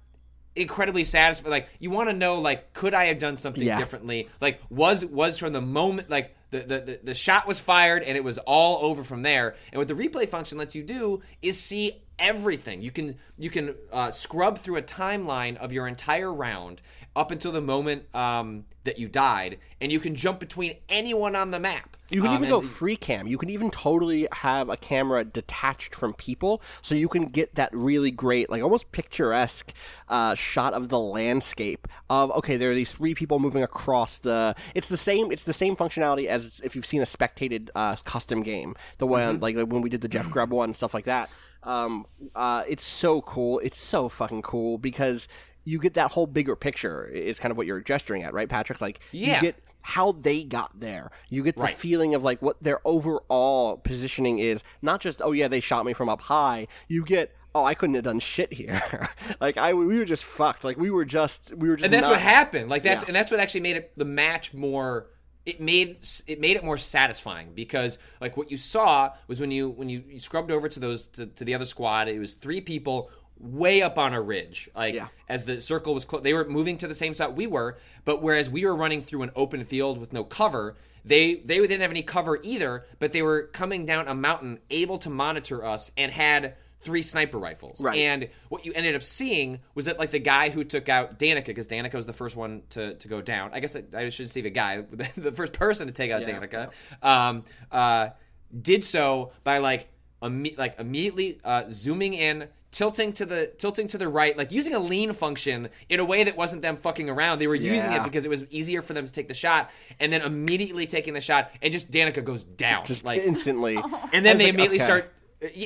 incredibly 0.60 1.04
satisfying. 1.04 1.50
Like 1.50 1.68
you 1.78 1.90
want 1.90 2.08
to 2.08 2.14
know, 2.14 2.40
like, 2.40 2.72
could 2.72 2.94
I 2.94 3.06
have 3.06 3.18
done 3.18 3.36
something 3.36 3.62
Yeah. 3.62 3.78
differently? 3.78 4.28
Like, 4.40 4.60
was 4.70 5.04
was 5.04 5.38
from 5.38 5.52
the 5.52 5.60
moment 5.60 6.10
like. 6.10 6.36
The, 6.50 6.58
the, 6.58 6.80
the, 6.80 7.00
the 7.04 7.14
shot 7.14 7.46
was 7.46 7.60
fired 7.60 8.02
and 8.02 8.16
it 8.16 8.24
was 8.24 8.36
all 8.38 8.84
over 8.84 9.04
from 9.04 9.22
there. 9.22 9.54
And 9.70 9.78
what 9.78 9.86
the 9.86 9.94
replay 9.94 10.28
function 10.28 10.58
lets 10.58 10.74
you 10.74 10.82
do 10.82 11.22
is 11.40 11.60
see 11.62 12.02
everything. 12.18 12.82
You 12.82 12.90
can 12.90 13.18
you 13.38 13.50
can 13.50 13.76
uh, 13.92 14.10
scrub 14.10 14.58
through 14.58 14.74
a 14.78 14.82
timeline 14.82 15.56
of 15.58 15.72
your 15.72 15.86
entire 15.86 16.32
round 16.32 16.82
up 17.16 17.30
until 17.30 17.52
the 17.52 17.60
moment 17.60 18.04
um, 18.14 18.64
that 18.84 18.98
you 18.98 19.08
died, 19.08 19.58
and 19.80 19.90
you 19.92 20.00
can 20.00 20.14
jump 20.14 20.40
between 20.40 20.76
anyone 20.88 21.34
on 21.36 21.50
the 21.50 21.58
map. 21.58 21.96
You 22.10 22.22
can 22.22 22.30
Um, 22.30 22.36
even 22.38 22.48
go 22.48 22.60
free 22.60 22.96
cam. 22.96 23.26
You 23.28 23.38
can 23.38 23.50
even 23.50 23.70
totally 23.70 24.26
have 24.32 24.68
a 24.68 24.76
camera 24.76 25.24
detached 25.24 25.94
from 25.94 26.12
people, 26.14 26.60
so 26.82 26.94
you 26.94 27.08
can 27.08 27.26
get 27.26 27.54
that 27.54 27.70
really 27.72 28.10
great, 28.10 28.50
like 28.50 28.62
almost 28.62 28.90
picturesque 28.90 29.72
uh, 30.08 30.34
shot 30.34 30.72
of 30.74 30.88
the 30.88 30.98
landscape. 30.98 31.86
Of 32.08 32.30
okay, 32.32 32.56
there 32.56 32.70
are 32.72 32.74
these 32.74 32.90
three 32.90 33.14
people 33.14 33.38
moving 33.38 33.62
across 33.62 34.18
the. 34.18 34.54
It's 34.74 34.88
the 34.88 34.96
same. 34.96 35.30
It's 35.30 35.44
the 35.44 35.52
same 35.52 35.76
functionality 35.76 36.26
as 36.26 36.60
if 36.64 36.74
you've 36.74 36.86
seen 36.86 37.02
a 37.02 37.06
spectated 37.06 37.70
uh, 37.74 37.96
custom 38.04 38.42
game. 38.42 38.74
The 38.98 39.06
one 39.06 39.20
Mm-hmm. 39.34 39.42
like, 39.42 39.56
like 39.56 39.66
when 39.66 39.82
we 39.82 39.90
did 39.90 40.00
the 40.00 40.08
Jeff 40.08 40.30
Grubb 40.30 40.50
one 40.52 40.70
and 40.70 40.76
stuff 40.76 40.94
like 40.94 41.04
that. 41.04 41.28
Um, 41.62 42.06
uh, 42.34 42.64
it's 42.66 42.84
so 42.84 43.20
cool. 43.20 43.58
It's 43.58 43.78
so 43.78 44.08
fucking 44.08 44.40
cool 44.42 44.78
because 44.78 45.28
you 45.64 45.78
get 45.78 45.94
that 45.94 46.10
whole 46.12 46.26
bigger 46.26 46.56
picture. 46.56 47.06
Is 47.06 47.38
kind 47.38 47.50
of 47.50 47.56
what 47.56 47.66
you're 47.66 47.80
gesturing 47.80 48.22
at, 48.22 48.32
right, 48.34 48.48
Patrick? 48.48 48.80
Like 48.80 49.00
Yeah. 49.12 49.36
you 49.36 49.40
get 49.40 49.56
how 49.82 50.12
they 50.12 50.44
got 50.44 50.78
there. 50.78 51.10
You 51.30 51.42
get 51.42 51.56
the 51.56 51.62
Right. 51.62 51.78
feeling 51.78 52.14
of 52.14 52.22
like 52.22 52.42
what 52.42 52.62
their 52.62 52.80
overall 52.86 53.78
positioning 53.78 54.38
is. 54.38 54.62
Not 54.82 55.00
just 55.00 55.22
oh 55.22 55.32
yeah, 55.32 55.48
they 55.48 55.60
shot 55.60 55.84
me 55.86 55.92
from 55.92 56.08
up 56.08 56.20
high. 56.22 56.66
You 56.88 57.04
get 57.04 57.34
oh 57.54 57.64
I 57.64 57.74
couldn't 57.74 57.94
have 57.94 58.04
done 58.04 58.20
shit 58.20 58.52
here. 58.52 59.08
like 59.40 59.56
I 59.56 59.72
we 59.74 59.98
were 59.98 60.04
just 60.04 60.24
fucked. 60.24 60.64
Like 60.64 60.76
we 60.76 60.90
were 60.90 61.04
just 61.04 61.54
we 61.54 61.68
were 61.68 61.76
just 61.76 61.84
and 61.86 61.94
that's 61.94 62.02
not- 62.02 62.12
what 62.12 62.20
happened. 62.20 62.68
Like 62.70 62.82
that's 62.82 63.04
Yeah. 63.04 63.08
and 63.08 63.16
that's 63.16 63.30
what 63.30 63.40
actually 63.40 63.60
made 63.62 63.76
it 63.76 63.92
the 63.96 64.04
match 64.04 64.52
more. 64.54 65.06
It 65.46 65.58
made 65.58 65.96
it 66.26 66.38
made 66.38 66.56
it 66.58 66.62
more 66.64 66.76
satisfying 66.76 67.52
because 67.54 67.98
like 68.20 68.36
what 68.36 68.50
you 68.50 68.58
saw 68.58 69.12
was 69.26 69.40
when 69.40 69.50
you 69.50 69.70
when 69.70 69.88
you, 69.88 70.04
you 70.06 70.20
scrubbed 70.20 70.50
over 70.50 70.68
to 70.68 70.78
those 70.78 71.06
to, 71.06 71.26
to 71.26 71.44
the 71.46 71.54
other 71.54 71.64
squad, 71.64 72.08
it 72.08 72.18
was 72.18 72.34
three 72.34 72.60
people 72.60 73.10
way 73.40 73.80
up 73.82 73.98
on 73.98 74.12
a 74.12 74.20
ridge. 74.20 74.68
Like 74.76 74.94
Yeah. 74.94 75.08
as 75.28 75.44
the 75.44 75.60
circle 75.60 75.94
was 75.94 76.04
close, 76.04 76.22
they 76.22 76.34
were 76.34 76.44
moving 76.48 76.76
to 76.78 76.86
the 76.88 76.94
same 76.94 77.14
spot 77.14 77.34
we 77.34 77.46
were, 77.46 77.78
but 78.04 78.22
whereas 78.22 78.48
we 78.50 78.64
were 78.66 78.76
running 78.76 79.02
through 79.02 79.22
an 79.22 79.30
open 79.34 79.64
field 79.64 79.98
with 79.98 80.12
no 80.12 80.24
cover. 80.24 80.76
They 81.04 81.36
they 81.36 81.56
didn't 81.58 81.80
have 81.80 81.90
any 81.90 82.02
cover 82.02 82.38
either, 82.42 82.84
but 82.98 83.12
they 83.12 83.22
were 83.22 83.44
coming 83.44 83.86
down 83.86 84.06
a 84.08 84.14
mountain, 84.14 84.58
able 84.70 84.98
to 84.98 85.10
monitor 85.10 85.64
us, 85.64 85.90
and 85.96 86.12
had 86.12 86.56
three 86.82 87.02
sniper 87.02 87.38
rifles. 87.38 87.82
Right. 87.82 87.98
And 87.98 88.28
what 88.50 88.64
you 88.66 88.72
ended 88.74 88.94
up 88.94 89.02
seeing 89.02 89.60
was 89.74 89.86
that 89.86 89.98
like 89.98 90.10
the 90.10 90.18
guy 90.18 90.48
who 90.50 90.64
took 90.64 90.88
out 90.90 91.18
Danica, 91.18 91.46
because 91.46 91.68
Danica 91.68 91.94
was 91.94 92.06
the 92.06 92.12
first 92.12 92.36
one 92.36 92.62
to, 92.70 92.94
to 92.94 93.08
go 93.08 93.20
down. 93.20 93.50
I 93.52 93.60
guess 93.60 93.76
I, 93.76 93.82
I 93.94 94.08
should 94.10 94.30
say 94.30 94.40
the 94.42 94.50
guy, 94.50 94.80
the 95.16 95.32
first 95.32 95.52
person 95.54 95.86
to 95.88 95.92
take 95.92 96.10
out 96.10 96.22
Yeah. 96.22 96.38
Danica, 96.40 96.70
um, 97.02 97.44
uh, 97.70 98.10
did 98.58 98.82
so 98.84 99.32
by 99.44 99.58
like 99.58 99.88
imme- 100.22 100.56
like 100.58 100.78
immediately 100.78 101.38
uh, 101.44 101.64
zooming 101.70 102.14
in. 102.14 102.48
Tilting 102.70 103.12
to 103.14 103.26
the 103.26 103.48
tilting 103.58 103.88
to 103.88 103.98
the 103.98 104.08
right, 104.08 104.38
like 104.38 104.52
using 104.52 104.74
a 104.74 104.78
lean 104.78 105.12
function 105.12 105.70
in 105.88 105.98
a 105.98 106.04
way 106.04 106.22
that 106.22 106.36
wasn't 106.36 106.62
them 106.62 106.76
fucking 106.76 107.10
around. 107.10 107.40
They 107.40 107.48
were 107.48 107.56
using 107.56 107.90
it 107.92 108.04
because 108.04 108.24
it 108.24 108.28
was 108.28 108.44
easier 108.48 108.80
for 108.80 108.92
them 108.92 109.06
to 109.06 109.12
take 109.12 109.26
the 109.26 109.34
shot, 109.34 109.70
and 109.98 110.12
then 110.12 110.22
immediately 110.22 110.86
taking 110.86 111.14
the 111.14 111.20
shot, 111.20 111.50
and 111.62 111.72
just 111.72 111.90
Danica 111.90 112.24
goes 112.24 112.44
down. 112.44 112.84
just 112.84 113.04
like 113.04 113.22
instantly. 113.22 113.76
and 114.12 114.24
then 114.24 114.38
they 114.38 114.44
like, 114.44 114.54
immediately 114.54 114.76
okay. 114.76 114.84
start 114.84 115.12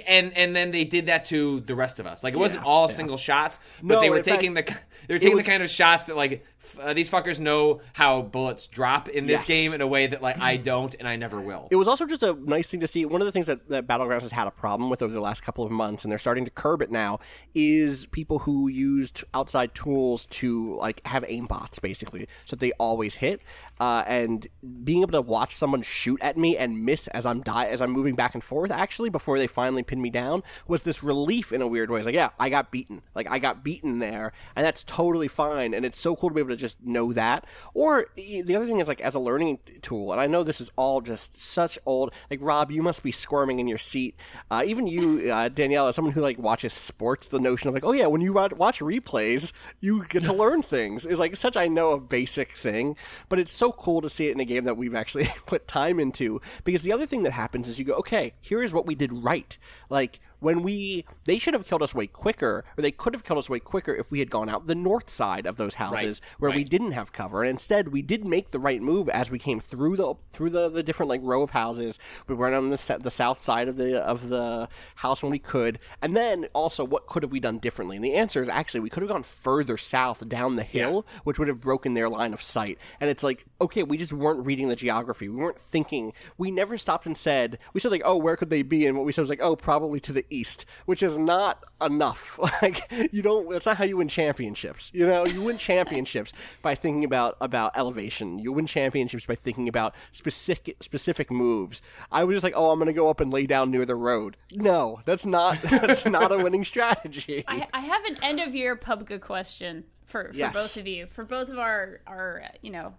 and 0.07 0.33
and 0.37 0.55
then 0.55 0.71
they 0.71 0.85
did 0.85 1.07
that 1.07 1.25
to 1.25 1.59
the 1.61 1.75
rest 1.75 1.99
of 1.99 2.07
us 2.07 2.23
like 2.23 2.33
it 2.33 2.37
wasn't 2.37 2.63
Yeah, 2.63 2.69
all 2.69 2.89
yeah. 2.89 2.95
single 2.95 3.17
shots 3.17 3.59
but 3.83 3.97
No, 3.97 4.01
they 4.01 4.09
were 4.09 4.19
in 4.19 4.23
fact, 4.23 4.41
taking 4.41 4.55
the 4.55 4.63
they 5.09 5.15
were 5.15 5.19
taking 5.19 5.37
was- 5.37 5.45
the 5.45 5.51
kind 5.51 5.63
of 5.63 5.71
shots 5.71 6.05
that 6.05 6.17
like 6.17 6.45
f- 6.63 6.79
uh, 6.81 6.95
these 6.95 7.09
fuckers 7.11 7.39
know 7.41 7.81
how 7.95 8.23
bullets 8.23 8.67
drop 8.67 9.09
in 9.09 9.27
this 9.27 9.41
Yes. 9.41 9.47
game 9.49 9.73
in 9.75 9.81
a 9.81 9.87
way 9.87 10.07
that 10.07 10.23
like 10.23 10.39
I 10.41 10.57
don't 10.57 10.95
and 10.99 11.07
I 11.09 11.17
never 11.17 11.41
will 11.41 11.69
It 11.71 11.77
was 11.77 11.89
also 11.89 12.07
just 12.07 12.23
a 12.23 12.33
nice 12.33 12.69
thing 12.69 12.81
to 12.81 12.87
see. 12.87 13.05
One 13.05 13.21
of 13.21 13.27
the 13.27 13.33
things 13.33 13.47
that, 13.47 13.69
that 13.69 13.87
Battlegrounds 13.87 14.23
has 14.23 14.33
had 14.33 14.47
a 14.47 14.51
problem 14.51 14.91
with 14.91 15.03
over 15.03 15.13
the 15.13 15.21
last 15.21 15.43
couple 15.43 15.65
of 15.65 15.71
months, 15.71 16.05
and 16.05 16.11
they're 16.11 16.19
starting 16.19 16.45
to 16.45 16.51
curb 16.51 16.81
it 16.83 16.91
now, 16.91 17.21
is 17.55 18.07
people 18.07 18.41
who 18.41 18.69
used 18.69 19.25
outside 19.35 19.75
tools 19.75 20.27
to 20.27 20.75
like 20.77 21.05
have 21.07 21.23
aimbots, 21.25 21.81
basically, 21.81 22.27
so 22.45 22.57
that 22.57 22.61
they 22.61 22.73
always 22.73 23.17
hit. 23.17 23.41
Uh, 23.81 24.03
and 24.07 24.47
being 24.85 25.03
able 25.03 25.13
to 25.13 25.21
watch 25.21 25.55
someone 25.57 25.83
shoot 25.83 26.19
at 26.23 26.37
me 26.37 26.57
and 26.57 26.85
miss 26.85 27.09
as 27.09 27.27
I'm 27.27 27.43
die 27.43 27.67
as 27.67 27.83
I'm 27.83 27.91
moving 27.91 28.15
back 28.15 28.35
and 28.35 28.43
forth, 28.43 28.71
actually, 28.71 29.11
before 29.11 29.39
they 29.39 29.47
finally 29.49 29.83
pin 29.83 30.01
me 30.01 30.11
down, 30.11 30.43
was 30.69 30.83
this 30.83 31.03
relief 31.03 31.53
in 31.53 31.61
a 31.61 31.67
weird 31.67 31.91
way. 31.91 31.99
It's 32.01 32.07
like, 32.07 32.15
yeah, 32.15 32.31
I 32.39 32.49
got 32.51 32.71
beaten. 32.71 33.03
Like 33.15 33.29
I 33.31 33.39
got 33.39 33.63
beaten 33.65 33.99
there, 33.99 34.33
and 34.57 34.65
that's 34.65 34.85
totally 34.95 35.29
fine. 35.29 35.75
And 35.75 35.85
it's 35.85 35.99
so 35.99 36.15
cool 36.15 36.31
to 36.31 36.35
be 36.35 36.41
able 36.41 36.51
to 36.51 36.57
just 36.57 36.81
know 36.85 37.13
that. 37.13 37.47
Or 37.75 38.07
the 38.15 38.55
other 38.55 38.67
thing 38.67 38.81
is 38.81 38.87
like 38.87 39.01
as 39.01 39.15
a 39.15 39.19
learning 39.19 39.59
tool, 39.83 40.13
and 40.13 40.21
I 40.21 40.27
know 40.27 40.45
this 40.45 40.61
is 40.61 40.71
all 40.77 41.01
just 41.01 41.37
such 41.37 41.79
old. 41.85 42.13
Like 42.31 42.39
Rob, 42.43 42.71
you 42.71 42.83
must 42.83 43.03
be 43.03 43.11
squirming 43.11 43.59
in 43.59 43.67
your 43.67 43.79
seat. 43.79 44.15
Uh, 44.51 44.63
even 44.65 44.87
you, 44.87 45.33
uh, 45.33 45.49
Danielle, 45.49 45.89
as 45.89 45.97
someone 45.97 46.15
who 46.15 46.21
like 46.21 46.39
watches 46.39 46.73
sports, 46.73 47.29
the 47.29 47.41
notion 47.41 47.69
of 47.69 47.75
like, 47.75 47.85
oh 47.85 47.93
yeah, 47.93 48.07
when 48.07 48.21
you 48.21 48.33
watch 48.33 48.81
replays, 48.81 49.53
you 49.81 50.05
get 50.09 50.25
to 50.25 50.33
learn 50.33 50.63
things 50.63 51.05
is 51.07 51.19
like 51.19 51.35
such 51.37 51.57
I 51.57 51.67
know 51.67 51.93
a 51.93 52.01
basic 52.01 52.53
thing, 52.53 52.97
but 53.29 53.39
it's 53.39 53.53
so 53.53 53.73
cool 53.73 54.01
to 54.01 54.11
see 54.11 54.29
it 54.29 54.33
in 54.33 54.41
a 54.41 54.45
game 54.45 54.65
that 54.65 54.77
we've 54.77 54.95
actually 54.95 55.29
put 55.47 55.67
time 55.67 55.99
into. 55.99 56.41
Because 56.63 56.83
the 56.83 56.93
other 56.93 57.07
thing 57.07 57.25
that 57.25 57.33
happens 57.33 57.69
is 57.69 57.79
you 57.79 57.85
go, 57.85 57.95
okay, 57.95 58.35
here 58.41 58.63
is 58.63 58.73
what 58.73 58.87
we 58.87 58.95
did 58.95 59.13
right. 59.13 59.57
Like 59.91 60.21
when 60.45 60.63
we 60.63 61.07
they 61.25 61.39
should 61.39 61.55
have 61.55 61.67
killed 61.67 61.83
us 61.83 61.95
way 61.95 62.07
quicker 62.07 62.65
or 62.77 62.83
they 62.83 62.91
could 62.91 63.15
have 63.15 63.25
killed 63.25 63.39
us 63.39 63.49
way 63.49 63.59
quicker 63.59 63.95
if 63.95 64.11
we 64.11 64.19
had 64.19 64.31
gone 64.31 64.51
out 64.51 64.67
the 64.67 64.75
north 64.75 65.09
side 65.09 65.47
of 65.47 65.57
those 65.57 65.75
houses 65.75 66.21
where 66.39 66.51
we 66.51 66.63
didn't 66.63 66.93
have 66.93 67.13
cover. 67.13 67.43
And 67.43 67.51
instead 67.51 67.89
we 67.89 68.03
did 68.03 68.27
make 68.27 68.51
the 68.51 68.59
right 68.59 68.83
move 68.83 69.09
as 69.09 69.31
we 69.31 69.39
came 69.39 69.59
through 69.59 69.97
the 69.97 70.15
through 70.33 70.51
the, 70.51 70.69
the 70.69 70.83
different 70.83 71.09
like 71.09 71.23
row 71.23 71.43
of 71.43 71.51
houses. 71.51 71.99
We 72.29 72.35
went 72.35 72.55
on 72.55 72.69
the 72.69 72.99
the 73.01 73.11
south 73.11 73.41
side 73.41 73.69
of 73.69 73.77
the 73.77 74.03
of 74.03 74.29
the 74.29 74.69
house 74.97 75.23
when 75.23 75.33
we 75.33 75.39
could. 75.39 75.79
And 76.03 76.15
then 76.15 76.47
also 76.53 76.85
what 76.85 77.07
could 77.07 77.23
have 77.23 77.33
we 77.33 77.41
done 77.41 77.59
differently? 77.59 77.97
And 77.97 78.05
the 78.05 78.15
answer 78.15 78.43
is 78.43 78.49
actually 78.51 78.81
we 78.81 78.91
could 78.91 79.03
have 79.03 79.11
gone 79.11 79.23
further 79.23 79.79
south 79.79 80.29
down 80.29 80.57
the 80.57 80.63
hill 80.63 81.07
which 81.25 81.39
would 81.39 81.49
have 81.49 81.63
broken 81.63 81.95
their 81.95 82.11
line 82.11 82.35
of 82.35 82.43
sight. 82.43 82.77
And 83.01 83.09
it's 83.09 83.25
like 83.25 83.47
okay 83.63 83.83
we 83.83 83.97
just 83.97 84.13
weren't 84.13 84.45
reading 84.45 84.69
the 84.69 84.77
geography. 84.77 85.31
We 85.31 85.37
weren't 85.37 85.61
thinking. 85.73 86.13
We 86.37 86.51
never 86.51 86.77
stopped 86.77 87.07
and 87.07 87.17
said 87.17 87.59
we 87.73 87.81
said 87.81 87.93
like 87.93 88.03
oh 88.05 88.19
where 88.19 88.37
could 88.37 88.51
they 88.51 88.61
be? 88.61 88.87
And 88.87 88.95
what 88.95 89.07
we 89.07 89.13
said 89.13 89.23
was 89.23 89.31
like 89.31 89.41
oh 89.41 89.57
probably 89.57 90.01
to 90.01 90.13
the 90.13 90.27
east 90.35 90.65
which 90.87 91.03
is 91.03 91.17
not 91.19 91.65
enough 91.81 92.39
like 92.63 92.81
you 93.13 93.23
don't 93.23 93.49
that's 93.51 93.67
not 93.67 93.77
how 93.77 93.85
you 93.85 93.97
win 93.97 94.09
championships 94.09 94.91
you 94.95 95.07
know 95.07 95.25
you 95.27 95.43
win 95.43 95.57
championships 95.57 96.33
by 96.63 96.75
thinking 96.75 97.05
about 97.05 97.37
about 97.41 97.77
elevation 97.77 98.39
you 98.39 98.53
win 98.53 98.67
championships 98.67 99.27
by 99.27 99.35
thinking 99.35 99.69
about 99.69 99.95
specific 100.13 100.77
specific 100.81 101.31
moves 101.31 101.81
i 102.11 102.25
was 102.25 102.35
just 102.35 102.45
like 102.45 102.55
oh 102.57 102.71
i'm 102.71 102.79
gonna 102.79 102.93
go 102.93 103.09
up 103.09 103.21
and 103.21 103.33
lay 103.33 103.47
down 103.47 103.71
near 103.71 103.85
the 103.85 103.95
road 103.95 104.37
no 104.53 105.01
that's 105.05 105.25
not 105.27 105.61
that's 105.63 106.05
not 106.05 106.33
a 106.33 106.39
winning 106.39 106.65
strategy 106.65 107.45
I, 107.47 107.67
I 107.73 107.81
have 107.81 108.05
an 108.07 108.19
end 108.23 108.41
of 108.41 108.55
year 108.55 108.77
PUBG 108.77 109.21
question 109.21 109.85
for, 110.07 110.31
for 110.31 110.37
Yes. 110.37 110.55
both 110.55 110.77
of 110.77 110.87
you, 110.87 111.07
for 111.07 111.25
both 111.25 111.49
of 111.49 111.59
our 111.59 112.01
our 112.07 112.43
you 112.63 112.71
know 112.71 112.95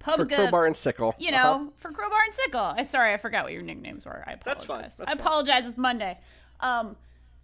for 0.00 0.24
PUBG. 0.24 0.34
crowbar 0.34 0.66
and 0.66 0.76
sickle 0.76 1.14
you 1.18 1.30
know, 1.30 1.36
uh-huh. 1.38 1.64
for 1.76 1.90
Crowbar 1.92 2.18
and 2.24 2.34
Sickle. 2.34 2.60
I 2.60 2.82
sorry, 2.82 3.12
I 3.14 3.16
forgot 3.16 3.44
what 3.44 3.52
your 3.52 3.62
nicknames 3.62 4.06
were. 4.06 4.24
I 4.26 4.32
apologize. 4.32 4.44
That's 4.44 4.64
fine, 4.64 4.82
that's 4.82 5.00
I 5.00 5.04
fine. 5.06 5.18
apologize. 5.18 5.68
It's 5.68 5.78
Monday. 5.78 6.18
Um, 6.60 6.96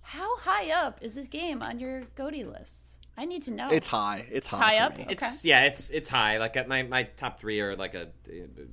how 0.03 0.37
high 0.39 0.71
up 0.71 0.99
is 1.03 1.15
this 1.15 1.29
game 1.29 1.63
on 1.63 1.79
your 1.79 2.03
Goaty 2.17 2.45
lists? 2.45 2.99
I 3.17 3.25
need 3.27 3.43
to 3.45 3.53
know. 3.53 3.67
it's 3.71 3.87
high 3.87 4.27
it's 4.31 4.49
high, 4.49 4.57
high 4.57 4.79
for 4.79 4.83
up? 4.93 4.99
me. 4.99 5.07
Okay. 5.13 5.29
yeah 5.45 5.65
it's 5.67 5.89
it's 5.91 6.09
high 6.09 6.39
like 6.39 6.57
at 6.57 6.67
my 6.67 6.83
my 6.83 7.05
top 7.05 7.39
three 7.39 7.61
are 7.61 7.77
like 7.77 7.95
a, 7.95 8.09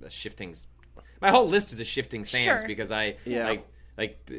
a 0.04 0.10
shifting 0.10 0.56
my 1.22 1.30
whole 1.30 1.48
list 1.48 1.72
is 1.72 1.80
a 1.80 1.86
shifting 1.86 2.26
sands 2.26 2.62
Sure. 2.62 2.68
because 2.68 2.92
I 2.92 3.18
Yeah. 3.24 3.48
like 3.48 3.68
like 4.00 4.32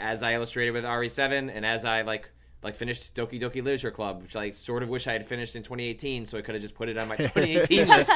as 0.00 0.22
I 0.22 0.32
illustrated 0.32 0.70
with 0.70 0.84
RE7 0.84 1.54
and 1.54 1.66
as 1.66 1.84
I 1.84 2.02
like 2.02 2.30
like 2.62 2.74
finished 2.74 3.14
Doki 3.14 3.38
Doki 3.40 3.56
Literature 3.62 3.90
Club, 3.90 4.22
which 4.22 4.34
I 4.36 4.50
sort 4.52 4.82
of 4.82 4.88
wish 4.88 5.06
I 5.06 5.12
had 5.12 5.26
finished 5.26 5.56
in 5.56 5.62
2018, 5.62 6.26
so 6.26 6.36
I 6.38 6.42
could 6.42 6.54
have 6.54 6.60
just 6.62 6.74
put 6.74 6.88
it 6.90 6.96
on 6.98 7.08
my 7.08 7.16
2018 7.16 7.88
list 7.88 8.12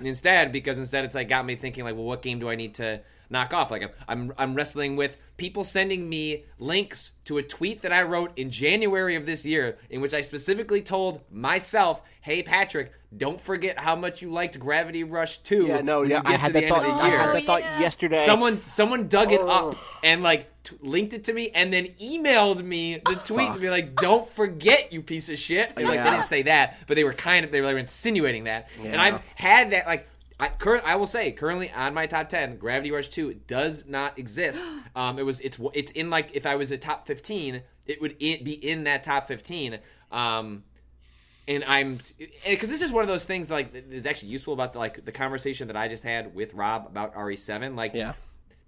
instead. 0.00 0.52
Because 0.52 0.78
instead, 0.78 1.04
it's 1.04 1.14
like 1.16 1.28
got 1.28 1.44
me 1.44 1.56
thinking 1.56 1.82
like, 1.84 1.94
well, 1.96 2.04
what 2.04 2.22
game 2.22 2.38
do 2.38 2.48
I 2.48 2.54
need 2.54 2.74
to 2.74 3.00
knock 3.30 3.54
off? 3.54 3.70
Like 3.70 3.94
I'm 4.08 4.32
I'm 4.36 4.54
wrestling 4.54 4.96
with 4.96 5.16
people 5.36 5.64
sending 5.64 6.08
me 6.08 6.44
links 6.58 7.12
to 7.24 7.38
a 7.38 7.42
tweet 7.42 7.80
that 7.82 7.92
I 7.92 8.02
wrote 8.02 8.32
in 8.36 8.50
January 8.50 9.14
of 9.14 9.24
this 9.24 9.46
year, 9.46 9.78
in 9.88 10.00
which 10.00 10.12
I 10.12 10.20
specifically 10.20 10.82
told 10.82 11.22
myself, 11.32 12.02
"Hey 12.20 12.42
Patrick, 12.42 12.92
don't 13.16 13.40
forget 13.40 13.78
how 13.78 13.96
much 13.96 14.20
you 14.20 14.30
liked 14.30 14.58
Gravity 14.58 15.04
Rush 15.04 15.38
2." 15.38 15.66
yeah 15.66 15.80
no 15.80 16.02
yeah 16.02 16.22
i 16.24 16.34
had 16.36 16.52
the 16.52 16.60
that 16.60 16.68
thought 16.68 16.84
i 16.84 17.08
had 17.08 17.34
that 17.34 17.44
thought 17.46 17.62
yesterday 17.80 18.22
Someone 18.24 18.62
someone 18.62 19.08
dug 19.08 19.32
it 19.32 19.40
Oh. 19.42 19.70
up 19.70 19.76
and 20.04 20.22
like 20.22 20.46
t- 20.62 20.76
linked 20.80 21.12
it 21.14 21.24
to 21.24 21.32
me 21.32 21.50
and 21.50 21.72
then 21.72 21.86
emailed 22.00 22.62
me 22.62 22.96
the 22.96 23.02
oh, 23.18 23.22
tweet 23.24 23.52
to 23.54 23.58
be 23.58 23.70
like, 23.70 23.94
"Don't 23.96 24.30
forget, 24.34 24.92
you 24.92 25.02
piece 25.02 25.28
of 25.28 25.38
shit." 25.38 25.72
And, 25.76 25.86
like 25.86 25.94
Yeah. 25.96 26.04
they 26.04 26.10
didn't 26.10 26.26
say 26.26 26.42
that, 26.42 26.76
but 26.86 26.96
they 26.96 27.04
were 27.04 27.12
kind 27.14 27.44
of 27.44 27.50
they 27.52 27.60
were 27.62 27.78
insinuating 27.78 28.44
that. 28.44 28.68
And 28.84 28.96
I've 28.96 29.20
had 29.34 29.70
that 29.70 29.86
like. 29.86 30.06
I, 30.40 30.48
cur- 30.48 30.82
I 30.84 30.96
will 30.96 31.06
say 31.06 31.30
currently 31.32 31.70
on 31.70 31.94
my 31.94 32.06
top 32.06 32.28
ten, 32.28 32.56
Gravity 32.56 32.90
Rush 32.90 33.08
Two 33.08 33.34
does 33.34 33.86
not 33.86 34.18
exist. 34.18 34.64
Um, 34.96 35.20
it 35.20 35.24
was 35.24 35.40
it's 35.40 35.56
it's 35.72 35.92
in 35.92 36.10
like 36.10 36.30
if 36.34 36.44
I 36.46 36.56
was 36.56 36.72
a 36.72 36.76
top 36.76 37.06
fifteen, 37.06 37.62
it 37.86 38.00
would 38.00 38.16
i 38.20 38.40
be 38.42 38.54
in 38.54 38.82
that 38.84 39.04
top 39.04 39.28
fifteen. 39.28 39.78
Um, 40.10 40.64
and 41.46 41.62
I'm 41.62 41.98
because 42.44 42.68
this 42.68 42.82
is 42.82 42.90
one 42.90 43.02
of 43.02 43.08
those 43.08 43.24
things 43.24 43.46
that, 43.46 43.54
like 43.54 43.72
that 43.72 43.92
is 43.92 44.04
actually 44.04 44.30
useful 44.30 44.52
about 44.52 44.72
the, 44.72 44.80
like 44.80 45.04
the 45.04 45.12
conversation 45.12 45.68
that 45.68 45.76
I 45.76 45.86
just 45.86 46.02
had 46.02 46.34
with 46.34 46.54
Rob 46.54 46.86
about 46.86 47.14
RE7. 47.14 47.76
Like, 47.76 47.94
Yeah. 47.94 48.14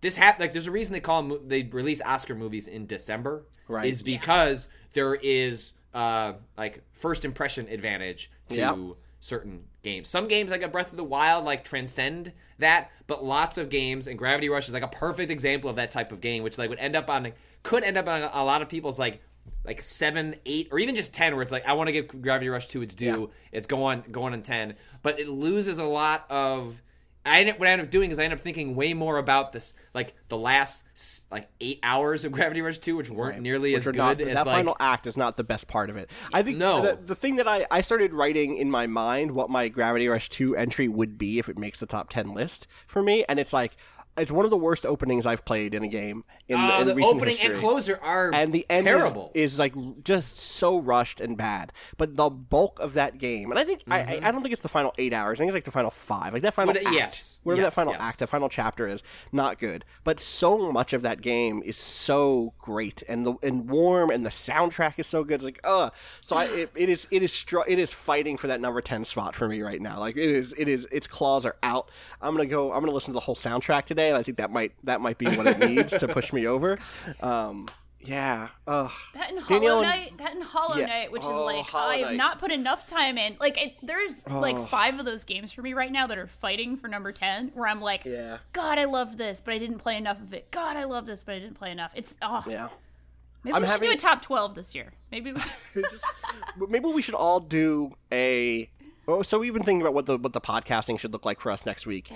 this 0.00 0.16
hap- 0.16 0.38
like 0.38 0.52
there's 0.52 0.68
a 0.68 0.70
reason 0.70 0.92
they 0.92 1.00
call 1.00 1.24
them 1.24 1.40
they 1.48 1.64
release 1.64 2.00
Oscar 2.00 2.36
movies 2.36 2.68
in 2.68 2.86
December, 2.86 3.44
Right. 3.66 3.90
Is 3.90 4.00
because 4.00 4.68
there 4.92 5.16
is 5.16 5.72
uh 5.92 6.34
like 6.56 6.82
first 6.92 7.24
impression 7.24 7.66
advantage 7.68 8.30
to 8.50 8.56
Yep. 8.56 8.78
certain 9.18 9.64
games. 9.82 10.08
Some 10.08 10.28
games 10.28 10.50
like 10.50 10.62
a 10.62 10.68
Breath 10.68 10.90
of 10.90 10.96
the 10.96 11.04
Wild 11.04 11.44
like 11.44 11.64
transcend 11.64 12.32
that, 12.58 12.90
but 13.06 13.24
lots 13.24 13.58
of 13.58 13.68
games 13.68 14.06
and 14.06 14.18
Gravity 14.18 14.48
Rush 14.48 14.68
is 14.68 14.74
like 14.74 14.82
a 14.82 14.88
perfect 14.88 15.30
example 15.30 15.68
of 15.68 15.76
that 15.76 15.90
type 15.90 16.12
of 16.12 16.20
game, 16.20 16.42
which 16.42 16.58
like 16.58 16.68
would 16.68 16.78
end 16.78 16.96
up 16.96 17.10
on 17.10 17.32
could 17.62 17.84
end 17.84 17.96
up 17.96 18.08
on 18.08 18.22
a 18.22 18.44
lot 18.44 18.62
of 18.62 18.68
people's 18.68 18.98
like 18.98 19.22
like 19.64 19.82
seven, 19.82 20.36
eight, 20.46 20.68
or 20.70 20.78
even 20.78 20.94
just 20.94 21.12
ten, 21.12 21.34
where 21.34 21.42
it's 21.42 21.52
like 21.52 21.66
I 21.66 21.74
want 21.74 21.88
to 21.88 21.92
give 21.92 22.08
Gravity 22.22 22.48
Rush 22.48 22.68
two 22.68 22.82
its 22.82 22.94
due. 22.94 23.30
It's 23.50 23.66
going 23.66 24.04
going 24.10 24.32
on 24.32 24.42
ten, 24.42 24.74
but 25.02 25.18
it 25.18 25.28
loses 25.28 25.78
a 25.78 25.84
lot 25.84 26.26
of. 26.30 26.80
I 27.24 27.40
ended, 27.40 27.58
what 27.58 27.68
I 27.68 27.72
ended 27.72 27.86
up 27.86 27.90
doing 27.92 28.10
is 28.10 28.18
I 28.18 28.24
ended 28.24 28.38
up 28.40 28.42
thinking 28.42 28.74
way 28.74 28.94
more 28.94 29.16
about 29.18 29.52
this, 29.52 29.74
like 29.94 30.14
the 30.28 30.36
last 30.36 30.82
like 31.30 31.48
eight 31.60 31.78
hours 31.82 32.24
of 32.24 32.32
Gravity 32.32 32.60
Rush 32.62 32.78
two, 32.78 32.96
which 32.96 33.10
weren't 33.10 33.40
nearly 33.40 33.72
Which 33.74 33.80
as 33.80 33.84
good 33.86 33.96
not- 33.96 34.20
as 34.20 34.34
that 34.34 34.46
like 34.46 34.56
final 34.56 34.76
act 34.80 35.06
is 35.06 35.16
not 35.16 35.36
the 35.36 35.44
best 35.44 35.68
part 35.68 35.88
of 35.88 35.96
it. 35.96 36.10
I 36.32 36.42
think 36.42 36.58
No. 36.58 36.82
the, 36.82 36.98
the 37.06 37.14
thing 37.14 37.36
that 37.36 37.46
I, 37.46 37.66
I 37.70 37.80
started 37.82 38.12
writing 38.12 38.56
in 38.56 38.70
my 38.70 38.86
mind 38.88 39.30
what 39.32 39.50
my 39.50 39.68
Gravity 39.68 40.08
Rush 40.08 40.28
2 40.30 40.56
entry 40.56 40.88
would 40.88 41.16
be 41.16 41.38
if 41.38 41.48
it 41.48 41.56
makes 41.58 41.78
the 41.78 41.86
top 41.86 42.08
10 42.10 42.34
list 42.34 42.66
for 42.88 43.02
me, 43.02 43.24
and 43.28 43.38
it's 43.38 43.52
like 43.52 43.76
it's 44.18 44.30
one 44.30 44.44
of 44.44 44.50
the 44.50 44.56
worst 44.56 44.84
openings 44.84 45.24
I've 45.26 45.44
played 45.44 45.72
in 45.74 45.82
a 45.82 45.88
game 45.88 46.24
in, 46.48 46.58
uh, 46.58 46.78
in 46.80 46.86
the 46.86 46.94
recent 46.94 47.16
opening 47.16 47.36
and 47.38 47.48
history. 47.48 47.60
closer 47.66 47.98
are 48.02 48.30
and 48.34 48.52
the 48.52 48.66
end 48.68 48.86
is- 48.86 48.94
terrible. 48.94 49.30
Is, 49.34 49.58
like 49.58 49.74
just 50.04 50.38
so 50.38 50.78
rushed 50.78 51.20
and 51.20 51.36
bad. 51.36 51.72
But 51.96 52.16
the 52.16 52.28
bulk 52.28 52.78
of 52.80 52.94
that 52.94 53.18
game, 53.18 53.50
and 53.50 53.58
I 53.58 53.64
think 53.64 53.82
I, 53.88 54.00
I, 54.00 54.20
I 54.24 54.30
don't 54.30 54.42
think 54.42 54.52
it's 54.52 54.62
the 54.62 54.68
final 54.68 54.92
eight 54.98 55.12
hours. 55.12 55.38
I 55.38 55.40
think 55.42 55.48
it's 55.50 55.54
like 55.56 55.64
the 55.64 55.70
final 55.70 55.90
five, 55.90 56.32
like 56.32 56.42
that 56.42 56.54
final 56.54 56.74
But, 56.74 56.84
act, 56.84 56.94
yes. 56.94 57.40
whatever 57.42 57.62
Yes, 57.62 57.74
that 57.74 57.80
final 57.80 57.92
yes. 57.94 58.02
act, 58.02 58.18
that 58.18 58.28
final 58.28 58.48
chapter 58.48 58.86
is, 58.86 59.02
not 59.32 59.58
good. 59.58 59.84
But 60.04 60.20
so 60.20 60.70
much 60.72 60.92
of 60.92 61.02
that 61.02 61.22
game 61.22 61.62
is 61.64 61.76
so 61.76 62.52
great 62.58 63.02
and 63.08 63.24
the 63.24 63.34
and 63.42 63.68
warm, 63.70 64.10
and 64.10 64.26
the 64.26 64.30
soundtrack 64.30 64.94
is 64.98 65.06
so 65.06 65.24
good. 65.24 65.36
It's 65.36 65.44
like, 65.44 65.60
uh 65.64 65.90
so 66.20 66.36
I, 66.36 66.44
it, 66.46 66.70
it 66.74 66.88
is 66.88 67.06
it 67.10 67.22
is 67.22 67.32
str- 67.32 67.60
it 67.66 67.78
is 67.78 67.92
fighting 67.92 68.36
for 68.36 68.48
that 68.48 68.60
number 68.60 68.80
ten 68.82 69.04
spot 69.04 69.34
for 69.34 69.48
me 69.48 69.62
right 69.62 69.80
now. 69.80 69.98
Like 69.98 70.16
it 70.16 70.28
is 70.30 70.54
it 70.58 70.68
is 70.68 70.86
its 70.92 71.06
claws 71.06 71.46
are 71.46 71.56
out. 71.62 71.90
I'm 72.20 72.34
gonna 72.34 72.46
go. 72.46 72.72
I'm 72.72 72.80
gonna 72.80 72.92
listen 72.92 73.12
to 73.12 73.14
the 73.14 73.20
whole 73.20 73.36
soundtrack 73.36 73.84
today, 73.86 74.01
and 74.08 74.16
I 74.18 74.22
think 74.22 74.38
that 74.38 74.50
might 74.50 74.72
that 74.84 75.00
might 75.00 75.18
be 75.18 75.26
what 75.36 75.46
it 75.46 75.58
needs 75.58 75.92
to 75.98 76.08
push 76.08 76.32
me 76.32 76.46
over. 76.46 76.78
Um, 77.20 77.68
yeah. 78.04 78.48
Ugh. 78.66 78.90
That 79.14 79.30
and 79.30 79.46
Danielle 79.46 79.76
Hollow 79.76 79.82
and- 79.82 80.00
Knight, 80.00 80.18
that 80.18 80.34
and 80.34 80.42
Hollow 80.42 80.76
Yeah. 80.76 80.86
Knight, 80.86 81.12
which 81.12 81.22
is 81.22 81.28
Oh, 81.30 81.44
like 81.44 81.64
Hollow 81.66 81.90
I 81.92 81.96
have 81.98 82.08
Knight. 82.08 82.16
not 82.16 82.38
put 82.40 82.50
enough 82.50 82.84
time 82.84 83.16
in. 83.16 83.36
Like 83.38 83.60
it, 83.62 83.74
there's 83.80 84.26
like 84.26 84.56
Oh. 84.56 84.64
five 84.64 84.98
of 84.98 85.04
those 85.06 85.22
games 85.22 85.52
for 85.52 85.62
me 85.62 85.72
right 85.72 85.92
now 85.92 86.08
that 86.08 86.18
are 86.18 86.26
fighting 86.26 86.76
for 86.76 86.88
number 86.88 87.12
ten, 87.12 87.52
where 87.54 87.68
I'm 87.68 87.80
like, 87.80 88.04
Yeah. 88.04 88.38
God, 88.52 88.80
I 88.80 88.86
love 88.86 89.18
this, 89.18 89.40
but 89.40 89.54
I 89.54 89.58
didn't 89.58 89.78
play 89.78 89.96
enough 89.96 90.20
of 90.20 90.34
it. 90.34 90.50
God, 90.50 90.76
I 90.76 90.82
love 90.82 91.06
this, 91.06 91.22
but 91.22 91.36
I 91.36 91.38
didn't 91.38 91.54
play 91.58 91.70
enough. 91.70 91.92
It's 91.94 92.16
oh, 92.22 92.42
Yeah. 92.48 92.70
maybe 93.44 93.54
I'm 93.54 93.62
we 93.62 93.68
should 93.68 93.80
do 93.82 93.92
a 93.92 93.96
top 93.96 94.20
twelve 94.20 94.56
this 94.56 94.74
year. 94.74 94.92
Maybe 95.12 95.32
we 95.32 95.40
should. 95.72 95.84
Just- 95.88 96.04
maybe 96.68 96.86
we 96.86 97.02
should 97.02 97.14
all 97.14 97.38
do 97.38 97.94
a. 98.10 98.68
Oh, 99.08 99.22
so 99.22 99.38
we've 99.38 99.52
been 99.52 99.62
thinking 99.64 99.80
about 99.82 99.94
what 99.94 100.06
the 100.06 100.16
what 100.18 100.32
the 100.32 100.40
podcasting 100.40 100.98
should 100.98 101.12
look 101.12 101.24
like 101.24 101.40
for 101.40 101.50
us 101.50 101.66
next 101.66 101.86
week. 101.86 102.10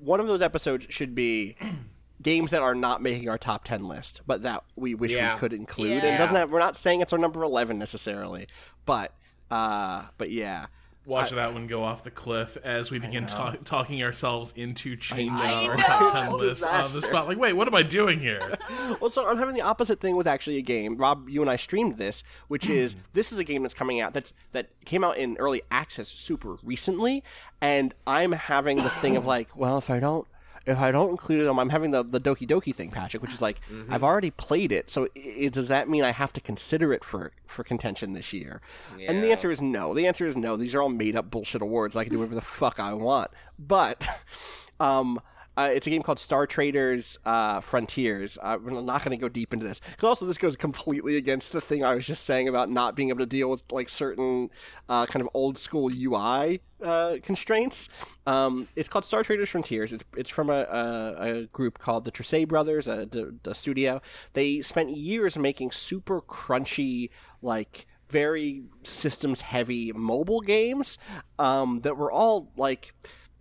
One 0.00 0.20
of 0.20 0.26
those 0.26 0.42
episodes 0.42 0.86
should 0.90 1.14
be 1.14 1.56
games 2.22 2.50
that 2.50 2.62
are 2.62 2.74
not 2.74 3.02
making 3.02 3.28
our 3.28 3.38
top 3.38 3.64
ten 3.64 3.86
list, 3.86 4.20
but 4.26 4.42
that 4.42 4.64
we 4.76 4.94
wish 4.94 5.12
Yeah. 5.12 5.34
we 5.34 5.38
could 5.40 5.52
include. 5.52 5.92
And 5.92 6.02
Yeah. 6.02 6.14
it 6.16 6.18
doesn't 6.18 6.36
have. 6.36 6.50
We're 6.50 6.58
not 6.58 6.76
saying 6.76 7.00
it's 7.00 7.12
our 7.12 7.18
number 7.18 7.42
eleven 7.42 7.78
necessarily, 7.78 8.48
but 8.84 9.12
uh, 9.50 10.04
but 10.18 10.30
yeah. 10.30 10.66
Watch 11.06 11.30
that 11.32 11.52
one 11.52 11.66
go 11.66 11.84
off 11.84 12.02
the 12.02 12.10
cliff 12.10 12.56
as 12.64 12.90
we 12.90 12.98
begin 12.98 13.26
ta- 13.26 13.56
talking 13.64 14.02
ourselves 14.02 14.54
into 14.56 14.96
changing 14.96 15.30
our 15.30 15.76
top 15.78 16.14
ten 16.14 16.32
list 16.32 16.64
on 16.64 16.92
the 16.92 17.02
spot. 17.02 17.28
Like, 17.28 17.38
wait, 17.38 17.52
what 17.52 17.68
am 17.68 17.74
I 17.74 17.82
doing 17.82 18.20
here? 18.20 18.40
Well, 19.00 19.10
so 19.10 19.26
I'm 19.26 19.38
having 19.38 19.54
the 19.54 19.60
opposite 19.62 20.00
thing 20.00 20.16
with 20.16 20.26
actually 20.26 20.56
a 20.56 20.62
game. 20.62 20.96
Rob, 20.96 21.28
you 21.28 21.40
and 21.42 21.50
I 21.50 21.56
streamed 21.56 21.98
this, 21.98 22.22
which 22.48 22.68
is 22.68 22.96
this 23.12 23.32
is 23.32 23.38
a 23.38 23.44
game 23.44 23.62
that's 23.62 23.74
coming 23.74 24.00
out 24.00 24.14
that's 24.14 24.32
that 24.52 24.68
came 24.84 25.04
out 25.04 25.16
in 25.16 25.36
early 25.38 25.62
access 25.70 26.08
super 26.08 26.56
recently, 26.62 27.22
and 27.60 27.92
I'm 28.06 28.32
having 28.32 28.76
the 28.78 28.90
thing 28.90 29.16
of 29.16 29.26
like, 29.26 29.48
well, 29.56 29.78
if 29.78 29.90
I 29.90 30.00
don't. 30.00 30.26
If 30.66 30.78
I 30.78 30.92
don't 30.92 31.10
include 31.10 31.46
them, 31.46 31.58
I'm 31.58 31.68
having 31.68 31.90
the 31.90 32.02
the 32.02 32.20
Doki 32.20 32.48
Doki 32.48 32.74
thing, 32.74 32.90
Patrick, 32.90 33.22
which 33.22 33.34
is 33.34 33.42
like 33.42 33.60
I've 33.90 34.02
already 34.02 34.30
played 34.30 34.72
it. 34.72 34.90
So 34.90 35.08
i 35.16 35.48
does 35.52 35.68
that 35.68 35.88
mean 35.88 36.04
I 36.04 36.12
have 36.12 36.32
to 36.34 36.40
consider 36.40 36.92
it 36.92 37.04
for 37.04 37.32
for 37.46 37.64
contention 37.64 38.12
this 38.12 38.32
year? 38.32 38.60
And 39.06 39.22
the 39.22 39.30
answer 39.30 39.50
is 39.50 39.60
no. 39.60 39.94
The 39.94 40.06
answer 40.06 40.26
is 40.26 40.36
no. 40.36 40.56
These 40.56 40.74
are 40.74 40.82
all 40.82 40.88
made 40.88 41.16
up 41.16 41.30
bullshit 41.30 41.62
awards. 41.62 41.96
I 41.96 42.04
can 42.04 42.12
do 42.12 42.18
whatever 42.20 42.34
the 42.34 42.40
fuck 42.40 42.80
I 42.80 42.94
want. 42.94 43.30
But 43.58 44.02
um, 44.80 45.20
uh, 45.56 45.70
it's 45.72 45.86
a 45.86 45.90
game 45.90 46.02
called 46.02 46.18
Star 46.18 46.46
Traders 46.46 47.18
uh, 47.24 47.60
Frontiers. 47.60 48.38
Uh, 48.42 48.58
I'm 48.66 48.86
not 48.86 49.04
going 49.04 49.16
to 49.16 49.20
go 49.20 49.28
deep 49.28 49.52
into 49.52 49.66
this 49.66 49.80
because 49.80 50.08
also 50.08 50.26
this 50.26 50.38
goes 50.38 50.56
completely 50.56 51.16
against 51.16 51.52
the 51.52 51.60
thing 51.60 51.84
I 51.84 51.94
was 51.94 52.06
just 52.06 52.24
saying 52.24 52.48
about 52.48 52.70
not 52.70 52.96
being 52.96 53.10
able 53.10 53.20
to 53.20 53.26
deal 53.26 53.50
with 53.50 53.62
like 53.70 53.88
certain 53.88 54.50
uh, 54.88 55.06
kind 55.06 55.20
of 55.20 55.28
old 55.34 55.58
school 55.58 55.90
UI 55.92 56.60
uh, 56.82 57.16
constraints. 57.22 57.88
Um, 58.26 58.68
it's 58.74 58.88
called 58.88 59.04
Star 59.04 59.22
Traders 59.22 59.48
Frontiers. 59.48 59.92
It's 59.92 60.04
it's 60.16 60.30
from 60.30 60.50
a, 60.50 60.62
a, 60.62 61.14
a 61.22 61.46
group 61.46 61.78
called 61.78 62.04
the 62.04 62.12
Trese 62.12 62.48
Brothers, 62.48 62.88
a, 62.88 63.06
d- 63.06 63.26
a 63.44 63.54
studio. 63.54 64.00
They 64.32 64.62
spent 64.62 64.90
years 64.90 65.38
making 65.38 65.72
super 65.72 66.20
crunchy 66.20 67.10
like 67.42 67.86
very 68.08 68.62
systems 68.84 69.40
heavy 69.40 69.92
mobile 69.92 70.40
games 70.40 70.98
um, 71.38 71.80
that 71.80 71.96
were 71.96 72.12
all 72.12 72.52
like 72.56 72.94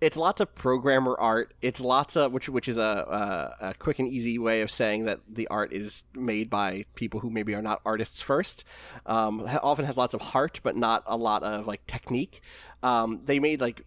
it's 0.03 0.17
lots 0.17 0.41
of 0.41 0.53
programmer 0.53 1.15
art. 1.17 1.53
It's 1.61 1.79
lots 1.79 2.17
of 2.17 2.33
which 2.33 2.49
which 2.49 2.67
is 2.67 2.77
a, 2.77 3.55
a, 3.61 3.67
a 3.69 3.73
quick 3.73 3.99
and 3.99 4.07
easy 4.07 4.37
way 4.37 4.61
of 4.61 4.69
saying 4.69 5.05
that 5.05 5.21
the 5.29 5.47
art 5.47 5.71
is 5.71 6.03
made 6.13 6.49
by 6.49 6.85
people 6.95 7.21
who 7.21 7.29
maybe 7.29 7.55
are 7.55 7.61
not 7.61 7.81
artists 7.85 8.21
first. 8.21 8.65
Um, 9.05 9.47
often 9.63 9.85
has 9.85 9.95
lots 9.95 10.13
of 10.13 10.19
heart, 10.19 10.59
but 10.61 10.75
not 10.75 11.03
a 11.05 11.15
lot 11.15 11.41
of 11.43 11.67
like 11.67 11.87
technique. 11.87 12.41
Um, 12.83 13.21
they 13.23 13.39
made 13.39 13.61
like 13.61 13.83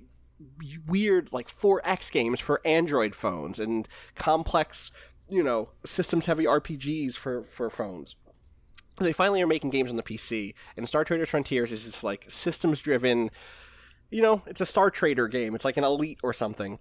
weird 0.86 1.32
like 1.32 1.48
4X 1.48 2.10
games 2.10 2.40
for 2.40 2.62
Android 2.64 3.14
phones 3.14 3.60
and 3.60 3.86
complex, 4.14 4.90
you 5.28 5.42
know, 5.42 5.68
systems 5.84 6.24
heavy 6.24 6.44
RPGs 6.44 7.14
for 7.14 7.44
for 7.44 7.68
phones 7.68 8.16
they 8.98 9.12
finally 9.12 9.42
are 9.42 9.46
making 9.46 9.70
games 9.70 9.90
on 9.90 9.96
the 9.96 10.02
PC, 10.02 10.54
and 10.76 10.88
Star 10.88 11.04
Traders 11.04 11.28
Frontiers 11.28 11.70
is 11.70 11.84
this 11.84 12.02
like 12.02 12.24
systems 12.28 12.80
driven. 12.80 13.30
You 14.10 14.22
know, 14.22 14.42
it's 14.46 14.60
a 14.60 14.66
Star 14.66 14.90
Trader 14.90 15.28
game. 15.28 15.54
It's 15.54 15.64
like 15.64 15.76
an 15.76 15.84
Elite 15.84 16.18
or 16.22 16.32
something. 16.32 16.78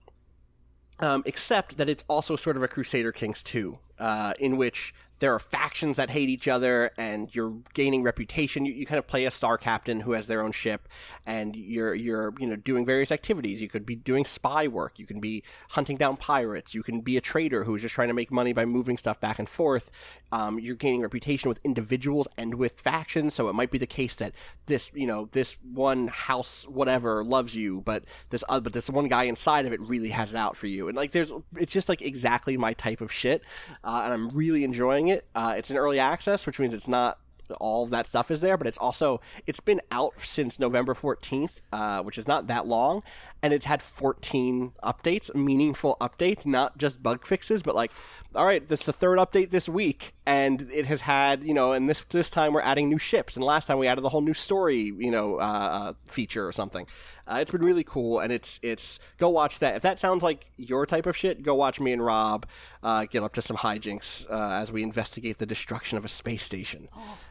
Um, 0.99 1.23
except 1.25 1.77
that 1.77 1.89
it's 1.89 2.05
also 2.07 2.37
sort 2.37 2.55
of 2.55 2.63
a 2.63 2.69
Crusader 2.69 3.11
Kings 3.11 3.43
2, 3.43 3.77
uh, 3.99 4.33
in 4.39 4.55
which 4.55 4.93
there 5.19 5.33
are 5.33 5.39
factions 5.39 5.97
that 5.97 6.09
hate 6.09 6.29
each 6.29 6.47
other 6.47 6.91
and 6.97 7.33
you're 7.33 7.55
gaining 7.73 8.03
reputation. 8.03 8.65
You, 8.65 8.73
you 8.73 8.85
kind 8.85 8.99
of 8.99 9.07
play 9.07 9.25
a 9.25 9.31
star 9.31 9.57
captain 9.57 10.01
who 10.01 10.11
has 10.11 10.27
their 10.27 10.41
own 10.41 10.51
ship 10.51 10.87
and 11.25 11.55
you're, 11.55 11.95
you're, 11.95 12.33
you 12.39 12.47
know, 12.47 12.55
doing 12.55 12.85
various 12.85 13.11
activities. 13.11 13.61
You 13.61 13.69
could 13.69 13.85
be 13.85 13.95
doing 13.95 14.25
spy 14.25 14.67
work. 14.67 14.99
You 14.99 15.05
can 15.05 15.19
be 15.19 15.43
hunting 15.69 15.97
down 15.97 16.17
pirates. 16.17 16.73
You 16.73 16.83
can 16.83 17.01
be 17.01 17.17
a 17.17 17.21
trader 17.21 17.63
who's 17.63 17.81
just 17.81 17.95
trying 17.95 18.09
to 18.09 18.13
make 18.13 18.31
money 18.31 18.53
by 18.53 18.65
moving 18.65 18.97
stuff 18.97 19.19
back 19.19 19.39
and 19.39 19.47
forth. 19.47 19.89
Um, 20.31 20.59
you're 20.59 20.75
gaining 20.75 21.01
reputation 21.01 21.47
with 21.47 21.59
individuals 21.63 22.27
and 22.37 22.55
with 22.55 22.79
factions. 22.79 23.33
So 23.33 23.47
it 23.47 23.53
might 23.53 23.71
be 23.71 23.77
the 23.77 23.87
case 23.87 24.15
that 24.15 24.33
this, 24.65 24.91
you 24.93 25.07
know, 25.07 25.29
this 25.31 25.57
one 25.63 26.07
house, 26.07 26.67
whatever, 26.67 27.23
loves 27.23 27.55
you, 27.55 27.81
but 27.81 28.03
this, 28.31 28.43
uh, 28.49 28.59
but 28.59 28.73
this 28.73 28.89
one 28.89 29.07
guy 29.07 29.23
inside 29.23 29.65
of 29.65 29.71
it 29.71 29.79
really 29.79 30.09
has 30.09 30.31
it 30.31 30.35
out 30.35 30.57
for 30.57 30.67
you. 30.67 30.87
And 30.87 30.97
like, 30.97 31.11
there's, 31.13 31.31
it's 31.57 31.71
just 31.71 31.87
like 31.87 32.01
exactly 32.01 32.57
my 32.57 32.73
type 32.73 33.01
of 33.01 33.11
shit. 33.11 33.41
Uh, 33.83 34.01
and 34.03 34.13
I'm 34.13 34.29
really 34.29 34.63
enjoying 34.63 35.04
it. 35.09 35.25
Uh, 35.35 35.55
it's 35.57 35.69
an 35.69 35.77
early 35.77 35.99
access, 35.99 36.45
which 36.45 36.59
means 36.59 36.73
it's 36.73 36.87
not 36.87 37.19
all 37.59 37.85
that 37.87 38.07
stuff 38.07 38.31
is 38.31 38.41
there, 38.41 38.57
but 38.57 38.67
it's 38.67 38.77
also 38.77 39.21
it's 39.45 39.59
been 39.59 39.81
out 39.91 40.13
since 40.23 40.59
November 40.59 40.93
14th, 40.95 41.49
uh, 41.71 42.01
which 42.01 42.17
is 42.17 42.27
not 42.27 42.47
that 42.47 42.65
long, 42.67 43.01
and 43.45 43.53
it's 43.53 43.65
had 43.65 43.79
14 43.79 44.71
updates, 44.83 45.33
meaningful 45.35 45.95
updates, 46.01 46.47
not 46.47 46.79
just 46.79 47.03
bug 47.03 47.23
fixes, 47.27 47.61
but 47.61 47.75
like, 47.75 47.91
all 48.33 48.43
right, 48.43 48.67
that's 48.67 48.87
the 48.87 48.91
third 48.91 49.19
update 49.19 49.51
this 49.51 49.69
week, 49.69 50.15
and 50.25 50.67
it 50.73 50.87
has 50.87 51.01
had 51.01 51.43
you 51.43 51.53
know, 51.53 51.73
and 51.73 51.87
this 51.87 52.03
this 52.09 52.31
time 52.31 52.53
we're 52.53 52.61
adding 52.61 52.89
new 52.89 52.97
ships, 52.97 53.35
and 53.35 53.45
last 53.45 53.67
time 53.67 53.77
we 53.77 53.85
added 53.85 54.01
the 54.01 54.09
whole 54.09 54.21
new 54.21 54.33
story, 54.33 54.91
you 54.97 55.11
know, 55.11 55.35
uh, 55.35 55.43
uh, 55.79 55.93
feature 56.09 56.47
or 56.47 56.51
something. 56.51 56.87
Uh, 57.27 57.37
it's 57.41 57.51
been 57.51 57.63
really 57.63 57.83
cool, 57.83 58.19
and 58.19 58.33
it's 58.33 58.59
it's 58.63 58.97
go 59.19 59.29
watch 59.29 59.59
that. 59.59 59.75
If 59.75 59.83
that 59.83 59.99
sounds 59.99 60.23
like 60.23 60.47
your 60.57 60.87
type 60.87 61.05
of 61.05 61.15
shit, 61.15 61.43
go 61.43 61.53
watch 61.53 61.79
me 61.79 61.93
and 61.93 62.03
Rob 62.03 62.47
uh, 62.81 63.05
get 63.05 63.21
up 63.21 63.33
to 63.35 63.41
some 63.43 63.57
hijinks 63.57 64.27
uh, 64.31 64.59
as 64.61 64.71
we 64.71 64.81
investigate 64.81 65.37
the 65.37 65.45
destruction 65.45 65.97
of 65.99 66.03
a 66.03 66.09
space 66.09 66.43
station. 66.43 66.89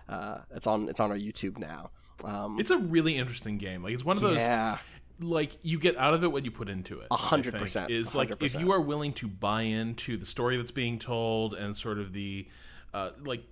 Uh, 0.08 0.38
it's 0.54 0.66
on 0.68 0.88
it's 0.88 1.00
on 1.00 1.10
our 1.10 1.18
YouTube 1.18 1.58
now. 1.58 1.90
Um, 2.22 2.58
It's 2.60 2.70
a 2.70 2.78
really 2.78 3.16
interesting 3.16 3.58
game. 3.58 3.82
Like, 3.82 3.92
it's 3.92 4.04
one 4.04 4.16
of 4.16 4.22
those. 4.22 4.36
yeah, 4.36 4.78
like 5.20 5.56
you 5.62 5.78
get 5.78 5.96
out 5.96 6.14
of 6.14 6.24
it 6.24 6.32
what 6.32 6.44
you 6.44 6.50
put 6.50 6.68
into 6.68 7.00
it. 7.00 7.08
A 7.10 7.16
hundred 7.16 7.54
percent, 7.54 7.90
is 7.90 8.14
like 8.14 8.30
hundred 8.30 8.44
if 8.44 8.60
you 8.60 8.72
are 8.72 8.80
willing 8.80 9.12
to 9.14 9.28
buy 9.28 9.62
into 9.62 10.16
the 10.16 10.26
story 10.26 10.56
that's 10.56 10.70
being 10.70 10.98
told 10.98 11.54
and 11.54 11.76
sort 11.76 11.98
of 11.98 12.12
the 12.12 12.48
uh, 12.92 13.10
like 13.24 13.44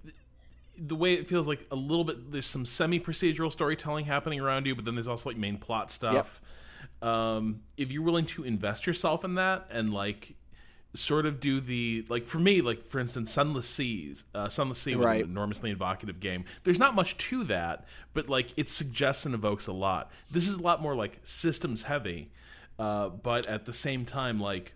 the 0.79 0.97
way 0.97 1.15
it 1.15 1.29
feels 1.29 1.47
like 1.47 1.67
a 1.71 1.77
little 1.77 2.05
bit 2.05 2.33
there's 2.33 2.47
some 2.47 2.67
semi 2.67 2.99
procedural 2.99 3.53
storytelling 3.53 4.05
happening 4.05 4.41
around 4.41 4.67
you, 4.67 4.75
but 4.75 4.85
then 4.85 4.95
there's 4.95 5.09
also 5.09 5.31
like 5.31 5.39
main 5.39 5.59
plot 5.59 5.91
stuff. 5.93 6.41
Um, 7.01 7.63
if 7.77 7.91
you're 7.91 8.03
willing 8.03 8.27
to 8.27 8.45
invest 8.45 8.87
yourself 8.87 9.25
in 9.25 9.35
that 9.35 9.67
and 9.71 9.93
like 9.93 10.35
sort 10.95 11.25
of 11.25 11.41
do 11.41 11.59
the 11.61 12.05
like 12.11 12.27
for 12.27 12.39
me 12.39 12.61
like 12.61 12.85
for 12.85 13.01
instance 13.01 13.31
sunless 13.33 13.67
seas 13.67 14.25
uh, 14.35 14.49
sunless 14.49 14.77
sea 14.79 14.95
was 14.95 15.07
Right. 15.07 15.25
an 15.25 15.31
enormously 15.31 15.71
evocative 15.71 16.21
game 16.21 16.45
there's 16.65 16.79
not 16.79 16.95
much 16.95 17.17
to 17.17 17.45
that 17.45 17.87
but 18.13 18.29
like 18.29 18.53
it 18.59 18.69
suggests 18.69 19.25
and 19.25 19.35
evokes 19.35 19.67
a 19.67 19.73
lot 19.73 20.11
this 20.31 20.47
is 20.47 20.57
a 20.59 20.63
lot 20.63 20.83
more 20.83 20.95
like 20.95 21.19
systems 21.25 21.85
heavy 21.85 22.31
uh, 22.79 23.09
but 23.09 23.47
at 23.47 23.65
the 23.65 23.73
same 23.73 24.05
time 24.05 24.39
like 24.39 24.75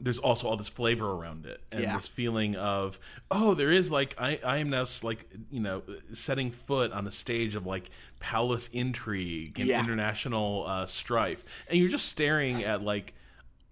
there's 0.00 0.20
also 0.20 0.48
all 0.48 0.56
this 0.56 0.68
flavor 0.68 1.10
around 1.10 1.44
it 1.46 1.60
and 1.72 1.82
Yeah. 1.82 1.96
this 1.96 2.06
feeling 2.08 2.54
of 2.56 2.98
oh 3.30 3.54
there 3.54 3.72
is 3.72 3.90
like 3.90 4.14
I, 4.18 4.38
I 4.44 4.58
am 4.58 4.70
now 4.70 4.86
like 5.02 5.28
you 5.50 5.60
know 5.60 5.82
setting 6.14 6.50
foot 6.52 6.92
on 6.92 7.06
a 7.06 7.10
stage 7.10 7.56
of 7.56 7.66
like 7.66 7.90
palace 8.20 8.70
intrigue 8.72 9.58
and 9.58 9.68
Yeah. 9.68 9.80
international 9.80 10.64
uh, 10.66 10.86
strife 10.86 11.44
and 11.68 11.78
you're 11.78 11.88
just 11.88 12.08
staring 12.08 12.62
at 12.64 12.82
like 12.82 13.14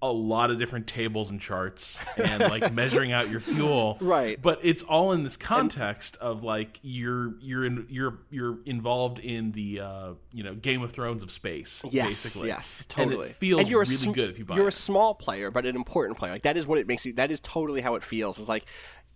a 0.01 0.13
lot 0.13 0.51
of 0.53 0.59
different 0.59 0.87
tables 0.87 1.31
and 1.33 1.41
charts 1.41 2.01
and 2.17 2.41
like 2.41 2.73
measuring 2.75 3.11
out 3.11 3.29
your 3.31 3.41
fuel 3.41 3.97
Right. 4.01 4.41
but 4.41 4.61
it's 4.63 4.83
all 4.85 5.11
in 5.13 5.25
this 5.25 5.37
context 5.37 6.17
of 6.19 6.45
like 6.45 6.79
you're 6.83 7.35
you're 7.41 7.65
in 7.65 7.87
you're 7.91 8.19
you're 8.31 8.59
involved 8.65 9.19
in 9.19 9.51
the 9.51 9.81
uh 9.81 10.13
you 10.33 10.45
know 10.45 10.55
game 10.55 10.83
of 10.83 10.93
thrones 10.93 11.25
of 11.25 11.33
space 11.33 11.83
Yes, 11.91 12.07
basically 12.23 12.47
yes, 12.49 12.87
and 12.97 13.11
totally. 13.11 13.27
it 13.27 13.33
feels 13.33 13.69
you're 13.69 13.83
a 13.83 13.85
really 13.87 13.97
sm- 13.97 14.13
good 14.13 14.31
if 14.31 14.39
you 14.39 14.45
buy 14.45 14.55
You're 14.55 14.67
it 14.67 14.75
a 14.75 14.77
small 14.77 15.15
player, 15.15 15.51
but 15.51 15.67
an 15.67 15.75
important 15.75 16.17
player. 16.17 16.31
Like 16.31 16.43
that 16.43 16.57
is 16.57 16.65
what 16.67 16.79
it 16.79 16.87
makes 16.87 17.05
you. 17.05 17.13
That 17.15 17.31
is 17.33 17.41
totally 17.41 17.81
how 17.81 17.97
it 17.97 18.05
feels. 18.05 18.39
It's 18.39 18.49
like 18.49 18.67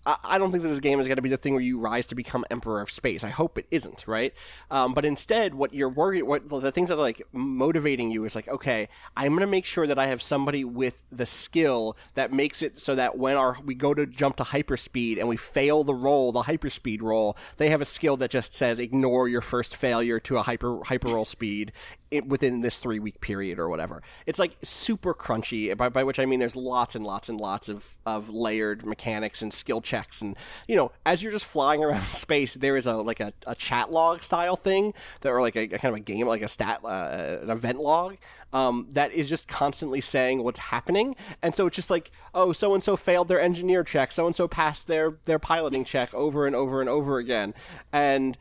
I, 0.04 0.38
don't 0.38 0.50
think 0.50 0.62
that 0.64 0.68
this 0.68 0.80
game 0.80 0.98
is 0.98 1.06
going 1.06 1.16
to 1.16 1.22
be 1.22 1.28
the 1.28 1.36
thing 1.36 1.54
where 1.54 1.62
you 1.62 1.78
rise 1.78 2.06
to 2.06 2.14
become 2.14 2.44
emperor 2.50 2.80
of 2.80 2.90
space. 2.90 3.22
I 3.22 3.28
hope 3.28 3.56
it 3.56 3.66
isn't, 3.70 4.08
right? 4.08 4.34
Um, 4.70 4.94
but 4.94 5.04
instead, 5.04 5.54
what 5.54 5.72
you're 5.72 5.88
worried, 5.88 6.22
what 6.22 6.48
the 6.48 6.72
things 6.72 6.88
that 6.88 6.96
are 6.96 7.02
like 7.02 7.22
motivating 7.32 8.10
you 8.10 8.24
is 8.24 8.34
like, 8.34 8.48
okay, 8.48 8.88
I'm 9.16 9.32
going 9.32 9.40
to 9.40 9.46
make 9.46 9.64
sure 9.64 9.86
that 9.86 9.98
I 9.98 10.06
have 10.06 10.20
somebody 10.20 10.64
with 10.64 10.94
the 11.12 11.26
skill 11.26 11.96
that 12.14 12.32
makes 12.32 12.62
it 12.62 12.80
so 12.80 12.96
that 12.96 13.16
when 13.16 13.36
our 13.36 13.56
we 13.64 13.74
go 13.74 13.94
to 13.94 14.06
jump 14.06 14.36
to 14.36 14.44
hyperspeed 14.44 15.18
and 15.18 15.28
we 15.28 15.36
fail 15.36 15.84
the 15.84 15.94
roll, 15.94 16.32
the 16.32 16.42
hyperspeed 16.42 17.00
roll, 17.00 17.36
they 17.58 17.70
have 17.70 17.80
a 17.80 17.86
skill 17.86 18.16
that 18.16 18.30
just 18.30 18.54
says 18.54 18.80
ignore 18.80 19.28
your 19.28 19.40
first 19.40 19.76
failure 19.76 20.18
to 20.20 20.36
a 20.36 20.42
hyper 20.42 20.82
hyper 20.84 21.08
roll 21.08 21.24
speed 21.24 21.72
it, 22.12 22.26
within 22.26 22.60
this 22.60 22.78
three 22.78 22.98
week 22.98 23.20
period 23.20 23.58
or 23.58 23.68
whatever. 23.68 24.02
It's 24.26 24.38
like 24.38 24.56
super 24.62 25.14
crunchy, 25.14 25.74
by, 25.76 25.88
by 25.88 26.04
which 26.04 26.18
I 26.18 26.26
mean 26.26 26.40
there's 26.40 26.54
lots 26.54 26.94
and 26.94 27.04
lots 27.04 27.28
and 27.28 27.40
lots 27.40 27.70
of, 27.70 27.96
of 28.04 28.28
layered 28.28 28.84
mechanics 28.84 29.40
and 29.40 29.52
skill 29.52 29.80
checks. 29.80 30.20
And, 30.20 30.36
you 30.68 30.76
know, 30.76 30.92
as 31.06 31.22
you're 31.22 31.32
just 31.32 31.46
flying 31.46 31.82
around 31.84 32.04
space, 32.04 32.54
there 32.54 32.76
is 32.76 32.86
a 32.86 32.94
like 32.94 33.20
a, 33.20 33.32
a 33.46 33.54
chat 33.54 33.90
log 33.90 34.22
style 34.22 34.56
thing 34.56 34.92
that, 35.22 35.30
or 35.30 35.40
like 35.40 35.56
a, 35.56 35.62
a 35.62 35.78
kind 35.78 35.94
of 35.94 35.94
a 35.94 36.00
game, 36.00 36.26
like 36.26 36.42
a 36.42 36.48
stat, 36.48 36.80
uh, 36.84 37.38
an 37.42 37.50
event 37.50 37.80
log. 37.80 38.16
Um, 38.52 38.88
that 38.90 39.12
is 39.12 39.30
just 39.30 39.48
constantly 39.48 40.02
saying 40.02 40.44
what's 40.44 40.58
happening, 40.58 41.16
and 41.40 41.56
so 41.56 41.68
it's 41.68 41.76
just 41.76 41.88
like, 41.88 42.10
oh, 42.34 42.52
so 42.52 42.74
and 42.74 42.84
so 42.84 42.98
failed 42.98 43.28
their 43.28 43.40
engineer 43.40 43.82
check, 43.82 44.12
so 44.12 44.26
and 44.26 44.36
so 44.36 44.46
passed 44.46 44.88
their 44.88 45.14
their 45.24 45.38
piloting 45.38 45.86
check 45.86 46.12
over 46.12 46.46
and 46.46 46.54
over 46.54 46.82
and 46.82 46.90
over 46.90 47.16
again, 47.16 47.54
and 47.94 48.36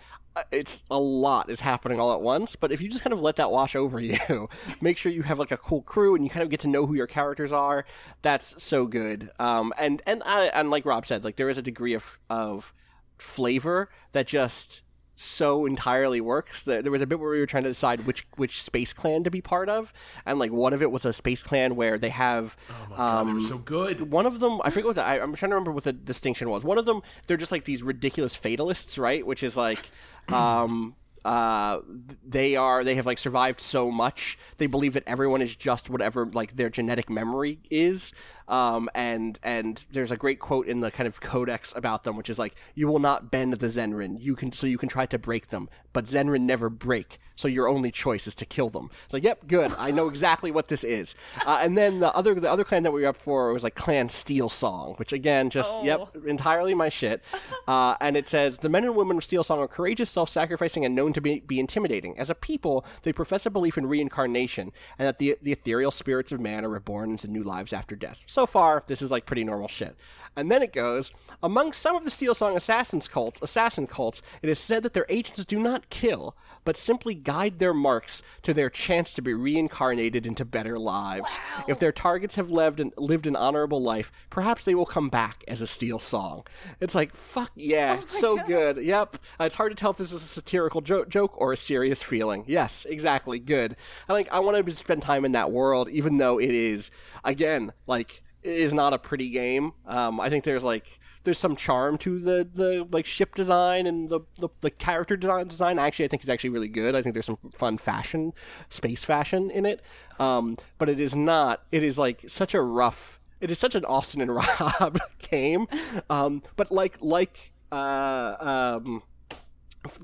it's 0.52 0.84
a 0.90 1.00
lot 1.00 1.50
is 1.50 1.60
happening 1.60 2.00
all 2.00 2.14
at 2.14 2.22
once 2.22 2.56
but 2.56 2.72
if 2.72 2.82
you 2.82 2.90
just 2.90 3.04
kind 3.04 3.14
of 3.14 3.20
let 3.20 3.36
that 3.36 3.52
wash 3.52 3.76
over 3.76 4.00
you 4.00 4.48
make 4.80 4.98
sure 4.98 5.12
you 5.12 5.24
have 5.24 5.40
like 5.40 5.52
a 5.52 5.58
cool 5.58 5.82
crew 5.82 6.16
and 6.16 6.24
you 6.24 6.30
kind 6.30 6.44
of 6.44 6.50
get 6.50 6.60
to 6.60 6.68
know 6.68 6.86
who 6.86 6.94
your 6.94 7.08
characters 7.08 7.52
are 7.52 7.86
that's 8.22 8.62
so 8.62 8.86
good. 8.86 9.30
Um 9.40 9.74
and 9.78 10.02
and 10.06 10.24
I, 10.24 10.46
and 10.48 10.70
like 10.70 10.86
rob 10.86 11.06
said 11.06 11.24
like 11.24 11.36
there 11.36 11.50
is 11.50 11.58
a 11.58 11.62
degree 11.62 11.94
of 11.94 12.20
of 12.30 12.74
flavor 13.18 13.90
that 14.14 14.28
just 14.28 14.82
so 15.16 15.66
entirely 15.66 16.22
works 16.22 16.64
that 16.64 16.84
there 16.84 16.92
was 16.92 17.02
a 17.02 17.06
bit 17.06 17.20
where 17.20 17.32
we 17.32 17.40
were 17.40 17.46
trying 17.46 17.64
to 17.64 17.70
decide 17.70 18.06
which 18.06 18.26
which 18.38 18.64
space 18.64 18.94
clan 18.94 19.24
to 19.24 19.32
be 19.32 19.42
part 19.42 19.70
of 19.70 19.94
and 20.26 20.40
like 20.40 20.52
one 20.52 20.74
of 20.74 20.82
it 20.82 20.92
was 20.92 21.06
a 21.06 21.14
space 21.14 21.44
clan 21.44 21.76
where 21.76 21.98
they 21.98 22.10
have 22.10 22.56
God, 22.68 22.90
they 22.90 22.96
were 22.96 23.02
um, 23.02 23.48
so 23.48 23.58
good 23.58 24.12
one 24.12 24.26
of 24.26 24.40
them, 24.40 24.60
I 24.64 24.70
forget 24.70 24.86
what 24.86 24.96
the, 24.96 25.04
I, 25.04 25.22
I'm 25.22 25.34
trying 25.36 25.50
to 25.50 25.56
remember 25.56 25.72
what 25.72 25.84
the 25.84 25.94
distinction 25.94 26.50
was. 26.50 26.64
One 26.64 26.78
of 26.78 26.86
them, 26.86 27.02
they're 27.28 27.38
just 27.38 27.52
like 27.52 27.66
these 27.66 27.84
ridiculous 27.84 28.36
fatalists, 28.36 28.98
right? 28.98 29.26
Which 29.26 29.44
is 29.44 29.58
like, 29.58 29.90
um, 30.30 30.96
uh, 31.24 31.80
they 32.28 32.56
are 32.56 32.84
they 32.84 32.96
have 32.96 33.06
like 33.06 33.20
survived 33.20 33.62
so 33.62 33.92
much. 33.92 34.38
They 34.58 34.66
believe 34.66 34.94
that 34.94 35.04
everyone 35.06 35.42
is 35.42 35.56
just 35.56 35.90
whatever 35.90 36.26
like 36.26 36.56
their 36.56 36.70
genetic 36.70 37.10
memory 37.10 37.60
is. 37.70 38.12
Um, 38.48 38.90
and 38.96 39.38
and 39.44 39.84
there's 39.92 40.12
a 40.12 40.18
great 40.18 40.40
quote 40.40 40.68
in 40.68 40.80
the 40.82 40.92
kind 40.92 41.08
of 41.08 41.22
codex 41.22 41.74
about 41.76 42.04
them, 42.04 42.16
which 42.18 42.30
is 42.30 42.40
like, 42.40 42.56
"You 42.76 42.88
will 42.88 43.00
not 43.00 43.32
bend 43.32 43.54
the 43.54 43.68
Zenrin. 43.68 44.18
You 44.22 44.36
can 44.36 44.52
so 44.52 44.68
you 44.68 44.78
can 44.78 44.90
try 44.90 45.06
to 45.08 45.18
break 45.18 45.50
them, 45.50 45.70
but 45.94 46.06
Zenrin 46.06 46.42
never 46.42 46.70
break. 46.70 47.18
So 47.36 47.48
your 47.48 47.68
only 47.68 47.92
choice 47.92 48.28
is 48.28 48.36
to 48.36 48.46
kill 48.46 48.70
them." 48.70 48.90
It's 49.06 49.14
like, 49.14 49.24
"Yep, 49.24 49.48
good. 49.48 49.74
I 49.78 49.92
know 49.92 50.10
exactly 50.10 50.52
what 50.52 50.68
this 50.68 50.84
is." 50.84 51.16
Uh, 51.46 51.60
and 51.62 51.78
then 51.78 52.00
the 52.00 52.14
other 52.16 52.36
the 52.36 52.52
other 52.52 52.64
clan 52.64 52.84
that 52.84 52.92
we 52.92 53.02
were 53.04 53.08
up 53.10 53.18
for 53.18 53.54
was 53.54 53.64
like 53.64 53.76
Clan 53.76 54.10
Steel 54.10 54.50
Song, 54.50 54.96
which 54.98 55.14
again, 55.14 55.50
just 55.50 55.72
Oh. 55.72 55.84
yep, 55.84 56.16
entirely 56.28 56.74
my 56.74 56.90
shit. 56.90 57.24
Uh, 57.68 57.96
and 58.02 58.18
it 58.18 58.28
says 58.28 58.58
the 58.58 58.68
men 58.70 58.84
and 58.84 58.96
women 58.96 59.18
of 59.18 59.24
Steel 59.24 59.44
Song 59.44 59.60
are 59.60 59.68
courageous, 59.68 60.10
self-sacrificing, 60.10 60.84
and 60.84 60.94
known 60.96 61.14
to 61.14 61.22
be, 61.22 61.40
be 61.42 61.60
intimidating. 61.60 62.18
As 62.18 62.30
a 62.30 62.36
people, 62.36 62.84
they 63.04 63.14
profess 63.14 63.46
a 63.46 63.50
belief 63.50 63.78
in 63.78 63.86
reincarnation 63.86 64.72
and 64.98 65.08
that 65.08 65.20
the 65.20 65.38
the 65.42 65.52
ethereal 65.52 65.92
spirits 65.92 66.32
of 66.32 66.40
man 66.42 66.66
are 66.66 66.70
reborn 66.70 67.12
into 67.12 67.28
new 67.28 67.44
lives 67.44 67.72
after 67.72 67.96
death. 67.96 68.24
So 68.32 68.46
far, 68.46 68.82
this 68.88 69.02
is 69.02 69.12
like 69.12 69.26
pretty 69.26 69.44
normal 69.44 69.68
shit. 69.68 69.94
And 70.36 70.50
then 70.50 70.62
it 70.62 70.72
goes 70.72 71.12
among 71.44 71.74
some 71.74 71.96
of 71.96 72.06
the 72.06 72.12
Steel 72.12 72.34
Song 72.34 72.56
assassins 72.56 73.08
cults, 73.08 73.42
assassin 73.42 73.86
cults. 73.86 74.22
It 74.42 74.50
is 74.50 74.60
said 74.60 74.84
that 74.84 74.94
their 74.94 75.06
agents 75.10 75.44
do 75.46 75.60
not 75.60 75.90
kill, 75.90 76.36
but 76.64 76.78
simply 76.78 77.14
guide 77.14 77.60
their 77.60 77.74
marks 77.74 78.24
to 78.44 78.54
their 78.54 78.70
chance 78.70 79.14
to 79.14 79.22
be 79.22 79.34
reincarnated 79.34 80.26
into 80.26 80.46
better 80.46 80.80
lives. 80.80 81.40
If 81.68 81.80
their 81.80 81.92
targets 81.92 82.36
have 82.36 82.50
lived 82.50 82.80
an, 82.80 82.94
lived 82.98 83.28
an 83.28 83.36
honorable 83.36 83.82
life, 83.82 84.12
perhaps 84.30 84.64
they 84.64 84.76
will 84.76 84.86
come 84.86 85.10
back 85.10 85.44
as 85.48 85.62
a 85.62 85.68
Steel 85.68 86.00
Song. 86.00 86.44
It's 86.80 86.96
like 86.96 87.14
fuck 87.16 87.52
yeah, 87.56 88.00
so 88.08 88.38
good. 88.46 88.78
Yep. 88.78 89.18
Uh, 89.40 89.44
it's 89.44 89.56
hard 89.56 89.72
to 89.72 89.76
tell 89.76 89.92
if 89.92 89.98
this 89.98 90.14
is 90.14 90.24
a 90.24 90.28
satirical 90.28 90.82
jo- 90.82 91.06
joke 91.06 91.34
or 91.36 91.52
a 91.52 91.58
serious 91.58 92.04
feeling. 92.04 92.46
Yes, 92.48 92.86
exactly. 92.90 93.40
Good. 93.40 93.76
I 94.08 94.14
like. 94.14 94.32
I 94.32 94.40
want 94.40 94.66
to 94.66 94.72
spend 94.76 95.02
time 95.02 95.26
in 95.26 95.34
that 95.34 95.52
world, 95.52 95.90
even 95.90 96.18
though 96.18 96.40
it 96.40 96.52
is 96.52 96.90
again 97.24 97.74
like 97.86 98.24
is 98.44 98.74
not 98.74 98.94
a 98.94 98.98
pretty 98.98 99.30
game. 99.30 99.74
Um, 99.86 100.20
I 100.20 100.30
think 100.30 100.44
there's 100.44 100.64
like 100.64 101.00
there's 101.24 101.38
some 101.38 101.56
charm 101.56 101.98
to 102.00 102.20
the, 102.20 102.48
the 102.54 102.88
like 102.92 103.06
ship 103.06 103.36
design 103.36 103.86
and 103.86 104.10
the, 104.10 104.22
the, 104.40 104.50
the 104.62 104.72
character 104.72 105.16
design 105.16 105.48
design 105.48 105.78
actually 105.78 106.06
I 106.06 106.08
think 106.08 106.24
is 106.24 106.30
actually 106.30 106.50
really 106.50 106.68
good. 106.68 106.96
I 106.96 107.02
think 107.02 107.14
there's 107.14 107.28
some 107.28 107.38
fun 107.56 107.78
fashion, 107.78 108.34
space 108.70 109.04
fashion 109.04 109.52
in 109.52 109.66
it. 109.66 109.82
Um, 110.20 110.58
but 110.78 110.90
it 110.90 111.00
is 111.00 111.16
not 111.16 111.64
it 111.72 111.84
is 111.84 111.98
like 111.98 112.24
such 112.28 112.54
a 112.54 112.62
rough 112.62 113.20
it 113.42 113.50
is 113.50 113.58
such 113.58 113.76
an 113.76 113.84
Austin 113.86 114.22
and 114.22 114.34
Rob 114.36 115.00
game. 115.20 115.68
Um, 116.10 116.44
but 116.56 116.72
like 116.72 116.98
like 117.02 117.52
uh, 117.72 118.78
um, 118.80 119.04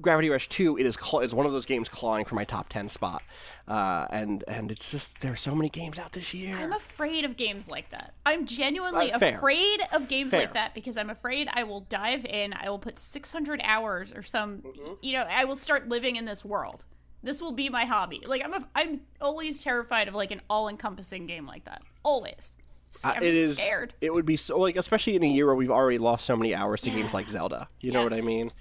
Gravity 0.01 0.29
Rush 0.29 0.49
2, 0.49 0.77
it 0.77 0.85
is 0.85 0.95
cl- 1.01 1.21
is 1.21 1.35
one 1.35 1.45
of 1.45 1.51
those 1.51 1.65
games 1.65 1.87
clawing 1.87 2.25
for 2.25 2.35
my 2.35 2.43
top 2.43 2.67
10 2.69 2.87
spot. 2.87 3.21
Uh, 3.67 4.07
and 4.09 4.43
and 4.47 4.71
it's 4.71 4.89
just 4.91 5.19
there 5.21 5.31
are 5.33 5.35
so 5.37 5.53
many 5.53 5.69
games 5.69 5.99
out 5.99 6.11
this 6.13 6.33
year. 6.33 6.55
I'm 6.57 6.73
afraid 6.73 7.25
of 7.25 7.37
games 7.37 7.69
like 7.69 7.89
that. 7.91 8.13
I'm 8.25 8.45
genuinely 8.45 9.11
Uh, 9.11 9.17
afraid 9.35 9.81
of 9.91 10.07
games 10.07 10.31
Fair. 10.31 10.41
like 10.41 10.53
that 10.53 10.73
because 10.73 10.97
I'm 10.97 11.09
afraid 11.09 11.47
I 11.53 11.63
will 11.63 11.81
dive 11.81 12.25
in, 12.25 12.53
I 12.53 12.69
will 12.69 12.79
put 12.79 12.97
600 12.97 13.61
hours 13.63 14.11
or 14.13 14.23
some, 14.23 14.63
you 15.01 15.13
know, 15.13 15.21
I 15.29 15.45
will 15.45 15.55
start 15.55 15.87
living 15.89 16.15
in 16.15 16.25
this 16.25 16.43
world. 16.43 16.83
This 17.23 17.41
will 17.41 17.51
be 17.51 17.69
my 17.69 17.85
hobby. 17.85 18.23
Like 18.25 18.43
I'm, 18.43 18.53
a, 18.53 18.67
I'm 18.75 19.01
always 19.21 19.63
terrified 19.63 20.07
of 20.07 20.15
like 20.15 20.31
an 20.31 20.41
all-encompassing 20.49 21.27
game 21.27 21.45
like 21.45 21.65
that. 21.65 21.81
Always. 22.03 22.55
Uh, 23.03 23.13
I'm 23.17 23.23
it 23.23 23.33
just 23.33 23.55
scared. 23.59 23.93
it 24.01 24.13
would 24.13 24.25
be 24.25 24.37
so 24.37 24.57
like 24.57 24.75
especially 24.77 25.15
in 25.17 25.23
a 25.23 25.27
year 25.27 25.45
where 25.45 25.55
we've 25.55 25.69
already 25.69 25.97
lost 25.97 26.25
so 26.25 26.35
many 26.37 26.55
hours 26.55 26.81
to 26.81 26.89
games 26.89 27.13
like 27.13 27.27
Zelda. 27.27 27.67
You 27.81 27.91
know 27.91 28.01
what 28.03 28.13
I 28.13 28.21
mean? 28.21 28.51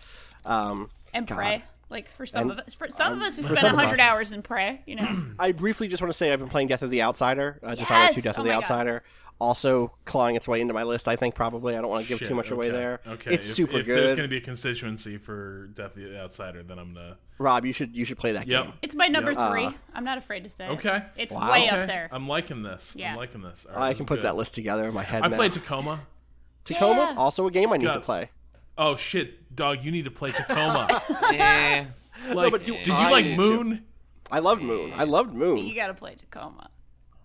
Um, 0.44 0.90
And 1.16 1.26
God. 1.26 1.36
Prey. 1.36 1.64
Like 1.88 2.10
for 2.16 2.26
some 2.26 2.42
And, 2.50 2.50
of 2.52 2.58
us, 2.66 2.74
for 2.74 2.88
some 2.88 3.12
of 3.12 3.22
us 3.22 3.36
who 3.36 3.42
for 3.42 3.54
spend 3.54 3.68
some 3.68 3.76
100 3.76 4.00
hours 4.00 4.32
in 4.32 4.42
Prey, 4.42 4.80
you 4.86 4.96
know. 4.96 5.22
I 5.38 5.52
briefly 5.52 5.86
just 5.86 6.02
want 6.02 6.10
to 6.12 6.16
say 6.18 6.32
I've 6.32 6.40
been 6.40 6.48
playing 6.48 6.66
Death 6.68 6.82
of 6.82 6.90
the 6.90 7.02
Outsider. 7.02 7.60
Uh, 7.62 7.74
Dishonored 7.76 8.14
2 8.16 8.20
Death 8.22 8.34
Oh 8.36 8.40
of 8.40 8.44
the 8.44 8.50
my 8.50 8.54
God. 8.56 8.62
Outsider. 8.64 9.02
Also 9.38 9.92
clawing 10.06 10.34
its 10.34 10.48
way 10.48 10.62
into 10.62 10.72
my 10.72 10.82
list, 10.82 11.06
I 11.06 11.14
think 11.14 11.34
probably. 11.34 11.76
I 11.76 11.80
don't 11.82 11.90
want 11.90 12.04
to 12.04 12.08
give 12.08 12.18
Shit, 12.20 12.28
too 12.28 12.34
much 12.34 12.50
away 12.50 12.70
there. 12.70 13.00
Okay, 13.06 13.34
It's 13.34 13.46
if, 13.46 13.54
super 13.54 13.78
if 13.80 13.86
there's 13.86 14.16
going 14.16 14.22
to 14.22 14.28
be 14.28 14.38
a 14.38 14.40
constituency 14.40 15.18
for 15.18 15.66
Death 15.74 15.94
of 15.96 16.02
the 16.02 16.18
Outsider, 16.18 16.62
then 16.62 16.78
I'm 16.78 16.94
gonna. 16.94 17.18
Rob, 17.38 17.66
you 17.66 17.72
should 17.74 17.94
you 17.94 18.06
should 18.06 18.16
play 18.18 18.32
that 18.32 18.46
Yep. 18.48 18.64
game. 18.64 18.72
It's 18.80 18.94
my 18.94 19.08
number 19.08 19.32
Yeah. 19.32 19.50
three. 19.50 19.66
Uh, 19.66 19.72
I'm 19.94 20.04
not 20.04 20.16
afraid 20.16 20.42
to 20.44 20.50
say 20.50 20.66
it. 20.66 20.70
Okay. 20.70 21.02
It's 21.18 21.34
Wow. 21.34 21.52
way 21.52 21.66
Okay, 21.66 21.68
up 21.82 21.86
there. 21.86 22.08
I'm 22.10 22.26
liking 22.26 22.62
this. 22.62 22.94
Yeah. 22.96 23.10
I'm 23.12 23.16
liking 23.18 23.42
this. 23.42 23.66
All 23.68 23.76
right, 23.76 23.82
I 23.84 23.88
this 23.90 23.98
can 23.98 24.06
put 24.06 24.16
good. 24.16 24.24
that 24.24 24.36
list 24.36 24.54
together 24.54 24.86
in 24.88 24.94
my 24.94 25.02
head 25.04 25.22
I 25.22 25.28
now. 25.28 25.36
played 25.36 25.52
Tacoma. 25.52 26.00
Tacoma, 26.64 27.10
Yeah. 27.12 27.14
also 27.18 27.46
a 27.46 27.50
game 27.50 27.72
I 27.72 27.76
need 27.76 27.92
to 27.92 28.00
play. 28.00 28.30
Oh 28.78 28.96
shit, 28.96 29.54
dog! 29.54 29.82
You 29.82 29.90
need 29.90 30.04
to 30.04 30.10
play 30.10 30.30
Tacoma. 30.32 30.88
Eh. 31.32 31.84
like, 32.34 32.50
but 32.52 32.64
do 32.64 32.72
did 32.74 32.86
you 32.88 32.92
I 32.94 33.10
like 33.10 33.24
need 33.24 33.36
to. 33.36 33.42
Moon? 33.64 33.84
I 34.30 34.38
loved 34.40 34.62
Moon. 34.62 34.92
I 34.94 35.04
loved 35.04 35.32
Moon. 35.34 35.58
You 35.58 35.74
gotta 35.74 35.94
play 35.94 36.14
Tacoma. 36.14 36.70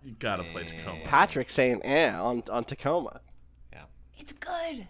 You 0.03 0.13
gotta 0.17 0.43
play 0.43 0.63
Tacoma. 0.63 1.01
Patrick 1.05 1.49
saying 1.49 1.81
eh 1.83 2.11
on 2.13 2.43
on 2.49 2.63
Tacoma. 2.63 3.21
Yeah, 3.73 3.83
it's 4.17 4.33
good. 4.33 4.87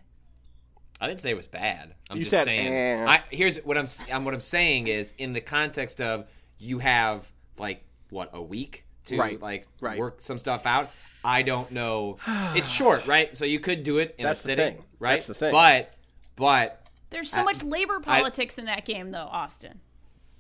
I 1.00 1.08
didn't 1.08 1.20
say 1.20 1.32
it 1.32 1.38
was 1.38 1.48
bad. 1.48 1.96
I'm 2.12 2.18
You 2.18 2.24
just 2.24 2.32
said, 2.32 2.46
saying. 2.46 2.68
eh. 2.72 3.06
I, 3.08 3.24
here's 3.32 3.58
what 3.60 3.76
I'm, 3.76 3.84
s- 3.86 4.00
um, 4.12 4.24
what 4.24 4.36
I'm 4.36 4.40
saying 4.40 4.86
is 4.86 5.16
in 5.18 5.34
the 5.34 5.42
context 5.42 6.00
of 6.00 6.28
you 6.60 6.78
have 6.78 7.32
like 7.58 7.84
what 8.12 8.30
a 8.34 8.42
week 8.42 8.86
to 9.06 9.18
Right, 9.18 9.42
like 9.42 9.66
right. 9.80 9.98
work 9.98 10.22
some 10.22 10.38
stuff 10.38 10.68
out. 10.68 10.92
I 11.26 11.42
don't 11.42 11.72
know. 11.72 12.18
it's 12.56 12.70
short, 12.70 13.08
right? 13.08 13.36
So 13.36 13.46
you 13.46 13.60
could 13.60 13.82
do 13.82 13.98
it 13.98 14.14
in 14.20 14.26
That's 14.26 14.42
a 14.46 14.48
the 14.48 14.52
sitting, 14.56 14.74
thing. 14.76 14.84
right? 15.00 15.14
That's 15.16 15.26
the 15.26 15.34
thing. 15.34 15.52
But 15.54 15.92
but 16.36 16.86
There's 17.10 17.30
so 17.30 17.44
much 17.44 17.64
labor 17.64 18.00
politics 18.00 18.58
in 18.58 18.66
that 18.66 18.86
game, 18.86 19.12
though, 19.12 19.28
Austin. 19.32 19.80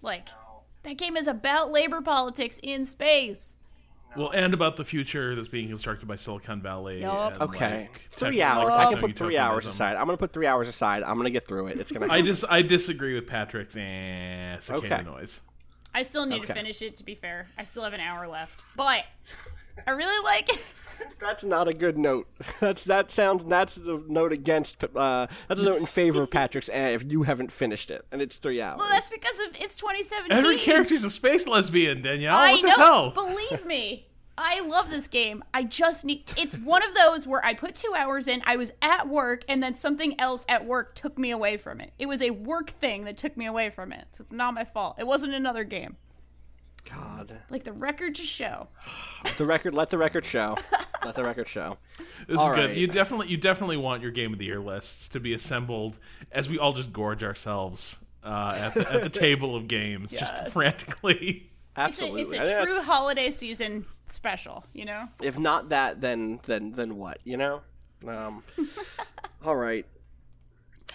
Like, 0.02 0.28
that 0.84 0.98
game 0.98 1.16
is 1.18 1.28
about 1.28 1.72
labor 1.72 2.02
politics 2.02 2.60
in 2.64 2.86
space. 2.86 3.54
Well, 4.16 4.30
and 4.32 4.54
about 4.54 4.76
the 4.76 4.84
future 4.84 5.36
that's 5.36 5.48
being 5.48 5.70
constructed 5.70 6.06
by 6.08 6.16
Silicon 6.18 6.62
Valley. 6.62 7.00
Yup. 7.02 7.34
and, 7.34 7.42
Okay, 7.44 7.82
like, 7.92 8.02
three 8.12 8.38
tech- 8.40 8.46
hours. 8.52 8.70
like, 8.72 8.88
I 8.88 8.92
can 8.92 9.00
put 9.00 9.16
three 9.16 9.38
hours 9.38 9.66
aside. 9.66 9.96
I'm 9.96 10.06
gonna 10.06 10.18
put 10.18 10.34
three 10.34 10.48
hours 10.48 10.68
aside. 10.68 11.04
I'm 11.04 11.16
gonna 11.16 11.30
get 11.30 11.48
through 11.48 11.68
it. 11.68 11.80
It's 11.80 11.92
gonna. 11.94 12.12
I 12.12 12.22
just 12.22 12.44
I 12.50 12.62
disagree 12.62 13.16
with 13.16 13.26
Patrick's 13.28 13.76
eh, 13.78 14.58
cicada 14.60 14.96
Okay. 14.96 15.04
noise. 15.04 15.40
I 15.94 16.04
still 16.04 16.26
need 16.26 16.40
Okay. 16.40 16.48
to 16.48 16.54
finish 16.54 16.82
it, 16.82 16.98
to 16.98 17.04
be 17.06 17.16
fair. 17.16 17.48
I 17.58 17.64
still 17.64 17.84
have 17.84 17.94
an 17.94 18.02
hour 18.02 18.28
left. 18.28 18.60
But 18.76 19.06
I 19.88 19.92
really 19.92 20.24
like 20.26 20.50
That's 21.20 21.44
not 21.44 21.68
a 21.68 21.74
good 21.74 21.98
note. 21.98 22.28
That's 22.60 22.84
that 22.86 23.12
sounds. 23.12 23.44
That's 23.46 23.78
a 23.78 24.02
note 24.08 24.32
against. 24.32 24.84
Uh, 24.84 25.28
that's 25.48 25.62
a 25.62 25.66
note 25.66 25.80
in 25.80 25.86
favor 25.86 26.24
of 26.24 26.32
Patrick's. 26.32 26.70
eh, 26.70 26.90
if 26.90 27.12
you 27.12 27.24
haven't 27.24 27.52
finished 27.52 27.92
it, 27.92 28.06
and 28.12 28.22
it's 28.22 28.38
three 28.38 28.62
hours. 28.62 28.80
Well, 28.80 28.90
that's 28.92 29.10
because 29.10 29.40
of 29.42 29.48
it's 29.62 29.76
2017. 29.76 30.38
Every 30.38 30.58
character's 30.58 31.04
a 31.04 31.10
space 31.10 31.46
lesbian, 31.48 32.02
Danielle. 32.02 32.36
I 32.36 32.54
what 32.54 32.62
the 32.62 32.68
know. 32.70 32.76
hell? 32.76 33.12
Believe 33.12 33.66
me. 33.66 34.08
I 34.38 34.62
love 34.62 34.90
this 34.90 35.08
game. 35.08 35.44
I 35.54 35.64
just 35.64 36.04
need 36.04 36.24
it's 36.38 36.58
one 36.58 36.82
of 36.84 36.96
those 36.96 37.28
where 37.28 37.46
I 37.46 37.54
put 37.54 37.76
2 37.76 37.94
hours 37.96 38.28
in, 38.28 38.42
I 38.46 38.56
was 38.56 38.72
at 38.82 39.08
work 39.08 39.44
and 39.48 39.62
then 39.62 39.76
something 39.76 40.20
else 40.20 40.46
at 40.50 40.66
work 40.66 40.96
took 40.96 41.20
me 41.20 41.30
away 41.30 41.58
from 41.58 41.80
it. 41.80 41.92
It 42.00 42.08
was 42.08 42.22
a 42.24 42.32
work 42.32 42.72
thing 42.72 43.04
that 43.04 43.18
took 43.18 43.38
me 43.38 43.46
away 43.46 43.70
from 43.70 43.92
it. 43.92 44.06
So 44.14 44.24
it's 44.24 44.32
not 44.32 44.56
my 44.56 44.64
fault. 44.64 44.96
It 44.98 45.06
wasn't 45.06 45.34
another 45.34 45.64
game. 45.64 45.98
God, 46.90 47.38
Like 47.50 47.64
the 47.64 47.74
record 47.74 48.16
to 48.16 48.24
show. 48.24 48.68
the 49.38 49.46
record. 49.46 49.74
Let 49.74 49.90
the 49.90 49.98
record 49.98 50.26
show. 50.26 50.58
Let 51.06 51.16
the 51.16 51.24
record 51.24 51.48
show. 51.48 51.78
This 52.28 52.38
All 52.38 52.52
is 52.52 52.56
good. 52.56 52.78
You 52.78 52.88
definitely 52.88 53.28
you 53.28 53.38
definitely 53.38 53.78
want 53.78 54.02
your 54.02 54.12
game 54.12 54.34
of 54.34 54.40
the 54.40 54.46
year 54.46 54.60
lists 54.60 55.08
to 55.10 55.20
be 55.20 55.34
assembled 55.34 56.00
as 56.32 56.50
we 56.50 56.58
all 56.60 56.74
just 56.74 56.92
gorge 56.92 57.24
ourselves 57.24 57.98
uh, 58.24 58.54
at, 58.58 58.74
the, 58.74 58.94
at 58.94 59.04
the 59.04 59.10
table 59.20 59.56
of 59.56 59.68
games, 59.68 60.12
just 60.12 60.34
Yes. 60.34 60.54
frantically. 60.54 61.50
It's 61.78 61.78
a, 61.78 61.82
Absolutely. 61.82 62.22
it's 62.24 62.34
I 62.34 62.36
a 62.38 62.46
think 62.46 62.60
true 62.64 62.70
that's- 62.74 62.86
holiday 62.86 63.32
season 63.32 63.86
special, 64.08 64.66
you 64.74 64.84
know? 64.86 65.08
If 65.22 65.38
not 65.40 65.70
that, 65.70 66.02
then 66.02 66.40
then 66.46 66.74
then 66.74 66.98
what? 66.98 67.20
You 67.24 67.38
know. 67.38 67.62
Um, 68.08 68.44
all 69.46 69.56
right. 69.56 69.86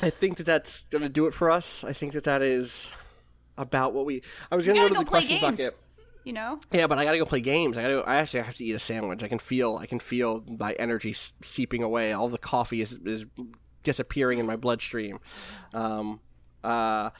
I 0.02 0.10
think 0.10 0.36
that 0.36 0.44
that's 0.46 0.82
gonna 0.90 1.08
do 1.08 1.26
it 1.26 1.32
for 1.34 1.50
us. 1.50 1.82
I 1.84 1.92
think 1.94 2.12
that 2.12 2.24
that 2.24 2.42
is 2.42 2.90
about 3.58 3.92
what 3.94 4.06
we. 4.06 4.22
I 4.50 4.56
was 4.56 4.66
gonna 4.66 4.80
go 4.80 4.88
to 4.88 4.94
go 4.94 5.00
the 5.00 5.06
play 5.06 5.20
question 5.26 5.50
games. 5.50 5.60
bucket. 5.60 5.80
You 6.24 6.32
know? 6.32 6.58
Yeah, 6.72 6.88
but 6.88 6.98
I 6.98 7.04
gotta 7.04 7.18
go 7.18 7.24
play 7.24 7.40
games. 7.40 7.78
I 7.78 7.82
gotta. 7.82 7.94
Go, 7.94 8.00
I 8.02 8.16
actually 8.16 8.40
have 8.40 8.56
to 8.56 8.64
eat 8.64 8.74
a 8.74 8.78
sandwich. 8.78 9.22
I 9.22 9.28
can 9.28 9.38
feel. 9.38 9.76
I 9.76 9.86
can 9.86 10.00
feel 10.00 10.44
my 10.58 10.72
energy 10.72 11.14
seeping 11.42 11.82
away. 11.82 12.12
All 12.12 12.28
the 12.28 12.38
coffee 12.38 12.80
is 12.80 12.98
is 13.04 13.26
disappearing 13.82 14.38
in 14.38 14.46
my 14.46 14.56
bloodstream. 14.56 15.20
Um, 15.72 16.20
uh, 16.64 17.10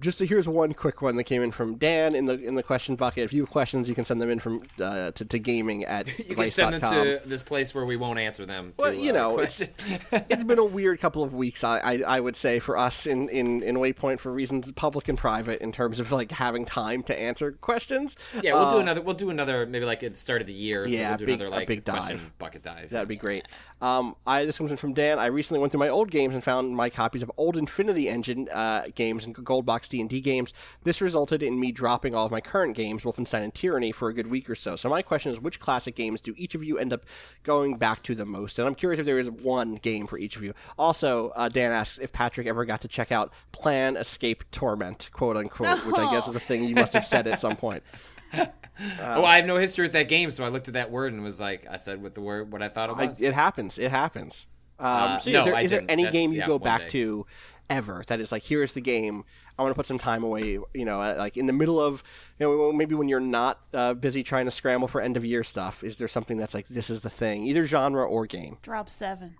just 0.00 0.18
here's 0.18 0.46
one 0.48 0.72
quick 0.74 1.02
one 1.02 1.16
that 1.16 1.24
came 1.24 1.42
in 1.42 1.50
from 1.52 1.76
Dan 1.76 2.14
in 2.14 2.26
the 2.26 2.34
in 2.42 2.54
the 2.54 2.62
question 2.62 2.96
bucket. 2.96 3.24
If 3.24 3.32
you 3.32 3.42
have 3.42 3.50
questions, 3.50 3.88
you 3.88 3.94
can 3.94 4.04
send 4.04 4.20
them 4.20 4.30
in 4.30 4.38
from 4.40 4.60
uh, 4.80 5.10
to, 5.12 5.24
to 5.24 5.38
gaming 5.38 5.84
at 5.84 6.06
you 6.28 6.34
can 6.34 6.50
send 6.50 6.74
them 6.74 6.80
to 6.80 7.20
this 7.26 7.42
place 7.42 7.74
where 7.74 7.84
we 7.86 7.96
won't 7.96 8.18
answer 8.18 8.44
them. 8.46 8.74
To, 8.78 8.84
Well, 8.84 8.94
you 8.94 9.10
uh, 9.10 9.14
know, 9.14 9.34
question. 9.34 9.68
it's 10.12 10.44
been 10.44 10.58
a 10.58 10.64
weird 10.64 11.00
couple 11.00 11.22
of 11.22 11.34
weeks. 11.34 11.64
I, 11.64 11.78
I, 11.78 11.94
I 12.06 12.20
would 12.20 12.36
say 12.36 12.58
for 12.58 12.76
us 12.76 13.06
in, 13.06 13.28
in, 13.28 13.62
in 13.62 13.76
Waypoint 13.76 14.20
for 14.20 14.32
reasons 14.32 14.70
public 14.72 15.08
and 15.08 15.16
private 15.18 15.60
in 15.60 15.72
terms 15.72 16.00
of 16.00 16.12
like 16.12 16.30
having 16.30 16.64
time 16.64 17.02
to 17.04 17.18
answer 17.18 17.52
questions. 17.52 18.16
yeah, 18.42 18.54
we'll 18.54 18.70
do 18.70 18.76
Uh, 18.76 18.80
another. 18.80 19.00
We'll 19.02 19.14
do 19.14 19.30
another 19.30 19.66
maybe 19.66 19.84
like 19.84 20.02
at 20.02 20.12
the 20.12 20.18
start 20.18 20.40
of 20.40 20.46
the 20.46 20.52
year. 20.52 20.86
Yeah, 20.86 21.10
we'll 21.10 21.18
do 21.18 21.26
big- 21.26 21.34
another 21.40 21.50
like 21.50 21.68
big 21.68 21.84
question 21.84 22.16
dive. 22.18 22.38
bucket 22.38 22.62
dive. 22.62 22.90
That'd 22.90 23.08
be 23.08 23.16
great. 23.16 23.44
Um, 23.80 24.16
I 24.26 24.44
this 24.44 24.58
comes 24.58 24.70
in 24.72 24.76
from 24.76 24.92
Dan. 24.92 25.18
I 25.18 25.26
recently 25.26 25.60
went 25.60 25.70
through 25.72 25.78
my 25.80 25.88
old 25.88 26.10
games 26.10 26.34
and 26.34 26.42
found 26.42 26.74
my 26.76 26.90
copies 26.90 27.22
of 27.22 27.30
old 27.36 27.56
Infinity 27.56 28.08
Engine 28.08 28.48
uh, 28.48 28.86
games 28.94 29.24
and 29.24 29.34
Gold 29.44 29.66
Box 29.78 29.86
D 29.86 30.00
and 30.00 30.10
D 30.10 30.20
games. 30.20 30.52
This 30.82 31.00
resulted 31.00 31.40
in 31.40 31.60
me 31.60 31.70
dropping 31.70 32.12
all 32.12 32.26
of 32.26 32.32
my 32.32 32.40
current 32.40 32.74
games, 32.74 33.04
Wolfenstein 33.04 33.44
and 33.44 33.54
Tyranny, 33.54 33.92
for 33.92 34.08
a 34.08 34.12
good 34.12 34.26
week 34.26 34.50
or 34.50 34.56
so. 34.56 34.74
So 34.74 34.88
my 34.88 35.02
question 35.02 35.30
is, 35.30 35.38
which 35.38 35.60
classic 35.60 35.94
games 35.94 36.20
do 36.20 36.34
each 36.36 36.56
of 36.56 36.64
you 36.64 36.78
end 36.78 36.92
up 36.92 37.04
going 37.44 37.76
back 37.76 38.02
to 38.02 38.16
the 38.16 38.24
most? 38.24 38.58
And 38.58 38.66
I'm 38.66 38.74
curious 38.74 38.98
if 38.98 39.06
there 39.06 39.20
is 39.20 39.30
one 39.30 39.76
game 39.76 40.08
for 40.08 40.18
each 40.18 40.34
of 40.36 40.42
you. 40.42 40.52
Also, 40.76 41.28
uh, 41.36 41.48
Dan 41.48 41.70
asks 41.70 41.98
if 41.98 42.10
Patrick 42.10 42.48
ever 42.48 42.64
got 42.64 42.80
to 42.80 42.88
check 42.88 43.12
out 43.12 43.32
Plan 43.52 43.96
Escape 43.96 44.42
Torment, 44.50 45.10
quote 45.12 45.36
unquote, 45.36 45.78
which 45.86 45.96
I 45.96 46.10
guess 46.10 46.26
is 46.26 46.34
a 46.34 46.40
thing 46.40 46.64
you 46.64 46.74
must 46.74 46.92
have 46.94 47.06
said 47.06 47.28
at 47.28 47.38
some 47.38 47.54
point. 47.54 47.84
oh, 48.36 49.24
I 49.24 49.36
have 49.36 49.46
no 49.46 49.58
history 49.58 49.84
with 49.84 49.92
that 49.92 50.08
game, 50.08 50.32
so 50.32 50.44
I 50.44 50.48
looked 50.48 50.66
at 50.66 50.74
that 50.74 50.90
word 50.90 51.12
and 51.12 51.22
was 51.22 51.38
like, 51.38 51.68
I 51.70 51.76
said 51.76 52.02
with 52.02 52.14
the 52.14 52.20
word 52.20 52.52
what 52.52 52.62
I 52.62 52.68
thought 52.68 52.90
it 52.90 52.96
I, 52.96 53.06
was. 53.06 53.22
it 53.22 53.32
happens. 53.32 53.78
It 53.78 53.92
happens. 53.92 54.48
Um, 54.80 54.86
Uh, 54.86 55.18
so 55.18 55.30
no, 55.30 55.56
is 55.56 55.70
there, 55.70 55.82
I 55.82 55.84
any 55.88 56.02
That's- 56.02 56.12
game 56.12 56.32
you 56.32 56.38
yeah, 56.40 56.46
go 56.46 56.58
back 56.58 56.82
day. 56.82 56.88
to 56.88 57.26
ever 57.70 58.02
that 58.08 58.20
is 58.20 58.32
like, 58.32 58.42
here's 58.42 58.72
the 58.72 58.80
game. 58.80 59.24
I 59.58 59.62
want 59.62 59.72
to 59.72 59.76
put 59.76 59.86
some 59.86 59.98
time 59.98 60.22
away. 60.22 60.58
You 60.74 60.84
know, 60.84 60.98
like 61.18 61.36
in 61.36 61.46
the 61.46 61.52
middle 61.52 61.80
of, 61.80 62.02
you 62.38 62.46
know, 62.46 62.72
maybe 62.72 62.94
when 62.94 63.08
you're 63.08 63.20
not 63.20 63.60
uh, 63.74 63.94
busy 63.94 64.22
trying 64.22 64.44
to 64.44 64.50
scramble 64.50 64.88
for 64.88 65.00
end 65.00 65.16
of 65.16 65.24
year 65.24 65.42
stuff. 65.44 65.82
Is 65.82 65.96
there 65.96 66.08
something 66.08 66.36
that's 66.36 66.54
like, 66.54 66.66
this 66.68 66.90
is 66.90 67.00
the 67.00 67.10
thing, 67.10 67.42
either 67.44 67.66
genre 67.66 68.04
or 68.06 68.26
game? 68.26 68.58
Drop 68.62 68.88
7. 68.88 69.34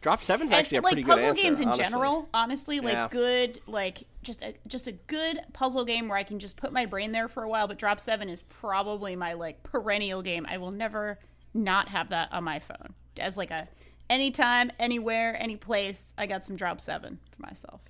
Drop 0.00 0.24
Seven's 0.24 0.50
And, 0.50 0.58
actually 0.60 0.78
a 0.78 0.80
like 0.80 0.92
pretty 0.94 1.04
puzzle 1.04 1.18
good 1.24 1.28
answer. 1.28 1.42
games 1.42 1.60
in 1.60 1.68
honestly. 1.68 1.84
general, 1.84 2.28
honestly, 2.32 2.80
like 2.80 2.94
Yeah. 2.94 3.08
good, 3.10 3.60
like 3.66 4.04
just 4.22 4.42
a 4.42 4.54
just 4.66 4.86
a 4.86 4.92
good 4.92 5.40
puzzle 5.52 5.84
game 5.84 6.08
where 6.08 6.16
I 6.16 6.22
can 6.22 6.38
just 6.38 6.56
put 6.56 6.72
my 6.72 6.86
brain 6.86 7.12
there 7.12 7.28
for 7.28 7.42
a 7.42 7.48
while. 7.50 7.68
But 7.68 7.76
Drop 7.78 8.00
Seven 8.00 8.30
is 8.30 8.40
probably 8.42 9.14
my 9.14 9.34
like 9.34 9.62
perennial 9.62 10.22
game. 10.22 10.46
I 10.48 10.56
will 10.56 10.70
never 10.70 11.18
not 11.52 11.90
have 11.90 12.08
that 12.08 12.32
on 12.32 12.44
my 12.44 12.60
phone 12.60 12.94
as 13.18 13.36
like 13.36 13.50
a 13.50 13.68
anytime, 14.08 14.72
anywhere, 14.78 15.36
any 15.38 15.56
place. 15.56 16.14
I 16.16 16.24
got 16.26 16.46
some 16.46 16.56
Drop 16.56 16.80
Seven 16.80 17.18
for 17.30 17.42
myself. 17.42 17.82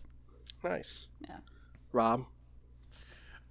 Nice. 0.63 1.07
Yeah. 1.21 1.37
Rob. 1.93 2.27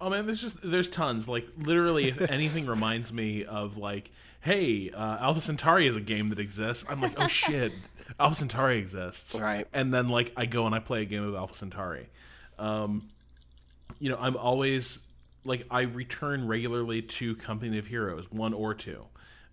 Oh 0.00 0.08
man, 0.08 0.26
there's 0.26 0.40
just 0.40 0.56
there's 0.62 0.88
tons. 0.88 1.28
Like 1.28 1.46
literally, 1.58 2.08
if 2.08 2.20
anything 2.22 2.66
reminds 2.76 3.12
me 3.12 3.44
of 3.44 3.76
like, 3.76 4.10
hey, 4.40 4.90
uh, 4.90 5.18
Alpha 5.20 5.40
Centauri 5.40 5.86
is 5.86 5.96
a 5.96 6.00
game 6.00 6.30
that 6.30 6.38
exists. 6.38 6.84
I'm 6.88 7.00
like, 7.00 7.14
oh 7.18 7.26
shit, 7.28 7.72
Alpha 8.18 8.36
Centauri 8.36 8.78
exists. 8.78 9.34
Right. 9.34 9.66
And 9.72 9.92
then 9.92 10.08
like 10.08 10.32
I 10.36 10.46
go 10.46 10.64
and 10.66 10.74
I 10.74 10.78
play 10.78 11.02
a 11.02 11.04
game 11.04 11.22
of 11.22 11.34
Alpha 11.34 11.54
Centauri. 11.54 12.08
Um, 12.58 13.10
you 13.98 14.08
know, 14.08 14.16
I'm 14.18 14.36
always 14.36 15.00
like 15.44 15.66
I 15.70 15.82
return 15.82 16.46
regularly 16.46 17.02
to 17.02 17.34
Company 17.36 17.78
of 17.78 17.86
Heroes, 17.86 18.30
one 18.30 18.54
or 18.54 18.72
two. 18.74 19.04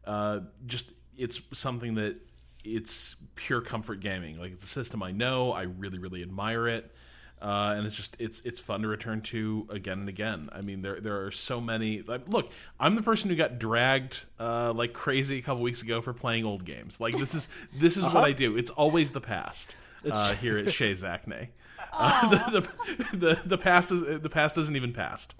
Uh, 0.05 0.41
just 0.65 0.91
it's 1.17 1.41
something 1.53 1.95
that 1.95 2.15
it's 2.63 3.15
pure 3.35 3.59
comfort 3.59 3.99
gaming. 3.99 4.39
Like 4.39 4.53
it's 4.53 4.63
a 4.63 4.67
system 4.67 5.03
I 5.03 5.11
know. 5.11 5.51
I 5.51 5.63
really 5.63 5.99
really 5.99 6.21
admire 6.21 6.69
it. 6.69 6.93
Uh, 7.39 7.75
and 7.77 7.85
it's 7.85 7.95
just 7.95 8.15
it's 8.17 8.41
it's 8.43 8.59
fun 8.59 8.81
to 8.81 8.87
return 8.87 9.21
to 9.21 9.67
again 9.69 9.99
and 9.99 10.09
again. 10.09 10.49
I 10.51 10.61
mean, 10.61 10.81
there 10.81 10.99
there 10.99 11.25
are 11.25 11.31
so 11.31 11.61
many. 11.61 12.01
Like, 12.01 12.27
look, 12.27 12.51
I'm 12.79 12.95
the 12.95 13.03
person 13.03 13.29
who 13.29 13.35
got 13.35 13.59
dragged 13.59 14.25
uh, 14.39 14.73
like 14.73 14.93
crazy 14.93 15.37
a 15.37 15.41
couple 15.41 15.61
weeks 15.61 15.83
ago 15.83 16.01
for 16.01 16.13
playing 16.13 16.45
old 16.45 16.65
games. 16.65 16.99
Like 16.99 17.15
this 17.15 17.35
is 17.35 17.47
this 17.75 17.95
is 17.95 18.03
what 18.03 18.23
I 18.23 18.31
do. 18.31 18.57
It's 18.57 18.71
always 18.71 19.11
the 19.11 19.21
past 19.21 19.75
uh, 20.09 20.33
here 20.41 20.57
at 20.57 20.71
Chez 20.73 21.03
Zacny. 21.03 21.49
Uh, 21.93 22.29
the, 22.29 22.61
the, 22.61 23.17
the 23.17 23.41
the 23.45 23.57
past 23.57 23.91
is 23.91 24.21
the 24.21 24.29
past 24.29 24.57
isn't 24.57 24.75
even 24.75 24.91
past. 24.91 25.35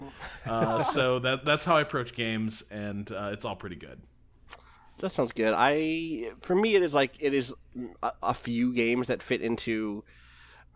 Uh, 0.46 0.82
so 0.94 1.18
that 1.18 1.44
that's 1.44 1.64
how 1.64 1.76
I 1.76 1.80
approach 1.80 2.12
games, 2.14 2.62
and 2.70 3.10
uh, 3.10 3.30
it's 3.32 3.44
all 3.44 3.56
pretty 3.56 3.76
good. 3.76 4.00
That 4.98 5.12
sounds 5.12 5.32
good. 5.32 5.54
I 5.56 6.30
for 6.40 6.54
me 6.54 6.76
it 6.76 6.82
is 6.82 6.94
like 6.94 7.14
it 7.18 7.34
is 7.34 7.54
a, 8.02 8.12
a 8.22 8.34
few 8.34 8.72
games 8.72 9.08
that 9.08 9.22
fit 9.22 9.42
into 9.42 10.04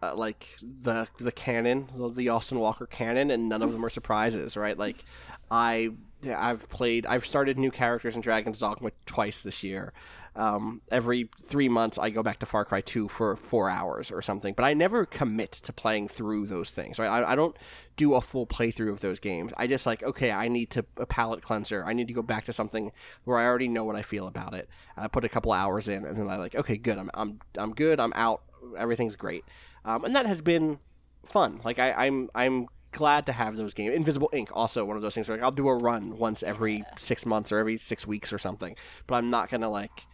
uh, 0.02 0.14
like 0.14 0.48
the 0.60 1.06
the 1.18 1.32
canon, 1.32 1.88
the- 2.14 2.28
Austin 2.28 2.58
Walker 2.58 2.86
canon, 2.86 3.30
and 3.30 3.48
none 3.48 3.62
of 3.62 3.72
them 3.72 3.84
are 3.84 3.90
surprises, 3.90 4.56
right? 4.56 4.76
Like 4.76 5.04
I 5.50 5.90
I've 6.24 6.68
played 6.68 7.06
I've 7.06 7.26
started 7.26 7.58
new 7.58 7.70
characters 7.70 8.14
in 8.14 8.20
Dragon's 8.20 8.60
Dogma 8.60 8.90
twice 9.06 9.40
this 9.40 9.62
year. 9.62 9.92
Um, 10.34 10.80
every 10.90 11.28
three 11.42 11.68
months 11.68 11.98
I 11.98 12.08
go 12.08 12.22
back 12.22 12.38
to 12.38 12.46
Far 12.46 12.64
Cry 12.64 12.80
2 12.80 13.08
for 13.08 13.36
four 13.36 13.68
hours 13.68 14.10
or 14.10 14.22
something, 14.22 14.54
but 14.54 14.64
I 14.64 14.72
never 14.72 15.04
commit 15.04 15.52
to 15.52 15.74
playing 15.74 16.08
through 16.08 16.46
those 16.46 16.70
things. 16.70 16.98
Right? 16.98 17.08
I, 17.08 17.32
I 17.32 17.34
don't 17.34 17.54
do 17.96 18.14
a 18.14 18.20
full 18.22 18.46
playthrough 18.46 18.90
of 18.90 19.00
those 19.00 19.18
games. 19.18 19.52
I 19.58 19.66
just 19.66 19.84
like 19.84 20.02
okay, 20.02 20.30
I 20.30 20.48
need 20.48 20.70
to 20.70 20.84
a 20.96 21.06
palate 21.06 21.42
cleanser. 21.42 21.84
I 21.84 21.92
need 21.92 22.08
to 22.08 22.14
go 22.14 22.22
back 22.22 22.46
to 22.46 22.52
something 22.52 22.92
where 23.24 23.38
I 23.38 23.44
already 23.44 23.68
know 23.68 23.84
what 23.84 23.96
I 23.96 24.02
feel 24.02 24.26
about 24.26 24.54
it. 24.54 24.68
And 24.96 25.04
I 25.04 25.08
put 25.08 25.24
a 25.24 25.28
couple 25.28 25.52
hours 25.52 25.88
in, 25.88 26.04
and 26.06 26.16
then 26.18 26.28
I 26.28 26.36
like 26.36 26.54
okay, 26.54 26.76
good. 26.76 26.98
I'm 26.98 27.10
I'm 27.14 27.40
I'm 27.58 27.74
good. 27.74 28.00
I'm 28.00 28.12
out. 28.14 28.42
Everything's 28.78 29.16
great, 29.16 29.44
um, 29.84 30.04
and 30.04 30.14
that 30.16 30.26
has 30.26 30.40
been 30.40 30.78
fun. 31.26 31.60
Like 31.64 31.78
I, 31.78 31.92
I'm 31.92 32.30
I'm 32.34 32.68
glad 32.92 33.26
to 33.26 33.32
have 33.32 33.56
those 33.56 33.74
games. 33.74 33.94
Invisible 33.94 34.28
Inc 34.32 34.48
also 34.52 34.84
one 34.84 34.96
of 34.96 35.02
those 35.02 35.14
things 35.14 35.28
where 35.28 35.38
like, 35.38 35.44
I'll 35.44 35.50
do 35.50 35.68
a 35.68 35.74
run 35.76 36.18
once 36.18 36.42
every 36.42 36.84
six 36.98 37.24
months 37.24 37.50
or 37.50 37.58
every 37.58 37.78
six 37.78 38.06
weeks 38.06 38.32
or 38.32 38.38
something, 38.38 38.76
but 39.06 39.14
I'm 39.16 39.30
not 39.30 39.50
gonna 39.50 39.70
like 39.70 40.06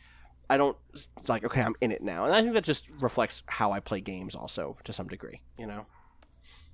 I 0.51 0.57
don't 0.57 0.77
like 1.27 1.45
okay, 1.45 1.61
I'm 1.61 1.75
in 1.81 1.93
it 1.93 2.03
now, 2.03 2.25
and 2.25 2.35
I 2.35 2.41
think 2.41 2.55
that 2.55 2.65
just 2.65 2.85
reflects 3.01 3.43
how 3.47 3.73
I 3.73 3.81
play 3.81 4.01
games 4.01 4.35
also 4.35 4.77
to 4.85 4.93
some 4.93 5.09
degree. 5.09 5.41
You 5.59 5.67
know, 5.67 5.87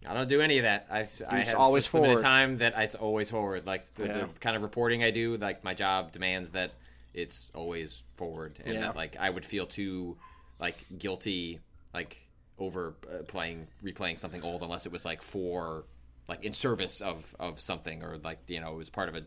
I 0.06 0.14
don't 0.14 0.28
do 0.28 0.40
any 0.40 0.58
of 0.58 0.64
that. 0.64 0.86
I've, 0.90 1.22
I 1.28 1.38
have 1.40 1.58
always 1.58 1.86
such 1.86 1.94
limited 1.94 2.20
time 2.20 2.58
that 2.58 2.74
it's 2.76 2.94
always 2.94 3.30
forward. 3.30 3.66
Like 3.66 3.92
the, 3.94 4.06
Yeah. 4.06 4.26
the 4.32 4.40
kind 4.40 4.56
of 4.56 4.62
reporting 4.62 5.02
I 5.02 5.10
do, 5.10 5.36
like 5.38 5.64
my 5.64 5.74
job 5.74 6.12
demands 6.12 6.50
that 6.50 6.72
it's 7.14 7.50
always 7.54 8.02
forward, 8.16 8.58
and 8.64 8.74
Yeah. 8.74 8.80
that 8.80 8.96
like 8.96 9.16
I 9.18 9.30
would 9.30 9.44
feel 9.44 9.66
too 9.66 10.16
like 10.60 10.76
guilty 10.98 11.60
like 11.92 12.18
over 12.58 12.94
uh, 13.12 13.22
playing 13.24 13.66
replaying 13.82 14.18
something 14.18 14.42
old 14.42 14.62
unless 14.62 14.86
it 14.86 14.92
was 14.92 15.04
like 15.04 15.22
for 15.22 15.84
like 16.28 16.44
in 16.44 16.52
service 16.52 17.00
of 17.00 17.34
of 17.38 17.60
something 17.60 18.02
or 18.02 18.16
like 18.24 18.38
you 18.46 18.60
know 18.60 18.72
it 18.72 18.76
was 18.76 18.88
part 18.90 19.08
of 19.08 19.14
a 19.16 19.18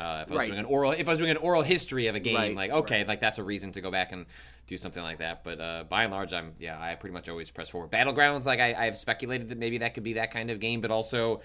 uh, 0.00 0.22
if 0.26 0.30
I 0.30 0.34
was 0.34 0.38
Right. 0.38 0.46
doing 0.48 0.58
an 0.58 0.64
oral 0.66 0.92
if 0.92 1.06
I 1.06 1.10
was 1.12 1.18
doing 1.18 1.30
an 1.30 1.36
oral 1.38 1.62
history 1.62 2.08
of 2.08 2.14
a 2.14 2.20
game 2.20 2.34
Right, 2.36 2.56
like 2.56 2.70
okay 2.70 3.04
like 3.04 3.20
that's 3.20 3.38
a 3.38 3.44
reason 3.44 3.72
to 3.72 3.80
go 3.80 3.90
back 3.90 4.12
and 4.12 4.26
do 4.66 4.76
something 4.76 5.02
like 5.02 5.18
that. 5.18 5.44
But 5.44 5.60
uh, 5.60 5.84
by 5.88 6.02
and 6.04 6.12
large 6.12 6.32
I'm 6.32 6.52
yeah 6.58 6.78
I 6.80 6.94
pretty 6.96 7.14
much 7.14 7.28
always 7.28 7.50
press 7.50 7.68
forward. 7.70 7.90
Battlegrounds 7.90 8.44
like 8.46 8.60
I, 8.60 8.74
I've 8.86 8.98
speculated 8.98 9.48
that 9.48 9.58
maybe 9.58 9.78
that 9.78 9.94
could 9.94 10.02
be 10.04 10.14
that 10.14 10.30
kind 10.30 10.50
of 10.50 10.60
game 10.60 10.80
but 10.80 10.90
also 10.90 11.40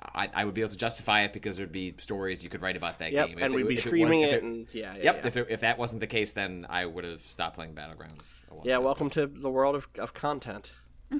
I, 0.00 0.28
I 0.32 0.44
would 0.44 0.54
be 0.54 0.60
able 0.60 0.70
to 0.70 0.76
justify 0.76 1.22
it 1.22 1.32
because 1.32 1.56
there'd 1.56 1.72
be 1.72 1.94
stories 1.98 2.44
you 2.44 2.50
could 2.50 2.62
write 2.62 2.76
about 2.76 3.00
that 3.00 3.10
Yep, 3.12 3.28
game 3.28 3.38
and 3.38 3.46
If 3.52 3.56
we'd 3.56 3.66
be 3.68 3.74
if 3.74 3.84
was- 3.84 3.90
streaming 3.90 4.20
if 4.20 4.32
it 4.32 4.42
and- 4.42 4.66
yeah, 4.72 4.94
yeah, 4.96 5.02
yep 5.02 5.20
yeah. 5.22 5.26
if 5.26 5.36
it, 5.36 5.46
if 5.50 5.60
that 5.60 5.76
wasn't 5.78 6.00
the 6.00 6.06
case 6.06 6.32
then 6.32 6.66
I 6.70 6.86
would 6.86 7.04
have 7.04 7.20
stopped 7.22 7.56
playing 7.56 7.74
battlegrounds 7.74 8.38
a 8.50 8.54
long 8.54 8.64
yeah. 8.64 8.74
time 8.76 8.84
Welcome 8.84 9.10
to 9.10 9.26
the 9.26 9.50
world 9.50 9.74
of, 9.74 9.88
of 9.98 10.14
content. 10.14 10.70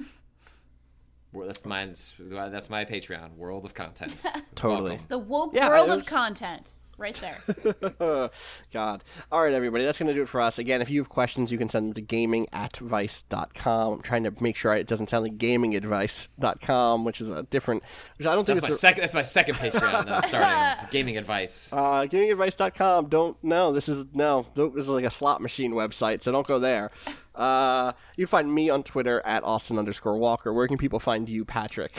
Well, 1.31 1.45
that's 1.45 1.63
mine's 1.63 2.15
that's 2.19 2.71
my 2.71 2.85
Patreon 2.85 3.35
world 3.35 3.63
of 3.63 3.75
content 3.75 4.15
Totally. 4.55 4.91
Welcome. 4.91 5.05
The 5.09 5.17
woke 5.19 5.53
Yeah, 5.53 5.69
world 5.69 5.89
it 5.89 5.97
of 5.97 6.05
content. 6.07 6.71
Right 6.99 7.15
there. 7.21 8.29
God. 8.73 9.03
All 9.31 9.41
right, 9.41 9.53
everybody. 9.53 9.85
That's 9.85 9.97
going 9.97 10.09
to 10.09 10.13
do 10.13 10.23
it 10.23 10.27
for 10.27 10.41
us. 10.41 10.59
Again, 10.59 10.81
if 10.81 10.89
you 10.89 10.99
have 10.99 11.07
questions, 11.07 11.49
you 11.49 11.57
can 11.57 11.69
send 11.69 11.87
them 11.87 11.93
to 11.93 12.01
gaming 12.01 12.47
at 12.51 12.75
vice.com. 12.75 13.93
I'm 13.93 14.01
trying 14.01 14.25
to 14.25 14.33
make 14.41 14.57
sure 14.57 14.73
it 14.73 14.85
doesn't 14.85 15.09
sound 15.09 15.23
like 15.23 15.37
gamingadvice.com, 15.37 17.05
which 17.05 17.21
is 17.21 17.29
a 17.29 17.43
different, 17.43 17.83
which 18.17 18.27
I 18.27 18.35
don't 18.35 18.43
think 18.43 18.59
That's 18.59 18.69
my 18.69 18.73
it's 18.73 18.77
a, 18.77 18.79
second. 18.79 19.01
That's 19.03 19.13
my 19.13 19.21
second 19.21 19.55
Patreon 19.55 20.05
that 20.05 20.23
I'm 20.23 20.29
starting. 20.29 20.87
Gaming 20.91 21.17
advice. 21.17 21.71
Uh, 21.71 22.01
gamingadvice.com. 22.01 23.07
Don't 23.07 23.37
no. 23.41 23.71
This 23.71 23.87
is 23.87 24.05
no. 24.13 24.45
This 24.55 24.83
is 24.83 24.89
like 24.89 25.05
a 25.05 25.11
slot 25.11 25.41
machine 25.41 25.71
website, 25.71 26.21
so 26.21 26.31
don't 26.31 26.47
go 26.47 26.59
there. 26.59 26.91
Uh, 27.35 27.93
you 28.17 28.25
can 28.25 28.29
find 28.29 28.53
me 28.53 28.69
on 28.69 28.83
Twitter 28.83 29.21
at 29.25 29.45
Austin 29.45 29.79
underscore 29.79 30.17
Walker. 30.17 30.51
Where 30.51 30.67
can 30.67 30.77
people 30.77 30.99
find 30.99 31.29
you, 31.29 31.45
Patrick? 31.45 31.93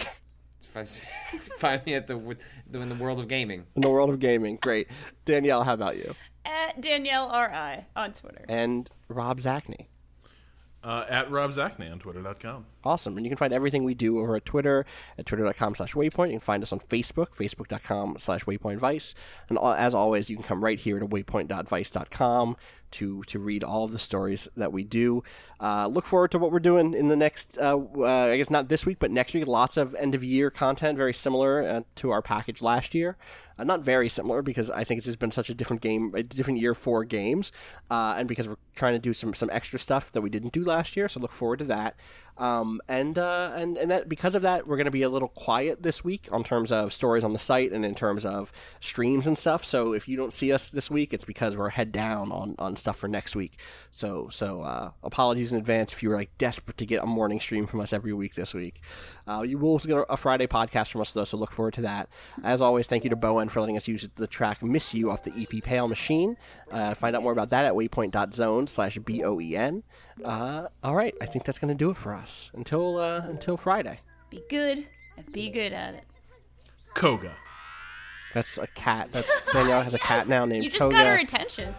Find 1.58 1.84
me 1.84 1.94
at 1.94 2.06
the 2.06 2.16
in 2.72 2.88
the 2.88 2.94
world 2.94 3.20
of 3.20 3.28
gaming. 3.28 3.64
In 3.76 3.82
the 3.82 3.90
world 3.90 4.10
of 4.10 4.18
gaming. 4.18 4.56
Great. 4.56 4.88
Danielle, 5.24 5.62
how 5.62 5.74
about 5.74 5.96
you? 5.96 6.14
At 6.44 6.80
Danielle 6.80 7.28
R.I. 7.28 7.86
on 7.96 8.12
Twitter. 8.12 8.44
And 8.48 8.88
Rob 9.08 9.40
Zacny. 9.40 9.86
Uh, 10.82 11.04
at 11.08 11.30
Rob 11.30 11.50
Zacny 11.52 11.90
on 11.92 11.98
Twitter.com. 11.98 12.64
Awesome. 12.82 13.16
And 13.16 13.26
you 13.26 13.30
can 13.30 13.36
find 13.36 13.52
everything 13.52 13.84
we 13.84 13.94
do 13.94 14.18
over 14.20 14.36
at 14.36 14.44
Twitter 14.44 14.86
at 15.18 15.26
twitter.com 15.26 15.74
slash 15.74 15.92
waypoint. 15.92 16.28
You 16.28 16.34
can 16.34 16.40
find 16.40 16.62
us 16.62 16.72
on 16.72 16.80
Facebook, 16.80 17.28
facebook.com 17.38 18.16
slash 18.18 18.44
waypointvice. 18.44 19.14
And 19.48 19.58
as 19.58 19.94
always, 19.94 20.30
you 20.30 20.36
can 20.36 20.44
come 20.44 20.64
right 20.64 20.78
here 20.78 20.98
to 20.98 21.06
waypoint.vice.com 21.06 22.56
to, 22.92 23.22
to 23.24 23.38
read 23.38 23.62
all 23.62 23.84
of 23.84 23.92
the 23.92 23.98
stories 23.98 24.48
that 24.56 24.72
we 24.72 24.82
do. 24.82 25.22
Uh, 25.60 25.86
look 25.86 26.06
forward 26.06 26.30
to 26.30 26.38
what 26.38 26.50
we're 26.52 26.58
doing 26.58 26.94
in 26.94 27.08
the 27.08 27.16
next, 27.16 27.58
uh, 27.58 27.78
uh, 27.98 28.04
I 28.04 28.36
guess 28.36 28.50
not 28.50 28.68
this 28.68 28.86
week, 28.86 28.98
but 28.98 29.10
next 29.10 29.34
week. 29.34 29.46
Lots 29.46 29.76
of 29.76 29.94
end 29.94 30.14
of 30.14 30.24
year 30.24 30.50
content, 30.50 30.96
very 30.96 31.14
similar 31.14 31.68
uh, 31.68 31.80
to 31.96 32.10
our 32.10 32.22
package 32.22 32.62
last 32.62 32.94
year. 32.94 33.16
Uh, 33.60 33.64
not 33.64 33.82
very 33.82 34.08
similar 34.08 34.40
because 34.40 34.70
I 34.70 34.84
think 34.84 34.98
it's 34.98 35.04
just 35.04 35.18
been 35.18 35.30
such 35.30 35.50
a 35.50 35.54
different 35.54 35.82
game, 35.82 36.12
a 36.14 36.22
different 36.22 36.60
year 36.60 36.74
for 36.74 37.04
games, 37.04 37.52
uh, 37.90 38.14
and 38.16 38.26
because 38.26 38.48
we're 38.48 38.56
trying 38.74 38.94
to 38.94 38.98
do 38.98 39.12
some 39.12 39.34
some 39.34 39.50
extra 39.52 39.78
stuff 39.78 40.10
that 40.12 40.22
we 40.22 40.30
didn't 40.30 40.52
do 40.52 40.64
last 40.64 40.96
year. 40.96 41.08
So 41.08 41.20
look 41.20 41.32
forward 41.32 41.58
to 41.58 41.66
that. 41.66 41.96
Um, 42.38 42.80
and 42.88 43.18
uh, 43.18 43.52
and 43.54 43.76
and 43.76 43.90
that 43.90 44.08
because 44.08 44.34
of 44.34 44.42
that, 44.42 44.66
we're 44.66 44.76
going 44.76 44.86
to 44.86 44.90
be 44.90 45.02
a 45.02 45.08
little 45.08 45.28
quiet 45.28 45.82
this 45.82 46.02
week 46.02 46.28
on 46.32 46.42
terms 46.42 46.72
of 46.72 46.92
stories 46.92 47.22
on 47.22 47.32
the 47.32 47.38
site 47.38 47.72
and 47.72 47.84
in 47.84 47.94
terms 47.94 48.24
of 48.24 48.50
streams 48.80 49.26
and 49.26 49.36
stuff. 49.36 49.64
So 49.64 49.92
if 49.92 50.08
you 50.08 50.16
don't 50.16 50.32
see 50.32 50.52
us 50.52 50.70
this 50.70 50.90
week, 50.90 51.12
it's 51.12 51.24
because 51.24 51.56
we're 51.56 51.68
head 51.70 51.92
down 51.92 52.32
on, 52.32 52.54
on 52.58 52.76
stuff 52.76 52.96
for 52.96 53.08
next 53.08 53.36
week. 53.36 53.58
So 53.90 54.28
so 54.30 54.62
uh, 54.62 54.90
apologies 55.02 55.52
in 55.52 55.58
advance 55.58 55.92
if 55.92 56.02
you 56.02 56.08
were 56.08 56.16
like 56.16 56.36
desperate 56.38 56.78
to 56.78 56.86
get 56.86 57.02
a 57.02 57.06
morning 57.06 57.40
stream 57.40 57.66
from 57.66 57.80
us 57.80 57.92
every 57.92 58.12
week 58.12 58.34
this 58.34 58.54
week. 58.54 58.80
Uh, 59.26 59.42
you 59.42 59.58
will 59.58 59.78
get 59.78 60.04
a 60.08 60.16
Friday 60.16 60.46
podcast 60.46 60.88
from 60.88 61.00
us 61.00 61.12
though, 61.12 61.24
so 61.24 61.36
look 61.36 61.52
forward 61.52 61.74
to 61.74 61.82
that. 61.82 62.08
As 62.42 62.60
always, 62.60 62.86
thank 62.86 63.04
you 63.04 63.10
to 63.10 63.16
Boen 63.16 63.48
for 63.50 63.60
letting 63.60 63.76
us 63.76 63.86
use 63.86 64.08
the 64.14 64.26
track 64.26 64.62
"Miss 64.62 64.94
You" 64.94 65.10
off 65.10 65.24
the 65.24 65.32
EP 65.36 65.62
Pale 65.62 65.88
Machine. 65.88 66.36
Uh, 66.70 66.94
find 66.94 67.16
out 67.16 67.22
more 67.22 67.32
about 67.32 67.50
that 67.50 67.64
at 67.64 67.72
waypoint.zone 67.74 68.66
slash 68.66 68.96
b 68.98 69.24
o 69.24 69.40
e 69.40 69.56
n. 69.56 69.82
Uh, 70.24 70.68
all 70.84 70.94
right, 70.94 71.14
I 71.20 71.26
think 71.26 71.44
that's 71.44 71.58
going 71.58 71.68
to 71.76 71.78
do 71.78 71.90
it 71.90 71.96
for 71.96 72.14
us 72.14 72.50
until 72.54 72.98
uh, 72.98 73.20
until 73.26 73.56
Friday. 73.56 74.00
Be 74.30 74.42
good 74.48 74.86
and 75.16 75.32
be 75.32 75.50
good 75.50 75.72
at 75.72 75.94
it. 75.94 76.04
Koga. 76.94 77.34
That's 78.34 78.58
a 78.58 78.68
cat. 78.68 79.08
That's 79.12 79.52
Danielle 79.52 79.82
has 79.82 79.94
a 79.94 79.98
cat 79.98 80.28
now 80.28 80.44
named 80.44 80.62
You 80.64 80.70
just 80.70 80.80
Koga. 80.80 80.94
got 80.96 81.06
her 81.08 81.18
attention. 81.18 81.74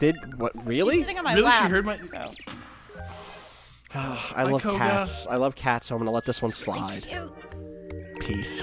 Did 0.00 0.38
what? 0.38 0.54
Really? 0.54 0.66
She's 0.66 0.68
Really? 0.76 1.00
sitting 1.00 1.18
on 1.18 1.24
my 1.24 1.34
Really? 1.34 1.50
She 1.52 1.60
lap. 1.62 1.70
heard 1.70 1.86
my- 1.86 1.96
So. 1.96 2.30
I 3.94 4.18
My 4.36 4.42
love 4.52 4.62
Koga. 4.62 4.76
cats. 4.78 5.26
I 5.30 5.36
love 5.36 5.54
cats, 5.54 5.86
so 5.86 5.94
I'm 5.94 6.00
going 6.00 6.06
to 6.08 6.12
let 6.12 6.26
this 6.26 6.42
one 6.42 6.52
slide. 6.52 7.02
Cute. 7.02 8.20
Peace. 8.20 8.62